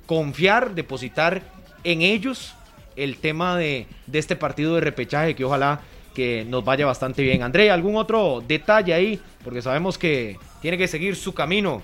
confiar, 0.07 0.75
depositar 0.75 1.43
en 1.85 2.01
ellos 2.01 2.55
el 2.97 3.19
tema 3.19 3.57
de, 3.59 3.87
de 4.07 4.19
este 4.19 4.35
partido 4.35 4.75
de 4.77 4.81
repechaje 4.81 5.35
que 5.35 5.45
ojalá 5.45 5.81
que 6.15 6.47
nos 6.49 6.65
vaya 6.65 6.87
bastante 6.87 7.23
bien. 7.23 7.43
André, 7.43 7.71
¿algún 7.71 7.97
otro 7.97 8.43
detalle 8.47 8.95
ahí? 8.95 9.21
Porque 9.45 9.63
sabemos 9.63 9.99
que 9.99 10.39
tiene 10.63 10.79
que 10.79 10.89
seguir 10.89 11.17
su 11.17 11.35
camino. 11.35 11.83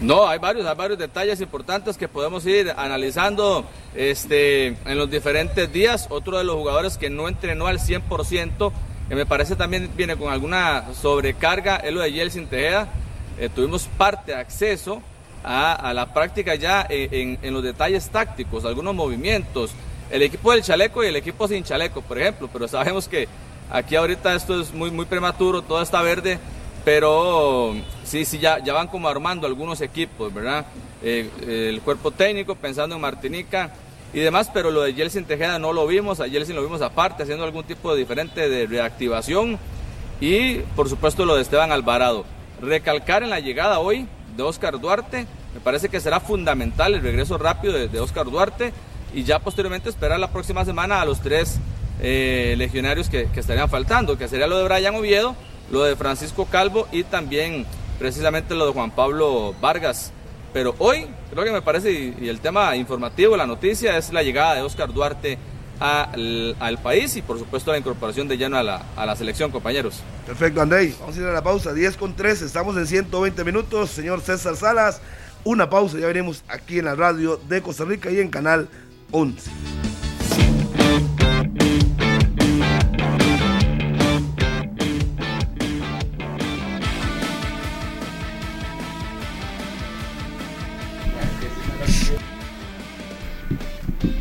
No, 0.00 0.26
hay 0.26 0.40
varios, 0.40 0.66
hay 0.66 0.74
varios 0.74 0.98
detalles 0.98 1.40
importantes 1.40 1.96
que 1.96 2.08
podemos 2.08 2.44
ir 2.44 2.72
analizando 2.76 3.64
este, 3.94 4.66
en 4.84 4.98
los 4.98 5.08
diferentes 5.08 5.72
días. 5.72 6.08
Otro 6.10 6.38
de 6.38 6.44
los 6.44 6.56
jugadores 6.56 6.98
que 6.98 7.08
no 7.08 7.28
entrenó 7.28 7.68
al 7.68 7.78
100%, 7.78 8.72
que 9.08 9.14
me 9.14 9.26
parece 9.26 9.54
también 9.54 9.88
viene 9.96 10.16
con 10.16 10.32
alguna 10.32 10.92
sobrecarga, 11.00 11.76
es 11.76 11.92
lo 11.92 12.00
de 12.00 12.10
Yeltsin 12.12 12.48
Tejeda. 12.48 12.88
Eh, 13.38 13.48
tuvimos 13.54 13.86
parte, 13.96 14.34
acceso 14.34 15.00
a, 15.44 15.92
la 15.94 16.12
práctica 16.12 16.56
ya 16.56 16.84
en- 16.88 17.38
en 17.40 17.54
los 17.54 17.62
detalles 17.62 18.08
tácticos, 18.08 18.64
algunos 18.64 18.96
movimientos. 18.96 19.70
El 20.10 20.22
equipo 20.22 20.50
del 20.52 20.62
chaleco 20.62 21.04
y 21.04 21.06
el 21.06 21.16
equipo 21.16 21.46
sin 21.46 21.62
chaleco, 21.62 22.02
por 22.02 22.18
ejemplo, 22.18 22.48
pero 22.52 22.66
sabemos 22.66 23.06
que 23.08 23.28
aquí 23.72 23.96
ahorita 23.96 24.34
esto 24.34 24.60
es 24.60 24.72
muy, 24.72 24.90
muy 24.90 25.06
prematuro, 25.06 25.62
todo 25.62 25.82
está 25.82 26.02
verde, 26.02 26.38
pero 26.84 27.74
sí, 28.04 28.24
sí, 28.24 28.38
ya, 28.38 28.62
ya 28.62 28.74
van 28.74 28.86
como 28.86 29.08
armando 29.08 29.46
algunos 29.46 29.80
equipos, 29.80 30.32
¿verdad? 30.32 30.66
Eh, 31.02 31.28
el 31.46 31.80
cuerpo 31.80 32.10
técnico 32.10 32.54
pensando 32.54 32.94
en 32.94 33.00
Martinica 33.00 33.72
y 34.12 34.20
demás, 34.20 34.50
pero 34.52 34.70
lo 34.70 34.82
de 34.82 34.92
Yeltsin 34.92 35.24
Tejeda 35.24 35.58
no 35.58 35.72
lo 35.72 35.86
vimos, 35.86 36.20
a 36.20 36.26
Yeltsin 36.26 36.54
lo 36.54 36.62
vimos 36.62 36.82
aparte, 36.82 37.22
haciendo 37.22 37.44
algún 37.44 37.64
tipo 37.64 37.92
de 37.92 37.98
diferente 37.98 38.48
de 38.48 38.66
reactivación 38.66 39.58
y 40.20 40.56
por 40.76 40.88
supuesto 40.88 41.24
lo 41.24 41.36
de 41.36 41.42
Esteban 41.42 41.72
Alvarado. 41.72 42.26
Recalcar 42.60 43.22
en 43.22 43.30
la 43.30 43.40
llegada 43.40 43.80
hoy 43.80 44.06
de 44.36 44.42
Oscar 44.42 44.78
Duarte, 44.78 45.26
me 45.54 45.60
parece 45.60 45.88
que 45.88 46.00
será 46.00 46.20
fundamental 46.20 46.94
el 46.94 47.02
regreso 47.02 47.38
rápido 47.38 47.72
de, 47.72 47.88
de 47.88 48.00
Oscar 48.00 48.26
Duarte 48.26 48.72
y 49.14 49.24
ya 49.24 49.38
posteriormente 49.38 49.88
esperar 49.88 50.20
la 50.20 50.30
próxima 50.30 50.64
semana 50.64 51.00
a 51.00 51.04
los 51.04 51.20
tres 51.20 51.58
eh, 52.04 52.56
legionarios 52.58 53.08
que, 53.08 53.28
estarían 53.36 53.70
faltando, 53.70 54.18
que 54.18 54.26
sería 54.26 54.48
lo 54.48 54.58
de 54.58 54.64
Brian 54.64 54.96
Oviedo, 54.96 55.36
lo 55.70 55.84
de 55.84 55.94
Francisco 55.94 56.46
Calvo 56.46 56.88
y 56.90 57.04
también 57.04 57.64
precisamente 58.00 58.56
lo 58.56 58.66
de 58.66 58.72
Juan 58.72 58.90
Pablo 58.90 59.54
Vargas. 59.60 60.12
Pero 60.52 60.74
hoy 60.78 61.06
creo 61.30 61.44
que 61.44 61.52
me 61.52 61.62
parece, 61.62 61.92
y, 61.92 62.28
el 62.28 62.40
tema 62.40 62.74
informativo, 62.74 63.36
la 63.36 63.46
noticia, 63.46 63.96
es 63.96 64.12
la 64.12 64.24
llegada 64.24 64.56
de 64.56 64.62
Oscar 64.62 64.92
Duarte 64.92 65.38
al, 65.78 66.78
país 66.82 67.16
y 67.16 67.22
por 67.22 67.38
supuesto 67.38 67.70
la 67.70 67.78
incorporación 67.78 68.26
de 68.26 68.36
lleno 68.36 68.56
a 68.56 68.64
la, 68.64 68.82
a 68.96 69.06
la 69.06 69.14
selección, 69.14 69.52
compañeros. 69.52 70.00
Perfecto, 70.26 70.60
Andrei. 70.60 70.94
Vamos 70.98 71.16
a 71.16 71.20
ir 71.20 71.26
a 71.26 71.32
la 71.32 71.42
pausa. 71.42 71.72
10 71.72 71.96
con 71.96 72.16
3. 72.16 72.42
Estamos 72.42 72.76
en 72.76 72.88
120 72.88 73.44
minutos. 73.44 73.90
Señor 73.90 74.20
César 74.20 74.56
Salas. 74.56 75.00
Una 75.44 75.70
pausa. 75.70 75.98
Ya 76.00 76.08
venimos 76.08 76.42
aquí 76.48 76.80
en 76.80 76.86
la 76.86 76.96
radio 76.96 77.40
de 77.48 77.62
Costa 77.62 77.84
Rica 77.84 78.10
y 78.10 78.18
en 78.18 78.28
Canal 78.28 78.68
11. 79.12 79.91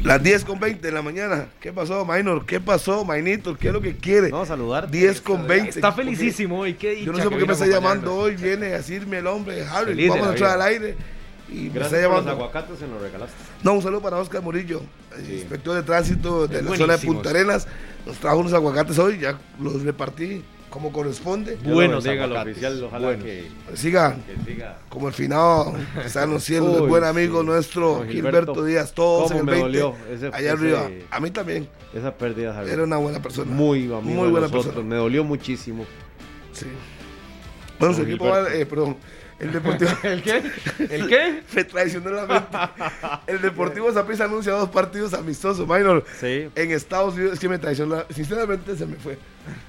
Las 0.03 0.22
10 0.22 0.45
con 0.45 0.59
20 0.59 0.86
de 0.86 0.91
la 0.91 1.01
mañana. 1.01 1.47
¿Qué 1.59 1.72
pasó, 1.72 2.05
Minor? 2.05 2.45
¿Qué 2.45 2.59
pasó, 2.59 3.05
Mainito? 3.05 3.55
¿Qué 3.55 3.68
es 3.68 3.74
lo 3.74 3.82
que 3.82 3.95
quiere? 3.95 4.30
No, 4.30 4.45
saludar. 4.45 4.89
10 4.89 5.22
con 5.22 5.47
20. 5.47 5.70
Está 5.70 5.91
felicísimo 5.91 6.66
y 6.66 6.74
qué 6.74 7.03
Yo 7.03 7.12
no 7.12 7.20
sé 7.20 7.30
por 7.30 7.38
qué 7.38 7.45
me 7.45 7.53
está 7.53 7.68
llamando 7.68 8.16
hoy. 8.16 8.36
Viene 8.36 8.68
a 8.68 8.78
decirme 8.78 9.20
el 9.20 9.28
hombre, 9.28 9.64
Harry, 9.66 10.07
vamos 10.07 10.28
a 10.28 10.32
entrar 10.32 10.49
vida. 10.49 10.53
al 10.53 10.62
aire. 10.74 10.95
Y 11.49 11.53
me 11.53 11.70
Gracias 11.70 11.93
está 11.93 12.07
por 12.07 12.18
los 12.18 12.26
llamando. 12.26 12.32
aguacates, 12.32 12.80
se 12.80 12.88
los 12.88 13.01
regalaste. 13.01 13.36
No, 13.64 13.74
un 13.74 13.82
saludo 13.82 14.01
para 14.01 14.18
Oscar 14.18 14.41
Murillo, 14.41 14.82
inspector 15.30 15.76
de 15.76 15.84
tránsito 15.84 16.47
de 16.47 16.59
Es 16.59 16.64
la 16.66 16.76
zona 16.78 16.97
de. 16.97 17.05
Punta 17.05 17.30
Arenas. 17.30 17.68
Nos 18.05 18.18
trajo 18.18 18.38
unos 18.38 18.53
aguacates 18.53 18.97
hoy, 18.97 19.20
ya 19.20 19.38
los 19.59 19.84
repartí 19.84 20.43
como 20.72 20.91
corresponde. 20.91 21.51
Dios 21.57 21.67
lo 21.67 21.74
Buenos 21.76 22.03
bendiga 22.03 22.24
al 22.24 22.32
aguacates, 22.32 22.51
oficial, 22.53 22.84
ojalá 22.86 23.05
buenos. 23.07 23.24
que, 23.26 23.47
Siga 23.76 24.15
que 24.45 24.51
siga. 24.51 24.78
como 24.89 25.07
el 25.09 25.13
finado, 25.13 25.74
que 26.01 26.07
está 26.07 26.26
cielos, 26.39 26.78
el 26.82 26.88
buen 26.88 27.03
amigo 27.03 27.41
sí. 27.41 27.45
nuestro 27.45 28.03
Gilberto, 28.07 28.53
Gilberto, 28.53 28.65
Díaz, 28.65 28.93
todos 28.93 29.30
en 29.32 29.38
el 29.38 29.43
me 29.43 29.51
20, 29.51 29.67
dolió 29.80 29.95
ese- 30.11 30.28
allá 30.28 30.39
ese- 30.39 30.49
arriba. 30.49 30.89
A 31.11 31.19
mí 31.19 31.30
también, 31.30 31.67
Esa 31.93 32.15
pérdida, 32.15 32.53
Javier. 32.55 32.74
era 32.76 32.84
una 32.86 32.97
buena 32.97 33.22
persona. 33.22 33.51
muy 33.51 33.84
amigo 33.84 33.99
muy 34.01 34.15
buena 34.32 34.47
nosotros. 34.47 34.65
persona. 34.65 34.88
Me 34.88 34.95
dolió 34.95 35.24
muchísimo. 35.24 35.86
Sí. 36.53 36.65
Bueno, 37.78 37.93
su 37.95 38.01
equipo 38.03 38.26
va, 38.26 38.51
eh, 38.53 38.65
perdón, 38.65 38.95
el 39.41 39.51
Deportivo... 39.51 39.91
¿El 40.03 40.21
qué? 40.23 40.43
¿El 40.89 41.07
qué? 41.07 41.43
Me 41.55 41.63
traicionó 41.63 42.09
la 42.11 42.25
mente. 42.25 42.57
El 43.27 43.41
Deportivo 43.41 43.91
Zaprisa 43.93 44.25
anuncia 44.25 44.53
dos 44.53 44.69
partidos 44.69 45.13
amistosos, 45.13 45.67
minor. 45.67 46.05
Sí. 46.19 46.47
En 46.55 46.71
Estados 46.71 47.15
Unidos, 47.15 47.33
es 47.33 47.39
que 47.39 47.49
me 47.49 47.57
traicionó. 47.57 47.95
la- 47.95 48.05
Sinceramente, 48.13 48.75
se 48.77 48.85
me 48.85 48.95
fue. 48.97 49.17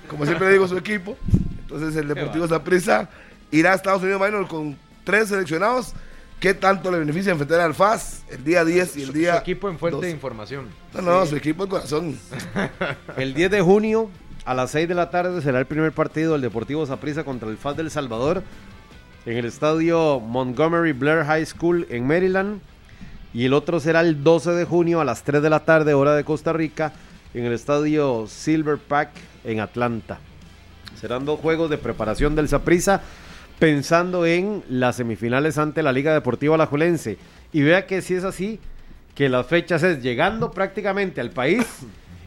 Como 0.09 0.25
siempre 0.27 0.47
le 0.49 0.53
digo, 0.55 0.69
su 0.69 0.77
equipo. 0.77 1.17
Entonces, 1.63 1.97
el 1.97 2.07
Deportivo 2.09 2.47
Zaprisa 2.47 3.09
irá 3.51 3.73
a 3.73 3.75
Estados 3.75 4.03
Unidos, 4.03 4.21
minor, 4.21 4.47
con 4.49 4.77
tres 5.05 5.29
seleccionados. 5.29 5.95
¿Qué 6.39 6.55
tanto 6.55 6.91
le 6.91 6.99
beneficia 6.99 7.31
enfrentar 7.31 7.61
al 7.61 7.73
FAS 7.73 8.25
el 8.29 8.43
día 8.43 8.65
10 8.65 8.97
y 8.97 9.01
el 9.03 9.07
Su 9.07 9.13
día. 9.13 9.37
equipo 9.37 9.71
en 9.71 9.79
fuente 9.79 9.95
12? 9.97 10.07
de 10.09 10.13
información. 10.13 10.67
No, 10.93 11.01
no, 11.01 11.25
su 11.25 11.37
equipo 11.37 11.63
en 11.63 11.71
corazón. 11.71 12.19
El 13.17 13.33
10 13.33 13.49
de 13.53 13.61
junio 13.61 14.11
a 14.45 14.53
las 14.53 14.73
6 14.73 14.89
de 14.89 14.95
la 14.97 15.09
tarde 15.11 15.41
será 15.41 15.61
el 15.61 15.67
primer 15.67 15.93
partido 15.93 16.33
del 16.33 16.41
Deportivo 16.41 16.85
Saprissa 16.85 17.23
contra 17.23 17.49
el 17.49 17.57
FAS 17.57 17.77
del 17.77 17.93
Salvador 17.93 18.43
en 19.27 19.37
el 19.37 19.45
estadio 19.45 20.21
Montgomery 20.21 20.93
Blair 20.93 21.25
High 21.25 21.47
School 21.47 21.87
en 21.91 22.07
Maryland. 22.07 22.61
Y 23.35 23.47
el 23.47 23.55
otro 23.55 23.81
será 23.81 24.01
el 24.01 24.23
12 24.23 24.51
de 24.53 24.65
junio 24.65 25.01
a 25.01 25.05
las 25.05 25.23
3 25.23 25.43
de 25.43 25.51
la 25.51 25.61
tarde, 25.61 25.95
hora 25.95 26.15
de 26.15 26.25
Costa 26.25 26.53
Rica, 26.53 26.93
en 27.33 27.45
el 27.45 27.53
estadio 27.53 28.27
Silver 28.27 28.79
Pack 28.79 29.11
en 29.45 29.61
Atlanta. 29.61 30.19
Serán 31.01 31.25
dos 31.25 31.41
juegos 31.41 31.71
de 31.71 31.79
preparación 31.79 32.35
del 32.35 32.49
Saprissa 32.49 33.01
pensando 33.59 34.27
en 34.27 34.63
las 34.69 34.97
semifinales 34.97 35.57
ante 35.57 35.83
la 35.83 35.93
Liga 35.93 36.13
Deportiva 36.13 36.57
Alajuelense. 36.57 37.17
Y 37.53 37.63
vea 37.63 37.87
que 37.87 38.03
si 38.03 38.15
es 38.15 38.25
así, 38.25 38.61
que 39.15 39.29
las 39.29 39.47
fechas 39.47 39.83
es 39.83 40.03
llegando 40.03 40.51
prácticamente 40.51 41.21
al 41.21 41.31
país 41.31 41.65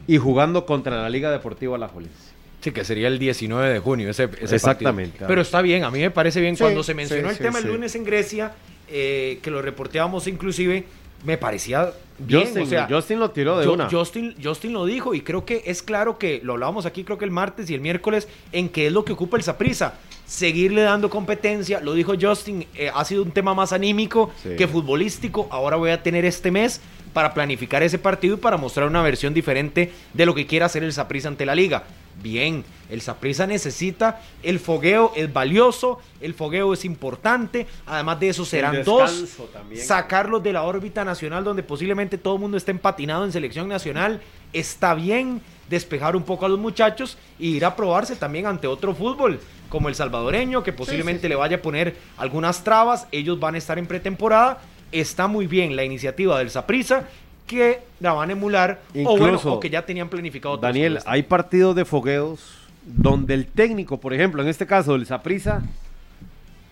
y 0.07 0.17
jugando 0.17 0.65
contra 0.65 1.01
la 1.01 1.09
Liga 1.09 1.31
Deportiva 1.31 1.75
Alajuelense. 1.75 2.34
Sí, 2.65 2.71
que 2.71 2.83
sería 2.83 3.07
el 3.09 3.19
19 3.19 3.73
de 3.73 3.79
junio 3.79 4.09
ese, 4.09 4.27
ese 4.41 4.55
Exactamente, 4.55 5.11
partido. 5.11 5.27
Pero 5.27 5.41
está 5.41 5.61
bien, 5.61 5.83
a 5.83 5.91
mí 5.91 5.99
me 5.99 6.09
parece 6.09 6.41
bien. 6.41 6.55
Sí, 6.57 6.63
Cuando 6.63 6.81
se 6.81 6.95
mencionó 6.95 7.27
sí, 7.27 7.33
el 7.33 7.37
sí, 7.37 7.43
tema 7.43 7.59
sí. 7.59 7.67
el 7.67 7.73
lunes 7.73 7.93
en 7.95 8.03
Grecia, 8.03 8.53
eh, 8.89 9.37
que 9.43 9.51
lo 9.51 9.61
reporteábamos 9.61 10.25
inclusive, 10.25 10.83
me 11.23 11.37
parecía 11.37 11.91
bien. 12.17 12.41
Justin, 12.43 12.61
o 12.63 12.65
sea, 12.65 12.87
Justin 12.89 13.19
lo 13.19 13.29
tiró 13.29 13.59
de 13.59 13.65
Yo- 13.65 13.73
una. 13.73 13.87
Justin, 13.89 14.35
Justin 14.43 14.73
lo 14.73 14.85
dijo 14.85 15.13
y 15.13 15.21
creo 15.21 15.45
que 15.45 15.61
es 15.67 15.83
claro 15.83 16.17
que 16.17 16.39
lo 16.43 16.53
hablábamos 16.53 16.87
aquí 16.87 17.03
creo 17.03 17.17
que 17.19 17.25
el 17.25 17.31
martes 17.31 17.69
y 17.69 17.75
el 17.75 17.81
miércoles 17.81 18.27
en 18.51 18.69
qué 18.69 18.87
es 18.87 18.91
lo 18.93 19.05
que 19.05 19.13
ocupa 19.13 19.37
el 19.37 19.43
Saprisa. 19.43 19.93
Seguirle 20.25 20.81
dando 20.81 21.11
competencia, 21.11 21.79
lo 21.81 21.93
dijo 21.93 22.13
Justin, 22.19 22.65
eh, 22.73 22.89
ha 22.91 23.05
sido 23.05 23.21
un 23.21 23.29
tema 23.31 23.53
más 23.53 23.73
anímico 23.73 24.31
Sí. 24.41 24.55
que 24.57 24.67
futbolístico. 24.67 25.47
Ahora 25.51 25.75
voy 25.77 25.91
a 25.91 26.01
tener 26.01 26.25
este 26.25 26.49
mes 26.49 26.81
para 27.13 27.31
planificar 27.35 27.83
ese 27.83 27.99
partido 27.99 28.33
y 28.33 28.37
para 28.39 28.57
mostrar 28.57 28.87
una 28.87 29.03
versión 29.03 29.35
diferente 29.35 29.91
de 30.15 30.25
lo 30.25 30.33
que 30.33 30.47
quiera 30.47 30.65
hacer 30.65 30.83
el 30.83 30.93
Saprisa 30.93 31.27
ante 31.27 31.45
la 31.45 31.53
liga. 31.53 31.83
Bien, 32.21 32.63
el 32.89 33.01
Saprisa 33.01 33.45
necesita 33.45 34.21
el 34.41 34.59
fogueo, 34.59 35.11
es 35.15 35.31
valioso, 35.31 35.99
el 36.21 36.33
fogueo 36.33 36.73
es 36.73 36.85
importante, 36.85 37.67
además 37.85 38.19
de 38.19 38.29
eso 38.29 38.45
serán 38.45 38.83
dos 38.83 39.27
también. 39.53 39.85
sacarlos 39.85 40.41
de 40.41 40.53
la 40.53 40.63
órbita 40.63 41.03
nacional 41.03 41.43
donde 41.43 41.61
posiblemente 41.61 42.17
todo 42.17 42.35
el 42.35 42.41
mundo 42.41 42.57
esté 42.57 42.71
empatinado 42.71 43.25
en 43.25 43.31
selección 43.31 43.67
nacional. 43.67 44.21
Está 44.53 44.93
bien 44.95 45.41
despejar 45.69 46.15
un 46.15 46.23
poco 46.23 46.45
a 46.45 46.49
los 46.49 46.59
muchachos 46.59 47.17
y 47.37 47.57
ir 47.57 47.65
a 47.65 47.75
probarse 47.75 48.15
también 48.15 48.45
ante 48.45 48.67
otro 48.67 48.95
fútbol, 48.95 49.39
como 49.69 49.89
el 49.89 49.95
salvadoreño, 49.95 50.63
que 50.63 50.73
posiblemente 50.73 51.27
le 51.27 51.35
vaya 51.35 51.57
a 51.57 51.61
poner 51.61 51.95
algunas 52.17 52.63
trabas. 52.63 53.07
Ellos 53.11 53.39
van 53.39 53.55
a 53.55 53.57
estar 53.57 53.77
en 53.77 53.87
pretemporada. 53.87 54.61
Está 54.91 55.27
muy 55.27 55.47
bien 55.47 55.75
la 55.75 55.83
iniciativa 55.83 56.37
del 56.37 56.49
Saprisa 56.49 57.07
que 57.45 57.81
la 57.99 58.13
van 58.13 58.29
a 58.29 58.33
emular 58.33 58.81
o 58.89 58.93
bueno, 58.93 59.25
Incluso, 59.25 59.53
o 59.53 59.59
que 59.59 59.69
ya 59.69 59.85
tenían 59.85 60.09
planificado. 60.09 60.57
Daniel, 60.57 60.99
hay 61.05 61.23
partidos 61.23 61.75
de 61.75 61.85
fogueos 61.85 62.57
donde 62.85 63.33
el 63.33 63.47
técnico, 63.47 63.99
por 63.99 64.13
ejemplo, 64.13 64.41
en 64.41 64.47
este 64.47 64.65
caso 64.65 64.95
el 64.95 65.05
Saprisa 65.05 65.63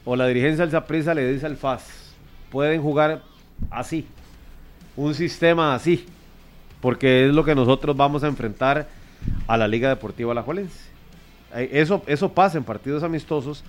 o 0.05 0.15
la 0.15 0.27
dirigencia 0.27 0.63
del 0.63 0.71
Saprisa 0.71 1.13
le 1.13 1.31
dice 1.31 1.45
al 1.45 1.57
FAS, 1.57 2.13
pueden 2.51 2.81
jugar 2.81 3.21
así, 3.71 4.05
un 4.95 5.15
sistema 5.15 5.73
así, 5.73 6.05
porque 6.81 7.27
es 7.27 7.33
lo 7.33 7.43
que 7.43 7.55
nosotros 7.55 7.95
vamos 7.95 8.23
a 8.23 8.27
enfrentar 8.27 8.87
a 9.47 9.57
la 9.57 9.67
Liga 9.67 9.89
Deportiva 9.89 10.31
Alajuelense. 10.31 10.79
Eh, 11.55 11.69
Eso, 11.73 12.03
eso 12.07 12.29
pasa 12.29 12.57
en 12.57 12.63
partidos 12.63 13.03
amistosos, 13.03 13.63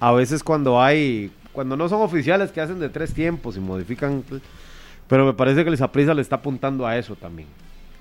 a 0.00 0.12
veces 0.12 0.42
cuando 0.42 0.80
hay, 0.80 1.30
cuando 1.52 1.76
no 1.76 1.88
son 1.88 2.02
oficiales 2.02 2.50
que 2.50 2.60
hacen 2.60 2.80
de 2.80 2.88
tres 2.88 3.12
tiempos 3.14 3.56
y 3.56 3.60
modifican, 3.60 4.24
pero 5.08 5.24
me 5.24 5.34
parece 5.34 5.64
que 5.64 5.70
el 5.70 5.76
Saprissa 5.76 6.14
le 6.14 6.22
está 6.22 6.36
apuntando 6.36 6.86
a 6.86 6.96
eso 6.96 7.16
también, 7.16 7.48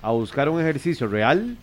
a 0.01 0.12
buscar 0.12 0.49
un 0.49 0.60
ejercicio 0.60 1.08
real 1.08 1.58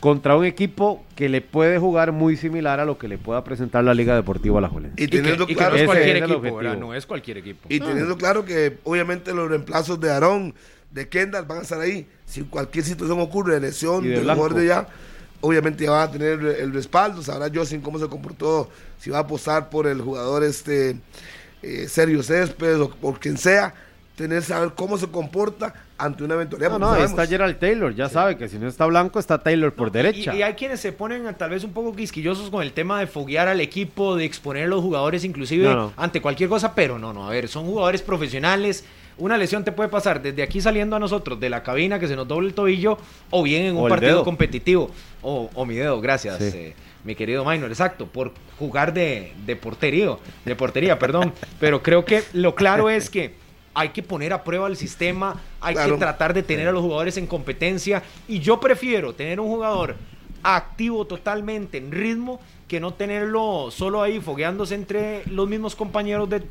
contra 0.00 0.36
un 0.36 0.44
equipo 0.44 1.04
que 1.16 1.28
le 1.28 1.40
puede 1.40 1.78
jugar 1.78 2.12
muy 2.12 2.36
similar 2.36 2.78
a 2.78 2.84
lo 2.84 2.98
que 2.98 3.08
le 3.08 3.18
pueda 3.18 3.42
presentar 3.42 3.82
la 3.82 3.94
Liga 3.94 4.14
Deportiva 4.14 4.58
Alajuelense. 4.58 5.00
Y 5.00 5.04
Y 5.04 5.08
que, 5.08 5.16
teniendo 5.16 5.44
y 5.44 5.46
que 5.48 5.56
claro 5.56 5.74
no 5.74 5.80
es 5.80 5.86
cualquier 5.86 6.16
equipo. 6.16 6.62
No 6.62 6.94
es 6.94 7.06
cualquier 7.06 7.38
equipo. 7.38 7.66
Y 7.68 7.80
teniendo 7.80 8.16
claro 8.16 8.44
que 8.44 8.78
obviamente 8.84 9.34
los 9.34 9.48
reemplazos 9.48 10.00
de 10.00 10.10
Aarón, 10.10 10.54
de 10.90 11.08
Kendall 11.08 11.44
van 11.46 11.58
a 11.58 11.62
estar 11.62 11.80
ahí. 11.80 12.06
Si 12.24 12.42
cualquier 12.42 12.84
situación 12.84 13.20
ocurre 13.20 13.54
de 13.54 13.60
lesión 13.60 14.04
de 14.04 14.20
jugador 14.20 14.54
de 14.54 14.62
allá, 14.62 14.88
obviamente 15.40 15.84
ya 15.84 15.90
van 15.90 16.08
a 16.08 16.12
tener 16.12 16.40
el 16.40 16.72
respaldo. 16.72 17.22
Sabrá 17.22 17.50
Justin 17.52 17.80
cómo 17.80 17.98
se 17.98 18.06
comportó, 18.08 18.70
si 18.98 19.10
va 19.10 19.18
a 19.18 19.22
apostar 19.22 19.68
por 19.68 19.86
el 19.86 20.00
jugador 20.00 20.44
este 20.44 20.96
eh, 21.62 21.86
Sergio 21.88 22.22
Céspedes 22.22 22.78
o 22.78 22.90
por 22.90 23.18
quien 23.18 23.36
sea. 23.36 23.74
Tener 24.18 24.42
saber 24.42 24.72
cómo 24.74 24.98
se 24.98 25.06
comporta 25.06 25.72
ante 25.96 26.24
una 26.24 26.34
eventualidad. 26.34 26.70
No, 26.72 26.78
no, 26.80 26.86
sabemos. 26.88 27.10
está 27.12 27.26
Gerald 27.26 27.58
Taylor, 27.58 27.94
ya 27.94 28.08
sabe 28.08 28.36
que 28.36 28.48
si 28.48 28.58
no 28.58 28.66
está 28.66 28.84
Blanco 28.86 29.20
está 29.20 29.38
Taylor 29.38 29.72
por 29.72 29.86
No, 29.88 29.92
derecha. 29.92 30.34
Y, 30.34 30.38
y 30.38 30.42
hay 30.42 30.54
quienes 30.54 30.80
se 30.80 30.90
ponen 30.92 31.32
tal 31.36 31.50
vez 31.50 31.62
un 31.62 31.72
poco 31.72 31.94
quisquillosos 31.94 32.50
con 32.50 32.62
el 32.62 32.72
tema 32.72 32.98
de 32.98 33.06
foguear 33.06 33.46
al 33.46 33.60
equipo, 33.60 34.16
de 34.16 34.24
exponer 34.24 34.64
a 34.64 34.66
los 34.66 34.82
jugadores 34.82 35.22
inclusive 35.24 35.64
No, 35.68 35.74
no. 35.74 35.92
ante 35.96 36.20
cualquier 36.20 36.48
cosa, 36.48 36.74
pero 36.74 36.98
no, 36.98 37.12
no, 37.12 37.28
a 37.28 37.30
ver, 37.30 37.46
son 37.48 37.64
jugadores 37.66 38.02
profesionales. 38.02 38.84
Una 39.18 39.38
lesión 39.38 39.64
te 39.64 39.70
puede 39.72 39.88
pasar 39.88 40.20
desde 40.20 40.42
aquí 40.42 40.60
saliendo 40.60 40.96
a 40.96 40.98
nosotros 40.98 41.38
de 41.40 41.48
la 41.50 41.62
cabina 41.62 41.98
que 42.00 42.08
se 42.08 42.14
nos 42.16 42.26
doble 42.26 42.48
el 42.48 42.54
tobillo 42.54 42.98
o 43.30 43.42
bien 43.44 43.66
en 43.66 43.76
un 43.76 43.88
partido 43.88 44.12
dedo. 44.12 44.24
competitivo. 44.24 44.90
O, 45.22 45.48
o 45.54 45.64
mi 45.64 45.74
dedo, 45.76 46.00
gracias. 46.00 46.38
Sí. 46.38 46.50
eh, 46.54 46.74
mi 47.04 47.14
querido 47.14 47.44
Minor, 47.44 47.70
exacto, 47.70 48.06
por 48.06 48.32
jugar 48.58 48.92
de, 48.92 49.32
de 49.46 49.54
portería, 49.56 50.16
de 50.44 50.56
portería, 50.56 50.98
perdón. 50.98 51.32
Pero 51.60 51.82
creo 51.82 52.04
que 52.04 52.22
lo 52.32 52.54
claro 52.56 52.90
es 52.90 53.08
que 53.08 53.34
hay 53.78 53.90
que 53.90 54.02
poner 54.02 54.32
a 54.32 54.42
prueba 54.42 54.66
el 54.66 54.76
sistema, 54.76 55.40
hay 55.60 55.74
Claro. 55.74 55.94
que 55.94 56.00
tratar 56.00 56.34
de 56.34 56.42
tener 56.42 56.66
a 56.66 56.72
los 56.72 56.82
jugadores 56.82 57.16
en 57.16 57.28
competencia. 57.28 58.02
Y 58.26 58.40
yo 58.40 58.58
prefiero 58.58 59.14
tener 59.14 59.38
un 59.38 59.46
jugador 59.46 59.94
activo 60.42 61.06
totalmente, 61.06 61.78
en 61.78 61.92
ritmo, 61.92 62.40
que 62.66 62.80
no 62.80 62.94
tenerlo 62.94 63.70
solo 63.70 64.02
ahí 64.02 64.18
fogueándose 64.18 64.74
entre 64.74 65.22
los 65.26 65.48
mismos 65.48 65.76
compañeros 65.76 66.28
de, 66.28 66.42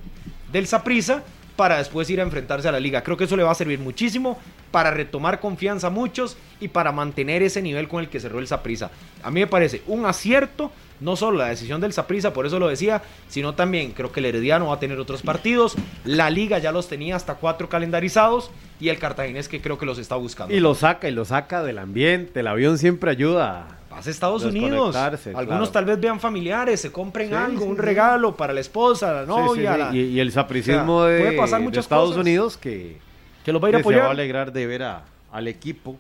del 0.54 0.68
Saprisa 0.68 1.22
para 1.58 1.80
después 1.80 2.10
ir 2.10 2.22
a 2.22 2.24
enfrentarse 2.24 2.70
a 2.70 2.72
la 2.72 2.80
liga. 2.80 3.04
Creo 3.04 3.18
que 3.18 3.26
eso 3.26 3.36
le 3.36 3.44
va 3.44 3.52
a 3.52 3.56
servir 3.56 3.80
muchísimo 3.80 4.38
para 4.72 4.92
retomar 4.92 5.42
confianza 5.42 5.88
a 5.88 5.90
muchos 5.90 6.38
y 6.62 6.70
para 6.70 6.94
mantener 6.94 7.44
ese 7.44 7.62
nivel 7.62 7.90
con 7.90 8.00
el 8.02 8.10
que 8.10 8.22
cerró 8.22 8.40
el 8.40 8.48
Saprisa. 8.48 8.90
A 9.22 9.32
mí 9.32 9.42
me 9.42 9.48
parece 9.48 9.82
un 9.88 10.06
acierto, 10.06 10.72
no 11.00 11.16
solo 11.16 11.38
la 11.38 11.48
decisión 11.48 11.80
del 11.82 11.94
Saprisa, 11.94 12.34
por 12.34 12.46
eso 12.46 12.60
lo 12.60 12.68
decía, 12.68 13.02
sino 13.28 13.54
también 13.56 13.92
creo 13.92 14.12
que 14.12 14.20
el 14.20 14.26
Herediano 14.28 14.68
va 14.68 14.76
a 14.76 14.80
tener 14.80 15.00
otros 15.00 15.22
partidos. 15.22 15.76
La 16.06 16.30
liga 16.30 16.58
ya 16.60 16.72
los 16.72 16.88
tenía 16.88 17.16
hasta 17.16 17.36
cuatro 17.36 17.70
calendarizados 17.70 18.52
y 18.80 18.90
el 18.90 19.00
cartaginés 19.00 19.48
que 19.48 19.62
creo 19.62 19.78
que 19.78 19.86
los 19.86 19.98
está 20.00 20.16
buscando. 20.16 20.54
Y 20.56 20.60
lo 20.60 20.76
saca, 20.76 21.08
y 21.08 21.12
lo 21.12 21.26
saca 21.26 21.64
del 21.64 21.78
ambiente. 21.80 22.40
El 22.40 22.48
avión 22.48 22.78
siempre 22.78 23.12
ayuda. 23.12 23.68
Vas 23.90 24.06
a 24.06 24.10
Estados 24.12 24.44
Unidos. 24.44 24.96
Algunos 24.96 25.32
claro. 25.46 25.68
tal 25.72 25.86
vez 25.86 26.00
vean 26.00 26.20
familiares, 26.20 26.80
se 26.82 26.92
compren 26.92 27.30
Sí, 27.30 27.34
algo, 27.36 27.62
sí, 27.64 27.68
un 27.68 27.76
sí. 27.76 27.82
regalo 27.82 28.36
para 28.36 28.54
la 28.54 28.60
esposa, 28.60 29.12
la 29.14 29.26
novia, 29.26 29.78
la- 29.78 29.96
Y, 29.96 30.00
y 30.02 30.20
el 30.20 30.32
sapricismo 30.32 30.98
O 30.98 31.06
sea, 31.08 31.14
de, 31.16 31.20
puede 31.24 31.38
pasar 31.38 31.60
de 31.60 31.66
muchas 31.66 31.86
Estados 31.86 32.10
cosas. 32.10 32.22
Unidos 32.22 32.58
que, 32.58 32.98
que 33.44 33.52
los 33.52 33.62
va 33.64 33.68
a 33.68 33.70
ir 33.70 33.76
a 33.76 33.80
que 33.80 33.84
se 33.84 33.90
va 33.90 33.96
a 33.96 34.00
apoyar. 34.06 34.12
alegrar 34.12 34.52
de 34.54 34.68
ver 34.68 34.84
a- 34.84 35.04
al 35.32 35.48
equipo. 35.48 35.96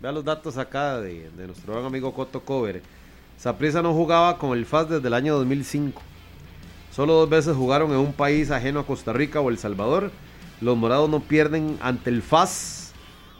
Vea 0.00 0.12
los 0.12 0.24
datos 0.24 0.58
acá 0.58 1.00
de, 1.00 1.30
de 1.30 1.46
nuestro 1.46 1.72
gran 1.72 1.86
amigo 1.86 2.12
Coto 2.12 2.40
Cover. 2.40 2.82
Saprissa 3.38 3.82
no 3.82 3.94
jugaba 3.94 4.36
con 4.36 4.58
el 4.58 4.66
FAS 4.66 4.90
desde 4.90 5.06
el 5.06 5.14
año 5.14 5.36
2005. 5.36 6.02
Solo 6.90 7.12
dos 7.14 7.30
veces 7.30 7.54
jugaron 7.54 7.92
en 7.92 7.98
un 7.98 8.12
país 8.12 8.50
ajeno 8.50 8.80
a 8.80 8.86
Costa 8.86 9.12
Rica 9.12 9.40
o 9.40 9.48
El 9.48 9.58
Salvador. 9.58 10.10
Los 10.60 10.76
morados 10.76 11.08
no 11.08 11.20
pierden 11.20 11.78
ante 11.80 12.10
el 12.10 12.20
FAS 12.22 12.90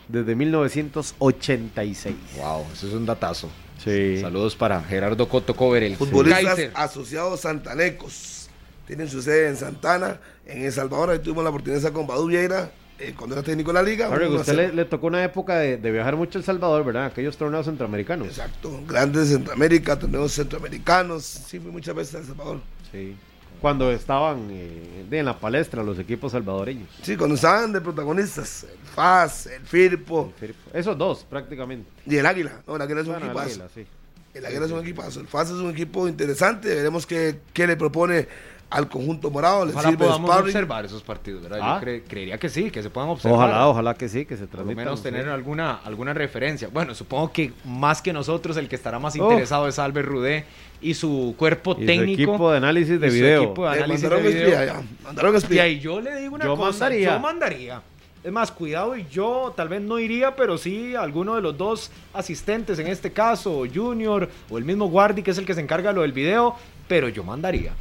desde 0.06 0.36
1986. 0.36 2.14
Wow, 2.36 2.64
eso 2.72 2.86
es 2.86 2.92
un 2.94 3.06
datazo. 3.06 3.50
Sí. 3.82 4.20
Saludos 4.20 4.54
para 4.54 4.80
Gerardo 4.84 5.28
Coto 5.28 5.56
Cover, 5.56 5.82
el 5.82 5.96
Futbolistas 5.96 6.44
Kaiser. 6.44 6.70
asociados 6.74 7.40
santanecos. 7.40 8.48
Tienen 8.86 9.08
su 9.08 9.20
sede 9.20 9.48
en 9.48 9.56
Santana, 9.56 10.20
en 10.46 10.64
El 10.64 10.72
Salvador. 10.72 11.10
Ahí 11.10 11.18
tuvimos 11.18 11.42
la 11.42 11.50
oportunidad 11.50 11.92
con 11.92 12.06
Badu 12.06 12.26
Vieira 12.26 12.70
eh, 12.98 13.14
cuando 13.16 13.36
era 13.36 13.42
técnico 13.44 13.70
de 13.70 13.74
la 13.74 13.82
liga. 13.82 14.08
Usted 14.08 14.54
le, 14.54 14.72
le 14.72 14.84
tocó 14.84 15.06
una 15.06 15.22
época 15.24 15.56
de, 15.58 15.76
de 15.76 15.90
viajar 15.92 16.16
mucho 16.16 16.38
a 16.38 16.40
El 16.40 16.44
Salvador, 16.44 16.84
¿verdad? 16.84 17.06
Aquellos 17.06 17.36
torneos 17.36 17.66
centroamericanos. 17.66 18.28
Exacto. 18.28 18.80
Grandes 18.86 19.28
de 19.28 19.36
Centroamérica, 19.36 19.98
torneos 19.98 20.32
centroamericanos. 20.32 21.24
Sí, 21.24 21.58
fui 21.60 21.70
muchas 21.70 21.94
veces 21.94 22.14
a 22.16 22.18
El 22.18 22.24
Salvador. 22.26 22.60
Sí. 22.90 23.16
Cuando 23.60 23.90
estaban 23.90 24.46
eh, 24.50 25.04
en 25.10 25.24
la 25.24 25.36
palestra 25.38 25.82
los 25.82 25.98
equipos 25.98 26.30
salvadoreños. 26.32 26.88
Sí, 27.02 27.16
cuando 27.16 27.34
estaban 27.34 27.72
de 27.72 27.80
protagonistas. 27.80 28.64
El 28.64 28.88
FAS, 28.94 29.46
el 29.46 29.62
Firpo 29.62 30.32
Esos 30.72 30.96
dos, 30.96 31.26
prácticamente. 31.28 31.90
y 32.06 32.16
el 32.16 32.26
Águila. 32.26 32.62
No, 32.66 32.76
el 32.76 32.82
Águila 32.82 33.00
es 33.00 33.06
un 33.08 33.14
Bueno, 33.14 33.26
el 33.26 33.30
equipazo. 33.32 33.50
Águila, 33.50 33.68
sí. 33.74 33.86
El 34.34 34.46
Águila 34.46 34.66
es 34.66 34.70
un 34.70 34.80
equipazo. 34.80 35.20
El 35.20 35.26
FAS 35.26 35.48
es 35.48 35.56
un 35.56 35.70
equipo 35.70 36.06
interesante. 36.06 36.72
Veremos 36.72 37.04
qué, 37.04 37.40
qué 37.52 37.66
le 37.66 37.76
propone 37.76 38.28
al 38.70 38.88
conjunto 38.88 39.30
morado. 39.30 39.64
Le 39.64 39.72
Ojalá 39.72 39.88
sirve 39.90 40.04
podamos 40.04 40.28
sparring. 40.30 40.46
observar 40.48 40.84
esos 40.84 41.02
partidos, 41.02 41.42
¿verdad? 41.42 41.58
Ah. 41.62 41.78
Yo 41.80 41.86
cre- 41.86 42.02
creería 42.06 42.38
que 42.38 42.48
sí, 42.48 42.70
que 42.70 42.82
se 42.82 42.90
puedan 42.90 43.08
observar. 43.10 43.38
Ojalá, 43.38 43.66
ojalá 43.68 43.94
que 43.94 44.08
sí, 44.08 44.26
que 44.26 44.36
se 44.36 44.42
Por 44.46 44.50
lo 44.50 44.64
transmitan. 44.64 44.84
menos 44.84 45.02
tener 45.02 45.24
sí. 45.24 45.30
alguna, 45.30 45.76
alguna 45.84 46.12
referencia. 46.14 46.68
Bueno, 46.72 46.94
supongo 46.94 47.32
que 47.32 47.52
más 47.64 48.02
que 48.02 48.12
nosotros, 48.12 48.56
el 48.58 48.68
que 48.68 48.76
estará 48.76 48.98
más 48.98 49.16
interesado 49.16 49.68
es 49.68 49.78
Albert 49.78 50.08
Rudé 50.08 50.44
y 50.82 50.94
su 50.94 51.34
cuerpo 51.38 51.72
Y 51.78 51.80
su 51.80 51.86
técnico. 51.86 52.22
equipo 52.22 52.50
de 52.50 52.56
análisis 52.58 53.00
de 53.00 53.06
y 53.06 53.10
su 53.10 53.16
video. 53.16 53.42
equipo 53.44 53.64
de 53.64 53.76
análisis 53.78 54.02
mandaron 54.02 54.22
de 54.22 54.28
espía, 54.30 54.46
video. 54.60 54.66
ya. 54.66 54.82
Mandaron 55.04 55.36
Y 55.68 55.78
yo 55.80 56.00
le 56.00 56.16
digo 56.20 56.34
una 56.34 56.44
Yo 56.44 56.56
cosa, 56.56 56.70
mandaría. 56.70 57.14
yo 57.14 57.20
mandaría. 57.20 57.82
Es 58.22 58.32
más, 58.32 58.50
cuidado 58.50 58.96
y 58.96 59.06
yo 59.10 59.54
tal 59.56 59.68
vez 59.68 59.80
no 59.80 59.98
iría, 59.98 60.34
pero 60.36 60.58
sí 60.58 60.94
alguno 60.94 61.36
de 61.36 61.40
los 61.40 61.56
dos 61.56 61.90
asistentes, 62.12 62.78
en 62.80 62.88
este 62.88 63.12
caso, 63.12 63.62
Junior 63.72 64.28
o 64.50 64.58
el 64.58 64.64
mismo 64.64 64.88
Guardi, 64.88 65.22
que 65.22 65.30
es 65.30 65.38
el 65.38 65.46
que 65.46 65.54
se 65.54 65.60
encarga 65.60 65.90
de 65.90 65.94
lo 65.94 66.02
del 66.02 66.12
video, 66.12 66.54
pero 66.88 67.08
yo 67.08 67.22
mandaría. 67.24 67.72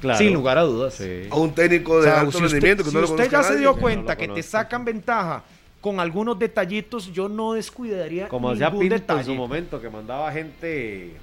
Claro. 0.00 0.18
Sin 0.18 0.32
lugar 0.34 0.58
a 0.58 0.62
dudas. 0.62 0.94
Sí. 0.94 1.22
A 1.30 1.36
un 1.36 1.52
técnico 1.54 1.92
O 1.92 1.96
de 1.98 2.04
sea, 2.04 2.20
alto 2.20 2.32
si 2.38 2.44
usted, 2.44 2.52
rendimiento 2.54 2.84
que 2.84 2.90
si 2.90 2.94
no 2.96 3.00
lo 3.02 3.08
usted 3.10 3.30
ya 3.30 3.42
se 3.42 3.56
dio 3.58 3.74
que 3.74 3.80
cuenta 3.80 4.14
no 4.14 4.20
lo 4.20 4.26
que 4.34 4.40
te 4.40 4.42
sacan 4.42 4.84
ventaja 4.84 5.42
con 5.80 6.00
algunos 6.00 6.38
detallitos, 6.38 7.12
yo 7.12 7.28
no 7.28 7.52
descuidaría 7.54 8.28
Como 8.28 8.50
hacía 8.50 8.66
ningún 8.68 8.80
Pinto 8.80 8.94
detalle. 8.96 9.20
en 9.20 9.26
su 9.26 9.34
momento, 9.34 9.80
que 9.80 9.88
mandaba 9.90 10.30
gente 10.32 11.16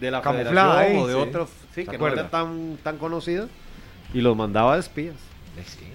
de 0.00 0.10
la 0.10 0.20
Camuflada, 0.22 0.82
federación 0.84 0.96
¿eh? 0.98 1.02
o 1.02 1.06
de 1.06 1.14
Sí. 1.14 1.20
otros, 1.28 1.48
sí, 1.48 1.66
¿Se 1.74 1.80
que 1.84 1.90
no 1.92 1.94
acuerda? 1.96 2.14
eran 2.20 2.30
tan, 2.30 2.78
tan 2.82 2.98
conocidos, 2.98 3.48
y 4.14 4.20
los 4.20 4.36
mandaba 4.36 4.74
de 4.74 4.80
espías. 4.80 5.14
Sí, 5.66 5.86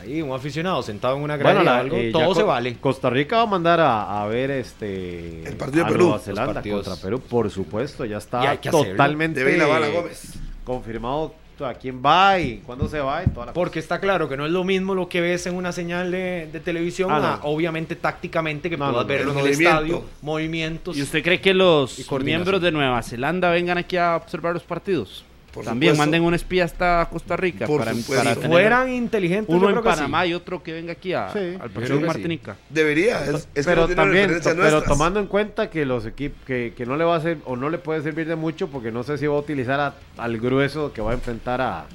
ahí 0.00 0.22
un 0.22 0.32
aficionado 0.32 0.82
sentado 0.82 1.16
en 1.16 1.22
una 1.22 1.36
grada 1.36 1.56
Bueno, 1.56 1.70
o 1.70 1.74
algo, 1.74 1.96
eh, 1.98 2.10
todo 2.10 2.34
se 2.34 2.42
vale. 2.42 2.76
Costa 2.80 3.10
Rica 3.10 3.36
va 3.36 3.42
a 3.42 3.46
mandar 3.46 3.80
a, 3.80 4.22
a 4.22 4.26
ver 4.26 4.50
este 4.50 5.46
El 5.46 5.56
partido 5.56 5.84
de 5.84 5.88
a 5.90 5.92
Perú. 5.92 6.04
Nueva 6.06 6.18
Zelanda 6.20 6.62
contra 6.62 6.96
Perú, 6.96 7.20
por 7.20 7.50
supuesto, 7.50 8.04
ya 8.04 8.16
está 8.18 8.58
que 8.60 8.70
totalmente 8.70 9.40
Debe 9.40 9.56
ir 9.56 9.62
a 9.62 9.66
Bala 9.66 9.88
Gómez. 9.90 10.32
confirmado 10.64 11.34
a 11.66 11.74
quién 11.74 12.02
va 12.04 12.38
y 12.38 12.58
cuándo 12.64 12.88
se 12.88 13.00
va 13.00 13.22
y 13.24 13.28
toda 13.28 13.46
la 13.46 13.52
Porque 13.52 13.78
está 13.78 14.00
claro 14.00 14.28
que 14.28 14.36
no 14.36 14.46
es 14.46 14.52
lo 14.52 14.64
mismo 14.64 14.94
lo 14.94 15.08
que 15.08 15.20
ves 15.20 15.46
en 15.46 15.54
una 15.54 15.72
señal 15.72 16.10
de, 16.10 16.48
de 16.52 16.60
televisión, 16.60 17.10
Ah, 17.12 17.40
a, 17.42 17.46
obviamente 17.46 17.96
tácticamente 17.96 18.68
que 18.70 18.76
No, 18.76 18.90
puedas 18.90 19.02
no, 19.02 19.08
verlo 19.08 19.32
en 19.32 19.38
el 19.38 19.46
estadio, 19.48 20.04
movimientos. 20.22 20.96
¿Y 20.96 21.02
usted 21.02 21.22
cree 21.22 21.40
que 21.40 21.54
los 21.54 21.98
miembros 22.22 22.60
de 22.62 22.72
Nueva 22.72 23.02
Zelanda 23.02 23.50
vengan 23.50 23.78
aquí 23.78 23.96
a 23.96 24.16
observar 24.16 24.54
los 24.54 24.62
partidos? 24.62 25.24
Por 25.52 25.64
También 25.64 25.94
supuesto. 25.94 26.02
manden 26.10 26.22
un 26.22 26.34
espía 26.34 26.64
hasta 26.64 27.08
Costa 27.10 27.36
Rica 27.36 27.66
Por 27.66 27.80
para, 27.80 27.90
supuesto. 27.92 28.14
para 28.22 28.34
si 28.34 28.40
tener 28.40 28.50
fueran 28.52 28.92
inteligentes, 28.92 29.48
uno 29.52 29.62
yo 29.62 29.68
en 29.70 29.72
creo 29.74 29.82
que 29.82 29.90
sí. 29.90 29.96
Panamá 29.96 30.26
y 30.26 30.34
otro 30.34 30.62
que 30.62 30.72
venga 30.72 30.92
aquí 30.92 31.12
a- 31.12 31.32
Sí, 31.32 31.38
al 31.60 31.70
partido 31.70 31.96
de 31.96 32.00
que 32.02 32.06
Martinica. 32.06 32.56
Debería. 32.68 33.24
Es, 33.24 33.34
es 33.34 33.44
que 33.44 33.62
pero 33.64 33.80
no 33.82 33.86
tiene 33.88 34.02
también, 34.02 34.26
pero 34.42 34.54
nuestras. 34.54 34.84
tomando 34.84 35.18
en 35.18 35.26
cuenta 35.26 35.68
que 35.68 35.84
los 35.84 36.06
equipos 36.06 36.38
que, 36.46 36.72
que 36.76 36.86
no 36.86 36.96
le 36.96 37.02
va 37.04 37.16
a 37.16 37.20
ser 37.20 37.38
o 37.46 37.56
no 37.56 37.68
le 37.68 37.78
puede 37.78 38.00
servir 38.02 38.28
de 38.28 38.36
mucho 38.36 38.68
porque 38.68 38.92
no 38.92 39.02
sé 39.02 39.18
si 39.18 39.26
va 39.26 39.34
a 39.34 39.38
utilizar 39.40 39.80
a- 39.80 39.94
al 40.18 40.38
grueso 40.38 40.92
que 40.92 41.02
va 41.02 41.10
a 41.10 41.14
enfrentar 41.14 41.60
a, 41.60 41.86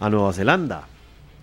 a 0.00 0.10
Nueva 0.10 0.32
Zelanda. 0.34 0.86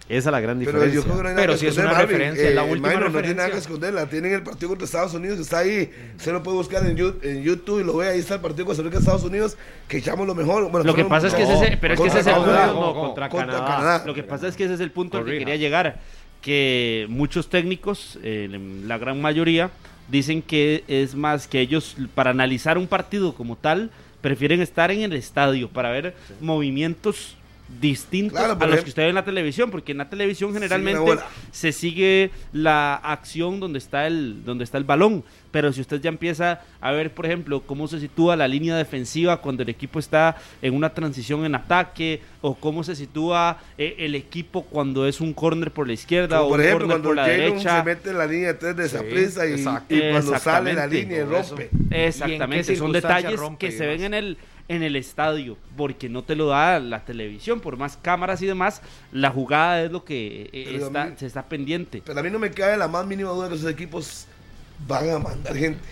Esa 0.10 0.30
es 0.30 0.32
la 0.34 0.40
gran 0.40 0.58
Pero 0.60 0.72
diferencia. 0.72 0.96
yo 0.96 1.04
creo 1.04 1.16
que 1.18 1.22
no 1.24 1.30
hay 1.30 1.36
nada 1.36 1.44
Pero 1.48 1.54
que 1.54 1.60
si 1.60 1.68
es 1.68 1.78
una 1.78 1.92
Marvin. 1.92 2.08
referencia, 2.08 2.50
la 2.50 2.66
Eh, 2.66 2.72
última 2.72 2.88
Mayro 2.88 3.10
No 3.10 3.20
tiene 3.20 3.36
nada 3.36 3.52
que 3.52 3.58
esconderla. 3.60 4.10
Tienen 4.10 4.34
el 4.34 4.42
partido 4.44 4.70
contra 4.70 4.86
Estados 4.86 5.14
Unidos, 5.14 5.40
está 5.40 5.60
ahí. 5.60 5.92
Se 6.18 6.32
lo 6.32 6.42
puede 6.42 6.58
buscar 6.58 6.84
en, 6.86 6.96
YouTube 6.98 7.80
y 7.80 7.84
lo 7.84 7.96
ve. 7.98 8.10
Ahí 8.10 8.20
está 8.20 8.36
el 8.36 8.42
partido 8.42 8.66
Costa 8.66 8.82
Rica-Estados 8.84 9.24
Unidos, 9.24 9.56
que 9.88 9.98
echamos 9.98 10.26
lo 10.26 10.34
mejor. 10.34 10.70
Bueno, 10.72 10.84
Lo 10.86 10.96
que 10.96 11.06
pasa 11.06 11.28
es 11.28 11.36
que 11.36 11.44
ese, 11.44 11.78
pero 11.80 11.94
es 11.94 12.00
que 12.02 12.08
ese 12.08 12.18
Contra 12.18 12.20
es 12.20 12.28
el 12.28 12.34
Estados 12.34 12.48
Estados 12.48 12.48
punto. 12.48 12.50
Unidos, 12.50 12.76
no, 12.76 12.94
no, 12.94 13.00
contra, 13.08 13.30
contra 13.30 13.48
Canadá. 13.54 13.76
Canadá. 13.78 14.04
Lo 14.08 14.14
que 14.16 14.24
pasa 14.24 14.48
es 14.48 14.56
que 14.56 14.64
ese 14.66 14.74
es 14.74 14.80
el 14.80 14.92
punto 14.92 15.20
al 15.20 15.26
que 15.26 15.38
quería 15.38 15.56
llegar, 15.58 16.00
que 16.42 17.06
muchos 17.10 17.50
técnicos, 17.50 18.18
eh, 18.24 18.50
la 18.88 18.98
gran 18.98 19.22
mayoría, 19.22 19.70
dicen 20.08 20.42
que 20.42 20.84
es 20.88 21.14
más 21.14 21.48
que 21.48 21.60
ellos 21.60 21.96
para 22.16 22.32
analizar 22.32 22.80
un 22.80 22.88
partido 22.88 23.36
como 23.36 23.56
tal 23.56 23.92
prefieren 24.22 24.60
estar 24.60 24.90
en 24.92 25.02
el 25.04 25.14
estadio 25.14 25.70
para 25.70 25.92
ver 25.92 26.14
movimientos 26.42 27.36
distintos 27.80 28.38
Claro, 28.38 28.58
a 28.60 28.68
los 28.68 28.82
que 28.84 28.90
usted 28.90 29.04
ve 29.04 29.10
en 29.10 29.16
la 29.16 29.26
televisión, 29.26 29.70
porque 29.72 29.92
en 29.92 30.00
la 30.00 30.10
televisión 30.10 30.54
generalmente 30.54 31.18
se 31.52 31.72
sigue 31.72 32.32
la 32.52 32.96
acción 32.96 33.60
donde 33.60 33.78
está 33.80 34.08
el 34.08 34.44
donde 34.44 34.64
está 34.64 34.78
el 34.78 34.84
balón, 34.84 35.24
pero 35.52 35.72
si 35.72 35.82
usted 35.82 36.02
ya 36.02 36.10
empieza 36.10 36.62
a 36.82 36.92
ver, 36.92 37.14
por 37.14 37.26
ejemplo, 37.26 37.62
cómo 37.62 37.88
se 37.88 38.00
sitúa 38.00 38.36
la 38.36 38.48
línea 38.48 38.76
defensiva 38.76 39.38
cuando 39.38 39.64
el 39.64 39.70
equipo 39.70 40.00
está 40.00 40.38
en 40.62 40.74
una 40.74 40.94
transición 40.94 41.46
en 41.46 41.56
ataque 41.56 42.22
o 42.42 42.56
cómo 42.56 42.84
se 42.84 42.96
sitúa 42.96 43.60
eh, 43.78 43.96
el 44.00 44.16
equipo 44.16 44.64
cuando 44.64 45.08
es 45.08 45.22
un 45.22 45.34
corner 45.34 45.72
por 45.72 45.88
la 45.88 45.94
izquierda 45.94 46.38
Como 46.38 46.48
o 46.48 46.50
por 46.52 46.60
un 46.60 46.66
ejemplo, 46.66 46.88
corner 46.88 47.02
cuando 47.02 47.10
por 47.10 47.16
la 47.16 47.28
derecha. 47.28 47.80
se 47.80 47.86
mete 47.86 48.10
en 48.10 48.18
la 48.18 48.26
línea 48.26 48.48
de 48.48 48.54
tres 48.56 48.76
de 48.76 48.86
esa 48.86 49.04
prisa 49.04 49.46
y, 49.48 49.62
cuando 50.12 50.40
sale 50.40 50.74
la 50.74 50.86
Exactamente. 50.86 50.88
línea 50.90 51.26
rompe. 51.26 51.70
Exactamente, 51.92 52.76
son 52.76 52.92
detalles 52.92 53.40
rompe 53.40 53.68
que 53.68 53.72
se 53.72 53.86
ven 53.86 54.04
en 54.04 54.14
el 54.14 54.38
en 54.70 54.84
el 54.84 54.96
estadio, 54.96 55.58
porque 55.76 56.08
no 56.10 56.24
te 56.24 56.36
lo 56.36 56.48
da 56.48 56.80
la 56.80 57.04
televisión, 57.04 57.60
por 57.60 57.76
más 57.78 57.98
cámaras 57.98 58.42
y 58.42 58.46
demás, 58.46 58.82
la 59.12 59.32
jugada 59.32 59.84
es 59.84 59.92
lo 59.92 60.06
que 60.06 60.50
eh, 60.54 60.80
a 60.82 60.86
está, 60.86 61.06
mí- 61.06 61.14
se 61.18 61.26
está 61.26 61.44
pendiente. 61.50 62.02
Pero 62.06 62.20
a 62.20 62.24
mí 62.24 62.30
no 62.30 62.40
me 62.40 62.52
cae 62.52 62.78
la 62.78 62.88
más 62.88 63.06
mínima 63.06 63.32
duda 63.32 63.50
que 63.50 63.56
esos 63.56 63.70
equipos 63.70 64.28
van 64.88 65.10
a 65.10 65.20
mandar 65.20 65.56
gente. 65.56 65.84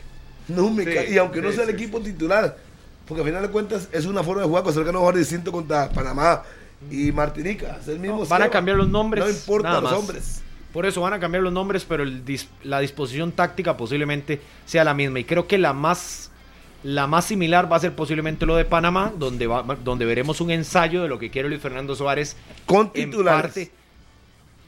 No 0.47 0.69
me 0.69 0.85
Sí, 0.85 0.93
cae. 0.93 1.11
Y 1.11 1.17
aunque 1.17 1.41
no 1.41 1.49
sí, 1.49 1.55
sea 1.55 1.65
el 1.65 1.71
sí, 1.71 1.75
equipo 1.75 1.99
titular, 2.01 2.57
porque 3.05 3.21
al 3.21 3.27
final 3.27 3.41
de 3.43 3.49
cuentas 3.49 3.89
es 3.91 4.05
una 4.05 4.23
forma 4.23 4.41
de 4.43 4.47
jugar. 4.47 4.63
Costa 4.63 4.79
Rica 4.81 4.91
no 4.91 4.99
va 4.99 5.05
a 5.07 5.11
jugar 5.11 5.17
distinto 5.17 5.51
contra 5.51 5.89
Panamá 5.89 6.43
y 6.89 7.11
Martinica. 7.11 7.77
Es 7.81 7.87
el 7.87 7.99
mismo 7.99 8.19
No, 8.19 8.25
van 8.25 8.41
a 8.43 8.49
cambiar 8.49 8.77
los 8.77 8.87
nombres, 8.89 9.23
No 9.25 9.29
importa 9.29 9.69
nada 9.69 9.81
los 9.81 9.91
más. 9.91 9.99
hombres. 9.99 10.43
Por 10.71 10.85
eso 10.85 11.01
van 11.01 11.13
a 11.13 11.19
cambiar 11.19 11.43
los 11.43 11.53
nombres, 11.53 11.85
pero 11.85 12.03
el 12.03 12.23
dis- 12.25 12.47
la 12.63 12.79
disposición 12.79 13.31
táctica 13.31 13.75
posiblemente 13.77 14.41
sea 14.65 14.83
la 14.83 14.93
misma. 14.93 15.19
Y 15.19 15.23
creo 15.23 15.47
que 15.47 15.57
la 15.57 15.73
más, 15.73 16.29
la 16.83 17.07
más 17.07 17.25
similar 17.25 17.71
va 17.71 17.77
a 17.77 17.79
ser 17.79 17.93
posiblemente 17.95 18.45
lo 18.45 18.55
de 18.55 18.65
Panamá, 18.65 19.11
donde, 19.17 19.47
va, 19.47 19.63
donde 19.83 20.05
veremos 20.05 20.39
un 20.41 20.51
ensayo 20.51 21.01
de 21.03 21.09
lo 21.09 21.19
que 21.19 21.29
quiere 21.29 21.49
Luis 21.49 21.61
Fernando 21.61 21.95
Suárez. 21.95 22.35
Con 22.65 22.91
En 22.93 23.09
titulares. 23.11 23.41
parte, 23.41 23.71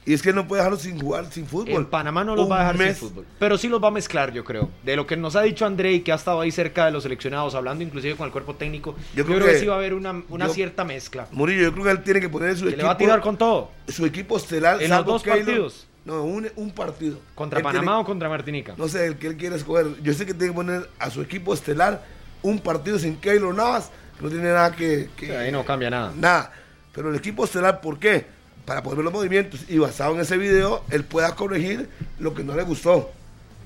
Y 0.06 0.14
es 0.14 0.22
que 0.22 0.32
no 0.32 0.48
puede 0.48 0.60
dejarlo 0.62 0.78
sin 0.78 0.98
jugar, 0.98 1.26
sin 1.30 1.46
fútbol. 1.46 1.68
en 1.82 1.84
Panamá 1.86 2.24
no 2.24 2.34
los 2.34 2.46
Un 2.46 2.50
va 2.52 2.56
a 2.56 2.58
dejar 2.60 2.78
mes. 2.78 2.98
sin 2.98 3.08
fútbol. 3.10 3.26
Pero 3.38 3.58
sí 3.58 3.68
los 3.68 3.82
va 3.84 3.88
a 3.88 3.90
mezclar, 3.92 4.32
yo 4.32 4.44
creo. 4.44 4.70
De 4.82 4.96
lo 4.96 5.06
que 5.06 5.16
nos 5.16 5.36
ha 5.36 5.42
dicho 5.42 5.66
André 5.66 5.92
y 5.92 6.00
que 6.00 6.10
ha 6.10 6.14
estado 6.16 6.40
ahí 6.40 6.50
cerca 6.50 6.86
de 6.86 6.90
los 6.90 7.02
seleccionados, 7.04 7.54
hablando 7.54 7.84
inclusive 7.84 8.16
con 8.16 8.26
el 8.26 8.32
cuerpo 8.32 8.54
técnico, 8.54 8.96
yo, 9.14 9.24
creo, 9.26 9.38
que, 9.44 9.58
sí 9.58 9.66
va 9.66 9.74
a 9.74 9.78
haber 9.78 9.94
una, 9.94 10.22
una 10.30 10.46
yo- 10.48 10.54
cierta 10.54 10.84
mezcla. 10.84 11.26
Murillo, 11.32 11.62
yo 11.62 11.72
creo 11.72 11.84
que 11.84 11.90
él 11.90 12.02
tiene 12.02 12.20
que 12.20 12.28
poner 12.30 12.56
su 12.56 12.62
Que 12.64 12.70
equipo. 12.70 12.78
le 12.82 12.84
va 12.86 12.92
a 12.92 12.96
tirar 12.98 13.20
con 13.20 13.36
todo. 13.36 13.70
Su 13.88 14.04
equipo 14.06 14.36
estelar. 14.38 14.82
¿En 14.82 14.90
los 14.90 15.04
dos 15.04 15.22
Keylor. 15.22 15.38
partidos? 15.44 15.86
No, 16.10 16.24
un, 16.24 16.48
un 16.56 16.70
partido. 16.72 17.18
¿Contra 17.34 17.58
Él 17.60 17.62
Panamá 17.62 17.82
tiene- 17.92 18.00
o 18.02 18.04
contra 18.04 18.28
Martinica? 18.28 18.74
No 18.76 18.88
sé, 18.88 19.06
el 19.06 19.16
que 19.16 19.28
él 19.28 19.36
quiere 19.36 19.56
escoger. 19.56 19.86
Yo 20.02 20.12
sé 20.12 20.26
que 20.26 20.34
tiene 20.34 20.48
que 20.48 20.56
poner 20.56 20.88
a 20.98 21.08
su 21.10 21.22
equipo 21.22 21.54
estelar 21.54 22.02
un 22.42 22.58
partido 22.58 22.98
sin 22.98 23.16
Keylor 23.16 23.54
Navas, 23.54 23.90
que 24.18 24.24
no 24.24 24.30
tiene 24.30 24.44
nada 24.44 24.72
que. 24.74 25.08
que- 25.16 25.26
Sí, 25.26 25.32
ahí 25.32 25.52
no 25.52 25.64
cambia 25.64 25.88
nada. 25.90 26.12
Nada. 26.16 26.52
Pero 26.92 27.10
el 27.10 27.16
equipo 27.16 27.44
estelar, 27.44 27.80
¿por 27.80 27.98
qué? 27.98 28.26
Para 28.66 28.82
poder 28.82 28.96
ver 28.98 29.04
los 29.04 29.12
movimientos 29.14 29.64
y 29.68 29.78
basado 29.78 30.14
en 30.14 30.20
ese 30.20 30.36
video, 30.36 30.82
él 30.90 31.04
pueda 31.04 31.34
corregir 31.36 31.88
lo 32.18 32.34
que 32.34 32.42
no 32.44 32.54
le 32.56 32.62
gustó. 32.64 33.10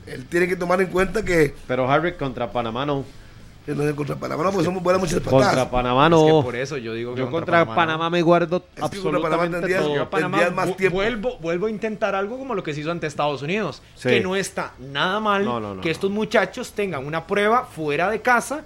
Él 0.06 0.26
tiene 0.26 0.46
que 0.46 0.56
tomar 0.56 0.80
en 0.82 0.88
cuenta 0.88 1.24
que, 1.24 1.54
Pero 1.66 1.90
Harry 1.90 2.12
contra 2.14 2.52
Panamá 2.52 2.84
no. 2.84 3.04
Que 3.64 3.74
no 3.74 3.82
es 3.82 3.94
contra 3.94 4.16
Panamá, 4.16 4.44
no, 4.44 4.50
porque 4.52 4.64
somos 4.66 4.82
buenas 4.82 5.00
muchas 5.00 5.20
Contra 5.20 5.48
patadas. 5.48 5.66
Panamá 5.68 6.04
Es 6.04 6.10
no. 6.10 6.26
que 6.26 6.42
por 6.44 6.56
eso 6.56 6.76
yo 6.76 6.92
digo 6.92 7.14
que 7.14 7.20
Yo 7.20 7.30
contra 7.30 7.64
Panamá, 7.64 8.04
no. 8.04 8.10
me 8.10 8.22
guardo 8.22 8.60
que 8.62 8.80
contra 8.80 8.88
Panamá 8.90 9.16
absolutamente 9.16 9.56
tendrías- 9.58 9.82
todo. 9.82 9.94
Yo 9.94 10.02
a 10.02 10.10
Panamá 10.10 10.38
Tendrías 10.38 10.54
más 10.68 10.76
tiempo. 10.76 10.96
vuelvo, 10.96 11.38
vuelvo 11.38 11.66
a 11.66 11.70
intentar 11.70 12.14
algo 12.14 12.38
como 12.38 12.54
lo 12.54 12.62
que 12.62 12.74
se 12.74 12.80
hizo 12.80 12.90
ante 12.90 13.06
Estados 13.06 13.40
Unidos. 13.42 13.82
Sí. 13.94 14.08
Que 14.10 14.20
no 14.20 14.36
está 14.36 14.72
nada 14.78 15.18
mal 15.20 15.44
No, 15.44 15.60
no, 15.60 15.74
no, 15.74 15.80
que 15.80 15.88
no. 15.88 15.92
estos 15.92 16.10
muchachos 16.10 16.72
tengan 16.72 17.06
una 17.06 17.26
prueba 17.26 17.64
fuera 17.64 18.10
de 18.10 18.20
casa 18.20 18.64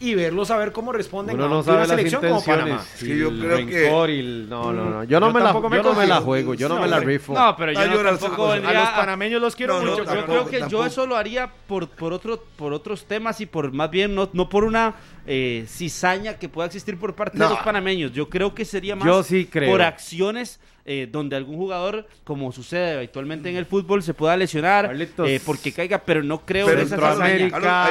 y 0.00 0.14
verlos 0.14 0.50
a 0.50 0.56
ver 0.56 0.72
cómo 0.72 0.92
responden 0.92 1.36
Uno 1.36 1.44
a 1.44 1.48
no 1.48 1.60
una 1.60 1.74
las 1.80 1.88
selección 1.88 2.22
como. 2.22 2.42
Panamá. 2.42 2.82
Que 2.98 3.18
yo 3.18 3.28
creo 3.28 3.66
que- 3.66 3.86
el- 4.18 4.48
No, 4.48 4.72
no, 4.72 4.86
no. 4.88 5.04
Yo 5.04 5.20
no, 5.20 5.26
Yo 5.28 5.32
me, 5.34 5.40
la, 5.40 5.52
me 5.52 5.76
yo 5.76 5.82
no 5.82 5.94
me 5.94 6.06
la 6.06 6.20
juego, 6.22 6.54
yo 6.54 6.68
no, 6.70 6.76
No, 6.76 6.80
me 6.80 6.88
la 6.88 7.00
rifo. 7.00 7.34
No, 7.34 7.54
pero 7.54 7.72
yo 7.72 7.80
yo 7.82 7.86
no 7.88 7.96
sé 7.98 8.04
tampoco 8.04 8.36
cómo- 8.36 8.50
A 8.50 8.54
vendría 8.54 8.80
los 8.80 8.88
panameños 8.90 9.40
los 9.42 9.54
quiero 9.54 9.74
No, 9.74 9.82
no, 9.82 9.90
mucho. 9.90 10.04
yo 10.04 10.04
tampoco, 10.10 10.46
creo 10.48 10.64
que 10.64 10.70
yo 10.70 10.86
eso 10.86 11.06
lo 11.06 11.16
haría 11.16 11.50
por, 11.66 11.88
por, 11.88 12.12
otro, 12.14 12.42
por 12.56 12.72
otros 12.72 13.04
temas 13.04 13.40
y 13.42 13.46
por 13.46 13.72
más 13.72 13.90
bien 13.90 14.14
no, 14.14 14.30
no 14.32 14.48
por 14.48 14.64
una 14.64 14.94
eh, 15.26 15.66
cizaña 15.68 16.38
que 16.38 16.48
pueda 16.48 16.66
existir 16.66 16.98
por 16.98 17.14
parte 17.14 17.36
No. 17.38 17.44
de 17.44 17.54
los 17.54 17.62
panameños. 17.62 18.12
Yo 18.12 18.28
creo 18.30 18.54
que 18.54 18.64
sería 18.64 18.96
más 18.96 19.04
Yo 19.06 19.22
sí 19.22 19.46
creo. 19.52 19.70
por 19.70 19.82
acciones 19.82 20.60
eh, 20.86 21.06
donde 21.12 21.36
algún 21.36 21.56
jugador, 21.56 22.08
como 22.24 22.50
sucede 22.52 22.96
habitualmente 22.96 23.50
en 23.50 23.56
el 23.56 23.66
fútbol, 23.66 24.02
se 24.02 24.14
pueda 24.14 24.34
lesionar 24.36 24.90
eh, 25.26 25.40
porque 25.44 25.72
caiga, 25.72 25.98
pero 25.98 26.22
no 26.22 26.40
creo 26.40 26.66
Pero 26.66 26.80
en 26.80 26.86
esa 26.86 26.96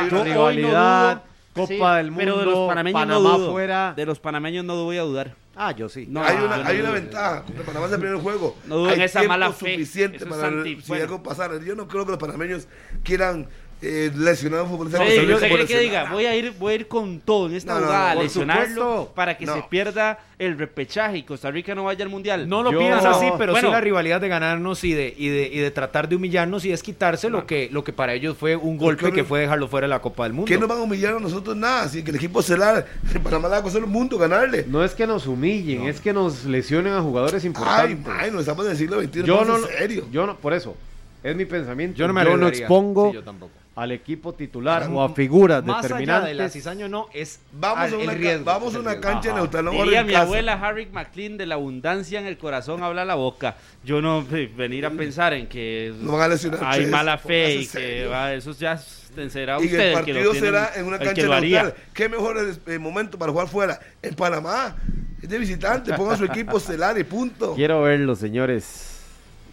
Yo 0.10 0.41
hoy 0.43 0.57
no 0.57 0.68
dudo, 0.70 1.22
Copa 1.62 1.91
sí, 1.93 1.97
del 1.97 2.12
Mundo, 2.12 2.20
pero 2.26 2.38
de 2.39 2.45
los 2.45 2.68
panameños 2.68 2.99
Panamá 3.01 3.30
no 3.30 3.38
dudo. 3.39 3.51
fuera. 3.51 3.93
De 3.95 4.05
los 4.05 4.20
panameños 4.20 4.66
no 4.66 4.84
voy 4.84 4.97
a 4.97 5.01
dudar. 5.03 5.36
Ah, 5.55 5.72
yo 5.74 5.89
sí. 5.89 6.05
No, 6.10 6.24
hay 6.24 6.38
una, 6.38 6.57
no 6.57 6.68
hay 6.70 6.80
una 6.80 6.91
ventaja. 6.91 7.43
Contra 7.43 7.64
Panamá 7.66 7.86
es 7.88 7.91
el 7.93 7.99
primer 7.99 8.18
juego. 8.22 8.55
No 8.66 8.78
dudo 8.78 8.89
hay 8.89 8.95
en 8.95 9.01
esa 9.01 9.24
mala 9.24 9.51
fe. 9.51 9.72
suficiente 9.74 10.18
Eso 10.18 10.26
es 10.26 10.32
para 10.32 10.47
anti- 10.47 10.82
si 10.82 10.88
bueno. 10.88 11.03
algo 11.03 11.24
pasara. 11.24 11.60
Yo 11.64 11.76
no 11.76 11.88
creo 11.88 12.05
que 12.05 12.12
los 12.12 12.20
panameños 12.20 12.68
quieran 13.03 13.47
eh, 13.82 14.12
un 14.14 14.68
futbolista. 14.70 15.00
Sí, 15.06 15.26
yo 15.28 15.40
que, 15.40 15.80
diga, 15.80 16.12
voy 16.12 16.26
a 16.26 16.36
ir, 16.36 16.52
voy 16.60 16.74
a 16.74 16.76
ir 16.76 16.88
con 16.88 17.20
todo 17.22 17.48
en 17.48 17.56
esta 17.56 17.74
No, 17.76 17.80
no, 17.80 17.86
jugada, 17.88 18.12
a 18.12 18.14
por 18.16 18.24
lesionarlo 18.24 18.66
supuesto. 18.92 19.12
para 19.16 19.38
que 19.38 19.46
No. 19.46 19.56
se 19.56 19.64
pierda 19.70 20.20
el 20.38 20.58
repechaje 20.58 21.18
y 21.20 21.24
Costa 21.24 21.50
Rica 21.50 21.74
no 21.76 21.86
vaya 21.86 22.04
al 22.04 22.10
mundial. 22.10 22.48
No 22.50 22.62
lo 22.64 22.72
Yo- 22.74 22.80
piensa 22.80 23.12
así, 23.12 23.28
pero 23.38 23.54
Bueno. 23.54 23.68
sí 23.70 23.72
la 23.72 23.80
rivalidad 23.82 24.20
de 24.20 24.28
ganarnos 24.28 24.84
y 24.84 24.94
de, 24.94 25.14
y 25.18 25.30
de, 25.30 25.48
y 25.48 25.60
de 25.60 25.72
tratar 25.72 26.10
de 26.10 26.16
humillarnos 26.18 26.66
y 26.66 26.70
desquitarse 26.70 27.30
lo, 27.30 27.46
que, 27.48 27.70
lo 27.72 27.84
que 27.84 27.94
para 27.94 28.14
ellos 28.14 28.36
fue 28.38 28.56
un 28.56 28.78
golpe 28.78 29.00
Claro. 29.02 29.16
que 29.16 29.24
fue 29.24 29.40
dejarlo 29.42 29.68
fuera 29.70 29.86
de 29.88 29.90
la 29.90 30.02
Copa 30.02 30.24
del 30.24 30.34
Mundo. 30.34 30.48
¿Qué 30.50 30.58
nos 30.58 30.68
van 30.68 30.80
a 30.80 30.82
humillar 30.82 31.16
a 31.16 31.20
nosotros? 31.20 31.56
Nada. 31.56 31.88
Si 31.88 32.04
que 32.04 32.10
el 32.12 32.18
equipo 32.18 32.42
celar, 32.42 32.86
en 33.14 33.24
Panamá 33.24 33.48
le 33.48 33.52
va 33.54 33.58
a 33.60 33.64
costar 33.64 33.84
un 33.84 33.92
mundo 33.92 34.18
ganarle. 34.18 34.66
No 34.68 34.84
es 34.84 34.94
que 34.94 35.08
nos 35.08 35.26
humillen, 35.28 35.84
es 35.88 36.02
que 36.02 36.12
nos 36.14 36.44
lesionen 36.46 36.94
a 36.94 37.02
jugadores 37.02 37.44
Ay, 37.44 37.48
importantes. 37.48 38.14
ay, 38.20 38.32
no 38.32 38.40
estamos 38.42 38.66
en 38.66 38.72
el 38.72 38.78
siglo 38.78 39.02
XXI. 39.02 39.24
yo 39.24 39.46
no, 39.46 39.58
no, 39.58 39.68
en 39.68 39.78
serio. 39.78 40.06
yo 40.12 40.26
no, 40.26 40.36
por 40.38 40.54
eso, 40.54 40.76
es 41.24 41.36
mi 41.36 41.46
pensamiento. 41.46 41.98
Yo 41.98 42.08
no 42.08 42.14
me 42.14 42.24
no 42.24 42.32
arriesgaría. 42.32 42.60
expongo 42.60 43.10
Sí, 43.10 43.16
yo 43.16 43.24
tampoco. 43.24 43.52
Al 43.82 43.92
equipo 43.92 44.34
titular 44.34 44.90
o 44.92 45.02
a 45.02 45.10
figuras 45.10 45.64
Más 45.64 45.90
allá 45.92 46.22
de 46.22 46.34
la 46.34 46.50
cizaña 46.50 46.88
no, 46.88 47.08
es 47.14 47.40
Vamos 47.54 47.78
al- 47.80 47.94
a 47.94 47.98
una, 47.98 48.14
riesgo, 48.14 48.46
vamos 48.46 48.76
a 48.76 48.80
una 48.80 49.00
cancha 49.00 49.34
neutral. 49.34 49.66
No 49.66 49.72
Diría 49.72 50.04
mi 50.04 50.12
casa. 50.14 50.24
abuela 50.24 50.54
Harry 50.54 50.88
McLean, 50.92 51.38
de 51.38 51.46
la 51.46 51.56
abundancia 51.56 52.20
en 52.20 52.26
el 52.26 52.38
corazón 52.38 52.84
habla 52.84 53.06
la 53.06 53.16
boca. 53.16 53.56
Yo 53.84 54.02
no 54.02 54.26
eh, 54.32 54.52
venir 54.56 54.86
a 54.86 54.92
pensar 54.92 55.34
en 55.34 55.48
que 55.48 55.94
No 56.00 56.14
van 56.14 56.22
a 56.24 56.28
lesionar 56.30 56.60
hay 56.64 56.80
tres, 56.82 56.92
mala 56.92 57.18
fe 57.18 57.56
y 57.56 57.68
que 57.68 58.06
va, 58.08 58.34
eso 58.34 58.52
ya 58.54 58.78
será 58.78 59.60
Y 59.62 59.66
usted 59.66 59.80
el 59.80 59.82
el 59.82 59.90
que 59.90 59.94
partido 59.94 60.24
lo 60.24 60.34
será 60.34 60.72
en 60.76 60.86
una 60.86 61.00
cancha 61.00 61.28
neutral. 61.28 61.74
¿Qué 61.94 62.08
mejor 62.10 62.38
eh, 62.68 62.80
momento 62.80 63.18
para 63.18 63.32
jugar 63.32 63.48
fuera? 63.48 63.80
En 64.02 64.14
Panamá. 64.16 64.76
Es 65.22 65.28
de 65.30 65.38
visitante. 65.38 65.94
Ponga 65.94 66.16
su 66.16 66.26
equipo 66.26 66.58
estelar 66.60 66.98
y 66.98 67.04
punto. 67.04 67.54
Quiero 67.56 67.82
verlo, 67.82 68.16
señores. 68.16 68.89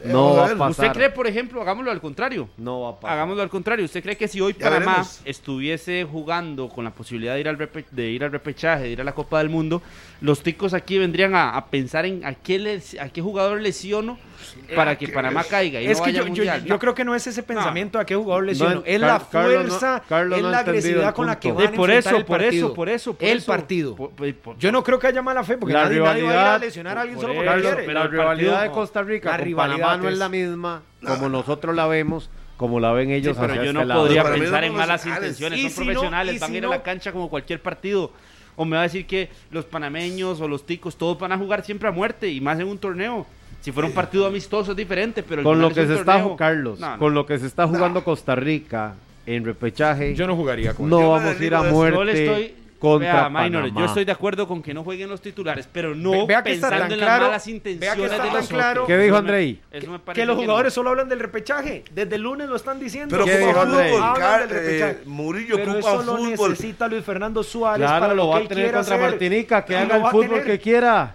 Eh, 0.03 0.09
No 0.13 0.35
va 0.35 0.45
a 0.45 0.49
ver. 0.49 0.59
pasar. 0.59 0.71
¿Usted 0.87 0.93
cree, 0.99 1.11
por 1.11 1.27
ejemplo, 1.27 1.61
hagámoslo 1.63 1.91
al 1.91 2.01
contrario? 2.01 2.49
No 2.59 2.83
va 2.83 2.89
a 2.91 3.01
pasar. 3.01 3.17
Hagámoslo 3.17 3.43
al 3.43 3.49
contrario. 3.49 3.85
¿Usted 3.85 4.03
cree 4.03 4.17
que 4.17 4.29
si 4.29 4.41
hoy 4.41 4.53
Ya 4.59 4.65
Panamá 4.69 4.93
veremos. 4.93 5.21
estuviese 5.25 6.05
jugando 6.05 6.69
con 6.69 6.85
la 6.85 6.91
posibilidad 6.91 7.35
de 7.35 7.41
ir, 7.41 7.49
al 7.49 7.71
de 7.91 8.11
ir 8.11 8.25
al 8.25 8.33
repechaje, 8.33 8.85
de 8.85 8.91
ir 8.91 9.01
a 9.01 9.05
la 9.05 9.15
Copa 9.15 9.39
del 9.39 9.49
Mundo, 9.49 9.81
los 10.21 10.43
ticos 10.43 10.73
aquí 10.75 10.99
vendrían 10.99 11.35
a, 11.35 11.51
a 11.57 11.67
pensar 11.67 12.07
en 12.07 12.25
a 12.25 12.35
qué, 12.35 12.59
les- 12.59 12.99
a 12.99 13.09
qué 13.11 13.21
jugador 13.21 13.61
lesiono 13.61 14.19
para 14.75 14.97
que 14.97 15.07
que 15.07 15.13
Panamá 15.13 15.43
es- 15.43 15.47
caiga 15.49 15.81
y 15.81 15.87
Es 15.87 15.99
no 15.99 16.05
que 16.05 16.11
vaya 16.11 16.19
yo, 16.21 16.23
yo, 16.25 16.27
Mundial. 16.35 16.65
yo 16.65 16.69
No. 16.75 16.79
creo 16.79 16.95
que 16.95 17.05
no 17.05 17.15
es 17.15 17.27
ese 17.27 17.43
pensamiento 17.43 17.99
a 17.99 18.05
qué 18.07 18.15
jugador 18.17 18.45
lesionó, 18.45 18.77
No, 18.77 18.83
es 18.87 18.99
Car- 19.01 19.09
la 19.11 19.29
Carlos 19.31 19.53
no- 19.65 19.69
fuerza, 19.69 20.03
Carlos 20.09 20.39
es 20.39 20.45
la 20.45 20.59
agresividad 20.61 21.15
con 21.15 21.27
la 21.27 21.39
que 21.39 21.53
van 21.53 21.75
por 21.75 21.91
eso, 21.91 22.17
el 22.17 22.25
por 22.25 22.39
partido. 22.39 22.67
eso, 22.69 22.75
por 22.75 22.89
eso, 22.89 23.15
por 23.15 23.29
el 23.29 23.39
eso. 23.39 23.47
partido. 23.47 23.97
Por- 23.97 24.11
por- 24.11 24.35
por- 24.37 24.59
Yo 24.59 24.73
no 24.73 24.83
creo 24.83 24.99
que 24.99 25.07
haya 25.09 25.23
mala 25.23 25.45
fe 25.45 25.59
porque 25.59 25.75
La 25.75 25.85
nadie, 25.85 25.99
nadie 26.01 26.03
va 26.03 26.11
a 26.11 26.19
ir 26.19 26.25
a 26.25 26.29
rivalidad- 26.33 26.61
lesionar 26.61 26.99
a 26.99 27.01
alguien 27.03 27.17
por 27.17 27.23
solo 27.29 27.35
porque 27.35 27.51
eso, 27.51 27.61
quiere. 27.69 27.83
pero 27.85 27.99
la 28.01 28.07
rivalidad 28.09 28.63
de 28.63 28.71
Costa 28.71 29.03
Rica 29.03 29.31
La 29.31 29.37
con 29.37 29.45
rivalidad 29.45 29.77
Panamá 29.87 30.03
no 30.03 30.09
es 30.09 30.19
la 30.19 30.29
misma 30.29 30.83
como 31.07 31.29
nosotros 31.29 31.75
la 31.77 31.87
vemos, 31.87 32.31
como 32.57 32.81
la 32.81 32.93
ven 32.93 33.09
Sí, 33.09 33.15
ellos 33.17 33.37
pero 33.39 33.53
hacia 33.53 33.65
yo 33.65 33.71
este 33.79 33.85
no 33.85 33.95
podría 33.95 34.25
pensar 34.25 34.65
en 34.65 34.75
malas 34.75 35.05
intenciones. 35.07 35.61
Son 35.61 35.85
profesionales, 35.85 36.41
van 36.41 36.51
si 36.51 36.55
a 36.55 36.59
ir 36.59 36.65
a 36.65 36.69
la 36.71 36.83
cancha 36.83 37.13
como 37.13 37.29
cualquier 37.29 37.61
partido. 37.61 38.13
O 38.57 38.65
me 38.65 38.77
va 38.77 38.81
a 38.83 38.85
decir 38.85 39.07
que 39.07 39.29
los 39.51 39.65
panameños 39.65 40.41
o 40.41 40.49
los 40.49 40.65
ticos, 40.67 40.97
todos 40.97 41.19
van 41.19 41.33
a 41.33 41.39
jugar 41.39 41.65
siempre 41.65 41.89
a 41.89 41.93
muerte 41.93 42.31
y 42.31 42.41
más 42.41 42.59
en 42.59 42.67
un 42.69 42.79
torneo. 42.79 43.27
Si 43.61 43.73
fuera 43.73 43.89
un 43.89 43.95
partido 43.95 44.27
amistoso 44.27 44.71
es 44.73 44.77
diferente, 44.77 45.23
pero 45.23 45.41
el 45.41 45.45
Con 45.45 45.61
lo 45.61 45.71
que 45.71 45.83
es 45.83 45.89
se 45.89 45.95
está 45.95 46.05
torneo. 46.05 46.23
jugando, 46.23 46.37
Carlos, 46.37 46.81
No, 46.81 46.91
no. 46.93 46.99
con 46.99 47.15
lo 47.15 47.27
que 47.27 47.39
se 47.39 47.47
está 47.47 47.67
jugando 47.67 48.03
Costa 48.05 48.35
Rica 48.35 48.95
en 49.27 49.45
repechaje, 49.45 50.15
Yo 50.15 50.27
no 50.27 50.37
jugaría 50.37 50.73
con 50.75 50.89
no 50.89 51.11
vamos 51.11 51.39
a 51.41 51.45
ir 51.45 51.55
a 51.55 51.63
muerte 51.65 51.97
Yo 51.99 52.05
le 52.05 52.25
estoy 52.25 52.55
contra 52.79 53.29
Vea, 53.29 53.29
Minor, 53.29 53.63
Panamá. 53.63 53.81
yo 53.81 53.87
estoy 53.87 54.05
de 54.05 54.13
acuerdo 54.13 54.47
con 54.47 54.63
que 54.63 54.75
no 54.75 54.85
jueguen 54.85 55.09
los 55.09 55.21
titulares, 55.21 55.69
pero 55.73 55.95
no 55.95 56.11
Ve- 56.11 56.25
vea 56.29 56.43
que 56.43 56.53
está 56.53 56.69
pensando 56.71 56.85
tan 56.85 56.93
en 56.93 56.99
claro- 56.99 57.23
las 57.23 57.29
malas 57.29 57.47
vea 57.47 57.53
que 57.53 57.57
intenciones 57.57 58.03
está 58.13 58.23
de 58.23 58.29
tan 58.29 58.37
los 58.39 58.49
claro-. 58.49 58.87
¿Qué 58.87 58.97
dijo 58.99 59.05
Eso 59.05 59.13
me- 59.13 59.19
Andrei? 59.19 59.61
eso 59.71 59.91
me 59.91 59.99
parece 59.99 60.21
Que 60.23 60.27
los 60.27 60.37
no. 60.37 60.43
jugadores 60.43 60.73
solo 60.75 60.91
hablan 60.91 61.09
del 61.09 61.21
repechaje. 61.21 61.85
Desde 61.93 62.17
el 62.17 62.23
lunes 62.23 62.49
lo 62.49 62.57
están 62.57 62.79
diciendo. 62.79 63.11
Pero 63.17 63.25
¿Qué 63.25 63.39
dijo 63.39 63.61
Andrei? 63.61 63.91
fútbol. 63.93 64.03
Hablan 64.05 64.41
eh, 64.43 64.47
repechaje. 64.47 64.99
Murillo 65.07 65.57
Pero 65.57 65.73
ocupa 65.73 65.89
eso 65.91 66.03
lo 66.03 66.17
fútbol. 66.17 66.51
necesita 66.51 66.89
Luis 66.89 67.05
Fernando 67.05 67.43
Suárez 67.43 67.87
para 67.87 67.99
Claro, 67.99 68.15
lo 68.15 68.23
lo 68.25 68.29
va 68.29 68.39
que 68.41 68.45
a 68.45 68.49
tener 68.49 68.65
quiera 68.65 68.79
contra 68.79 68.95
hacer. 68.97 69.11
Martinica, 69.11 69.65
que 69.65 69.77
haga 69.77 69.97
el 69.97 70.03
fútbol 70.07 70.43
que 70.45 70.59
quiera. 70.61 71.15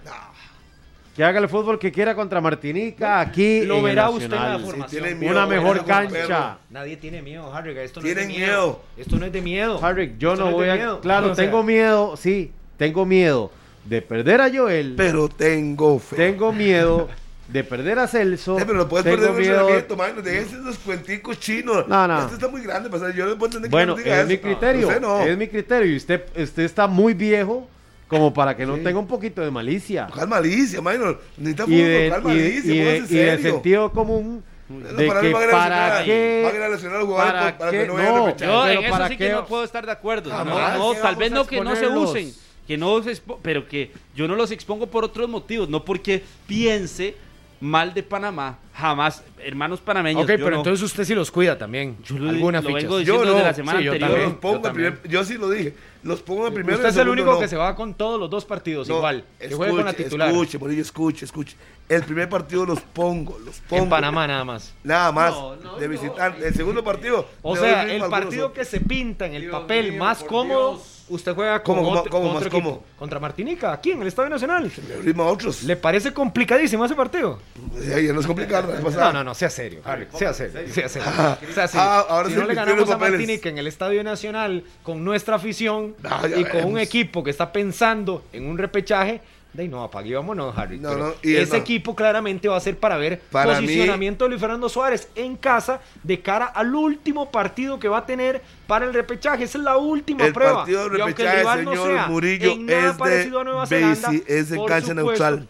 Que 1.16 1.26
haga 1.26 1.39
el 1.39 1.49
fútbol 1.49 1.78
que 1.78 1.91
quiera 1.91 2.16
contra 2.16 2.39
Martinica, 2.39 3.20
aquí 3.20 3.66
Lo 3.66 3.76
en 3.76 3.80
el 3.80 3.86
verá 3.86 4.09
usted 4.09 4.26
en 4.26 4.32
la 4.32 4.59
formación. 4.59 4.89
Sí, 5.03 5.09
tiene 5.09 5.30
Una 5.30 5.45
miedo, 5.45 5.62
mejor 5.62 5.86
cancha. 5.86 6.57
Nadie 6.70 6.95
tiene 6.97 7.22
miedo, 7.22 7.53
Harry. 7.53 7.78
Esto 7.80 7.99
no 7.99 8.05
Tienen 8.05 8.30
es 8.30 8.30
de 8.30 8.38
miedo. 8.39 8.47
miedo. 8.47 8.82
Esto 8.97 9.16
no 9.18 9.26
es 9.26 9.32
de 9.34 9.41
miedo. 9.41 9.80
Harry, 9.86 10.16
yo 10.18 10.32
Esto 10.34 10.43
no 10.45 10.49
es 10.51 10.55
voy 10.55 10.70
a... 10.70 10.76
miedo. 10.76 11.01
Claro, 11.01 11.32
O 11.32 11.36
sea, 11.36 11.43
tengo 11.45 11.64
miedo, 11.64 12.16
sí, 12.16 12.51
tengo 12.78 13.05
miedo 13.05 13.51
de 13.84 14.01
perder 14.01 14.39
a 14.39 14.49
Joel, 14.53 14.93
Pero 14.95 15.28
tengo 15.28 15.99
fe. 15.99 16.16
tengo 16.16 16.53
miedo 16.53 17.09
de 17.49 17.64
perder 17.66 17.99
a 17.99 18.07
Celso, 18.07 18.57
Eh, 18.57 18.64
pero 18.66 18.78
lo 18.78 18.88
puedes 18.88 19.03
tengo 19.03 19.18
perder 19.18 19.32
un 19.32 19.38
miedo... 19.38 19.53
entrenamiento, 19.70 19.97
mano. 19.97 20.22
Dejen 20.22 20.62
esos 20.62 20.78
cuenticos 20.78 21.38
chinos. 21.41 21.86
No, 21.89 22.07
no. 22.07 22.22
Este 22.22 22.36
está 22.36 22.47
muy 22.47 22.62
grande. 22.62 22.89
ser- 22.97 23.14
Yo 23.14 23.26
no 23.26 23.38
puedo 23.38 23.47
entender 23.47 23.70
que 23.70 23.76
Bueno, 23.76 23.97
no 23.97 24.01
diga 24.01 24.22
es 24.22 24.28
mi 24.28 24.36
eso. 24.36 24.43
criterio, 24.43 24.88
Usted 24.88 25.01
no. 25.01 25.20
es 25.24 25.38
mi 25.38 25.47
criterio, 25.49 25.91
y 25.91 25.97
usted, 25.97 26.24
usted 26.41 26.64
está 26.64 26.88
muy 26.88 27.14
viejo 27.14 27.68
como 28.12 28.34
para 28.34 28.57
que 28.57 28.66
no 28.66 28.76
tenga 28.76 28.99
un 28.99 29.07
poquito 29.07 29.41
de 29.41 29.49
malicia. 29.49 30.05
Buscar 30.07 30.28
malicia, 30.28 30.82
mano. 30.82 31.16
Necesita 31.38 31.64
Y 31.64 31.66
fútbol, 31.68 31.78
de, 31.88 32.03
buscar 32.09 32.24
malicia. 32.26 32.74
y 32.74 32.78
de- 32.78 33.39
y 33.39 33.41
sentido 33.41 33.89
común 33.93 34.43
No, 34.68 34.86
para 35.07 35.22
que 35.22 35.28
qué... 35.32 36.41
van 36.43 36.62
a 36.62 36.68
lesionar 36.68 36.97
a 36.97 36.99
los 36.99 37.07
jugadores 37.07 37.53
para 37.53 37.72
que 37.72 37.88
no. 37.88 38.36
Yo 38.38 38.68
en 38.68 38.84
eso 38.84 39.07
sí 39.07 39.18
que 39.18 39.30
no 39.30 39.45
puedo 39.45 39.64
estar 39.64 39.86
de 39.86 39.93
acuerdo. 39.93 40.30
No, 40.30 40.36
Jamás. 40.36 40.78
no, 40.78 40.91
¿Qué 40.93 40.99
tal 40.99 41.16
vez 41.16 41.32
no 41.32 41.47
que 41.47 41.62
no 41.62 41.74
se 41.74 41.88
usen, 41.88 42.34
que 42.68 42.78
no 42.78 43.01
se 43.01 43.22
pero 43.41 43.66
que 43.66 43.93
yo 44.14 44.28
no 44.28 44.36
los 44.36 44.51
expongo 44.51 44.88
por 44.88 45.05
otros 45.05 45.30
motivos, 45.30 45.70
no 45.70 45.86
porque 45.86 46.22
piense 46.47 47.16
mal 47.62 47.93
de 47.93 48.03
Panamá, 48.03 48.57
jamás, 48.74 49.24
hermanos 49.39 49.80
panameños. 49.80 50.24
Ok, 50.24 50.30
yo 50.32 50.36
pero 50.38 50.49
no. 50.51 50.57
entonces 50.57 50.84
usted 50.84 51.03
sí 51.05 51.14
los 51.16 51.30
cuida 51.32 51.57
también. 51.57 51.95
Yo 52.03 52.18
lo- 52.18 52.30
Algunas 52.32 52.64
lo 52.64 52.70
fichas. 52.76 53.05
Yo 53.05 53.24
no. 53.24 53.32
desde 53.32 53.43
la 53.43 53.53
semana 53.53 53.80
Sí, 53.80 53.86
yo 53.86 53.93
Yo 53.93 54.05
anterior. 54.05 54.09
también. 54.09 54.30
los 54.32 54.39
pongo 54.39 54.64
yo 54.68 54.74
primer, 54.74 54.99
yo 55.07 55.24
sí 55.24 55.34
lo 55.36 55.49
dije, 55.49 55.76
los 56.03 56.22
pongo 56.22 56.47
en 56.47 56.53
primero. 56.55 56.76
Usted 56.78 56.89
es 56.89 56.95
el 56.95 57.01
segundo 57.03 57.22
único 57.22 57.34
no. 57.36 57.39
que 57.39 57.47
se 57.47 57.55
va 57.55 57.76
con 57.76 57.93
todos 57.93 58.20
los 58.20 58.30
dos 58.30 58.43
partidos 58.45 58.89
No, 58.89 58.97
igual. 58.97 59.24
Que 59.39 59.53
juegue 59.53 59.72
con 59.74 59.84
la 59.86 59.91
escuche, 59.91 60.03
titular. 60.05 60.30
Escuche, 60.30 60.57
escuche, 60.82 61.26
escuche. 61.26 61.55
El 61.88 62.03
primer 62.03 62.30
partido 62.30 62.66
los 62.66 62.80
pongo, 62.82 63.38
los 63.45 63.59
pongo. 63.59 63.84
En 63.84 63.89
Panamá 63.89 64.26
nada 64.26 64.43
más. 64.45 64.74
Nada 64.84 65.12
más 65.12 65.32
No, 65.34 65.55
no, 65.57 65.76
de 65.78 65.86
no. 65.88 65.91
visitante. 65.91 66.47
El 66.47 66.53
segundo 66.55 66.84
partido. 66.84 67.28
O 67.41 67.55
sea, 67.55 67.84
el 67.84 68.01
a 68.01 68.09
partido 68.09 68.53
que 68.53 68.64
se 68.66 68.80
pinta 68.80 69.26
en 69.28 69.36
el 69.36 69.41
Dios 69.43 69.51
papel 69.53 69.91
mío, 69.91 69.99
más 69.99 70.24
cómodo, 70.24 70.72
Dios. 70.76 71.00
Usted 71.12 71.34
juega 71.36 71.62
con 71.62 71.76
¿Cómo, 71.76 71.88
cómo, 71.88 71.99
otro, 71.99 72.12
cómo, 72.12 72.24
con 72.24 72.36
otro 72.36 72.39
más 72.39 72.47
equipo. 72.47 72.76
cómo? 72.80 72.84
Contra 72.97 73.20
Martinica, 73.20 73.74
aquí 73.74 73.91
en 73.91 74.01
el 74.01 74.07
Estadio 74.07 74.30
Nacional. 74.30 74.72
Le 75.03 75.22
otros. 75.22 75.64
¿Le 75.64 75.76
parece 75.76 76.14
complicadísimo 76.14 76.86
ese 76.86 76.95
partido? 76.95 77.39
Ya 77.86 78.14
no 78.14 78.20
es 78.22 78.28
complicado. 78.28 78.74
No, 78.82 79.14
no, 79.14 79.24
no, 79.24 79.34
sea 79.36 79.49
serio, 79.49 79.82
Harry, 79.84 80.07
sea 80.14 80.34
serio, 80.34 80.74
sea 80.74 80.89
serio. 80.89 81.07
sea 81.53 81.68
serio. 81.68 81.88
Ah, 81.88 82.05
ahora 82.09 82.28
si 82.28 82.34
sí 82.34 82.39
no 82.39 82.47
le 82.47 82.55
ganamos 82.55 82.89
a. 82.89 82.97
Martinica 82.97 83.49
en 83.49 83.57
el 83.57 83.68
Estadio 83.68 84.03
Nacional 84.03 84.64
con 84.84 85.03
nuestra 85.03 85.36
afición 85.36 85.95
Ah, 86.03 86.22
y 86.36 86.43
con 86.45 86.66
un 86.66 86.78
equipo 86.78 87.24
que 87.24 87.32
está 87.32 87.51
pensando 87.51 88.24
en 88.32 88.47
un 88.47 88.57
repechaje, 88.57 89.22
de 89.53 89.63
ahí 89.63 89.67
no, 89.67 89.83
apague 89.83 90.15
vámonos, 90.15 90.57
Harry. 90.57 90.77
No, 90.79 90.89
Pero 90.89 91.07
no, 91.07 91.13
y 91.21 91.35
ese 91.35 91.57
no. 91.57 91.61
equipo 91.63 91.95
claramente 91.95 92.47
va 92.47 92.55
a 92.55 92.59
ser 92.61 92.77
para 92.77 92.97
ver 92.97 93.19
Para 93.31 93.59
mí- 93.59 93.67
posicionamiento 93.67 94.23
de 94.25 94.29
Luis 94.29 94.39
Fernando 94.41 94.69
Suárez 94.69 95.09
en 95.15 95.36
casa 95.36 95.82
de 96.03 96.21
cara 96.21 96.45
al 96.45 96.73
último 96.73 97.29
partido 97.32 97.78
que 97.79 97.87
va 97.89 97.97
a 97.99 98.05
tener 98.05 98.41
para 98.67 98.86
el 98.86 98.93
repechaje. 98.93 99.43
Esa 99.43 99.57
es 99.57 99.63
la 99.63 99.75
última 99.78 100.25
El 100.25 100.33
prueba. 100.33 100.59
partido 100.59 100.89
de 100.89 100.97
Y 100.97 101.01
aunque 101.01 101.23
el 101.23 101.37
rival 101.39 101.65
no 101.65 101.86
sea 101.86 102.07
Murillo, 102.07 102.51
en 102.53 102.65
nada 102.65 102.79
es 102.79 102.93
de 102.93 102.99
parecido 102.99 103.39
a 103.39 103.43
Nueva 103.43 103.67
Zelanda, 103.67 104.11
es 104.28 104.51
en 104.51 104.65
cancha 104.65 104.87
supuesto. 104.87 104.93
neutral. 104.93 105.47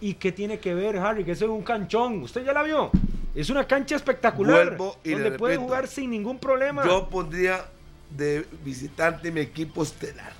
¿Y 0.00 0.14
qué 0.14 0.32
tiene 0.32 0.58
que 0.58 0.74
ver, 0.74 0.96
Harry? 0.96 1.22
Que 1.24 1.32
eso 1.32 1.44
es 1.44 1.50
un 1.50 1.62
canchón. 1.62 2.22
¿Usted 2.22 2.44
ya 2.44 2.52
la 2.52 2.62
vio? 2.62 2.90
Es 3.34 3.50
una 3.50 3.66
cancha 3.66 3.96
espectacular. 3.96 4.66
Vuelvo 4.76 4.96
y 5.04 5.10
le 5.10 5.14
donde 5.20 5.38
puede 5.38 5.54
repito. 5.54 5.66
jugar 5.68 5.86
sin 5.88 6.10
ningún 6.10 6.38
problema. 6.38 6.84
Yo 6.84 7.08
pondría 7.08 7.64
de 8.10 8.44
visitante 8.64 9.30
mi 9.30 9.40
equipo 9.40 9.82
estelar. 9.82 10.32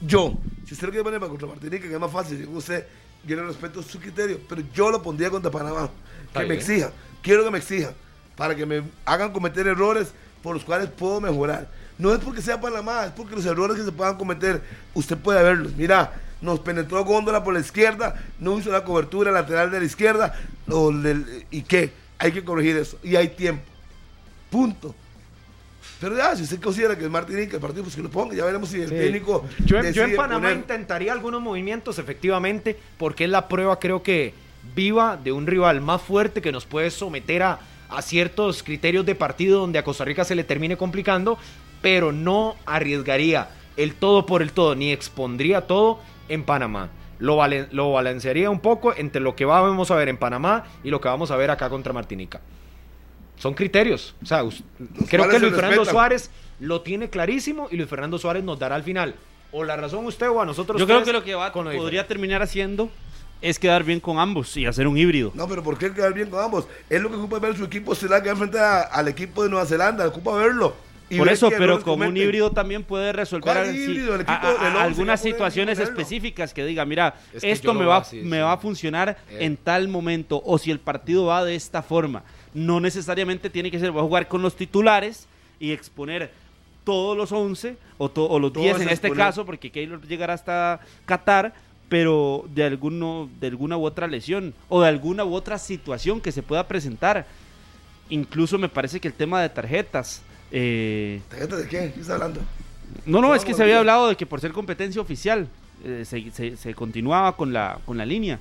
Yo. 0.00 0.34
Si 0.68 0.74
usted 0.74 0.88
lo 0.88 0.90
quiere 0.90 1.04
poner 1.04 1.18
para 1.18 1.30
contra 1.30 1.48
Martinica, 1.48 1.88
que 1.88 1.94
es 1.94 1.98
más 1.98 2.12
fácil, 2.12 2.36
según 2.36 2.58
usted, 2.58 2.86
yo 3.24 3.36
le 3.36 3.42
respeto 3.42 3.82
su 3.82 3.98
criterio, 3.98 4.38
pero 4.46 4.62
yo 4.74 4.90
lo 4.90 5.02
pondría 5.02 5.30
contra 5.30 5.50
Panamá. 5.50 5.88
Está 6.26 6.40
Que 6.40 6.46
me 6.46 6.54
exijan. 6.56 6.90
Quiero 7.22 7.42
que 7.42 7.50
me 7.50 7.56
exijan. 7.56 7.94
Para 8.36 8.54
que 8.54 8.66
me 8.66 8.82
hagan 9.06 9.32
cometer 9.32 9.66
errores 9.66 10.08
por 10.42 10.54
los 10.54 10.64
cuales 10.64 10.90
puedo 10.90 11.22
mejorar. 11.22 11.70
No 11.96 12.12
es 12.12 12.18
porque 12.18 12.42
sea 12.42 12.60
Panamá, 12.60 13.06
es 13.06 13.12
porque 13.12 13.34
los 13.34 13.46
errores 13.46 13.78
que 13.78 13.84
se 13.84 13.92
puedan 13.92 14.18
cometer, 14.18 14.62
usted 14.92 15.16
puede 15.16 15.42
verlos. 15.42 15.74
Mira, 15.74 16.12
nos 16.42 16.60
penetró 16.60 17.02
Góndola 17.02 17.42
por 17.42 17.54
la 17.54 17.60
izquierda, 17.60 18.22
no 18.38 18.58
hizo 18.58 18.70
la 18.70 18.84
cobertura 18.84 19.32
lateral 19.32 19.70
de 19.70 19.80
la 19.80 19.86
izquierda, 19.86 20.34
¿y 21.50 21.62
qué? 21.62 21.94
Hay 22.18 22.32
que 22.32 22.44
corregir 22.44 22.76
eso. 22.76 22.98
Y 23.02 23.16
hay 23.16 23.28
tiempo. 23.28 23.64
Punto. 24.50 24.94
Pero 26.00 26.16
ya, 26.16 26.36
si 26.36 26.44
usted 26.44 26.60
considera 26.60 26.96
que 26.96 27.04
es 27.04 27.10
Martinique 27.10 27.54
el 27.56 27.60
partido, 27.60 27.82
pues 27.82 27.96
que 27.96 28.02
lo 28.02 28.10
ponga. 28.10 28.34
Ya 28.34 28.44
veremos 28.44 28.68
si 28.68 28.80
el 28.80 28.88
Sí. 28.88 28.94
técnico. 28.94 29.44
Yo, 29.64 29.78
en- 29.78 29.92
yo 29.92 30.04
en 30.04 30.14
Panamá 30.16 30.48
poner- 30.48 30.56
intentaría 30.58 31.12
algunos 31.12 31.40
movimientos, 31.42 31.98
efectivamente, 31.98 32.78
porque 32.98 33.24
es 33.24 33.30
la 33.30 33.48
prueba, 33.48 33.78
creo 33.78 34.02
que, 34.02 34.32
viva 34.74 35.16
de 35.16 35.32
un 35.32 35.46
rival 35.46 35.80
más 35.80 36.02
fuerte 36.02 36.40
que 36.42 36.52
nos 36.52 36.66
puede 36.66 36.90
someter 36.90 37.42
a, 37.42 37.58
a 37.88 38.02
ciertos 38.02 38.62
criterios 38.62 39.06
de 39.06 39.14
partido 39.14 39.60
donde 39.60 39.78
a 39.78 39.84
Costa 39.84 40.04
Rica 40.04 40.24
se 40.24 40.34
le 40.34 40.44
termine 40.44 40.76
complicando, 40.76 41.38
pero 41.80 42.12
no 42.12 42.54
arriesgaría 42.66 43.48
el 43.76 43.94
todo 43.94 44.26
por 44.26 44.42
el 44.42 44.52
todo, 44.52 44.74
ni 44.74 44.92
expondría 44.92 45.62
todo 45.62 46.00
en 46.28 46.44
Panamá. 46.44 46.90
Lo, 47.18 47.38
lo 47.72 47.92
balancearía 47.92 48.50
un 48.50 48.60
poco 48.60 48.94
entre 48.94 49.20
lo 49.22 49.34
que 49.34 49.44
vamos 49.44 49.90
a 49.90 49.96
ver 49.96 50.08
en 50.08 50.16
Panamá 50.18 50.64
y 50.84 50.90
lo 50.90 51.00
que 51.00 51.08
vamos 51.08 51.30
a 51.30 51.36
ver 51.36 51.50
acá 51.50 51.68
contra 51.70 51.92
Martinica. 51.92 52.40
Son 53.38 53.54
criterios. 53.54 54.14
O 54.22 54.26
sea, 54.26 54.42
creo 55.08 55.28
que 55.28 55.38
Luis 55.38 55.54
Fernando. 55.54 55.84
Suárez 55.84 56.30
lo 56.60 56.80
tiene 56.82 57.08
clarísimo 57.08 57.68
y 57.70 57.76
Luis 57.76 57.88
Fernando 57.88 58.18
Suárez 58.18 58.42
nos 58.44 58.58
dará 58.58 58.74
al 58.74 58.82
final. 58.82 59.14
O 59.52 59.64
la 59.64 59.76
razón 59.76 60.04
usted 60.06 60.28
o 60.28 60.40
a 60.42 60.44
nosotros. 60.44 60.78
Yo 60.78 60.86
creo 60.86 61.02
que 61.04 61.12
lo 61.12 61.24
que 61.24 61.34
va, 61.34 61.52
con 61.52 61.64
lo 61.64 61.70
podría 61.70 62.02
diferente. 62.02 62.08
terminar 62.08 62.42
haciendo 62.42 62.90
es 63.40 63.58
quedar 63.58 63.84
bien 63.84 64.00
con 64.00 64.18
ambos 64.18 64.56
y 64.56 64.66
hacer 64.66 64.86
un 64.88 64.98
híbrido. 64.98 65.30
No, 65.34 65.46
pero 65.48 65.62
¿por 65.62 65.78
qué 65.78 65.92
quedar 65.92 66.12
bien 66.12 66.28
con 66.28 66.42
ambos? 66.44 66.66
Es 66.90 67.00
lo 67.00 67.08
que 67.08 67.16
ocupa 67.16 67.38
ver 67.38 67.56
su 67.56 67.64
equipo 67.64 67.92
estelar 67.92 68.22
que 68.22 68.32
va 68.32 68.80
a 68.80 68.82
al 68.82 69.08
equipo 69.08 69.44
de 69.44 69.48
Nueva 69.50 69.64
Zelanda, 69.64 70.06
ocupa 70.06 70.34
verlo. 70.34 70.74
y 71.08 71.16
Por 71.16 71.28
eso, 71.28 71.48
pero 71.56 71.80
como 71.80 72.06
un 72.06 72.16
híbrido 72.16 72.50
también 72.50 72.82
puede 72.82 73.12
resolver 73.12 73.56
algunas 74.76 75.20
situaciones 75.22 75.78
específicas 75.78 76.52
que 76.52 76.64
diga, 76.64 76.84
mira, 76.84 77.14
Es 77.32 77.42
que 77.42 77.50
esto 77.50 77.74
me 77.74 77.84
va, 77.84 77.98
así, 77.98 78.16
me 78.22 78.36
sí. 78.38 78.42
va 78.42 78.52
a 78.52 78.58
funcionar 78.58 79.16
Eh. 79.30 79.38
en 79.46 79.56
tal 79.56 79.88
momento, 79.88 80.42
o 80.44 80.58
si 80.58 80.70
el 80.70 80.80
partido 80.80 81.26
va 81.26 81.44
de 81.44 81.54
esta 81.54 81.82
forma. 81.82 82.22
No 82.54 82.80
necesariamente 82.80 83.50
tiene 83.50 83.70
que 83.70 83.78
ser, 83.78 83.90
voy 83.90 84.00
a 84.00 84.04
jugar 84.06 84.28
con 84.28 84.42
los 84.42 84.56
titulares 84.56 85.26
y 85.60 85.72
exponer 85.72 86.30
todos 86.84 87.16
los 87.16 87.32
11 87.32 87.76
o, 87.98 88.08
to- 88.08 88.28
o 88.28 88.38
los 88.38 88.52
Todo 88.52 88.62
10 88.64 88.76
es 88.76 88.82
en 88.82 88.88
este 88.88 89.08
exponer. 89.08 89.26
caso, 89.26 89.44
porque 89.44 89.70
Keylor 89.70 90.00
llegará 90.06 90.34
hasta 90.34 90.80
Qatar, 91.04 91.52
pero 91.88 92.44
de, 92.54 92.64
alguno, 92.64 93.28
de 93.40 93.46
alguna 93.48 93.76
u 93.76 93.84
otra 93.84 94.06
lesión 94.06 94.54
o 94.68 94.80
de 94.82 94.88
alguna 94.88 95.24
u 95.24 95.34
otra 95.34 95.58
situación 95.58 96.20
que 96.20 96.32
se 96.32 96.42
pueda 96.42 96.66
presentar. 96.68 97.26
Incluso 98.10 98.56
me 98.58 98.68
parece 98.68 99.00
que 99.00 99.08
el 99.08 99.14
tema 99.14 99.42
de 99.42 99.48
tarjetas. 99.50 100.22
eh, 100.50 101.20
¿Tarjeta 101.28 101.56
de 101.56 101.68
qué? 101.68 101.92
¿Qué 101.94 102.00
está 102.00 102.14
hablando? 102.14 102.40
no, 103.04 103.20
no, 103.20 103.34
es 103.34 103.44
que 103.44 103.52
se 103.52 103.62
había 103.62 103.78
hablado 103.80 104.08
de 104.08 104.16
que 104.16 104.24
por 104.24 104.40
ser 104.40 104.52
competencia 104.52 105.00
oficial 105.02 105.46
eh, 105.84 106.04
se, 106.06 106.30
se- 106.30 106.56
se 106.56 106.74
continuaba 106.74 107.36
con 107.36 107.52
la, 107.52 107.78
con 107.84 107.98
la 107.98 108.06
línea. 108.06 108.38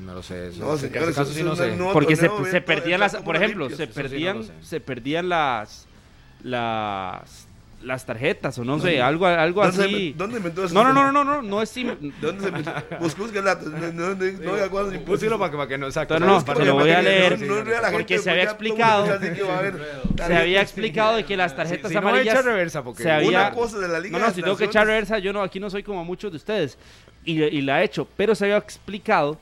No 0.00 0.14
lo 0.14 0.22
sé. 0.22 0.48
Eso, 0.48 0.60
No, 0.64 0.72
en 0.72 0.78
señores, 0.78 1.02
ese 1.08 1.14
caso 1.14 1.22
eso 1.22 1.32
sí 1.32 1.40
es 1.40 1.44
no 1.46 1.54
sé. 1.56 1.92
Porque 1.92 2.16
se, 2.16 2.28
se 2.50 2.60
perdían 2.60 3.00
las, 3.00 3.16
por 3.16 3.36
ejemplo, 3.36 3.68
limpios. 3.68 3.76
se 3.76 3.84
eso 3.84 3.92
sí 3.92 3.98
no 3.98 4.02
perdían, 4.08 4.44
sé. 4.44 4.52
se 4.62 4.80
perdían 4.80 5.28
las, 5.28 5.86
las, 6.42 7.46
las 7.82 8.06
tarjetas 8.06 8.56
o 8.58 8.64
no 8.64 8.78
sé, 8.78 9.02
algo, 9.02 9.26
algo 9.26 9.62
¿Dónde 9.62 9.76
se 9.76 9.82
así. 9.84 9.92
inventó- 9.94 10.18
¿Dónde 10.18 10.36
inventó 10.38 10.64
eso? 10.64 10.74
No, 10.74 10.84
no, 10.84 10.92
no, 10.92 11.12
no, 11.12 11.24
no, 11.24 11.42
no 11.42 11.62
es 11.62 11.68
sim- 11.68 12.12
¿Dónde 12.20 12.42
se 12.42 12.48
inventó? 12.48 12.72
Buscó 13.00 13.30
que 13.30 13.42
la... 13.42 13.54
No, 13.56 13.70
no, 13.70 13.92
no, 13.92 14.14
no, 14.14 14.56
no, 14.56 14.64
acuerdo 14.64 14.90
ni 14.92 14.98
para 14.98 15.50
que, 15.50 15.56
para 15.56 15.66
que 15.68 15.78
no 15.78 15.86
exacto. 15.88 16.18
No, 16.20 16.44
para 16.44 16.60
te 16.60 16.64
lo 16.66 16.74
voy 16.74 16.90
a 16.90 17.02
leer, 17.02 17.40
No, 17.40 17.56
no, 17.56 17.64
no, 17.64 17.70
porque 17.92 18.14
gente 18.14 18.18
se 18.18 18.30
había 18.30 18.44
explicado. 18.44 19.06
sabe 19.06 19.32
que 19.34 19.42
va 19.42 19.54
a 19.54 19.58
haber 19.58 19.74
se 20.26 20.34
había 20.36 20.62
explicado 20.62 21.16
de 21.16 21.24
que 21.24 21.36
las 21.36 21.54
tarjetas 21.56 21.88
Si 21.90 21.94
no, 21.94 22.00
amarillas 22.00 22.34
echa 22.34 22.42
reversa, 22.42 22.82
porque- 22.82 23.02
se 23.02 23.10
había 23.10 23.28
Una 23.28 23.50
cosa 23.50 23.78
de 23.78 23.88
la 23.88 23.98
Liga 24.00 24.18
no 24.18 24.26
no 24.26 24.32
si 24.32 24.42
tengo 24.42 24.56
que 24.56 24.64
echar 24.64 24.86
reversa 24.86 25.18
yo 25.18 25.32
no 25.32 25.42
aquí 25.42 25.58
no 25.60 25.68
soy 25.68 25.82
como 25.82 26.04
muchos 26.04 26.30
de 26.30 26.36
ustedes 26.36 26.78
y, 27.24 27.42
y 27.42 27.62
la 27.62 27.82
he 27.82 27.84
hecho 27.84 28.06
pero 28.16 28.34
se 28.34 28.44
había 28.44 28.56
explicado 28.56 29.38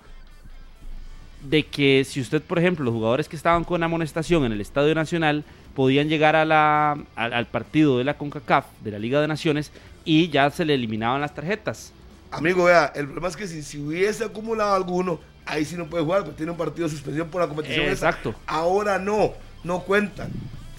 de 1.43 1.65
que 1.65 2.05
si 2.05 2.21
usted 2.21 2.43
por 2.43 2.59
ejemplo 2.59 2.85
los 2.85 2.95
jugadores 2.95 3.29
que 3.29 3.37
estaban 3.37 3.65
con 3.65 3.83
amonestación 3.83 4.45
en 4.45 4.53
el 4.53 4.61
Estadio 4.61 4.95
Nacional 4.95 5.45
podían 5.75 6.09
llegar 6.09 6.37
a 6.37 6.45
la, 6.45 6.99
al, 7.17 7.33
al 7.33 7.47
partido 7.47 7.99
de 7.99 8.05
la 8.05 8.19
Concacaf 8.19 8.67
de 8.83 8.91
la 8.91 8.99
Liga 8.99 9.21
de 9.21 9.29
Naciones 9.29 9.73
y 10.05 10.29
ya 10.29 10.51
se 10.51 10.65
le 10.65 10.75
eliminaban 10.75 11.21
las 11.21 11.35
tarjetas 11.35 11.93
Amigo, 12.31 12.65
vea, 12.65 12.93
el 12.95 13.07
problema 13.07 13.29
es 13.29 13.37
que 13.37 13.49
si, 13.49 13.63
si 13.63 13.79
hubiese 13.79 14.25
acumulado 14.25 14.75
alguno, 14.75 15.19
ahí 15.47 15.65
sí 15.65 15.77
no 15.77 15.87
puede 15.87 16.05
jugar, 16.05 16.23
porque 16.23 16.37
tiene 16.37 16.53
un 16.53 16.59
partido 16.59 16.87
de 16.87 16.95
suspensión 16.95 17.29
por 17.29 17.41
la 17.41 17.49
competición. 17.49 17.87
esa. 17.87 18.09
Exacto. 18.09 18.35
Ahora 18.47 18.99
no, 18.99 19.33
no 19.65 19.81
cuentan. 19.81 20.31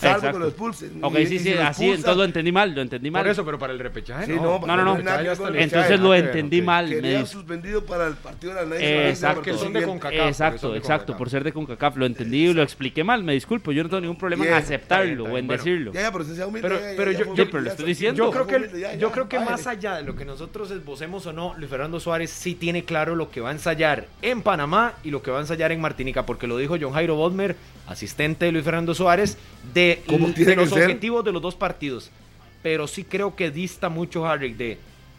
Salvo 0.01 0.15
Exacto. 0.17 0.37
que 0.37 0.39
lo 0.43 0.47
expulsen. 0.49 0.99
ok 1.03 1.19
Y- 1.19 1.25
sí 1.27 1.35
y 1.35 1.39
sí 1.39 1.53
lo 1.53 1.63
así 1.63 1.85
entonces 1.89 2.17
lo 2.17 2.23
entendí 2.23 2.51
mal 2.51 2.73
lo 2.73 2.81
entendí 2.81 3.11
mal 3.11 3.21
Por 3.21 3.31
eso, 3.31 3.45
pero 3.45 3.59
para 3.59 3.71
el 3.73 3.79
repechaje. 3.79 4.25
Sí, 4.25 4.31
no, 4.33 4.59
no, 4.59 4.77
no, 4.77 4.97
entonces 5.53 5.99
lo 5.99 6.13
entendí 6.15 6.59
ok. 6.59 6.65
mal 6.65 6.87
me 6.87 6.95
Querían 6.95 7.27
suspendido 7.27 7.85
para 7.85 8.07
el 8.07 8.15
partido 8.15 8.53
de 8.53 8.61
la 8.61 8.65
Nación. 8.67 8.81
Eh, 8.89 9.09
exacto. 9.09 9.41
Que 9.41 9.53
son 9.53 9.73
de 9.73 9.83
CONCACAF. 9.83 10.11
porque 10.11 10.27
Exacto, 10.27 10.75
exacto, 10.75 11.17
por 11.17 11.29
ser 11.29 11.43
de 11.43 11.53
CONCACAF, 11.53 11.97
lo 11.97 12.05
entendí 12.05 12.47
y 12.47 12.53
lo 12.53 12.61
expliqué 12.63 13.03
mal, 13.03 13.23
me 13.23 13.33
disculpo, 13.33 13.71
yo 13.71 13.83
no 13.83 13.89
tengo 13.89 14.01
ningún 14.01 14.17
problema 14.17 14.45
en 14.45 14.53
aceptarlo 14.53 15.25
o 15.25 15.37
en 15.37 15.47
decirlo. 15.47 15.93
Ya, 15.93 16.11
pero 16.11 17.11
yo- 17.11 17.35
ya, 17.35 17.43
estoy 17.69 17.85
diciendo. 17.85 18.31
Yo 18.97 19.11
creo 19.11 19.27
que, 19.29 19.39
más 19.39 19.67
allá 19.67 19.97
de 19.97 20.03
lo 20.03 20.15
que 20.15 20.25
nosotros 20.25 20.71
esbocemos 20.71 21.25
o 21.25 21.33
no, 21.33 21.53
Luis 21.57 21.69
Fernando 21.69 21.99
Suárez 21.99 22.29
sí 22.31 22.55
tiene 22.55 22.83
claro 22.83 23.15
lo 23.15 23.29
que 23.29 23.41
va 23.41 23.49
a 23.49 23.51
ensayar 23.53 24.07
en 24.21 24.41
Panamá 24.41 24.93
y 25.03 25.11
lo 25.11 25.21
que 25.21 25.31
va 25.31 25.37
a 25.37 25.41
ensayar 25.41 25.71
en 25.71 25.81
Martinica, 25.81 26.25
porque 26.25 26.47
lo 26.47 26.57
dijo 26.57 26.77
John 26.79 26.93
Jairo 26.93 27.15
Bodmer, 27.15 27.55
asistente 27.87 28.45
de 28.45 28.51
Luis 28.51 28.63
Fernando 28.63 28.93
Suárez, 28.93 29.37
de, 29.73 29.90
¿Cómo 30.07 30.27
de 30.29 30.55
los 30.55 30.71
objetivos 30.71 31.23
de 31.25 31.31
los 31.31 31.41
dos 31.41 31.55
partidos. 31.55 32.11
Pero 32.63 32.87
sí 32.87 33.03
creo 33.03 33.35
que 33.35 33.49
dista 33.51 33.89
mucho 33.89 34.25
Harry 34.25 34.53
de, 34.53 34.77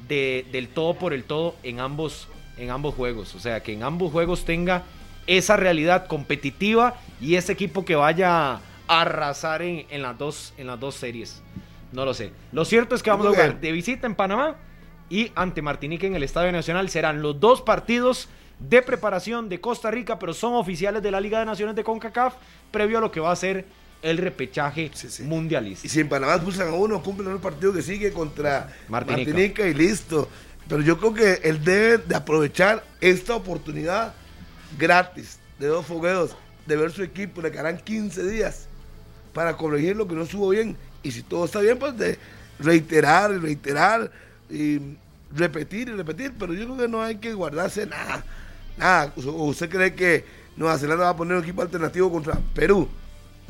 de- 0.09 0.47
del 0.53 0.69
todo 0.69 0.95
por 0.95 1.13
el 1.13 1.25
todo 1.25 1.57
en 1.63 1.81
ambos, 1.81 2.29
en 2.57 2.71
ambos 2.71 2.95
juegos. 2.95 3.35
O 3.35 3.41
sea, 3.41 3.61
que 3.63 3.73
en 3.73 3.83
ambos 3.83 4.13
juegos 4.13 4.45
tenga 4.45 4.83
esa 5.27 5.57
realidad 5.57 6.07
competitiva 6.07 6.95
y 7.21 7.35
ese 7.37 7.53
equipo 7.53 7.85
que 7.85 7.95
vaya 7.97 8.55
a 8.55 8.61
arrasar 8.89 9.63
en, 9.63 9.87
en 9.91 10.03
las, 10.03 10.17
dos, 10.19 10.53
en 10.59 10.67
las 10.69 10.79
dos 10.79 10.95
series. 10.95 11.43
No 11.93 12.05
lo 12.05 12.15
sé. 12.15 12.33
Lo 12.53 12.65
cierto 12.65 12.95
es 12.95 13.03
que 13.03 13.11
vamos 13.11 13.27
a 13.27 13.31
jugar 13.31 13.61
de 13.61 13.73
visita 13.73 14.07
en 14.07 14.15
Panamá 14.15 14.57
y 15.11 15.31
ante 15.35 15.63
Martinique 15.63 16.07
en 16.07 16.15
el 16.15 16.23
Estadio 16.23 16.53
Nacional. 16.53 16.89
Serán 16.89 17.23
los 17.23 17.39
dos 17.39 17.61
partidos 17.61 18.29
de 18.59 18.83
preparación 18.83 19.49
de 19.49 19.61
Costa 19.61 19.91
Rica, 19.91 20.19
pero 20.19 20.33
son 20.33 20.55
oficiales 20.55 21.03
de 21.03 21.11
la 21.11 21.21
Liga 21.21 21.41
de 21.41 21.47
Naciones 21.47 21.75
de 21.75 21.83
CONCACAF, 21.85 22.35
previo 22.71 22.99
a 22.99 23.01
lo 23.01 23.11
que 23.11 23.21
va 23.21 23.33
a 23.33 23.37
ser 23.37 23.65
el 24.03 24.19
repechaje 24.19 24.91
Sí, 24.95 25.09
sí. 25.09 25.23
mundialista. 25.23 25.87
Y 25.87 25.91
si 25.91 26.01
en 26.01 26.09
Panamá 26.09 26.35
expulsan 26.35 26.69
a 26.69 26.73
uno, 26.73 27.03
cumplen 27.03 27.31
el 27.33 27.39
partido 27.39 27.73
que 27.73 27.83
sigue 27.83 28.13
contra 28.13 28.73
Martinica. 28.89 29.31
Martinica. 29.31 29.67
y 29.69 29.75
listo. 29.75 30.29
Pero 30.69 30.83
yo 30.83 30.99
creo 30.99 31.15
que 31.15 31.41
él 31.49 31.65
debe 31.65 31.99
de 31.99 32.15
aprovechar 32.15 32.85
esta 33.01 33.35
oportunidad 33.35 34.15
gratis 34.79 35.39
de 35.59 35.67
dos 35.67 35.87
fogueos, 35.87 36.37
de 36.67 36.77
ver 36.77 36.91
su 36.93 37.03
equipo, 37.03 37.43
le 37.43 37.51
quedarán 37.51 37.79
15 37.79 38.25
días 38.29 38.67
para 39.35 39.57
corregir 39.57 39.97
lo 39.97 40.07
que 40.07 40.15
no 40.15 40.23
estuvo 40.23 40.49
bien. 40.51 40.77
Y 41.03 41.11
si 41.13 41.23
todo 41.23 41.45
está 41.45 41.61
bien, 41.61 41.79
pues 41.79 41.97
de 41.97 42.19
reiterar 42.59 43.33
y 43.33 43.39
reiterar 43.39 44.11
y 44.51 44.81
repetir 45.35 45.89
y 45.89 45.93
repetir. 45.93 46.33
Pero 46.39 46.55
yo 46.55 46.65
creo 46.67 46.77
que 46.79 46.89
no 46.89 47.03
hay 47.03 47.17
que 47.17 47.35
guardarse 47.35 47.87
nada. 47.87 48.25
Nada. 48.77 49.13
¿O 49.27 49.47
usted 49.47 49.69
cree 49.69 49.95
que 49.95 50.25
Nueva 50.57 50.79
Zelanda 50.79 51.05
va 51.05 51.11
a 51.11 51.17
poner 51.17 51.37
un 51.37 51.43
equipo 51.43 51.63
alternativo 51.63 52.11
contra 52.11 52.39
Perú? 52.55 52.89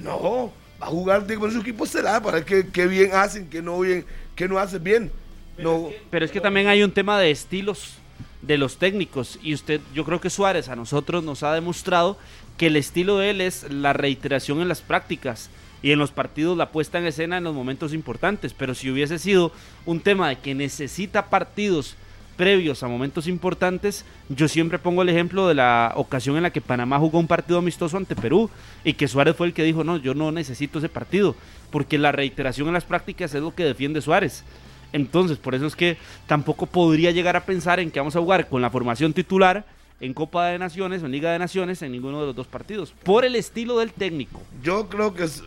No, 0.02 0.52
va 0.80 0.86
a 0.86 0.90
jugar, 0.90 1.26
poner 1.26 1.52
su 1.52 1.60
equipo 1.60 1.84
estelar 1.84 2.22
para 2.22 2.38
ver 2.38 2.44
qué, 2.44 2.66
qué 2.68 2.86
bien 2.86 3.10
hacen, 3.14 3.48
qué 3.48 3.62
no 3.62 3.78
bien, 3.80 4.04
qué 4.34 4.48
no 4.48 4.58
hacen 4.58 4.82
bien. 4.82 5.12
No, 5.58 5.90
Pero 6.10 6.24
es 6.24 6.30
que 6.30 6.40
también 6.40 6.66
hay 6.66 6.82
un 6.82 6.92
tema 6.92 7.18
de 7.20 7.30
estilos 7.30 7.98
de 8.40 8.58
los 8.58 8.78
técnicos 8.78 9.38
y 9.42 9.54
usted, 9.54 9.80
yo 9.94 10.04
creo 10.04 10.20
que 10.20 10.30
Suárez 10.30 10.68
a 10.68 10.76
nosotros 10.76 11.22
nos 11.22 11.42
ha 11.42 11.54
demostrado 11.54 12.18
que 12.56 12.66
el 12.66 12.76
estilo 12.76 13.18
de 13.18 13.30
él 13.30 13.40
es 13.40 13.70
la 13.70 13.92
reiteración 13.92 14.60
en 14.60 14.68
las 14.68 14.80
prácticas 14.80 15.50
y 15.82 15.92
en 15.92 15.98
los 15.98 16.10
partidos 16.10 16.56
la 16.56 16.70
puesta 16.70 16.98
en 16.98 17.06
escena 17.06 17.38
en 17.38 17.44
los 17.44 17.54
momentos 17.54 17.92
importantes, 17.92 18.54
pero 18.54 18.74
si 18.74 18.90
hubiese 18.90 19.18
sido 19.18 19.52
un 19.86 20.00
tema 20.00 20.28
de 20.28 20.38
que 20.38 20.54
necesita 20.54 21.26
partidos 21.30 21.96
previos 22.36 22.82
a 22.82 22.88
momentos 22.88 23.26
importantes, 23.26 24.04
yo 24.28 24.48
siempre 24.48 24.78
pongo 24.78 25.02
el 25.02 25.09
ejemplo 25.09 25.48
de 25.48 25.54
la 25.54 25.92
ocasión 25.96 26.36
en 26.36 26.42
la 26.42 26.50
que 26.50 26.60
Panamá 26.60 26.98
jugó 26.98 27.18
un 27.18 27.26
partido 27.26 27.59
amistoso 27.59 27.96
ante 27.96 28.16
Perú 28.16 28.50
y 28.84 28.94
que 28.94 29.09
Suárez 29.09 29.36
fue 29.36 29.46
el 29.46 29.54
que 29.54 29.62
dijo, 29.62 29.84
no, 29.84 29.96
yo 29.96 30.14
no 30.14 30.32
necesito 30.32 30.78
ese 30.78 30.88
partido, 30.88 31.36
porque 31.70 31.98
la 31.98 32.12
reiteración 32.12 32.68
en 32.68 32.74
las 32.74 32.84
prácticas 32.84 33.34
es 33.34 33.42
lo 33.42 33.54
que 33.54 33.64
defiende 33.64 34.00
Suárez. 34.00 34.44
Entonces, 34.92 35.38
por 35.38 35.54
eso 35.54 35.66
es 35.66 35.76
que 35.76 35.96
tampoco 36.26 36.66
podría 36.66 37.10
llegar 37.10 37.36
a 37.36 37.44
pensar 37.44 37.80
en 37.80 37.90
que 37.90 38.00
vamos 38.00 38.16
a 38.16 38.20
jugar 38.20 38.48
con 38.48 38.60
la 38.60 38.70
formación 38.70 39.12
titular 39.12 39.64
en 40.00 40.12
Copa 40.14 40.46
de 40.48 40.59
Naciones 40.59 41.02
o 41.02 41.06
en 41.06 41.12
Liga 41.12 41.32
de 41.32 41.38
Naciones 41.38 41.80
en 41.82 41.92
ninguno 41.92 42.20
de 42.20 42.26
los 42.26 42.36
dos 42.36 42.46
partidos, 42.46 42.92
por 43.04 43.24
el 43.24 43.36
estilo 43.36 43.78
del 43.78 43.92
técnico. 43.92 44.42
yo 44.62 44.88
creo 44.88 45.14
que 45.14 45.24
es 45.24 45.42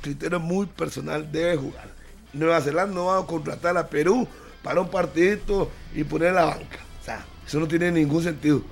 criterio 0.00 0.38
muy 0.38 0.66
personal, 0.66 1.30
debe 1.32 1.56
jugar. 1.56 1.88
Nueva 2.32 2.60
Zelanda 2.60 2.94
no 2.94 3.06
va 3.06 3.18
a 3.18 3.26
contratar 3.26 3.76
a 3.76 3.88
Perú 3.88 4.28
para 4.62 4.80
un 4.80 4.88
partidito 4.88 5.70
y 5.94 6.04
poner 6.04 6.34
la 6.34 6.44
banca. 6.44 6.78
O 7.00 7.04
sea, 7.04 7.24
eso 7.46 7.58
no 7.60 7.68
tiene 7.68 7.90
ningún 7.90 8.22
sentido. 8.22 8.62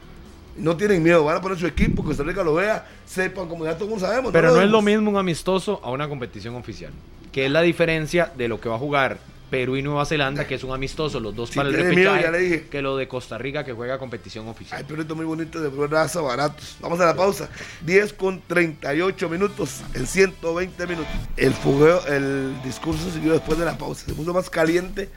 No 0.56 0.76
tienen 0.76 1.02
miedo, 1.02 1.24
van 1.24 1.36
a 1.36 1.40
poner 1.40 1.58
su 1.58 1.66
equipo, 1.66 2.02
que 2.02 2.08
Costa 2.08 2.22
Rica 2.22 2.42
lo 2.42 2.54
vea, 2.54 2.86
sepan 3.04 3.48
como 3.48 3.64
ya 3.64 3.76
todos 3.76 4.00
sabemos. 4.00 4.32
Pero 4.32 4.52
no 4.52 4.62
es 4.62 4.70
lo 4.70 4.80
mismo 4.80 5.10
un 5.10 5.16
amistoso 5.16 5.80
a 5.84 5.90
una 5.90 6.08
competición 6.08 6.54
oficial. 6.54 6.92
Que 7.30 7.46
es 7.46 7.50
la 7.50 7.60
diferencia 7.60 8.32
de 8.36 8.48
lo 8.48 8.58
que 8.58 8.68
va 8.68 8.76
a 8.76 8.78
jugar 8.78 9.18
Perú 9.50 9.76
y 9.76 9.82
Nueva 9.82 10.04
Zelanda, 10.06 10.46
que 10.46 10.56
es 10.56 10.64
un 10.64 10.72
amistoso, 10.72 11.20
los 11.20 11.34
dos 11.34 11.50
Si 11.50 11.56
para 11.56 11.68
el 11.68 11.94
miedo, 11.94 12.14
repechaje, 12.14 12.68
que 12.68 12.82
lo 12.82 12.96
de 12.96 13.06
Costa 13.06 13.38
Rica 13.38 13.64
que 13.64 13.72
juega 13.72 13.98
competición 13.98 14.48
oficial. 14.48 14.78
Hay 14.78 14.84
perritos 14.84 15.16
muy 15.16 15.24
bonitos 15.24 15.62
de 15.62 15.86
raza, 15.86 16.20
baratos. 16.20 16.76
Vamos 16.80 16.98
a 17.00 17.06
la 17.06 17.14
pausa. 17.14 17.48
10 17.82 18.12
con 18.14 18.42
38 18.46 19.28
minutos 19.28 19.82
en 19.94 20.06
120 20.06 20.86
minutos. 20.86 21.12
El 21.36 21.52
fogueo, 21.52 22.04
el 22.06 22.60
discurso 22.64 23.10
siguió 23.10 23.34
después 23.34 23.58
de 23.58 23.64
la 23.64 23.78
pausa. 23.78 24.06
Se 24.06 24.14
puso 24.14 24.34
más 24.34 24.50
caliente 24.50 25.08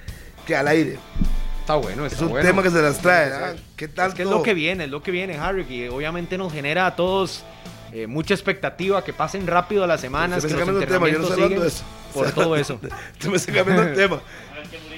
que 0.49 0.55
al 0.55 0.67
aire. 0.67 0.97
está 1.61 1.75
bueno, 1.75 2.05
está 2.07 2.15
Es 2.17 2.21
un 2.23 2.29
bueno. 2.29 2.47
tema 2.47 2.63
que 2.63 2.71
se 2.71 2.81
las 2.81 2.99
trae. 2.99 3.31
¿ah? 3.31 3.55
¿Qué 3.75 3.87
tal? 3.87 4.09
Es 4.09 4.15
que 4.15 4.23
es 4.23 4.27
lo 4.27 4.41
que 4.41 4.55
viene, 4.55 4.85
es 4.85 4.89
lo 4.89 5.03
que 5.03 5.11
viene, 5.11 5.37
Harry, 5.37 5.63
y 5.69 5.87
obviamente 5.87 6.39
nos 6.39 6.51
genera 6.51 6.87
a 6.87 6.95
todos 6.95 7.43
eh, 7.93 8.07
mucha 8.07 8.33
expectativa, 8.33 9.03
que 9.03 9.13
pasen 9.13 9.45
rápido 9.45 9.85
las 9.85 10.01
semanas, 10.01 10.41
Se 10.41 10.47
me 10.47 10.55
que 10.55 10.59
está 10.59 10.71
los 10.71 10.81
cambiando 10.81 10.81
el 10.81 10.87
tema, 10.87 11.07
yo 11.07 11.19
no 11.19 11.27
estoy 11.27 11.43
hablando 11.43 11.61
de 11.61 11.67
eso. 11.67 11.83
por 12.15 12.31
todo 12.31 12.55
eso. 12.55 12.79
Se 13.19 13.29
me 13.29 13.37
está 13.37 13.53
cambiando 13.53 13.83
el 13.83 13.95
tema. 13.95 14.21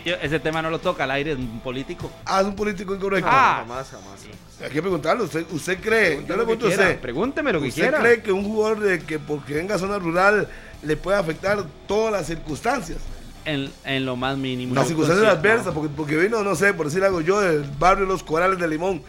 Ese 0.05 0.39
tema 0.39 0.61
no 0.61 0.69
lo 0.69 0.79
toca 0.79 1.03
al 1.03 1.11
aire, 1.11 1.33
es 1.33 1.37
un 1.37 1.59
político. 1.59 2.09
Ah, 2.25 2.39
es 2.39 2.47
un 2.47 2.55
político 2.55 2.95
incorrecto. 2.95 3.29
Ah. 3.29 3.65
jamás, 3.67 3.89
jamás. 3.89 4.21
Hay 4.63 4.69
que 4.69 4.81
preguntarle. 4.81 5.23
¿Usted, 5.25 5.45
usted 5.51 5.79
cree? 5.81 6.23
Yo 6.25 6.37
le 6.37 6.43
pregunto 6.43 6.67
a 6.67 6.69
usted. 6.69 6.99
Pregúnteme 6.99 7.51
lo 7.51 7.61
que 7.61 7.67
¿Usted 7.67 7.81
quiera. 7.81 7.99
cree 7.99 8.21
que 8.21 8.31
un 8.31 8.45
jugador 8.45 8.79
de 8.79 8.99
que 8.99 9.19
porque 9.19 9.53
venga 9.55 9.75
a 9.75 9.79
zona 9.79 9.99
rural 9.99 10.47
le 10.81 10.97
puede 10.97 11.17
afectar 11.17 11.63
todas 11.87 12.13
las 12.13 12.25
circunstancias? 12.25 12.97
En, 13.45 13.71
en 13.85 14.05
lo 14.05 14.15
más 14.15 14.37
mínimo. 14.37 14.75
Las 14.75 14.87
circunstancias 14.87 15.27
adversas, 15.29 15.73
porque, 15.73 15.89
porque 15.95 16.15
vino, 16.17 16.43
no 16.43 16.55
sé, 16.55 16.73
por 16.73 16.85
decir 16.87 17.03
algo 17.03 17.21
yo, 17.21 17.39
del 17.41 17.63
barrio 17.79 18.05
Los 18.05 18.23
Corales 18.23 18.59
de 18.59 18.67
Limón. 18.67 19.01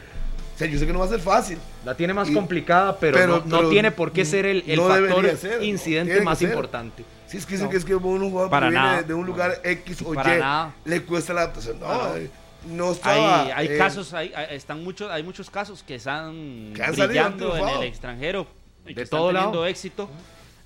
O 0.54 0.58
sea, 0.58 0.66
yo 0.68 0.78
sé 0.78 0.86
que 0.86 0.92
no 0.92 0.98
va 1.00 1.06
a 1.06 1.08
ser 1.08 1.20
fácil. 1.20 1.58
La 1.84 1.94
tiene 1.96 2.14
más 2.14 2.28
Y- 2.30 2.34
complicada, 2.34 2.96
pero, 2.98 3.16
pero- 3.16 3.38
no, 3.38 3.44
no 3.46 3.56
pero 3.58 3.70
tiene 3.70 3.90
por 3.90 4.12
qué 4.12 4.24
ser 4.24 4.46
el, 4.46 4.64
el 4.66 4.76
no 4.76 4.88
factor 4.88 5.36
ser, 5.36 5.62
incidente 5.62 6.14
que 6.14 6.20
más 6.22 6.38
ser. 6.38 6.48
importante. 6.50 7.04
Si 7.26 7.38
es 7.38 7.46
que 7.46 7.54
dicen 7.54 7.70
que 7.70 7.76
es 7.78 7.84
que 7.84 7.94
un 7.94 8.30
jugador 8.30 8.50
Para 8.50 8.66
que 8.66 8.70
viene 8.72 8.86
nada. 8.86 9.02
de 9.02 9.14
un 9.14 9.26
lugar 9.26 9.60
X 9.64 10.02
o 10.04 10.12
Para 10.14 10.36
Y 10.36 10.40
nada. 10.40 10.74
le 10.84 11.02
cuesta 11.02 11.32
la 11.32 11.42
adaptación. 11.42 11.80
No, 11.80 11.88
No. 11.88 12.16
eh, 12.16 12.30
no 12.68 12.92
estaba. 12.92 13.44
Hay, 13.46 13.50
hay 13.52 13.66
eh, 13.74 13.78
casos, 13.78 14.12
hay, 14.14 14.32
están 14.50 14.84
muchos, 14.84 15.10
hay 15.10 15.22
muchos 15.22 15.48
casos 15.50 15.82
que 15.82 15.94
están 15.96 16.72
Que 16.74 16.90
brillando 16.92 17.56
en 17.56 17.68
el 17.68 17.82
extranjero 17.84 18.46
y 18.84 18.88
que 18.88 18.94
De 18.94 19.02
están 19.02 19.18
todo 19.18 19.28
teniendo 19.28 19.52
lado. 19.52 19.66
éxito 19.66 20.08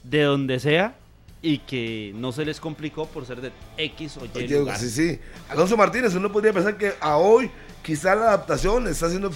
de 0.02 0.22
donde 0.22 0.59
sea 0.60 0.94
y 1.42 1.58
que 1.58 2.12
no 2.16 2.32
se 2.32 2.44
les 2.44 2.58
complicó 2.60 3.06
por 3.06 3.26
ser 3.26 3.40
de 3.40 3.52
X 3.76 4.16
o 4.16 4.24
Y 4.24 4.30
Oye, 4.36 4.58
lugar. 4.58 4.78
sí, 4.78 4.90
sí. 4.90 5.18
Alonso 5.48 5.76
Martínez, 5.76 6.14
uno 6.14 6.32
podría 6.32 6.52
pensar 6.52 6.76
que 6.76 6.94
a 7.00 7.16
hoy 7.18 7.50
quizá 7.82 8.14
la 8.14 8.26
adaptación 8.28 8.84
le 8.84 8.90
está 8.90 9.06
haciendo, 9.06 9.28
le, 9.28 9.34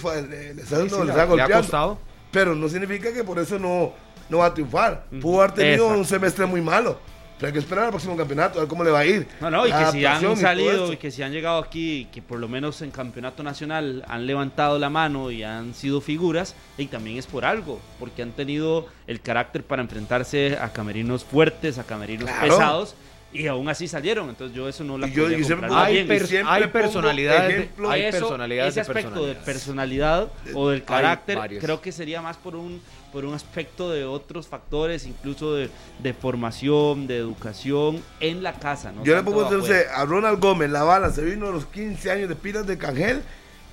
está, 0.51 0.75
haciendo- 0.75 0.95
Sí, 0.95 0.99
le 1.01 1.05
le 1.05 1.11
está 1.21 1.35
le 1.35 1.41
ha 1.43 1.47
costado. 1.57 1.99
Pero 2.31 2.55
no 2.55 2.67
significa 2.69 3.13
que 3.13 3.23
por 3.23 3.39
eso 3.39 3.59
no, 3.59 3.93
no 4.29 4.39
va 4.39 4.47
a 4.47 4.53
triunfar. 4.53 5.05
Pudo 5.21 5.41
haber 5.41 5.51
tenido 5.55 5.83
Exacto. 5.85 5.99
un 5.99 6.05
semestre 6.05 6.45
muy 6.45 6.61
malo. 6.61 6.99
Pero 7.41 7.47
hay 7.47 7.53
que 7.53 7.59
esperar 7.59 7.85
al 7.85 7.89
próximo 7.89 8.15
campeonato, 8.15 8.59
a 8.59 8.61
ver 8.61 8.69
cómo 8.69 8.83
le 8.83 8.91
va 8.91 8.99
a 8.99 9.05
ir. 9.07 9.25
No, 9.39 9.49
no, 9.49 9.65
y 9.65 9.71
que 9.71 9.85
si 9.91 10.05
han 10.05 10.37
salido 10.37 10.93
y 10.93 10.97
que 10.97 11.09
si 11.09 11.23
han 11.23 11.31
llegado 11.31 11.57
aquí, 11.57 12.07
que 12.13 12.21
por 12.21 12.37
lo 12.37 12.47
menos 12.47 12.83
en 12.83 12.91
campeonato 12.91 13.41
nacional 13.41 14.05
han 14.07 14.27
levantado 14.27 14.77
la 14.77 14.91
mano 14.91 15.31
y 15.31 15.41
han 15.41 15.73
sido 15.73 16.01
figuras, 16.01 16.53
y 16.77 16.85
también 16.85 17.17
es 17.17 17.25
por 17.25 17.43
algo, 17.43 17.79
porque 17.97 18.21
han 18.21 18.31
tenido 18.33 18.85
el 19.07 19.21
carácter 19.21 19.63
para 19.63 19.81
enfrentarse 19.81 20.55
a 20.61 20.71
camerinos 20.71 21.23
fuertes, 21.23 21.79
a 21.79 21.83
camerinos 21.83 22.25
Claro. 22.29 22.41
pesados, 22.47 22.95
y 23.33 23.47
aún 23.47 23.69
así 23.69 23.87
salieron. 23.87 24.29
Entonces 24.29 24.55
yo 24.55 24.69
eso 24.69 24.83
no 24.83 24.99
la 24.99 25.07
yo- 25.07 25.27
siempre 25.43 25.67
Hay, 25.73 26.03
per- 26.03 26.27
hay 26.45 26.67
personalidades, 26.67 27.71
de- 27.75 27.87
hay 27.87 28.01
eso, 28.03 28.19
personalidades 28.19 28.77
ese 28.77 28.81
de 28.93 28.99
aspecto 28.99 29.25
de 29.25 29.33
personalidades. 29.33 29.45
personalidad 29.45 30.31
o 30.53 30.69
del 30.69 30.83
carácter 30.83 31.39
creo 31.59 31.81
que 31.81 31.91
sería 31.91 32.21
más 32.21 32.37
por 32.37 32.55
un 32.55 32.79
por 33.11 33.25
un 33.25 33.33
aspecto 33.33 33.89
de 33.89 34.05
otros 34.05 34.47
factores 34.47 35.05
incluso 35.05 35.53
de, 35.55 35.69
de 35.99 36.13
formación 36.13 37.07
de 37.07 37.17
educación 37.17 38.01
en 38.19 38.41
la 38.43 38.53
casa 38.53 38.91
¿no? 38.91 39.03
Yo 39.03 39.15
le 39.15 39.23
pongo 39.23 39.43
entonces 39.43 39.85
a 39.93 40.05
Ronald 40.05 40.39
Gómez, 40.39 40.69
la 40.69 40.83
bala, 40.83 41.09
se 41.11 41.21
vino 41.23 41.47
a 41.47 41.51
los 41.51 41.65
15 41.65 42.11
años 42.11 42.29
de 42.29 42.35
pilas 42.35 42.65
de 42.65 42.77
Cangel 42.77 43.21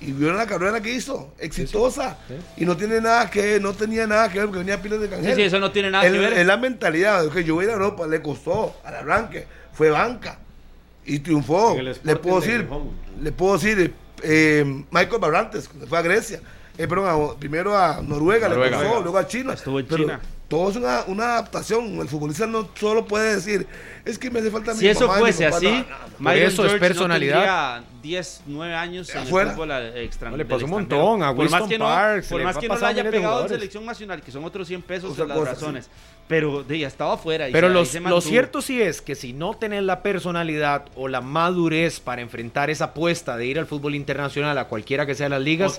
y 0.01 0.13
vio 0.13 0.31
la 0.31 0.45
carrera 0.45 0.79
que 0.81 0.93
hizo, 0.93 1.33
exitosa. 1.39 2.17
Y 2.55 2.65
no 2.65 2.77
tiene 2.77 3.01
nada 3.01 3.29
que 3.29 3.59
no 3.59 3.73
tenía 3.73 4.07
nada 4.07 4.29
que 4.29 4.37
ver 4.39 4.47
porque 4.47 4.59
venía 4.59 4.75
a 4.75 4.81
pilas 4.81 5.01
de 5.01 5.09
Cangel. 5.09 5.29
Sí, 5.31 5.35
sí, 5.35 5.41
eso 5.43 5.59
no 5.59 5.71
tiene 5.71 5.91
nada 5.91 6.05
Es- 6.05 6.13
que 6.13 6.17
ver. 6.19 6.33
Es 6.33 6.45
la 6.47 6.55
mentalidad, 6.57 7.29
que 7.29 7.43
yo 7.43 7.55
voy 7.55 7.63
a 7.63 7.67
ir 7.67 7.71
a 7.71 7.73
Europa, 7.73 8.07
le 8.07 8.21
costó 8.21 8.75
al 8.85 8.95
arranque, 8.95 9.45
fue 9.73 9.89
banca 9.89 10.39
y 11.05 11.19
triunfó. 11.19 11.73
En 11.73 11.79
el 11.79 11.85
Le 11.85 11.91
Sporting 11.91 12.21
puedo 12.21 12.39
de 12.41 12.47
decir, 12.47 12.67
le 13.21 13.31
puedo 13.33 13.53
decir, 13.57 13.93
eh, 14.23 14.83
Michael 14.89 15.19
Barrantes, 15.19 15.67
cuando 15.67 15.85
fue 15.87 15.97
a 15.97 16.01
Grecia, 16.01 16.39
eh, 16.79 16.87
perdón, 16.87 17.31
a- 17.35 17.39
primero 17.39 17.77
a 17.77 18.01
Noruega, 18.01 18.49
Noruega. 18.49 18.77
le 18.77 18.83
costó, 18.85 19.01
luego 19.03 19.17
a 19.17 19.27
China. 19.27 19.53
Estuvo 19.53 19.79
en 19.79 19.85
Pero 19.85 20.03
China. 20.03 20.19
Todo 20.47 20.71
es 20.71 20.77
una, 20.77 21.03
una 21.05 21.23
adaptación. 21.33 21.99
El 21.99 22.07
futbolista 22.07 22.47
no 22.47 22.67
solo 22.73 23.05
puede 23.05 23.35
decir, 23.35 23.67
es 24.03 24.17
que 24.17 24.31
me 24.31 24.39
hace 24.39 24.49
falta 24.49 24.73
si 24.73 24.85
mi 24.85 24.87
eso 24.89 25.01
mamá 25.05 25.13
y 25.13 25.15
mi 25.17 25.21
fuese 25.31 25.43
papá". 25.45 25.57
así 25.57 25.67
No, 26.17 26.29
no, 26.29 26.31
eso 26.31 26.47
es 26.47 26.55
George 26.71 26.79
personalidad. 26.79 27.35
no 27.35 27.41
tendría 27.83 27.83
10, 28.01 28.41
9 28.47 28.73
años 28.73 29.09
en 29.13 29.17
Afuera. 29.19 29.49
el 29.51 29.55
fútbol 29.55 29.71
extranjero. 29.97 30.31
No, 30.31 30.37
le 30.37 30.45
pasó 30.45 30.65
un 30.65 30.71
montón, 30.71 31.21
a 31.21 31.35
por 31.35 31.43
más 31.43 31.51
Winston 31.51 31.69
que 31.69 31.77
no, 31.77 31.85
Parks, 31.85 32.27
por 32.29 32.43
más 32.43 32.57
que 32.57 32.67
no 32.67 32.79
le 32.79 32.85
haya 32.87 33.11
pegado 33.11 33.41
en 33.43 33.49
selección 33.49 33.85
nacional, 33.85 34.21
que 34.23 34.31
son 34.31 34.43
otros 34.43 34.67
100 34.67 34.81
pesos 34.81 35.11
Otra 35.11 35.25
de 35.25 35.29
las 35.39 35.49
razones. 35.49 35.89
Pero 36.29 36.63
de, 36.63 36.77
ya 36.77 36.87
estaba 36.87 37.15
afuera. 37.15 37.49
y 37.49 37.51
Pero 37.51 37.83
se- 37.85 37.99
lo, 37.99 38.09
lo 38.11 38.21
cierto 38.21 38.61
sí 38.61 38.79
es 38.81 39.01
que 39.01 39.15
si 39.15 39.33
no 39.33 39.55
tenés 39.55 39.81
la 39.83 40.03
personalidad 40.03 40.85
o 40.95 41.07
la 41.07 41.21
madurez 41.21 41.99
para 41.99 42.21
enfrentar 42.21 42.69
esa 42.69 42.85
apuesta 42.85 43.35
de 43.35 43.47
ir 43.47 43.57
al 43.57 43.65
fútbol 43.65 43.95
internacional 43.95 44.55
a 44.59 44.65
cualquiera 44.65 45.07
que 45.07 45.15
sea 45.15 45.27
las 45.27 45.41
ligas, 45.41 45.73
O 45.73 45.77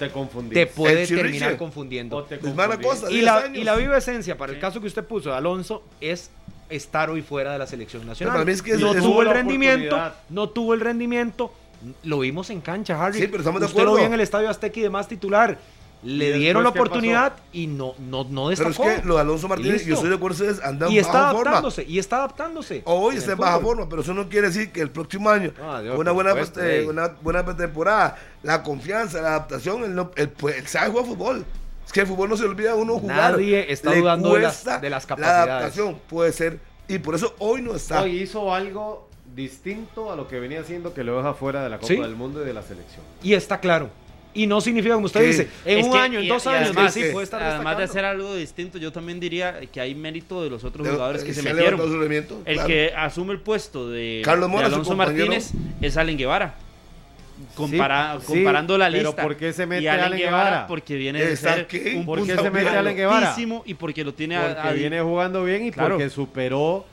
te 0.50 0.66
puede 0.66 1.06
terminar 1.06 1.56
confundiendo. 1.56 2.24
te 2.24 2.34
Es 2.34 2.42
mala 2.54 2.74
confundís. 2.78 3.00
cosa. 3.00 3.10
Y 3.12 3.14
10 3.14 3.24
la, 3.24 3.36
años. 3.38 3.58
y 3.58 3.64
la 3.64 3.76
viva 3.76 3.96
esencia, 3.96 4.36
para 4.36 4.52
el 4.52 4.58
caso 4.58 4.80
que 4.80 4.88
usted 4.88 5.04
puso 5.04 5.30
de 5.30 5.36
Alonso, 5.36 5.84
es 6.00 6.30
estar 6.68 7.10
hoy 7.10 7.22
fuera 7.22 7.52
de 7.52 7.58
la 7.60 7.68
selección 7.68 8.04
nacional. 8.04 8.48
es 8.48 8.60
que 8.60 8.76
no 8.76 8.92
es 8.92 8.98
tuvo 9.02 9.22
el 9.22 9.30
rendimiento, 9.30 9.96
no 10.30 10.48
tuvo 10.48 10.74
el 10.74 10.80
rendimiento. 10.80 11.54
Lo 12.02 12.18
vimos 12.18 12.50
en 12.50 12.60
cancha, 12.60 13.00
Harry. 13.02 13.20
Sí, 13.20 13.26
pero 13.28 13.38
estamos 13.38 13.60
de 13.60 13.66
Usted 13.66 13.78
lo 13.78 13.82
acuerdo. 13.90 13.96
vio 13.98 14.06
en 14.06 14.12
el 14.14 14.20
Estadio 14.20 14.50
Azteca 14.50 14.80
y 14.80 14.82
demás 14.82 15.06
titular. 15.08 15.56
Le 16.02 16.30
¿Y 16.30 16.38
dieron 16.38 16.62
la 16.62 16.70
oportunidad 16.70 17.34
y 17.52 17.66
no, 17.66 17.94
no, 17.98 18.24
no 18.24 18.48
Pero 18.48 18.52
es 18.52 18.58
destacó. 18.58 18.84
que 18.88 19.02
lo 19.06 19.16
de 19.16 19.20
Alonso 19.20 19.48
Martínez, 19.48 19.84
yo 19.84 19.94
estoy 19.96 20.08
de 20.08 20.16
acuerdo, 20.16 20.34
ustedes 20.44 20.64
andan 20.64 20.90
y 20.90 20.94
en 20.94 21.00
está 21.04 21.12
baja 21.20 21.32
forma. 21.32 21.50
adaptándose, 21.50 21.84
y 21.86 21.98
está 21.98 22.16
adaptándose. 22.16 22.82
Hoy 22.86 23.16
está 23.16 23.32
en 23.32 23.38
baja 23.38 23.58
fútbol. 23.58 23.76
forma, 23.76 23.88
pero 23.90 24.00
eso 24.02 24.14
no 24.14 24.28
quiere 24.28 24.46
decir 24.46 24.72
que 24.72 24.80
el 24.80 24.90
próximo 24.90 25.28
año, 25.28 25.52
Ah, 25.62 25.80
Dios, 25.82 25.92
con 25.96 26.00
una 26.00 26.12
buena, 26.12 26.32
eh, 26.62 26.86
una 26.88 27.08
buena 27.20 27.44
temporada, 27.56 28.16
la 28.42 28.62
confianza, 28.62 29.20
la 29.20 29.28
adaptación, 29.28 29.84
él, 29.84 29.94
no- 29.94 30.10
él, 30.16 30.30
pues, 30.30 30.56
él 30.56 30.66
sabe 30.66 30.90
jugar 30.90 31.04
fútbol. 31.04 31.44
Es 31.84 31.92
que 31.92 32.00
el 32.00 32.06
fútbol 32.06 32.30
no 32.30 32.36
se 32.38 32.44
olvida 32.44 32.72
a 32.72 32.76
uno 32.76 32.98
jugar. 32.98 33.32
Nadie 33.32 33.70
está 33.70 33.90
Le 33.90 33.98
dudando 33.98 34.32
de 34.34 34.40
las- 34.40 34.64
de 34.80 34.88
las 34.90 35.02
La 35.04 35.06
capacidades. 35.08 35.50
adaptación 35.50 35.98
puede 36.08 36.32
ser, 36.32 36.60
y 36.88 36.98
por 36.98 37.14
eso 37.14 37.34
hoy 37.40 37.60
no 37.60 37.74
está. 37.74 38.00
Hoy 38.02 38.20
hizo 38.22 38.54
algo 38.54 39.06
distinto 39.34 40.10
a 40.10 40.16
lo 40.16 40.26
que 40.28 40.40
venía 40.40 40.60
haciendo 40.60 40.92
que 40.94 41.04
lo 41.04 41.16
deja 41.18 41.34
fuera 41.34 41.62
de 41.62 41.68
la 41.70 41.76
Copa 41.76 41.88
Sí. 41.88 41.96
del 42.00 42.16
Mundo 42.16 42.42
y 42.42 42.46
de 42.46 42.52
la 42.54 42.62
selección. 42.62 43.02
Y 43.22 43.34
está 43.34 43.60
claro. 43.60 43.90
Y 44.32 44.46
no 44.46 44.60
significa, 44.60 44.94
como 44.94 45.06
usted 45.06 45.20
Sí. 45.22 45.26
dice, 45.26 45.48
en 45.64 45.78
Es 45.78 45.86
un 45.86 45.92
que- 45.92 45.98
año, 45.98 46.20
en 46.20 46.28
dos 46.28 46.46
y 46.46 46.48
años, 46.50 46.70
además, 46.70 46.94
sí, 46.94 47.02
puede 47.12 47.24
estar 47.24 47.42
Además 47.42 47.76
de 47.78 47.84
hacer 47.84 48.04
algo 48.04 48.34
distinto, 48.36 48.78
yo 48.78 48.92
también 48.92 49.18
diría 49.18 49.58
que 49.72 49.80
hay 49.80 49.94
mérito 49.94 50.42
de 50.44 50.50
los 50.50 50.62
otros 50.62 50.86
De- 50.86 50.92
jugadores 50.92 51.24
que 51.24 51.32
eh, 51.32 51.34
se, 51.34 51.42
se 51.42 51.52
metieron. 51.52 51.80
El 52.44 52.54
claro. 52.54 52.66
que 52.68 52.92
asume 52.96 53.32
el 53.32 53.40
puesto 53.40 53.88
de, 53.90 54.22
Carlos 54.24 54.48
de 54.48 54.52
Mora, 54.54 54.66
Alonso. 54.68 54.94
Martínez 54.94 55.50
es 55.80 55.96
Allen 55.96 56.16
Guevara. 56.16 56.54
Compara- 57.56 58.18
Sí, 58.20 58.26
comparando 58.26 58.76
la 58.78 58.90
pero 58.90 59.02
lista. 59.08 59.22
¿por 59.22 59.36
qué 59.36 59.52
se 59.52 59.66
mete 59.66 59.88
Allen 59.88 60.04
Allen 60.04 60.18
Guevara? 60.18 60.44
Guevara? 60.44 60.66
Porque 60.66 60.94
viene 60.96 61.24
de 61.24 61.32
Está 61.32 61.54
ser 61.54 61.68
un 61.96 62.04
¿Por 62.06 62.24
qué 62.26 62.36
se 62.36 62.50
mete 62.50 62.68
Allen 62.68 62.96
Guevara? 62.96 63.34
y 63.64 63.74
porque 63.74 64.04
lo 64.04 64.14
tiene 64.14 64.36
a- 64.36 64.54
Porque 64.54 64.68
a- 64.68 64.72
viene 64.72 65.00
jugando 65.00 65.42
bien 65.44 65.64
y 65.64 65.70
Claro. 65.70 65.94
porque 65.96 66.10
superó 66.10 66.84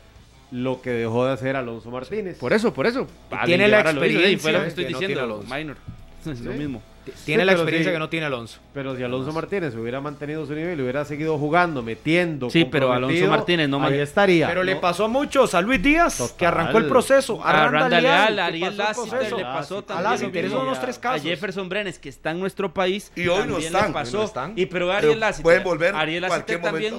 lo 0.51 0.81
que 0.81 0.91
dejó 0.91 1.25
de 1.25 1.33
hacer 1.33 1.55
Alonso 1.57 1.91
Martínez. 1.91 2.37
Por 2.37 2.53
eso, 2.53 2.73
por 2.73 2.87
eso. 2.87 3.07
Allen 3.29 3.45
tiene 3.45 3.67
la 3.67 3.77
Guevara 3.79 3.93
lo 3.93 4.05
hizo, 4.05 4.19
y 4.27 4.37
fue 4.37 4.51
lo 4.53 4.59
que 4.61 4.65
experiencia 4.65 4.67
estoy 4.69 4.85
que 4.85 4.91
no 4.93 4.99
diciendo, 4.99 5.23
Alonso. 5.23 5.53
Minor. 5.55 5.77
Es 6.31 6.39
lo 6.41 6.51
Sí. 6.53 6.57
mismo. 6.57 6.81
Tiene 7.25 7.43
Sí, 7.43 7.45
la 7.47 7.51
experiencia 7.53 7.91
que 7.91 7.99
no 7.99 8.09
tiene 8.09 8.25
Alonso. 8.25 8.59
Pero 8.73 8.95
si 8.95 9.03
Alonso 9.03 9.31
Martínez 9.33 9.75
hubiera 9.75 9.99
mantenido 10.01 10.45
su 10.45 10.53
nivel 10.53 10.79
y 10.79 10.81
hubiera 10.83 11.03
seguido 11.05 11.37
jugando, 11.37 11.81
metiendo, 11.81 12.49
Sí, 12.49 12.65
pero 12.65 12.91
Alonso 12.93 13.27
Martínez 13.27 13.69
no 13.69 13.83
ahí 13.83 13.99
estaría. 13.99 14.47
Pero 14.47 14.63
le 14.63 14.75
pasó 14.75 15.05
a 15.05 15.07
muchos, 15.07 15.53
a 15.53 15.61
Luis 15.61 15.81
Díaz, 15.81 16.17
Total. 16.17 16.37
que 16.37 16.45
arrancó 16.45 16.77
el 16.77 16.85
proceso, 16.85 17.43
A 17.43 17.67
Randa 17.69 17.99
Leal, 18.01 18.35
que 18.35 18.41
a 18.41 18.45
Ariel 18.45 18.77
Lassiter 18.77 19.33
le 19.37 19.43
pasó 19.43 19.77
A 19.79 19.81
también. 19.83 20.11
Lassiter, 20.11 20.33
lo 20.33 20.39
esos 20.39 20.51
son 20.51 20.59
mismo. 20.61 20.69
los 20.71 20.81
tres 20.81 20.99
A. 21.03 21.19
Jefferson 21.19 21.69
Brenes, 21.69 21.99
que 21.99 22.09
está 22.09 22.31
en 22.31 22.39
nuestro 22.39 22.73
país. 22.73 23.11
Y 23.15 23.27
hoy 23.27 23.47
no 23.47 23.57
están, 23.57 23.87
le 23.87 23.93
pasó. 23.93 24.17
hoy 24.17 24.21
no 24.21 24.27
están. 24.27 24.53
Y 24.55 24.65
pero 24.67 24.87
Pero 24.87 24.91
Ariel 24.97 25.19
Lassiter, 25.19 25.43
pueden 25.43 25.63
volver 25.63 25.95
Ariel 25.95 26.21
Lassiter 26.21 26.61
también 26.61 26.95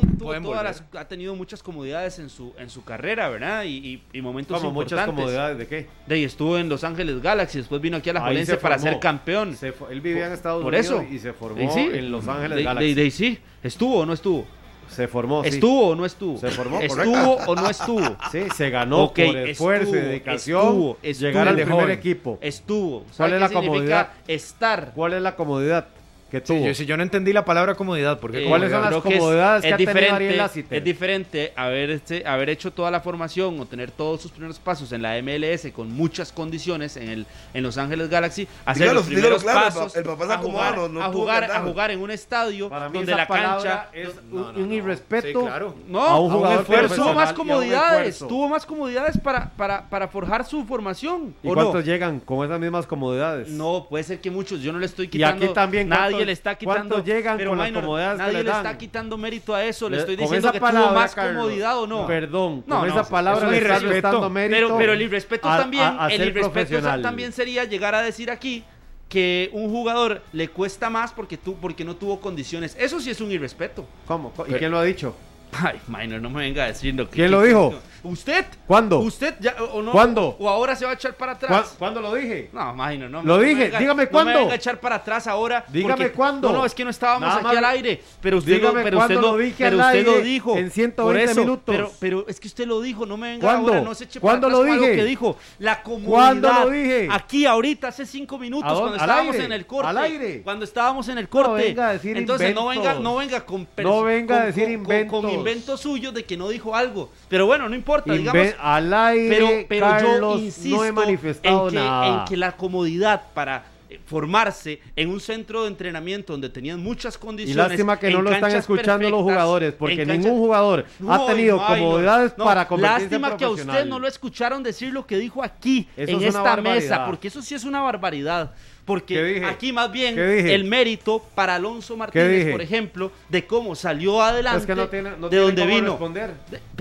las- 0.62 0.82
ha 0.96 1.04
tenido 1.06 1.34
muchas 1.34 1.62
comodidades 1.62 2.18
en 2.18 2.28
su, 2.30 2.54
en 2.58 2.70
su 2.70 2.84
carrera, 2.84 3.28
¿verdad? 3.28 3.64
Y, 3.64 3.76
y, 3.78 4.02
y 4.12 4.22
momentos 4.22 4.58
Como 4.58 4.72
muchas 4.72 4.92
importantes. 4.92 5.22
comodidades 5.24 5.58
de 5.58 5.66
qué. 5.66 5.86
De 6.06 6.14
ahí 6.14 6.24
estuvo 6.24 6.58
en 6.58 6.68
Los 6.68 6.84
Ángeles 6.84 7.22
Galaxy, 7.22 7.58
después 7.58 7.80
vino 7.80 7.96
aquí 7.96 8.10
a 8.10 8.14
la 8.14 8.20
Jolense 8.20 8.52
se 8.52 8.58
para 8.58 8.78
ser 8.78 8.98
campeón. 8.98 9.56
Se 9.56 9.72
fue- 9.72 9.92
él 9.98 10.02
vivía 10.02 10.26
en 10.26 10.32
Estados 10.32 10.62
Por 10.62 10.72
Unidos 10.74 11.02
eso. 11.02 11.14
y 11.14 11.18
se 11.18 11.32
formó 11.32 11.72
sí, 11.74 11.80
en 11.92 12.10
Los 12.10 12.26
Ángeles 12.28 12.56
de- 12.58 12.64
Galaxy. 12.64 12.94
de- 12.94 13.02
de- 13.04 13.10
sí, 13.10 13.38
estuvo 13.62 13.98
o 14.00 14.06
no 14.06 14.12
estuvo. 14.12 14.46
Se 14.88 15.06
formó, 15.06 15.42
sí. 15.42 15.50
¿Estuvo 15.50 15.88
o 15.88 15.94
no 15.94 16.06
estuvo? 16.06 16.38
Se 16.38 16.48
formó, 16.50 16.80
¿Estuvo 16.80 17.34
o 17.46 17.54
no 17.54 17.68
estuvo? 17.68 18.16
Sí, 18.32 18.44
se 18.56 18.70
ganó 18.70 19.04
Ok, 19.04 19.20
por 19.26 19.36
esfuerzo 19.36 19.90
y 19.90 19.98
dedicación 20.00 20.62
estuvo, 20.62 20.98
estuvo. 21.02 21.26
llegar 21.28 21.48
al 21.48 21.54
primer 21.56 21.72
joven. 21.74 21.90
equipo. 21.90 22.38
Estuvo. 22.40 23.00
¿Cuál 23.00 23.12
¿Sabe 23.14 23.34
es 23.34 23.40
la 23.40 23.48
comodidad? 23.50 24.08
Estar. 24.26 24.92
¿Cuál 24.94 25.12
es 25.12 25.22
la 25.22 25.36
comodidad? 25.36 25.88
que 26.30 26.40
tuvo. 26.40 26.74
Si 26.74 26.86
yo 26.86 26.96
no 26.96 27.02
entendí 27.02 27.32
la 27.32 27.44
palabra 27.44 27.74
comodidad, 27.74 28.20
porque 28.20 28.44
eh, 28.44 28.48
¿cuáles 28.48 28.70
son 28.70 28.82
las 28.82 28.94
comodidades 29.02 29.62
que, 29.62 29.70
es, 29.70 29.76
que 29.76 29.82
es 29.82 29.88
ha 29.88 29.92
tenido 29.94 30.14
Ariel 30.14 30.50
Es 30.70 30.84
diferente 30.84 31.52
haber, 31.56 31.90
este, 31.90 32.26
haber 32.26 32.50
hecho 32.50 32.72
toda 32.72 32.90
la 32.90 33.00
formación 33.00 33.58
o 33.60 33.66
tener 33.66 33.90
todos 33.90 34.20
sus 34.20 34.30
primeros 34.30 34.58
pasos 34.58 34.92
en 34.92 35.02
la 35.02 35.20
MLS 35.22 35.72
con 35.72 35.90
muchas 35.90 36.30
condiciones 36.32 36.96
en, 36.96 37.08
el, 37.08 37.26
en 37.54 37.62
Los 37.62 37.78
Ángeles 37.78 38.10
Galaxy, 38.10 38.46
hacer 38.64 38.92
los 38.92 39.06
primeros 39.06 39.42
claro, 39.42 39.60
pasos 39.60 39.96
el 39.96 40.04
papá 40.04 40.34
a 40.34 40.38
jugar, 40.38 41.50
a, 41.50 41.60
jugar 41.62 41.90
en 41.90 42.00
un 42.00 42.10
estadio 42.10 42.68
donde 42.68 43.14
la 43.14 43.26
cancha 43.26 43.88
es 43.92 44.10
un, 44.30 44.72
irrespeto 44.72 45.40
sí, 45.40 45.46
claro. 45.46 45.74
no, 45.86 46.00
a 46.00 46.20
un 46.20 46.30
jugador 46.30 46.66
a 46.66 46.82
un 46.82 46.96
tuvo 46.96 47.14
más 47.14 47.32
comodidades, 47.32 48.18
tuvo 48.18 48.48
más 48.48 48.66
comodidades 48.66 49.18
para, 49.18 49.50
para, 49.50 49.88
para 49.88 50.08
forjar 50.08 50.44
su 50.44 50.64
formación. 50.64 51.34
¿Y 51.42 51.48
cuántos 51.48 51.84
llegan 51.84 52.20
con 52.20 52.44
esas 52.44 52.60
mismas 52.60 52.86
comodidades? 52.86 53.48
No, 53.48 53.86
puede 53.88 54.04
ser 54.04 54.20
que 54.20 54.30
muchos, 54.30 54.60
yo 54.60 54.72
no 54.72 54.78
le 54.78 54.86
estoy 54.86 55.08
quitando. 55.08 55.44
Y 55.44 55.46
aquí 55.46 55.54
también 55.54 55.88
nadie 55.88 56.17
le 56.24 56.32
está 56.32 56.54
quitando. 56.56 57.02
llegan 57.02 57.36
pero 57.36 57.54
minor, 57.54 57.84
nadie 58.16 58.42
le, 58.42 58.50
está 58.50 58.76
quitando 58.76 59.16
mérito 59.16 59.54
a 59.54 59.64
eso. 59.64 59.88
Le, 59.88 59.98
estoy 59.98 60.16
diciendo 60.16 60.52
que 60.52 60.60
tuvo 60.60 60.90
más 60.90 61.14
comodidad 61.14 61.78
o 61.78 61.86
no. 61.86 62.06
Perdón, 62.06 62.64
no, 62.66 62.84
esa 62.86 63.08
palabra 63.08 63.50
le 63.50 63.58
está 63.58 64.10
dando 64.10 64.30
mérito. 64.30 64.76
Pero, 64.78 64.92
el 64.92 65.02
irrespeto 65.02 65.48
también, 65.48 65.96
el 66.10 66.28
irrespeto 66.28 66.80
también 67.02 67.32
sería 67.32 67.64
llegar 67.64 67.94
a 67.94 68.02
decir 68.02 68.30
aquí 68.30 68.64
que 69.08 69.48
un 69.52 69.70
jugador 69.70 70.22
le 70.32 70.48
cuesta 70.48 70.90
más 70.90 71.12
porque 71.12 71.36
tú 71.36 71.56
porque 71.56 71.84
no 71.84 71.96
tuvo 71.96 72.20
condiciones. 72.20 72.76
Eso 72.78 73.00
sí 73.00 73.10
es 73.10 73.20
un 73.20 73.30
irrespeto. 73.32 73.86
¿Cómo? 74.06 74.32
¿Y 74.46 74.52
quién 74.54 74.70
lo 74.70 74.78
ha 74.78 74.84
dicho? 74.84 75.16
Ay, 75.52 75.80
Minor, 75.88 76.20
no 76.20 76.30
me 76.30 76.42
venga 76.42 76.68
diciendo. 76.68 77.08
que. 77.08 77.16
¿Quién 77.16 77.30
lo 77.30 77.42
dijo? 77.42 77.74
¿Usted? 78.02 78.44
¿Cuándo? 78.66 79.00
¿Usted 79.00 79.34
ya 79.40 79.56
o 79.72 79.82
no? 79.82 79.92
¿Cuándo? 79.92 80.36
¿O 80.38 80.48
ahora 80.48 80.76
se 80.76 80.84
va 80.84 80.92
a 80.92 80.94
echar 80.94 81.14
para 81.14 81.32
atrás? 81.32 81.74
¿Cuándo 81.78 82.00
lo 82.00 82.14
dije? 82.14 82.50
No, 82.52 82.72
imagino, 82.72 83.08
no. 83.08 83.22
Lo 83.22 83.38
dije, 83.38 83.72
dígame 83.78 84.06
cuándo. 84.06 84.32
No 84.32 84.38
me 84.38 84.42
venga 84.42 84.52
a 84.52 84.56
echar 84.56 84.80
para 84.80 84.96
atrás 84.96 85.26
ahora. 85.26 85.64
Dígame 85.68 86.10
cuándo. 86.12 86.48
No, 86.48 86.58
no, 86.58 86.64
es 86.64 86.74
que 86.74 86.84
no 86.84 86.90
estábamos 86.90 87.34
aquí 87.34 87.56
al 87.56 87.64
aire. 87.64 88.02
Pero 88.20 88.38
usted, 88.38 88.54
dígame 88.54 88.90
lo, 88.90 89.06
pero 89.06 89.20
lo, 89.20 89.36
dije 89.36 89.64
pero 89.64 89.78
usted 89.78 90.06
lo 90.06 90.20
dijo. 90.20 90.56
En 90.56 90.70
120 90.70 91.34
minutos. 91.34 91.74
Pero, 91.74 91.92
pero, 91.98 92.28
es 92.28 92.38
que 92.38 92.48
usted 92.48 92.66
lo 92.66 92.80
dijo, 92.80 93.06
no 93.06 93.16
me 93.16 93.30
venga 93.30 93.46
¿Cuándo? 93.46 93.68
ahora, 93.68 93.80
no 93.82 93.94
se 93.94 94.04
eche 94.04 94.20
¿Cuándo 94.20 94.48
lo 94.48 94.62
dije? 94.62 94.96
Que 94.96 95.04
dijo. 95.04 95.36
La 95.58 95.82
comunidad. 95.82 96.10
¿Cuándo 96.10 96.52
lo 96.52 96.70
dije? 96.70 97.08
Aquí, 97.10 97.46
ahorita, 97.46 97.88
hace 97.88 98.06
cinco 98.06 98.38
minutos, 98.38 98.78
cuando 98.78 98.96
estábamos 98.96 99.36
en 99.36 99.52
el 99.52 99.66
corte. 99.66 99.88
Al 99.88 99.98
aire. 99.98 100.42
Cuando 100.42 100.64
estábamos 100.64 101.08
en 101.08 101.18
el 101.18 101.28
corte. 101.28 101.48
No 101.48 101.54
venga 101.54 101.88
a 101.88 101.92
decir 101.92 102.16
Entonces, 102.16 102.54
no 102.54 102.68
venga, 102.68 102.94
no 102.94 103.16
venga 103.16 103.44
con. 103.44 103.66
No 103.76 104.02
venga 104.02 104.42
a 104.42 104.46
decir 104.46 104.68
inventos. 104.70 105.20
Con 105.20 105.30
inventos 105.30 105.80
suyos 105.80 106.14
de 106.14 106.24
que 106.24 106.36
no 106.36 106.48
dijo 106.48 106.74
algo. 106.74 107.10
Pero 107.28 107.46
bueno, 107.46 107.68
no 107.68 107.74
importa 107.74 107.97
importa, 107.98 108.14
Inve 108.14 108.42
digamos. 108.42 108.60
Al 108.60 108.94
aire, 108.94 109.28
pero, 109.28 109.48
pero 109.68 109.86
Carlos, 109.86 110.40
yo 110.40 110.44
insisto 110.44 110.76
no 110.76 110.84
he 110.84 110.92
manifestado 110.92 111.68
en 111.68 111.74
que, 111.74 111.80
nada. 111.80 112.20
en 112.20 112.24
que 112.24 112.36
la 112.36 112.56
comodidad 112.56 113.22
para 113.34 113.64
eh, 113.90 114.00
formarse 114.04 114.80
en 114.96 115.08
un 115.08 115.18
centro 115.18 115.62
de 115.62 115.68
entrenamiento 115.68 116.32
donde 116.32 116.50
tenían 116.50 116.82
muchas 116.82 117.16
condiciones. 117.16 117.66
Y 117.66 117.68
lástima 117.68 117.98
que 117.98 118.10
no 118.10 118.20
lo 118.20 118.30
están 118.30 118.54
escuchando 118.54 119.08
los 119.08 119.22
jugadores, 119.22 119.72
porque 119.72 119.98
cancha... 119.98 120.12
ningún 120.12 120.38
jugador 120.38 120.84
no, 120.98 121.12
ha 121.12 121.26
tenido 121.26 121.56
no, 121.56 121.66
comodidades 121.66 122.34
no, 122.36 122.44
para 122.44 122.68
convertirse 122.68 123.18
Lástima 123.18 123.36
que 123.36 123.44
a 123.44 123.50
usted 123.50 123.86
no 123.86 123.98
lo 123.98 124.06
escucharon 124.06 124.62
decir 124.62 124.92
lo 124.92 125.06
que 125.06 125.16
dijo 125.16 125.42
aquí, 125.42 125.88
eso 125.96 126.12
en 126.12 126.22
es 126.22 126.34
esta 126.34 126.56
mesa, 126.58 127.06
porque 127.06 127.28
eso 127.28 127.40
sí 127.40 127.54
es 127.54 127.64
una 127.64 127.80
barbaridad. 127.80 128.52
Porque 128.88 129.44
aquí 129.46 129.70
más 129.70 129.92
bien 129.92 130.18
el 130.18 130.64
mérito 130.64 131.22
para 131.34 131.56
Alonso 131.56 131.94
Martínez, 131.94 132.50
por 132.50 132.62
ejemplo, 132.62 133.12
de 133.28 133.46
cómo 133.46 133.74
salió 133.74 134.22
adelante, 134.22 134.72
es 134.72 135.30
de 135.30 135.36
dónde 135.36 135.66
vino. 135.66 135.98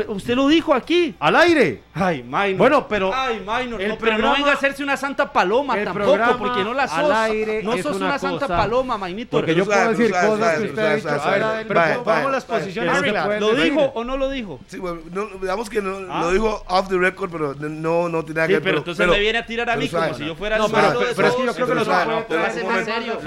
Usted 0.08 0.36
lo 0.36 0.48
dijo 0.48 0.74
aquí. 0.74 1.16
Al 1.20 1.36
aire. 1.36 1.82
Ay, 1.94 2.24
Minor. 2.24 2.56
Bueno, 2.56 2.88
pero. 2.88 3.12
Ay, 3.14 3.40
Minor. 3.40 3.82
Pero 4.00 4.18
no 4.20 4.32
venga 4.32 4.52
a 4.52 4.54
hacerse 4.54 4.84
una 4.84 4.96
santa 4.96 5.34
paloma 5.34 5.76
tampoco, 5.84 6.38
porque 6.38 6.64
no 6.64 6.74
la 6.74 6.88
sos. 6.88 6.98
Al 6.98 7.12
aire 7.32 7.62
no 7.62 7.78
sos 7.78 7.98
una, 7.98 8.18
santa 8.18 8.48
paloma, 8.48 8.98
Magnito. 8.98 9.32
Porque 9.32 9.54
yo 9.54 9.66
puedo 9.66 9.90
decir 9.90 10.12
cosas 10.12 10.60
que 10.60 10.66
usted 10.66 11.06
ha. 11.06 11.64
Pero 11.68 12.04
vamos 12.06 12.32
las 12.32 12.46
posiciones. 12.46 13.42
¿Lo 13.42 13.54
dijo 13.54 13.82
o 13.82 14.06
no 14.06 14.16
lo 14.16 14.30
dijo? 14.30 14.62
Sí, 14.68 14.78
bueno, 14.78 15.02
digamos 15.42 15.70
que 15.70 15.82
lo 15.82 16.08
ah. 16.10 16.32
dijo 16.32 16.64
off 16.70 16.88
the 16.88 16.98
record, 16.98 17.30
pero 17.30 17.54
no, 17.54 18.08
no 18.08 18.24
tiene 18.24 18.38
nada 18.38 18.48
que 18.48 18.54
ver. 18.54 18.64
pero 18.64 18.78
entonces 18.78 19.06
me 19.06 19.20
viene 19.20 19.40
a 19.40 19.46
tirar 19.46 19.70
a 19.70 19.76
mí 19.76 19.90
como 19.90 20.14
si 20.14 20.26
yo 20.26 20.34
fuera 20.34 20.56
el 20.56 20.72
pero 20.72 21.28
es 21.28 21.36
que 21.36 21.46
yo 21.46 21.54
creo 21.54 21.68
que 21.68 21.76
los 21.76 21.88
no, 22.06 22.26
no, 22.30 22.86
serio. 22.86 23.19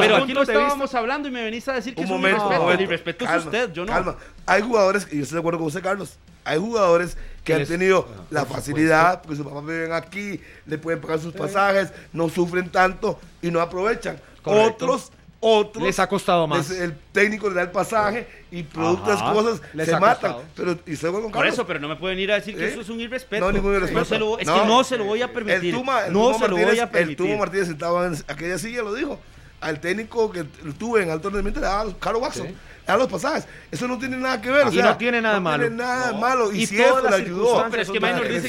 Pero 0.00 0.16
aquí 0.16 0.32
lo 0.32 0.42
estábamos 0.42 0.94
hablando 0.94 1.28
y 1.28 1.30
me 1.30 1.42
venís 1.42 1.66
a 1.68 1.74
decir 1.74 1.94
que 1.94 2.02
es 2.02 2.10
un 2.10 2.20
irrespeto. 2.20 2.72
El 2.72 2.80
irrespeto 2.80 3.24
es 3.24 3.44
usted, 3.44 3.72
yo 3.72 3.84
no. 3.84 3.92
Calma, 3.92 4.16
hay 4.46 4.62
jugadores, 4.62 5.08
y 5.10 5.16
yo 5.16 5.22
estoy 5.22 5.36
de 5.36 5.40
acuerdo 5.40 5.58
con 5.58 5.68
usted, 5.68 5.82
Carlos, 5.82 6.18
hay 6.44 6.58
jugadores 6.58 7.16
que 7.44 7.54
han 7.54 7.66
tenido 7.66 8.08
ah, 8.08 8.22
la 8.30 8.44
facilidad, 8.44 9.22
porque 9.22 9.36
sus 9.36 9.46
papás 9.46 9.66
viven 9.66 9.92
aquí, 9.92 10.40
le 10.66 10.78
pueden 10.78 11.00
pagar 11.00 11.18
sus 11.18 11.34
pasajes, 11.34 11.92
no 12.12 12.28
sufren 12.28 12.70
tanto 12.70 13.18
y 13.42 13.50
no 13.50 13.60
aprovechan. 13.60 14.18
Otros 14.44 15.10
otros. 15.46 15.84
Les 15.84 15.98
ha 15.98 16.08
costado 16.08 16.46
más. 16.46 16.70
El 16.70 16.94
técnico 17.12 17.48
le 17.48 17.54
da 17.54 17.62
el 17.62 17.70
pasaje 17.70 18.26
y 18.50 18.64
productas 18.64 19.22
cosas 19.22 19.62
les 19.72 19.86
se 19.88 19.98
matan. 19.98 20.36
Pero, 20.54 20.78
se 20.96 21.10
con 21.10 21.30
Por 21.30 21.46
eso, 21.46 21.66
pero 21.66 21.78
no 21.78 21.88
me 21.88 21.96
pueden 21.96 22.18
ir 22.18 22.32
a 22.32 22.36
decir 22.36 22.56
que 22.56 22.64
¿Eh? 22.64 22.68
eso 22.68 22.80
es 22.80 22.88
un 22.88 23.00
irrespeto. 23.00 23.44
No, 23.44 23.52
ningún 23.52 23.74
irrespeto. 23.74 24.00
No 24.00 24.04
se 24.04 24.18
lo, 24.18 24.38
es 24.38 24.48
que 24.48 24.66
no 24.66 24.84
se 24.84 24.96
lo 24.96 25.04
voy 25.04 25.22
a 25.22 25.32
permitir. 25.32 25.74
El 25.74 26.12
no 26.12 26.38
se 26.38 26.48
lo 26.48 26.56
voy 26.56 26.78
a 26.78 26.90
permitir. 26.90 27.10
El 27.10 27.16
Tuma 27.16 27.36
Martínez 27.38 27.68
estaba 27.68 28.06
en 28.06 28.16
aquella 28.28 28.58
silla, 28.58 28.82
lo 28.82 28.94
dijo. 28.94 29.20
Al 29.60 29.80
técnico 29.80 30.30
que 30.30 30.44
tuve 30.78 31.02
en 31.02 31.10
alto 31.10 31.30
rendimiento 31.30 31.60
le 31.60 31.66
daba 31.66 31.92
Caro 31.98 32.18
Watson 32.18 32.48
a 32.86 32.96
los 32.96 33.08
pasajes. 33.08 33.46
Eso 33.70 33.88
no 33.88 33.98
tiene 33.98 34.16
nada 34.16 34.40
que 34.40 34.50
ver. 34.50 34.72
Y 34.72 34.76
no 34.76 34.96
tiene 34.96 35.20
nada 35.20 35.40
malo. 35.40 35.64
Tiene 35.64 35.76
nada 35.76 36.12
malo. 36.12 36.52
Y, 36.52 36.66
si 36.66 36.80
eso 36.80 37.08
le 37.08 37.16
ayudó. 37.16 37.66
Pero 37.70 37.82
es 37.82 37.90
que 37.90 38.00
Maynor 38.00 38.28
dice, 38.28 38.48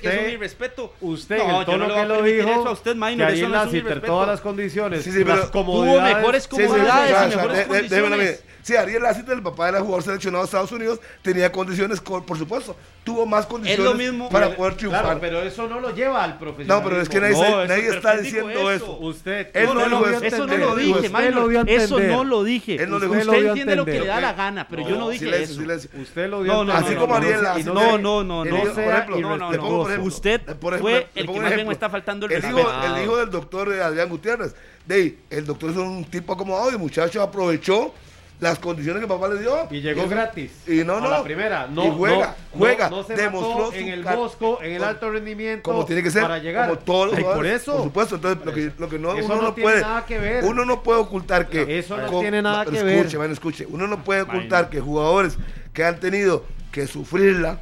que, 0.00 0.08
es 0.08 0.26
un 0.26 0.30
irrespeto. 0.30 0.94
Usted, 1.00 1.38
no, 1.38 1.60
el 1.60 1.66
yo 1.66 1.78
no 1.78 1.94
que 1.94 2.04
lo 2.04 2.22
dijo, 2.22 2.48
eso 2.48 2.68
a 2.68 2.72
usted, 2.72 2.96
Maynor, 2.96 3.30
eso 3.30 3.48
no 3.48 3.64
es 3.64 3.72
un 3.72 4.00
todas 4.02 4.28
las 4.28 4.40
condiciones, 4.40 5.02
sí, 5.02 5.12
sí, 5.12 5.24
pero, 5.24 5.36
las. 5.36 5.50
Hubo 5.54 6.00
mejores 6.00 6.48
comodidades 6.48 7.32
sí, 7.32 7.88
sí, 7.88 7.94
y. 7.94 8.48
Sí, 8.68 8.76
Ariel 8.76 9.02
Lassiter, 9.02 9.34
el 9.34 9.42
papá 9.42 9.72
del 9.72 9.80
jugador 9.80 10.02
seleccionado 10.02 10.42
de 10.42 10.46
Estados 10.46 10.72
Unidos, 10.72 11.00
tenía 11.22 11.50
condiciones, 11.50 12.00
por 12.00 12.36
supuesto, 12.36 12.76
tuvo 13.02 13.24
más 13.24 13.46
condiciones 13.46 13.82
lo 13.82 13.94
mismo, 13.94 14.28
para 14.28 14.54
poder 14.54 14.74
triunfar. 14.74 15.18
Pero 15.20 15.40
eso 15.40 15.66
no 15.68 15.80
lo 15.80 15.94
lleva 15.94 16.22
al 16.22 16.36
profesional. 16.36 16.82
No, 16.82 16.86
pero 16.86 17.00
es 17.00 17.08
que 17.08 17.18
nadie, 17.18 17.88
está 17.88 18.18
diciendo 18.18 18.70
eso. 18.70 18.98
Usted, 18.98 19.48
él 19.54 19.66
no, 19.66 19.74
no, 19.74 19.88
lo, 19.88 20.06
eso 20.20 20.46
no 20.46 20.54
lo 20.54 20.76
dije, 20.76 21.08
Maynor, 21.08 21.66
eso 21.66 21.98
no 21.98 22.24
lo 22.24 22.44
dije. 22.44 22.74
Él 22.74 22.90
no 22.90 22.98
le 22.98 23.06
entiende 23.46 23.76
lo 23.76 23.84
que 23.84 24.00
le 24.00 24.06
da 24.06 24.20
la 24.20 24.32
gana, 24.32 24.66
pero 24.68 24.88
yo 24.88 24.96
no 24.96 25.08
dije 25.08 25.24
silencio, 25.24 25.52
eso. 25.52 25.60
Silencio. 25.60 25.90
Usted 26.00 26.28
lo 26.28 26.42
dio 26.42 26.52
no, 26.52 26.64
no, 26.64 26.72
Así 26.72 26.94
como 26.94 27.14
Ariela. 27.14 27.58
No, 27.64 27.98
no, 27.98 28.24
no, 28.24 28.44
no. 28.44 28.44
No 28.44 30.02
Usted 30.02 30.42
eh, 30.48 30.54
fue 30.80 31.08
el 31.14 31.26
que 31.26 31.40
más 31.40 31.54
bien 31.54 31.66
me 31.66 31.72
está 31.72 31.88
faltando 31.88 32.26
el 32.26 32.32
respeto. 32.32 32.70
El 32.96 33.02
hijo 33.04 33.16
del 33.16 33.30
doctor 33.30 33.72
eh, 33.72 33.82
Adrián 33.82 34.08
Gutiérrez. 34.08 34.54
el 34.88 35.46
doctor 35.46 35.70
es 35.70 35.76
un 35.76 36.04
tipo 36.04 36.32
acomodado 36.32 36.72
y 36.72 36.78
muchacho 36.78 37.22
aprovechó 37.22 37.94
las 38.40 38.58
condiciones 38.58 39.02
que 39.02 39.08
papá 39.08 39.28
le 39.28 39.40
dio. 39.40 39.66
Y 39.70 39.80
llegó 39.80 40.08
gratis. 40.08 40.52
Y 40.66 40.84
no, 40.84 41.00
no. 41.00 41.10
La 41.10 41.22
primera, 41.22 41.66
no. 41.66 41.86
Y 41.86 41.90
juega, 41.90 42.36
juega. 42.52 42.88
No, 42.88 43.02
demostró 43.02 43.72
en 43.72 43.88
el 43.88 44.04
Bosco, 44.04 44.60
en 44.62 44.72
el 44.72 44.84
alto 44.84 45.10
rendimiento. 45.10 45.62
Como 45.62 45.84
tiene 45.84 46.02
que 46.02 46.10
ser. 46.10 46.22
Para 46.22 46.38
llegar. 46.38 46.68
Como 46.68 46.78
todos 46.80 47.20
por 47.20 47.46
eso. 47.46 47.72
Por 47.72 47.84
supuesto. 47.84 48.14
Entonces, 48.16 48.44
lo 48.44 48.52
que, 48.52 48.72
lo 48.78 48.88
que 48.88 48.98
no, 48.98 49.14
eso 49.14 49.32
uno 49.32 49.42
no, 49.42 49.54
tiene. 49.54 49.80
Nada 49.80 50.06
que 50.06 50.18
ver. 50.18 50.44
Uno 50.44 50.64
no 50.64 50.82
puede 50.82 51.00
ocultar 51.00 51.48
que. 51.48 51.78
Eso 51.78 51.96
no 51.96 52.20
tiene 52.20 52.42
nada 52.42 52.64
que 52.64 52.82
ver. 52.82 52.98
Escuche, 52.98 53.18
man, 53.18 53.32
escuche. 53.32 53.66
Uno 53.68 53.86
no 53.86 54.04
puede 54.04 54.22
ocultar 54.22 54.70
que 54.70 54.80
jugadores 54.80 55.36
que 55.72 55.84
han 55.84 55.98
tenido 55.98 56.44
que 56.72 56.86
sufrirla, 56.86 57.60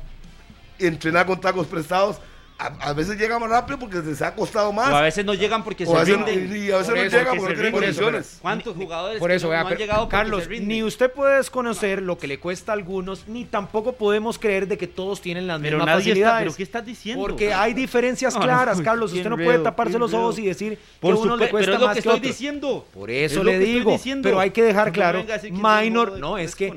entrenar 0.79 1.27
con 1.27 1.41
tacos 1.41 1.67
prestados, 1.67 2.19
a, 2.59 2.95
veces 2.95 3.19
llegan 3.19 3.39
más 3.39 3.51
rápido 3.51 3.79
porque 3.79 3.99
les 3.99 4.23
ha 4.23 4.35
costado 4.35 4.73
más. 4.73 4.89
O 4.89 4.97
a 4.97 5.03
veces 5.03 5.25
no 5.27 5.35
llegan 5.35 5.63
porque 5.63 5.85
o 5.85 5.93
se 5.93 6.05
rinden. 6.05 6.57
Y 6.57 6.71
a 6.71 6.79
veces 6.79 6.95
no 6.95 7.01
eso, 7.03 7.19
llegan 7.19 7.37
porque, 7.37 7.41
porque 7.41 7.49
no 7.49 7.55
tienen 7.55 7.73
condiciones. 7.73 8.39
¿Cuántos 8.41 8.77
jugadores 8.77 9.21
por 9.21 9.31
eso, 9.31 9.47
no, 9.47 9.51
vea, 9.51 10.09
Carlos, 10.09 10.49
ni 10.49 10.83
usted 10.83 11.13
puede 11.13 11.37
desconocer 11.37 12.01
lo 12.01 12.17
que 12.17 12.27
le 12.27 12.39
cuesta 12.39 12.73
a 12.73 12.75
algunos, 12.75 13.29
ni 13.29 13.45
tampoco 13.45 13.93
podemos 13.93 14.39
creer 14.39 14.67
de 14.69 14.79
que 14.79 14.87
todos 14.87 15.21
tienen 15.21 15.47
las 15.47 15.61
pero 15.61 15.79
mismas 15.79 15.97
facilidades. 15.97 16.45
¿Pero 16.45 16.57
qué 16.57 16.63
estás 16.63 16.87
diciendo? 16.87 17.23
Porque 17.23 17.53
hay 17.53 17.75
diferencias 17.75 18.35
claras, 18.39 18.81
Carlos. 18.81 19.13
Usted 19.13 19.29
no 19.29 19.37
puede 19.37 19.59
taparse 19.59 19.99
los 19.99 20.15
ojos 20.15 20.39
y 20.39 20.47
decir 20.47 20.79
por 20.99 21.15
que 21.15 21.21
uno 21.21 21.37
le 21.37 21.51
cuesta 21.51 21.73
más. 21.73 21.81
pero 21.81 21.91
es 21.91 22.05
lo 22.05 22.13
que, 22.13 22.17
estoy 22.17 22.29
diciendo. 22.29 22.87
Por 22.95 23.11
eso 23.11 23.41
es 23.41 23.45
le 23.45 23.59
digo. 23.59 23.99
Pero 24.23 24.41
hay 24.41 24.51
que 24.51 24.63
dejar 24.63 24.93
claro, 24.93 25.25
Minor, 25.51 26.15
eh, 26.17 26.21
no, 26.21 26.39
es 26.39 26.57
que 26.57 26.73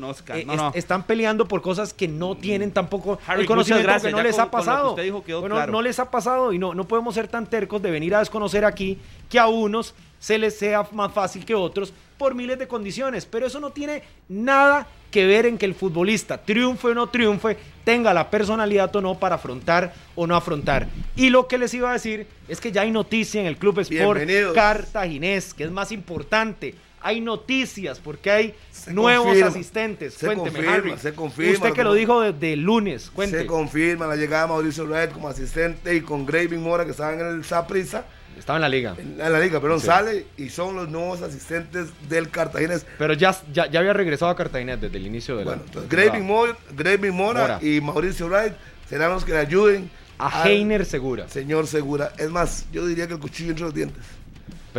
están 0.73 1.03
peleando 1.03 1.47
por 1.47 1.61
cosas 1.61 1.93
que 1.93 2.07
no 2.07 2.34
mm. 2.34 2.39
tienen 2.41 2.72
tampoco 2.72 3.18
el 3.34 3.45
conocimiento 3.45 4.01
que 4.01 4.11
no 4.11 4.22
les 4.22 4.38
ha 4.38 4.51
pasado. 4.51 4.89
Usted 4.89 5.03
dijo 5.03 5.23
claro 5.23 5.68
no 5.69 5.81
les 5.81 5.99
ha 5.99 6.09
pasado 6.09 6.53
y 6.53 6.59
no, 6.59 6.73
no 6.73 6.87
podemos 6.87 7.15
ser 7.15 7.27
tan 7.27 7.47
tercos 7.47 7.81
de 7.81 7.91
venir 7.91 8.15
a 8.15 8.19
desconocer 8.19 8.65
aquí 8.65 8.97
que 9.29 9.39
a 9.39 9.47
unos 9.47 9.93
se 10.19 10.37
les 10.37 10.57
sea 10.57 10.87
más 10.91 11.11
fácil 11.13 11.45
que 11.45 11.55
otros 11.55 11.93
por 12.17 12.35
miles 12.35 12.59
de 12.59 12.67
condiciones, 12.67 13.25
pero 13.25 13.47
eso 13.47 13.59
no 13.59 13.71
tiene 13.71 14.03
nada 14.27 14.85
que 15.09 15.25
ver 15.25 15.45
en 15.45 15.57
que 15.57 15.65
el 15.65 15.73
futbolista, 15.73 16.37
triunfe 16.37 16.89
o 16.89 16.93
no 16.93 17.07
triunfe, 17.07 17.57
tenga 17.83 18.13
la 18.13 18.29
personalidad 18.29 18.93
o 18.95 19.01
no 19.01 19.17
para 19.17 19.35
afrontar 19.35 19.93
o 20.15 20.27
no 20.27 20.35
afrontar. 20.35 20.87
Y 21.15 21.29
lo 21.29 21.47
que 21.47 21.57
les 21.57 21.73
iba 21.73 21.89
a 21.89 21.93
decir 21.93 22.27
es 22.47 22.59
que 22.59 22.71
ya 22.71 22.81
hay 22.81 22.91
noticia 22.91 23.41
en 23.41 23.47
el 23.47 23.57
Club 23.57 23.79
Sport 23.79 24.21
Cartaginés, 24.53 25.53
que 25.53 25.63
es 25.63 25.71
más 25.71 25.91
importante. 25.91 26.75
Hay 27.01 27.21
noticias 27.21 27.99
porque 27.99 28.31
hay 28.31 28.55
Se 28.71 28.93
nuevos 28.93 29.26
confirma, 29.27 29.49
asistentes. 29.49 30.13
se 30.15 30.26
Cuénteme, 30.26 30.51
confirma, 30.51 30.73
Harry. 30.73 30.93
se 30.99 31.13
confirma 31.13 31.53
Usted 31.53 31.73
que 31.73 31.84
lo 31.84 31.93
dijo 31.93 32.21
desde 32.21 32.53
el 32.53 32.61
lunes, 32.61 33.09
cuente. 33.09 33.39
Se 33.39 33.45
confirma 33.45 34.07
la 34.07 34.15
llegada 34.15 34.43
de 34.43 34.49
Mauricio 34.49 34.85
Red 34.85 35.11
como 35.11 35.27
asistente 35.30 35.95
y 35.95 36.01
con 36.01 36.26
Graving 36.26 36.61
Mora 36.61 36.85
que 36.85 36.91
estaba 36.91 37.13
en 37.13 37.21
el 37.21 37.43
Saprissa. 37.45 38.05
Estaba 38.38 38.57
en 38.57 38.61
la 38.61 38.69
liga. 38.69 38.95
en 38.97 39.17
la 39.17 39.39
liga, 39.39 39.59
perdón, 39.59 39.80
Sí. 39.81 39.88
sale 39.88 40.26
y 40.38 40.49
son 40.49 40.76
los 40.76 40.88
nuevos 40.89 41.21
asistentes 41.21 41.88
del 42.07 42.30
Cartaginés. 42.30 42.85
Pero 42.97 43.13
ya, 43.13 43.35
ya, 43.51 43.69
ya 43.69 43.80
había 43.80 43.91
regresado 43.93 44.31
a 44.31 44.35
Cartagena 44.35 44.77
desde 44.77 44.97
el 44.97 45.05
inicio 45.07 45.35
de 45.35 45.43
la. 45.45 45.51
Bueno, 45.51 45.63
entonces 45.65 45.89
Graving 45.91 46.26
Mora, 46.26 46.57
Graving 46.76 47.13
Mora, 47.13 47.41
Mora. 47.41 47.59
y 47.61 47.81
Mauricio 47.81 48.27
Wright 48.27 48.53
serán 48.89 49.11
los 49.11 49.26
que 49.26 49.34
le 49.34 49.39
ayuden 49.39 49.89
A 50.19 50.47
Heiner 50.47 50.85
Segura. 50.85 51.27
Señor 51.27 51.67
Segura. 51.67 52.13
Es 52.17 52.30
más, 52.30 52.65
yo 52.71 52.85
diría 52.85 53.07
que 53.07 53.13
el 53.13 53.19
cuchillo 53.19 53.49
entre 53.51 53.65
los 53.65 53.73
dientes. 53.73 54.03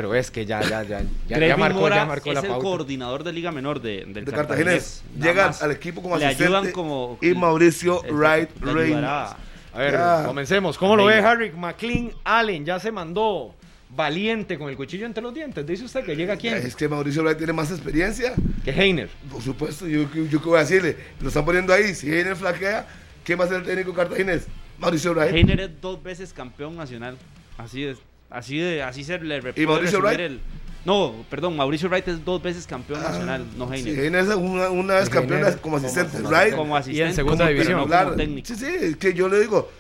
Pero 0.01 0.15
es 0.15 0.31
que 0.31 0.47
ya, 0.47 0.63
ya, 0.63 0.83
ya. 0.83 1.03
Ya, 1.29 1.57
marcó, 1.59 1.81
Mora 1.81 1.97
ya 1.97 2.05
marcó 2.07 2.31
es 2.31 2.35
la 2.37 2.41
el 2.41 2.47
pauta. 2.49 2.63
coordinador 2.65 3.23
de 3.23 3.35
Liga 3.35 3.53
Menor 3.53 3.83
de, 3.83 4.07
del 4.07 4.25
De 4.25 4.33
Cartaginés. 4.33 5.03
Llega 5.21 5.49
más. 5.49 5.63
al 5.63 5.73
equipo 5.73 6.01
como 6.01 6.17
Le 6.17 6.25
asistente. 6.25 6.57
ayudan 6.57 6.73
como- 6.73 7.19
y 7.21 7.35
Mauricio 7.35 8.01
Wright 8.11 8.49
Reynolds. 8.63 9.35
A 9.75 9.79
ver, 9.79 9.93
Ya. 9.93 10.23
comencemos. 10.25 10.79
¿Cómo 10.79 10.97
lo 10.97 11.05
ve. 11.05 11.17
Harry 11.19 11.51
McLean 11.53 12.13
Allen? 12.25 12.65
Ya 12.65 12.81
se 12.81 12.91
mandó 12.91 13.55
valiente 13.91 14.57
con 14.59 14.71
el 14.71 14.77
cuchillo 14.77 15.05
entre 15.05 15.23
los 15.23 15.35
dientes. 15.35 15.67
Dice 15.67 15.85
usted 15.85 16.03
que 16.03 16.17
llega 16.17 16.35
quién? 16.39 16.55
Es 16.55 16.75
que 16.75 16.89
Mauricio 16.89 17.23
Wright 17.23 17.37
tiene 17.37 17.53
más 17.53 17.71
experiencia. 17.71 18.33
Que 18.65 18.71
Heiner. 18.71 19.11
Por 19.31 19.43
supuesto, 19.43 19.87
yo, 19.87 20.11
yo, 20.15 20.25
yo 20.25 20.41
qué 20.43 20.49
voy 20.49 20.57
a 20.57 20.61
decirle. 20.63 20.97
Lo 21.21 21.29
están 21.29 21.45
poniendo 21.45 21.75
ahí. 21.75 21.95
Si 21.95 22.09
Heiner 22.11 22.37
flaquea, 22.37 22.87
¿quién 23.23 23.39
va 23.39 23.45
a 23.45 23.49
ser 23.49 23.59
el 23.59 23.65
técnico 23.65 23.93
cartaginés? 23.93 24.47
Mauricio 24.79 25.13
Wright. 25.13 25.35
Heiner 25.35 25.61
es 25.61 25.71
dos 25.83 26.03
veces 26.03 26.33
campeón 26.33 26.75
nacional. 26.77 27.19
Así 27.59 27.85
es. 27.85 27.99
Así 28.31 28.59
de, 28.59 28.83
así 28.83 29.03
se 29.05 29.19
le 29.19 29.43
¿Y 29.57 29.67
Mauricio 29.67 30.01
Wright? 30.01 30.21
el- 30.21 30.41
no, 30.85 31.25
perdón, 31.29 31.57
Mauricio 31.57 31.89
Wright 31.91 32.07
es 32.09 32.25
dos 32.25 32.41
veces 32.43 32.67
campeón 32.67 33.01
Ah, 33.05 33.11
nacional, 33.11 33.45
no 33.57 33.69
sí, 33.69 33.75
Heiner. 33.75 34.05
Heiner 34.05 34.21
es 34.25 34.29
una, 34.35 34.71
una 34.71 34.95
vez 34.95 35.11
campeón 35.11 35.41
Heiner 35.41 35.61
como 35.61 35.77
asistente. 35.77 36.17
como- 36.19 36.29
Wright, 36.31 36.55
como 36.55 36.77
asistente, 36.77 37.15
segunda 37.15 37.45
como- 37.45 37.51
división. 37.51 37.85
pero 37.89 37.99
no 37.99 38.05
como 38.05 38.17
técnico. 38.17 38.47
Sí, 38.49 38.55
sí, 38.57 38.67
es 38.81 38.97
que 38.97 39.13
yo 39.13 39.29
le 39.29 39.41
digo. 39.41 39.71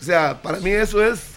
O 0.00 0.02
sea, 0.04 0.40
para 0.40 0.58
mí 0.60 0.70
eso 0.70 1.02
es 1.04 1.34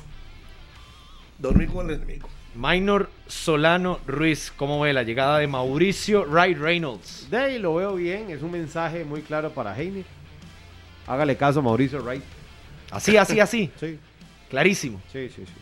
dormir 1.38 1.70
con 1.70 1.90
el 1.90 1.98
enemigo. 1.98 2.30
Minor 2.56 3.10
Solano 3.28 4.00
Ruiz. 4.08 4.52
¿Cómo 4.56 4.80
ve 4.80 4.92
la 4.94 5.04
llegada 5.04 5.38
de 5.40 5.48
Mauricio 5.48 6.26
Wright 6.26 6.58
Reynolds? 6.58 7.28
De 7.30 7.38
ahí 7.38 7.60
lo 7.60 7.76
veo 7.76 7.96
bien, 7.96 8.30
es 8.30 8.42
un 8.42 8.52
mensaje 8.52 9.04
muy 9.06 9.22
claro 9.22 9.52
para 9.52 9.78
Heiner. 9.78 10.06
Hágale 11.08 11.36
caso 11.38 11.60
a 11.60 11.64
Mauricio 11.64 12.02
Wright. 12.04 12.24
Así, 12.92 13.18
así, 13.18 13.40
así. 13.40 13.72
Sí, 13.80 14.00
Clarísimo. 14.50 15.02
sí, 15.12 15.30
sí. 15.30 15.44
sí. 15.46 15.54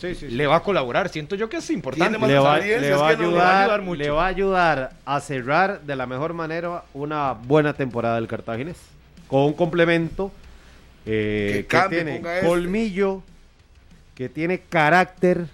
Sí, 0.00 0.14
sí, 0.14 0.28
sí. 0.28 0.34
Le 0.34 0.46
va 0.46 0.56
a 0.56 0.62
colaborar. 0.62 1.08
Siento 1.08 1.34
yo 1.34 1.48
que 1.48 1.56
es 1.58 1.70
importante. 1.70 2.18
Le 2.18 2.38
va, 2.38 2.58
le 2.58 2.74
es 2.76 2.96
va 2.96 3.08
a 3.08 3.16
que 3.16 3.22
no, 3.22 3.30
le 3.30 3.38
va 3.38 3.48
a 3.48 3.60
ayudar, 3.60 3.62
ayudar 3.62 3.82
mucho. 3.82 3.98
le 4.02 4.10
va 4.10 4.24
a 4.24 4.28
ayudar 4.28 4.90
a 5.04 5.20
cerrar 5.20 5.80
de 5.82 5.96
la 5.96 6.06
mejor 6.06 6.34
manera 6.34 6.84
una 6.94 7.32
buena 7.32 7.72
temporada 7.74 8.14
del 8.16 8.28
Cartaginés. 8.28 8.76
Con 9.26 9.42
un 9.42 9.52
complemento 9.54 10.30
eh, 11.04 11.66
Que 11.68 11.78
que, 11.82 11.88
tiene 11.88 12.16
este. 12.16 12.46
colmillo, 12.46 13.22
que 14.14 14.28
tiene 14.28 14.60
carácter 14.60 15.46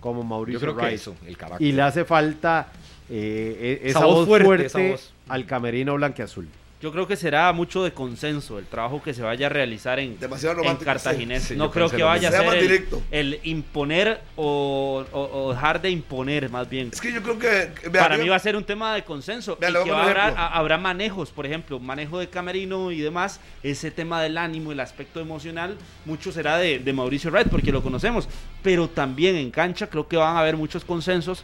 como 0.00 0.22
Mauricio 0.22 0.58
Yo 0.60 0.64
creo 0.66 0.76
que 0.76 0.82
Wright. 0.82 0.94
eso, 0.94 1.16
el 1.26 1.36
carácter. 1.36 1.66
Y 1.66 1.72
le 1.72 1.82
hace 1.82 2.04
falta 2.04 2.68
eh, 3.10 3.80
e- 3.82 3.88
esa, 3.88 3.98
Esa 3.98 4.06
voz 4.06 4.14
voz 4.16 4.26
fuerte, 4.28 4.44
fuerte, 4.46 4.66
esa 4.66 4.78
voz. 4.78 5.12
al 5.28 5.44
camerino 5.46 5.94
blanqueazul. 5.96 6.48
Yo 6.82 6.92
creo 6.92 7.06
que 7.08 7.16
será 7.16 7.50
mucho 7.54 7.82
de 7.84 7.92
consenso 7.92 8.58
el 8.58 8.66
trabajo 8.66 9.02
que 9.02 9.14
se 9.14 9.22
vaya 9.22 9.46
a 9.46 9.48
realizar 9.48 9.98
en, 9.98 10.18
en 10.62 10.76
Cartaginés. 10.84 11.42
sí. 11.42 11.48
Sí, 11.54 11.56
no 11.56 11.70
creo 11.70 11.88
que 11.88 12.02
vaya 12.02 12.28
a 12.28 12.32
ser 12.32 12.40
el, 12.58 12.88
el 13.10 13.40
imponer 13.44 14.20
o, 14.36 15.02
o- 15.10 15.44
o 15.46 15.52
dejar 15.54 15.80
de 15.80 15.88
imponer, 15.90 16.50
más 16.50 16.68
bien. 16.68 16.90
Es 16.92 17.00
que 17.00 17.10
yo 17.12 17.22
creo 17.22 17.38
que. 17.38 17.88
vea, 17.88 18.02
Para 18.02 18.16
yo- 18.18 18.22
mí 18.24 18.28
va 18.28 18.36
a 18.36 18.40
ser 18.40 18.56
un 18.56 18.64
tema 18.64 18.94
de 18.94 19.04
consenso. 19.04 19.56
Vea, 19.58 19.70
y 19.70 19.72
que 19.72 19.90
habrá, 19.90 20.22
ejemplo. 20.24 20.42
a- 20.42 20.48
habrá 20.58 20.76
manejos, 20.76 21.30
por 21.30 21.46
ejemplo, 21.46 21.78
manejo 21.80 22.18
de 22.18 22.28
camerino 22.28 22.90
y 22.92 23.00
demás. 23.00 23.40
Ese 23.62 23.90
tema 23.90 24.20
del 24.20 24.36
ánimo, 24.36 24.70
el 24.70 24.80
aspecto 24.80 25.18
emocional, 25.18 25.76
mucho 26.04 26.30
será 26.30 26.58
de, 26.58 26.78
de 26.78 26.92
Mauricio 26.92 27.30
Wright, 27.30 27.48
porque 27.48 27.72
lo 27.72 27.82
conocemos. 27.82 28.28
Pero 28.62 28.86
también 28.88 29.34
en 29.36 29.50
cancha 29.50 29.86
creo 29.88 30.06
que 30.06 30.16
van 30.18 30.36
a 30.36 30.40
haber 30.40 30.56
muchos 30.58 30.84
consensos, 30.84 31.42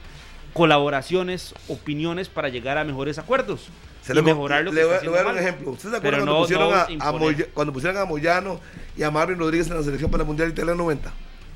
colaboraciones, 0.53 1.55
opiniones 1.69 2.29
para 2.29 2.49
llegar 2.49 2.79
a 2.79 2.85
mejores 2.85 3.19
acuerdos. 3.19 3.69
Se 4.03 4.13
y 4.13 4.17
le, 4.17 4.23
mejorar 4.23 4.65
lo 4.65 4.71
que 4.71 4.77
le 4.77 4.85
voy, 4.85 4.93
está 4.95 5.05
le 5.05 5.11
voy 5.11 5.19
a 5.19 5.23
dar 5.23 5.31
un 5.31 5.37
mal. 5.37 5.45
ejemplo. 5.45 5.71
¿Ustedes 5.71 5.91
se 5.93 5.97
acuerdan 5.99 6.21
no- 6.25 6.27
cuando, 6.27 6.43
pusieron 6.43 6.71
no 6.71 7.05
a- 7.05 7.09
a. 7.09 7.13
Moya- 7.13 7.47
cuando 7.55 7.73
pusieron 7.73 7.97
a 7.99 8.05
Moyano 8.05 8.61
y 8.97 9.03
a 9.05 9.11
Marvin 9.11 9.39
Rodríguez 9.39 9.69
en 9.69 9.77
la 9.77 9.83
selección 9.83 10.11
para 10.11 10.23
el 10.23 10.27
Mundial 10.27 10.49
Italia 10.51 10.75
90? 10.75 11.13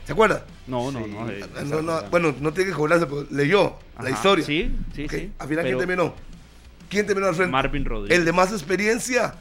¿Se 0.06 0.12
acuerdan? 0.12 0.42
No, 0.68 0.92
no, 0.92 1.04
no. 1.06 1.28
eh, 1.28 1.44
no, 1.64 1.82
no, 1.82 2.02
bueno, 2.10 2.32
no 2.38 2.52
tiene 2.52 2.70
que 2.70 2.76
cobrarse, 2.76 3.06
pero 3.06 3.26
leyó 3.32 3.74
la 4.00 4.10
historia. 4.10 4.44
Sí, 4.44 4.70
sí, 4.94 5.04
Ok, 5.06 5.10
sí. 5.10 5.32
Al 5.40 5.48
final, 5.48 5.64
¿quién 5.64 5.78
terminó? 5.78 6.14
¿Quién 6.88 7.06
terminó 7.06 7.26
al 7.26 7.34
frente? 7.34 7.50
Marvin 7.50 7.84
Rodríguez. 7.84 8.16
El 8.16 8.24
de 8.24 8.32
más 8.32 8.52
experiencia. 8.52 9.34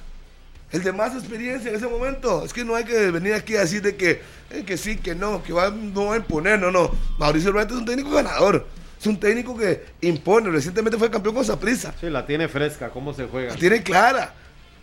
El 0.71 0.81
de 0.81 0.91
más 0.91 1.13
experiencia 1.13 1.69
en 1.69 1.75
ese 1.75 1.85
momento. 1.87 2.43
Es 2.43 2.51
que 2.53 2.65
no 2.65 2.73
hay 2.73 2.83
que 2.85 3.11
venir 3.11 3.35
aquí 3.35 3.55
a 3.55 3.59
decir 3.59 3.83
de 3.83 3.95
que, 3.95 4.19
eh, 4.49 4.63
que 4.65 4.77
sí, 4.77 4.97
que 4.97 5.13
no, 5.13 5.43
que 5.43 5.53
va, 5.53 5.69
no 5.69 6.05
va 6.07 6.15
a 6.15 6.17
imponer. 6.17 6.59
No, 6.59 6.71
no. 6.71 6.89
Mauricio 7.19 7.51
Wright 7.51 7.69
es 7.69 7.77
un 7.77 7.85
técnico 7.85 8.09
ganador. 8.09 8.65
Es 9.05 9.09
un 9.09 9.19
técnico 9.19 9.55
que 9.55 9.85
impone. 10.01 10.49
Recientemente 10.49 10.97
fue 10.97 11.11
campeón 11.11 11.35
con 11.35 11.45
Saprissa. 11.45 11.93
Sí, 12.01 12.09
la 12.09 12.25
tiene 12.25 12.47
fresca, 12.47 12.89
cómo 12.89 13.13
se 13.13 13.25
juega. 13.25 13.53
La 13.53 13.55
tiene 13.55 13.83
clara. 13.83 14.33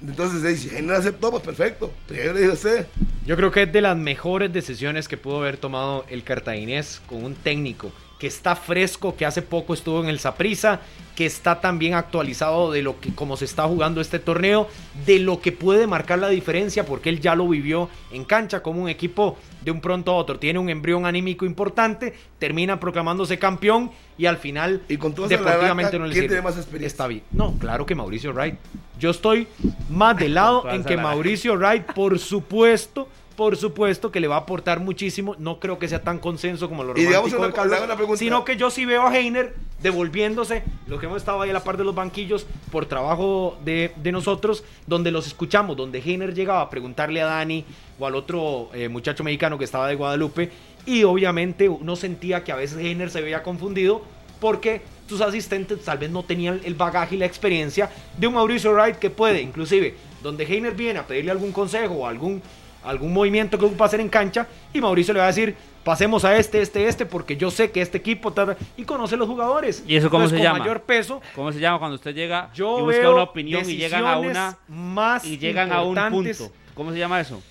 Entonces, 0.01 0.61
si 0.61 0.69
Heiner 0.69 0.95
aceptó, 0.95 1.33
pues 1.33 1.43
perfecto. 1.43 1.93
Pero 2.07 2.27
yo 2.27 2.33
le 2.33 2.39
dije 2.39 2.53
a 2.53 2.55
usted, 2.55 2.87
Yo 3.27 3.35
creo 3.35 3.51
que 3.51 3.63
es 3.63 3.73
de 3.73 3.81
las 3.81 3.97
mejores 3.97 4.53
decisiones 4.53 5.09
que 5.09 5.17
pudo 5.17 5.39
haber 5.39 5.57
tomado 5.57 6.05
el 6.09 6.23
cartaginés 6.23 7.03
con 7.09 7.25
un 7.25 7.35
técnico 7.35 7.91
que 8.23 8.29
está 8.29 8.55
fresco, 8.55 9.17
que 9.17 9.27
hace 9.27 9.43
poco 9.43 9.75
estuvo 9.75 10.01
en 10.01 10.09
el 10.09 10.21
Saprissa, 10.21 10.79
que 11.17 11.27
está 11.27 11.61
también 11.61 11.95
actualizado 11.95 12.71
de 12.71 12.81
lo 12.81 13.01
que 13.01 13.13
como 13.13 13.37
se 13.37 13.47
está 13.47 13.65
jugando 13.65 14.01
este 14.01 14.21
torneo, 14.21 14.69
de 15.05 15.19
lo 15.19 15.41
que 15.41 15.51
puede 15.51 15.89
marcar 15.89 16.21
la 16.21 16.29
diferencia, 16.29 16.87
porque 16.87 17.09
él 17.09 17.19
ya 17.19 17.35
lo 17.35 17.49
vivió 17.49 17.89
en 18.13 18.25
cancha 18.25 18.63
como 18.63 18.81
un 18.81 18.89
equipo 18.89 19.37
de 19.65 19.73
un 19.73 19.81
pronto 19.81 20.13
a 20.13 20.15
otro 20.15 20.39
tiene 20.39 20.61
un 20.61 20.69
embrión 20.69 21.05
anímico 21.05 21.45
importante, 21.45 22.15
termina 22.39 22.79
proclamándose 22.79 23.41
campeón 23.41 23.91
y 24.17 24.27
al 24.27 24.37
final 24.37 24.83
Y 24.89 24.99
con 24.99 25.17
deportivamente 25.17 25.99
no 25.99 26.07
le 26.07 26.13
¿quién 26.13 26.23
sirve. 26.23 26.29
tiene 26.29 26.43
más 26.43 26.57
experiencia? 26.57 26.87
Está 26.87 27.09
bien. 27.09 27.25
No, 27.33 27.55
claro 27.59 27.87
que 27.87 27.97
Mauricio 27.97 28.33
Wright. 28.33 28.55
Yo 29.01 29.11
estoy 29.11 29.49
más 29.91 30.17
del 30.17 30.35
lado 30.35 30.69
en 30.71 30.85
que. 30.85 30.97
Mauricio 30.97 31.57
Wright, 31.57 31.87
por 31.93 32.17
supuesto, 32.21 33.09
por 33.37 33.57
supuesto 33.57 34.11
que 34.13 34.21
le 34.21 34.29
va 34.29 34.37
a 34.37 34.41
aportar 34.41 34.81
muchísimo. 34.81 35.35
No 35.39 35.59
creo 35.59 35.79
que 35.79 35.89
sea 35.89 36.03
tan 36.03 36.19
consenso 36.19 36.69
como 36.69 36.85
lo 36.85 36.93
Y 36.97 37.01
digamos 37.07 37.33
romántico 37.33 37.39
una 37.39 37.47
de 37.47 37.51
co- 37.53 37.57
Carlos, 37.57 37.71
le 37.73 37.77
hago 37.77 37.85
una 37.87 37.97
pregunta. 37.97 38.19
sino 38.19 38.45
que 38.45 38.57
yo 38.57 38.71
sí 38.71 38.85
veo 38.85 39.03
a 39.07 39.17
Heiner 39.17 39.55
devolviéndose, 39.83 40.63
lo 40.87 40.99
que 40.99 41.07
hemos 41.07 41.19
estado 41.19 41.41
ahí 41.43 41.51
a 41.51 41.53
la 41.53 41.65
par 41.65 41.77
de 41.77 41.85
los 41.85 41.95
banquillos 41.95 42.47
por 42.71 42.87
trabajo 42.87 43.59
de, 43.65 43.93
de 43.97 44.13
nosotros, 44.13 44.65
donde 44.87 45.11
los 45.11 45.27
escuchamos, 45.27 45.77
donde 45.77 45.99
Heiner 45.99 46.35
llegaba 46.35 46.61
a 46.63 46.71
preguntarle 46.71 47.21
a 47.21 47.27
Dani 47.27 47.65
o 47.99 48.07
al 48.07 48.15
otro 48.15 48.71
eh, 48.75 48.89
muchacho 48.89 49.23
mexicano 49.25 49.59
que 49.59 49.65
estaba 49.65 49.89
de 49.89 49.95
Guadalupe, 49.97 50.51
y 50.87 51.05
obviamente 51.05 51.69
uno 51.69 51.97
sentía 51.97 52.43
que 52.45 52.53
a 52.53 52.57
veces 52.57 52.79
Heiner 52.79 53.11
se 53.11 53.21
veía 53.21 53.43
confundido 53.43 54.03
porque 54.41 54.81
sus 55.09 55.21
asistentes 55.21 55.81
tal 55.85 55.99
vez 55.99 56.11
no 56.11 56.23
tenían 56.25 56.61
el 56.65 56.75
bagaje 56.75 57.15
y 57.17 57.19
la 57.19 57.27
experiencia 57.27 57.91
de 58.17 58.27
un 58.27 58.35
Mauricio 58.35 58.73
Wright 58.73 58.97
que 58.97 59.11
puede, 59.11 59.41
inclusive, 59.43 59.95
donde 60.23 60.45
Heiner 60.45 60.75
viene 60.75 60.99
a 61.01 61.07
pedirle 61.07 61.31
algún 61.31 61.53
consejo 61.53 61.95
o 61.95 62.07
algún, 62.07 62.41
algún 62.85 63.13
movimiento 63.13 63.59
que 63.59 63.65
ocupa 63.65 63.85
hacer 63.87 64.01
en 64.01 64.09
cancha, 64.09 64.47
y 64.73 64.81
Mauricio 64.81 65.15
le 65.15 65.21
va 65.21 65.25
a 65.27 65.29
decir, 65.29 65.55
pasemos 65.85 66.25
a 66.25 66.37
este, 66.37 66.63
este, 66.63 66.87
este, 66.87 67.07
porque 67.07 67.37
yo 67.37 67.51
sé 67.51 67.71
que 67.71 67.81
este 67.81 67.99
equipo, 67.99 68.33
ta, 68.33 68.47
ta", 68.47 68.57
y 68.77 68.85
conoce 68.85 69.17
los 69.17 69.29
jugadores. 69.29 69.85
¿Y 69.87 69.97
eso 69.97 70.11
cómo 70.11 70.25
Entonces, 70.25 70.39
se 70.39 70.45
con 70.45 70.53
llama? 70.53 70.59
mayor 70.61 70.83
peso, 70.83 71.21
¿Cómo 71.35 71.53
se 71.53 71.61
llama 71.61 71.79
cuando 71.79 71.97
usted 71.97 72.15
llega 72.15 72.51
yo 72.55 72.79
y 72.79 72.83
busca 72.83 72.99
veo 73.01 73.13
una 73.15 73.23
opinión 73.23 73.69
y 73.69 73.77
llegan 73.77 74.05
a 74.07 74.19
una 74.19 74.59
más 74.69 75.25
y 75.25 75.39
llegan 75.39 75.73
a 75.73 75.83
un 75.83 75.97
punto? 76.11 76.51
¿Cómo 76.75 76.93
se 76.93 76.99
llama 76.99 77.21
eso? 77.21 77.43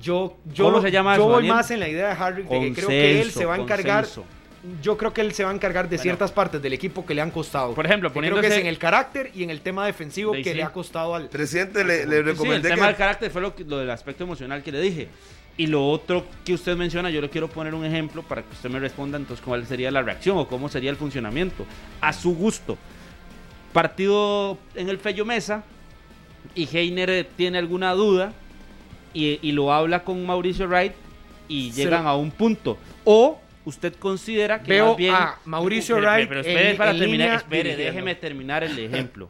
Yo, 0.00 0.36
yo, 0.52 0.64
¿Cómo 0.64 0.80
se 0.80 0.90
llama 0.90 1.16
yo 1.16 1.22
eso, 1.22 1.28
voy 1.28 1.36
Daniel? 1.36 1.54
más 1.54 1.70
en 1.70 1.80
la 1.80 1.88
idea 1.88 2.08
de 2.08 2.14
Harry, 2.14 2.42
de 2.44 2.48
que 2.60 2.72
creo 2.72 2.88
que 2.88 3.20
él 3.20 3.30
se 3.30 3.44
va 3.44 3.54
a 3.54 3.58
encargar. 3.58 4.04
consenso. 4.04 4.24
Yo 4.82 4.96
creo 4.98 5.12
que 5.14 5.22
él 5.22 5.32
se 5.32 5.42
va 5.42 5.50
a 5.50 5.54
encargar 5.54 5.86
de 5.88 5.96
Bueno. 5.96 6.02
ciertas 6.02 6.32
partes 6.32 6.60
del 6.60 6.74
equipo 6.74 7.06
que 7.06 7.14
le 7.14 7.22
han 7.22 7.30
costado. 7.30 7.72
Por 7.74 7.86
ejemplo, 7.86 8.10
Que 8.12 8.18
creo 8.20 8.34
que 8.34 8.40
poniéndose- 8.42 8.54
es 8.56 8.60
en 8.60 8.66
el 8.66 8.76
carácter 8.78 9.30
y 9.34 9.42
en 9.42 9.48
el 9.50 9.62
tema 9.62 9.86
defensivo 9.86 10.34
Sí, 10.34 10.42
que 10.42 10.50
sí. 10.50 10.56
le 10.56 10.62
ha 10.64 10.70
costado 10.70 11.14
al. 11.14 11.28
presidente, 11.28 11.82
le, 11.82 12.04
le 12.04 12.12
Sí, 12.16 12.18
el 12.18 12.24
recomendé 12.24 12.68
tema 12.68 12.86
del 12.86 12.94
que. 12.94 12.98
carácter 12.98 13.30
fue 13.30 13.40
lo, 13.40 13.54
que- 13.54 13.64
lo 13.64 13.78
del 13.78 13.88
aspecto 13.90 14.24
emocional 14.24 14.62
que 14.62 14.70
le 14.70 14.80
dije. 14.82 15.08
Y 15.56 15.66
lo 15.66 15.86
otro 15.88 16.26
que 16.44 16.52
usted 16.54 16.76
menciona, 16.76 17.08
yo 17.10 17.20
le 17.22 17.30
quiero 17.30 17.48
poner 17.48 17.74
un 17.74 17.84
ejemplo 17.86 18.22
para 18.22 18.42
que 18.42 18.52
usted 18.52 18.68
me 18.70 18.78
responda 18.78 19.16
entonces 19.18 19.42
cuál 19.44 19.66
sería 19.66 19.90
la 19.90 20.02
reacción 20.02 20.36
o 20.36 20.46
cómo 20.46 20.68
sería 20.68 20.90
el 20.90 20.96
funcionamiento. 20.96 21.64
A 22.02 22.12
su 22.12 22.34
gusto. 22.34 22.76
Partido 23.72 24.58
en 24.74 24.88
el 24.88 24.98
Fello 24.98 25.24
Mesa 25.24 25.62
y 26.54 26.66
Heiner 26.76 27.26
tiene 27.36 27.58
alguna 27.58 27.92
duda 27.94 28.32
y, 29.14 29.38
y 29.42 29.52
lo 29.52 29.72
habla 29.72 30.02
con 30.02 30.24
Mauricio 30.26 30.66
Wright 30.66 30.92
y 31.48 31.70
llegan 31.72 32.04
lo- 32.04 32.10
a 32.10 32.16
un 32.16 32.30
punto. 32.30 32.78
O 33.04 33.40
usted 33.64 33.94
considera 33.94 34.62
que 34.62 34.70
Veo 34.72 34.88
más 34.88 34.96
bien 34.96 35.14
a 35.14 35.38
Mauricio 35.44 35.96
Pero- 35.96 36.06
Wright 36.10 36.28
pero 36.28 36.40
espere 36.40 36.70
en- 36.70 36.76
para 36.76 36.90
en 36.92 36.98
terminar, 36.98 37.20
línea 37.26 37.36
espere, 37.36 37.62
dirigiendo. 37.70 37.92
déjeme 37.92 38.14
terminar 38.14 38.64
el 38.64 38.78
ejemplo. 38.78 39.28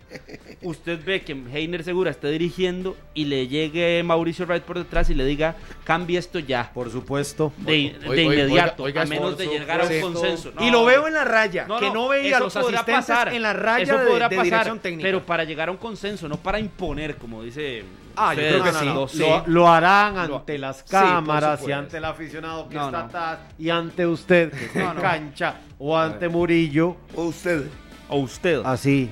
Usted 0.63 1.01
ve 1.05 1.23
que 1.23 1.33
Heiner 1.53 1.83
Segura 1.85 2.11
está 2.11 2.29
dirigiendo 2.29 2.97
y 3.15 3.25
le 3.25 3.49
llegue 3.49 4.03
Mauricio 4.03 4.47
Wright 4.47 4.63
por 4.63 4.79
detrás 4.79 5.11
y 5.11 5.15
le 5.15 5.25
diga, 5.25 5.57
cambie 5.85 6.19
esto 6.19 6.39
ya. 6.39 6.71
Por 6.73 6.91
supuesto. 6.91 7.53
De, 7.59 7.73
Oiga, 7.73 7.99
de 7.99 8.09
oiga, 8.09 8.23
inmediato, 8.23 8.83
oiga, 8.85 9.03
a 9.03 9.07
menos 9.07 9.37
de 9.37 9.47
llegar 9.47 9.81
a 9.81 9.85
un 9.85 9.91
supuesto. 9.91 10.13
consenso. 10.21 10.53
y 10.61 10.71
lo 10.71 10.85
veo 10.85 11.07
en 11.09 11.15
la 11.15 11.25
raya, 11.25 11.67
No, 11.67 11.79
que 11.81 11.91
no, 11.91 12.09
veía 12.09 12.37
a 12.37 12.41
los 12.41 12.55
asistentes 12.57 12.95
pasar, 12.95 13.35
en 13.35 13.43
la 13.43 13.53
raya 13.53 13.83
eso 13.85 13.99
de, 13.99 14.07
podrá 14.07 14.29
de 14.29 14.37
pasar, 14.37 14.45
dirección 14.45 14.79
técnica. 14.79 15.07
Pero 15.07 15.25
para 15.25 15.45
llegar 15.45 15.69
a 15.69 15.73
un 15.73 15.79
consenso, 15.79 16.29
no 16.29 16.37
para 16.37 16.59
imponer, 16.61 17.17
como 17.17 17.43
dice. 17.43 17.85
Ah, 18.17 18.35
yo 18.35 18.41
creo 18.41 18.65
que 18.65 18.73
sí. 18.73 19.25
Lo, 19.47 19.69
harán 19.71 20.29
Lo- 20.29 20.39
ante 20.39 20.59
las 20.59 20.79
Sí, 20.79 20.85
cámaras 20.91 21.67
y 21.67 21.73
ante 21.73 21.97
el 21.97 22.05
aficionado 22.05 22.69
que 22.69 22.75
No, 22.75 22.87
está 22.87 22.99
no. 22.99 23.05
atrás 23.07 23.39
y 23.59 23.71
ante 23.71 24.05
usted 24.07 24.20
que 24.27 24.51
en 24.75 24.95
no. 24.95 25.01
cancha 25.01 25.55
o 25.79 25.97
ante 25.97 26.29
Murillo, 26.29 26.97
O 27.15 27.25
usted. 27.25 27.65
O 28.09 28.19
usted. 28.19 28.61
así. 28.65 29.09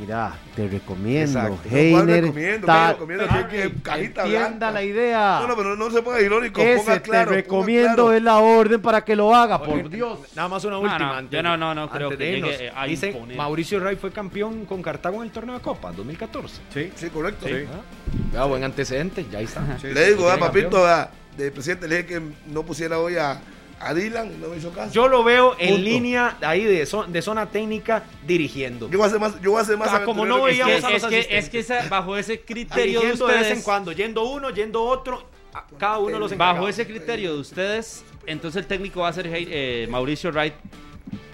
Mira, 0.00 0.32
te 0.56 0.66
recomiendo. 0.68 1.38
Exacto. 1.38 1.58
¿Cuál 1.68 1.78
Heiner, 1.78 2.24
recomiendo? 2.24 2.66
¿Qué 2.66 2.86
recomiendo? 2.92 3.24
Ah, 3.28 3.46
¿Qué- 3.46 3.56
qué 3.62 3.82
cajita 3.82 4.22
Entienda 4.22 4.48
blanca? 4.48 4.70
la 4.70 4.82
idea. 4.84 5.38
No, 5.42 5.48
no, 5.48 5.56
pero 5.56 5.76
no 5.76 5.90
se 5.90 6.00
ponga 6.00 6.18
irónico. 6.22 6.62
Ese 6.62 6.78
ponga 6.78 6.94
te 6.94 7.02
claro. 7.02 7.30
recomiendo 7.32 7.94
claro. 7.94 8.12
es 8.14 8.22
la 8.22 8.38
orden 8.38 8.80
para 8.80 9.04
que 9.04 9.14
lo 9.14 9.34
haga, 9.34 9.62
por 9.62 9.90
Dios. 9.90 10.18
Nada 10.34 10.48
más 10.48 10.64
una 10.64 10.76
No, 10.76 10.80
última. 10.80 10.98
no, 10.98 11.12
antes 11.12 11.32
yo 11.32 11.42
no, 11.42 11.58
no, 11.58 11.74
no 11.74 11.90
creo 11.90 12.08
que 12.08 12.16
llegue 12.16 12.70
a. 12.74 12.86
Mauricio 13.36 13.80
Ray 13.80 13.96
fue 13.96 14.10
campeón 14.12 14.64
con 14.64 14.80
Cartago 14.80 15.16
en 15.18 15.24
el 15.24 15.30
torneo 15.30 15.56
de 15.56 15.60
Copa 15.60 15.90
en 15.90 15.96
2014. 15.96 16.62
Sí, 16.72 17.10
correcto. 17.10 17.46
Ah, 17.46 17.80
vea, 18.32 18.44
buen 18.44 18.64
antecedente, 18.64 19.26
ya 19.30 19.40
ahí 19.40 19.44
está. 19.44 19.62
Le 19.82 20.06
digo, 20.08 20.30
ah, 20.30 20.38
papito, 20.38 20.86
ah, 20.86 21.10
de 21.36 21.50
presidente, 21.50 21.86
le 21.86 21.96
dije 22.02 22.08
que 22.08 22.22
no 22.46 22.62
pusiera 22.62 22.98
hoy 22.98 23.16
a, 23.18 23.42
a 23.82 23.94
Dylan 23.94 24.40
no 24.40 24.48
me 24.48 24.56
hizo 24.56 24.70
caso. 24.70 24.92
Yo 24.92 25.08
lo 25.08 25.24
veo 25.24 25.54
en 25.58 25.70
Punto. 25.74 25.82
línea 25.82 26.36
ahí 26.42 26.64
de, 26.64 26.84
zo- 26.86 27.06
de 27.06 27.20
zona 27.22 27.46
técnica 27.50 28.04
dirigiendo. 28.26 28.88
Yo 28.90 28.98
voy 28.98 29.04
a 29.04 29.08
hacer 29.08 29.20
más, 29.20 29.40
yo 29.40 29.50
voy 29.50 29.58
a 29.58 29.62
hacer 29.62 29.76
más 29.76 29.88
Ah, 29.92 30.04
como 30.04 30.24
no 30.24 30.44
que 30.44 30.52
Es 30.52 30.56
que, 30.58 30.64
veíamos 30.64 30.84
a 30.84 30.90
los 30.90 31.02
es, 31.02 31.08
que, 31.08 31.16
asistentes. 31.18 31.44
es 31.44 31.50
que 31.50 31.58
esa- 31.58 31.88
bajo 31.88 32.16
ese 32.16 32.40
criterio 32.40 32.84
de 32.84 32.88
Dirigiendo 33.06 33.26
de 33.26 33.32
ustedes, 33.32 33.48
vez 33.48 33.58
en 33.58 33.64
cuando, 33.64 33.92
yendo 33.92 34.24
uno, 34.24 34.50
yendo 34.50 34.82
otro, 34.82 35.26
cada 35.78 35.98
uno 35.98 36.18
los 36.18 36.36
bajo 36.36 36.68
ese 36.68 36.86
criterio 36.86 37.34
de 37.34 37.40
ustedes, 37.40 38.04
entonces 38.26 38.60
el 38.62 38.66
técnico 38.66 39.00
va 39.00 39.08
a 39.08 39.12
ser 39.12 39.26
eh, 39.30 39.86
Mauricio 39.90 40.30
Wright 40.30 40.54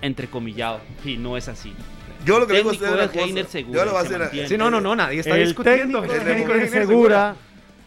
entrecomillado 0.03 0.81
y 1.05 1.17
no 1.17 1.37
es 1.37 1.49
así. 1.49 1.73
Yo 2.25 2.39
lo 2.41 2.47
que 2.47 2.55
digo 2.57 2.71
técnico 2.73 2.87
es. 3.39 3.49
Segura 3.49 3.79
Yo 3.79 3.85
lo 3.85 3.93
voy 3.93 4.01
a 4.01 4.27
hacer. 4.27 4.49
Sí, 4.49 4.57
no, 4.59 4.71
no, 4.71 4.81
no, 4.81 4.97
nadie 4.97 5.21
está 5.21 5.37
el 5.37 5.47
discutiendo. 5.47 6.01
técnico 6.03 6.15
El 6.15 6.25
técnico 6.25 6.53
Heiner 6.53 6.65
es 6.67 6.71
Segura, 6.73 7.37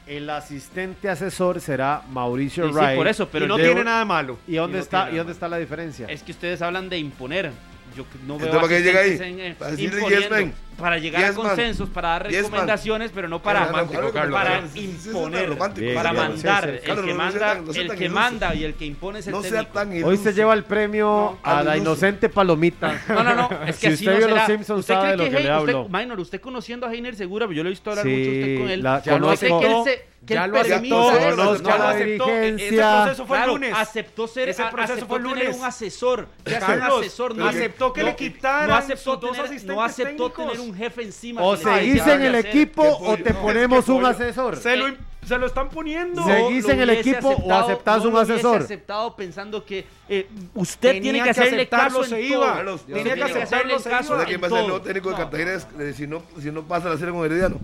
el 0.07 0.29
asistente 0.29 1.09
asesor 1.09 1.61
será 1.61 2.01
Mauricio 2.11 2.65
Sí, 2.67 2.73
sí, 2.73 2.75
Wright. 2.79 2.95
por 2.97 3.07
eso, 3.07 3.27
pero 3.29 3.45
y 3.45 3.47
no 3.47 3.55
tiene 3.55 3.83
nada 3.83 3.99
de 3.99 4.05
malo. 4.05 4.37
¿Y 4.47 4.55
dónde 4.55 4.77
Y 4.77 4.79
no 4.79 4.83
está 4.83 5.11
y 5.11 5.15
dónde 5.17 5.33
está 5.33 5.47
la 5.47 5.57
diferencia? 5.57 6.07
Es 6.07 6.23
que 6.23 6.31
ustedes 6.31 6.61
hablan 6.61 6.89
de 6.89 6.97
imponer. 6.97 7.51
Yo 7.95 8.05
no 8.25 8.37
veo 8.37 8.47
Entonces, 8.47 8.55
¿para 8.55 8.67
qué 8.67 8.81
llega 8.83 8.99
ahí? 9.01 9.17
en, 9.21 9.39
eh, 9.39 9.55
Para 9.57 9.71
decirle 9.71 9.97
imponiendo, 9.97 10.29
yes, 10.37 10.45
man. 10.45 10.53
Para 10.81 10.97
llegar 10.97 11.21
Yes, 11.21 11.29
a 11.29 11.33
man. 11.37 11.47
consensos, 11.47 11.89
para 11.89 12.07
dar 12.09 12.27
Yes, 12.27 12.33
man. 12.41 12.43
recomendaciones, 12.51 13.11
pero 13.13 13.27
no 13.29 13.41
para, 13.41 13.65
Romántico, 13.67 14.11
Carlos. 14.11 14.39
para 14.39 14.61
imponer, 14.75 15.55
Bien, 15.75 15.95
para 15.95 16.11
bien, 16.11 16.23
mandar. 16.23 16.63
sí, 16.65 16.69
sí. 16.71 16.75
El 16.75 16.81
Carlos, 16.81 17.05
que 17.05 17.11
no 17.11 17.17
manda, 17.17 17.39
tan- 17.39 17.65
no 17.65 17.71
el 17.71 17.95
que 17.95 18.09
manda 18.09 18.55
y 18.55 18.63
el 18.63 18.73
que 18.73 18.85
impone 18.85 19.19
es 19.19 19.27
el 19.27 19.33
No 19.33 19.41
sea 19.41 19.51
técnico. 19.63 19.73
tan 19.73 20.03
Hoy 20.03 20.17
se 20.17 20.33
lleva 20.33 20.53
el 20.53 20.63
premio 20.63 21.05
No, 21.05 21.39
a 21.43 21.63
la 21.63 21.77
inocente 21.77 22.29
palomita. 22.29 22.99
No, 23.07 23.23
no, 23.23 23.35
no, 23.35 23.49
es 23.67 23.77
que 23.77 23.87
Si 23.87 23.87
así 23.87 23.93
usted 24.05 24.11
no 24.11 24.17
vio 24.17 24.27
será. 24.27 24.37
Los 24.39 24.45
Simpsons 24.47 24.79
¿Usted 24.81 24.93
sabe 24.93 25.05
cree 25.13 25.17
lo 25.17 25.23
que, 25.23 25.37
que 25.37 25.43
le 25.43 25.49
hablo. 25.49 25.81
usted, 25.83 25.97
Minor, 25.99 26.19
usted 26.19 26.41
conociendo 26.41 26.87
a 26.87 26.93
Heiner 26.93 27.15
Segura, 27.15 27.45
yo 27.51 27.63
lo 27.63 27.69
he 27.69 27.71
visto 27.71 27.89
hablar 27.91 28.05
Sí, 28.05 28.09
mucho 28.11 28.31
usted 28.31 28.57
con 28.59 28.69
él. 28.69 28.83
la 28.83 29.01
Ya 29.03 29.19
no 29.19 29.35
sé 29.35 29.49
conozco. 29.49 29.59
que 29.59 29.67
él 29.77 29.83
se 29.97 30.11
que 30.25 30.35
Ya 30.35 30.45
él 30.45 30.51
lo 30.51 30.59
aceptó, 30.59 31.11
eso. 31.17 31.35
lo 31.35 31.43
aceptó 31.51 31.69
ya 31.69 31.77
la 31.77 31.83
lo 31.83 31.89
aceptó. 31.89 32.29
Ese 32.29 32.77
proceso 32.77 33.25
fue 33.25 33.37
el 33.37 33.41
Claro, 33.43 33.53
lunes. 33.53 33.73
aceptó 33.75 34.27
ser, 34.27 34.49
Ese 34.49 34.63
proceso 34.65 34.93
aceptó 34.93 35.07
fue 35.07 35.17
el 35.17 35.23
tener 35.23 35.37
lunes. 35.45 35.57
un 35.57 35.65
asesor. 35.65 36.27
Ya 36.45 36.57
es 36.57 36.61
un 36.63 36.67
Carlos, 36.69 36.99
asesor, 37.01 37.35
no 37.35 37.47
aceptó 37.47 37.93
que 37.93 38.01
no- 38.01 38.05
le 38.07 38.15
quitaran 38.15 38.67
no 38.69 38.75
aceptó 38.75 39.11
sus 39.13 39.19
dos 39.19 39.31
tener, 39.31 39.45
asistentes 39.47 39.75
no 39.75 39.83
aceptó 39.83 40.29
técnicos. 40.29 40.53
tener 40.53 40.69
un 40.69 40.70
jefe 40.75 41.03
encima. 41.03 41.41
O 41.41 41.55
seguís 41.57 42.05
en 42.05 42.21
el 42.21 42.35
equipo 42.35 42.83
o 42.83 43.17
te 43.17 43.33
ponemos 43.33 43.87
un 43.89 44.05
asesor. 44.05 44.57
Se 44.57 44.75
lo, 44.75 44.87
se 45.25 45.37
lo 45.37 45.45
están 45.47 45.69
poniendo. 45.69 46.23
¿Seguís 46.23 46.67
en 46.67 46.79
el 46.81 46.89
equipo 46.89 47.29
o 47.29 47.53
aceptás 47.53 48.03
no 48.03 48.09
un 48.09 48.17
asesor? 48.17 48.61
aceptado 48.61 49.15
pensando 49.15 49.63
que 49.65 49.85
eh, 50.09 50.27
usted 50.55 50.93
Tenía 50.93 51.01
tiene 51.01 51.17
que 51.19 51.23
que 51.25 51.29
hacerle 51.31 51.57
aceptarlo, 51.57 51.99
caso 51.99 52.09
se 52.09 52.21
iba. 52.21 52.55
tenía 52.55 52.77
tiene 52.85 53.03
que 53.03 53.23
hacerle 53.23 53.41
aceptarlo, 53.43 53.79
se 53.79 53.89
caso 53.89 54.13
iba. 54.13 54.17
¿Sabe 54.17 54.21
en 54.21 54.27
quién 54.27 54.41
va 54.41 54.47
a 54.47 54.49
ser 54.49 54.59
el 54.59 54.67
nuevo 54.67 54.81
técnico 54.81 55.09
de. 55.09 55.15
Cartagena 55.15 55.51
eh, 55.79 55.93
si 55.95 56.07
no, 56.07 56.23
si 56.39 56.51
no 56.51 56.63
pasa 56.63 56.89
la 56.89 56.97
serie 56.97 57.13
con 57.13 57.25
Herediano? 57.25 57.59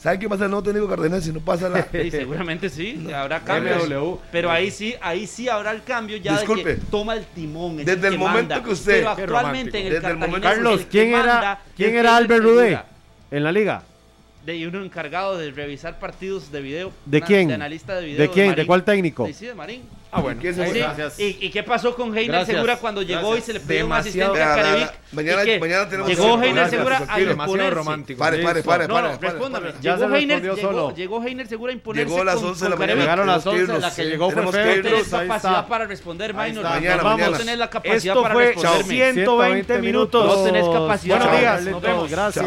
¿Sabe 0.00 0.18
quién 0.18 0.30
va 0.30 0.36
a 0.36 0.38
ser 0.38 0.44
el 0.46 0.50
nuevo 0.52 0.62
técnico 0.62 0.86
de 0.86 0.90
Cartagena 0.96 1.20
si 1.20 1.30
no 1.32 1.40
pasa 1.40 1.68
la... 1.68 1.82
Sí, 1.92 2.10
seguramente 2.10 2.70
sí, 2.70 3.06
habrá 3.14 3.40
cambios. 3.40 3.86
MW. 3.88 4.16
Pero 4.32 4.50
ahí 4.50 4.70
sí, 4.70 4.94
ahí 5.02 5.26
sí 5.26 5.48
habrá 5.48 5.72
el 5.72 5.82
cambio 5.82 6.16
ya 6.16 6.32
de 6.32 6.38
Disculpe. 6.38 6.76
que 6.76 6.80
toma 6.90 7.14
el 7.14 7.26
timón. 7.26 7.80
es 7.80 7.86
Desde 7.86 8.06
el 8.08 8.14
que 8.14 8.18
momento 8.18 8.54
manda. 8.54 8.62
que 8.64 8.70
usted- 8.70 9.02
Pero 9.04 9.16
Qué 9.16 9.22
actualmente 9.22 9.78
en 9.80 9.86
el 9.88 9.92
Desde 9.92 10.08
el 10.08 10.16
momento- 10.16 10.40
Cartaginés, 10.40 10.64
Carlos, 10.72 10.86
¿quién 10.90 11.14
era, 11.14 11.60
quién 11.76 11.94
era 11.96 12.16
Albert. 12.16 12.42
Rudé 12.42 12.78
en 13.30 13.44
la 13.44 13.52
liga? 13.52 13.82
De 14.44 14.66
uno 14.66 14.82
encargado 14.82 15.36
de 15.36 15.50
revisar 15.50 15.98
partidos 15.98 16.50
de 16.50 16.62
video. 16.62 16.92
¿De 17.04 17.18
una- 17.18 17.26
quién? 17.26 17.48
De 17.48 17.54
analista 17.54 17.94
de 17.96 18.06
video. 18.06 18.20
¿De 18.22 18.30
quién? 18.30 18.46
¿De 18.46 18.52
Marín. 18.52 18.66
cuál 18.66 18.84
técnico? 18.84 19.26
Sí, 19.26 19.34
sí, 19.34 19.46
de 19.46 19.54
Marín. 19.54 19.82
Ah, 20.12 20.20
bueno. 20.22 20.40
¿Quién 20.40 20.54
se 20.54 20.64
Sí, 20.64 20.70
fue? 20.70 20.78
Gracias. 20.80 21.20
¿Y, 21.20 21.36
y 21.40 21.50
qué 21.50 21.62
pasó 21.62 21.94
con 21.94 22.08
Heiner 22.16 22.32
Gracias. 22.36 22.56
Segura 22.56 22.76
cuando 22.78 23.02
llegó 23.02 23.36
y 23.36 23.42
se 23.42 23.52
le 23.52 23.60
pidió 23.60 23.86
un 23.86 23.92
asistente 23.92 24.42
a 24.42 24.54
Carevic? 24.56 24.92
Mañana- 25.12 25.42
¿Y 25.42 25.46
qué? 25.46 25.60
mañana 25.60 25.88
tenemos 25.88 26.08
Llegó 26.10 26.34
Heiner 26.42 26.54
gracias, 26.54 26.70
Segura 26.70 26.96
a 27.06 27.20
imponerse. 27.20 27.70
romántico. 27.74 28.18
Pare, 28.18 28.38
pare, 28.42 28.62
pare, 28.62 28.88
No, 28.88 29.18
respóndame. 29.18 29.66
pare. 29.68 29.78
Ya 29.82 29.96
Llegó, 29.96 30.10
se 30.10 30.18
Heiner, 30.18 30.42
llegó, 30.42 30.56
solo. 30.56 30.94
llegó 30.96 31.22
Heiner 31.22 31.46
Segura 31.46 31.70
a 31.70 31.74
imponerse 31.74 32.08
Llegó 32.10 32.22
a 32.22 32.24
las 32.24 32.34
con, 32.36 32.44
11 32.46 32.64
de 32.64 32.70
la 32.70 32.76
mañana. 32.76 33.00
Llegaron 33.02 33.28
a 33.28 33.32
las 33.34 33.44
Tenemos 33.44 33.60
11, 33.68 33.74
que 33.74 33.80
la 33.80 33.94
que 33.94 34.04
llegó 34.10 34.24
fue 34.30 34.34
Tenemos 34.34 34.54
que 34.56 34.62
Feo, 34.62 34.76
No 34.76 34.82
tenés 34.82 35.08
capacidad 35.08 35.68
para 35.68 35.86
responder. 35.86 36.34
Mañana, 36.34 36.62
No 36.62 36.62
vamos 37.04 37.04
mañana. 37.20 37.36
a 37.36 37.38
tener 37.38 37.58
la 37.58 37.70
capacidad 37.70 38.14
Esto 38.16 38.22
para 38.22 38.34
fue 38.34 38.46
responderme. 38.46 38.84
120 39.12 39.78
minutos. 39.78 40.26
No 40.26 40.42
tenés 40.44 40.66
capacidad. 40.66 41.18
Buenos 41.18 41.38
días. 41.38 41.62
Nos 41.66 41.82
vemos. 41.82 42.10
Gracias. 42.10 42.46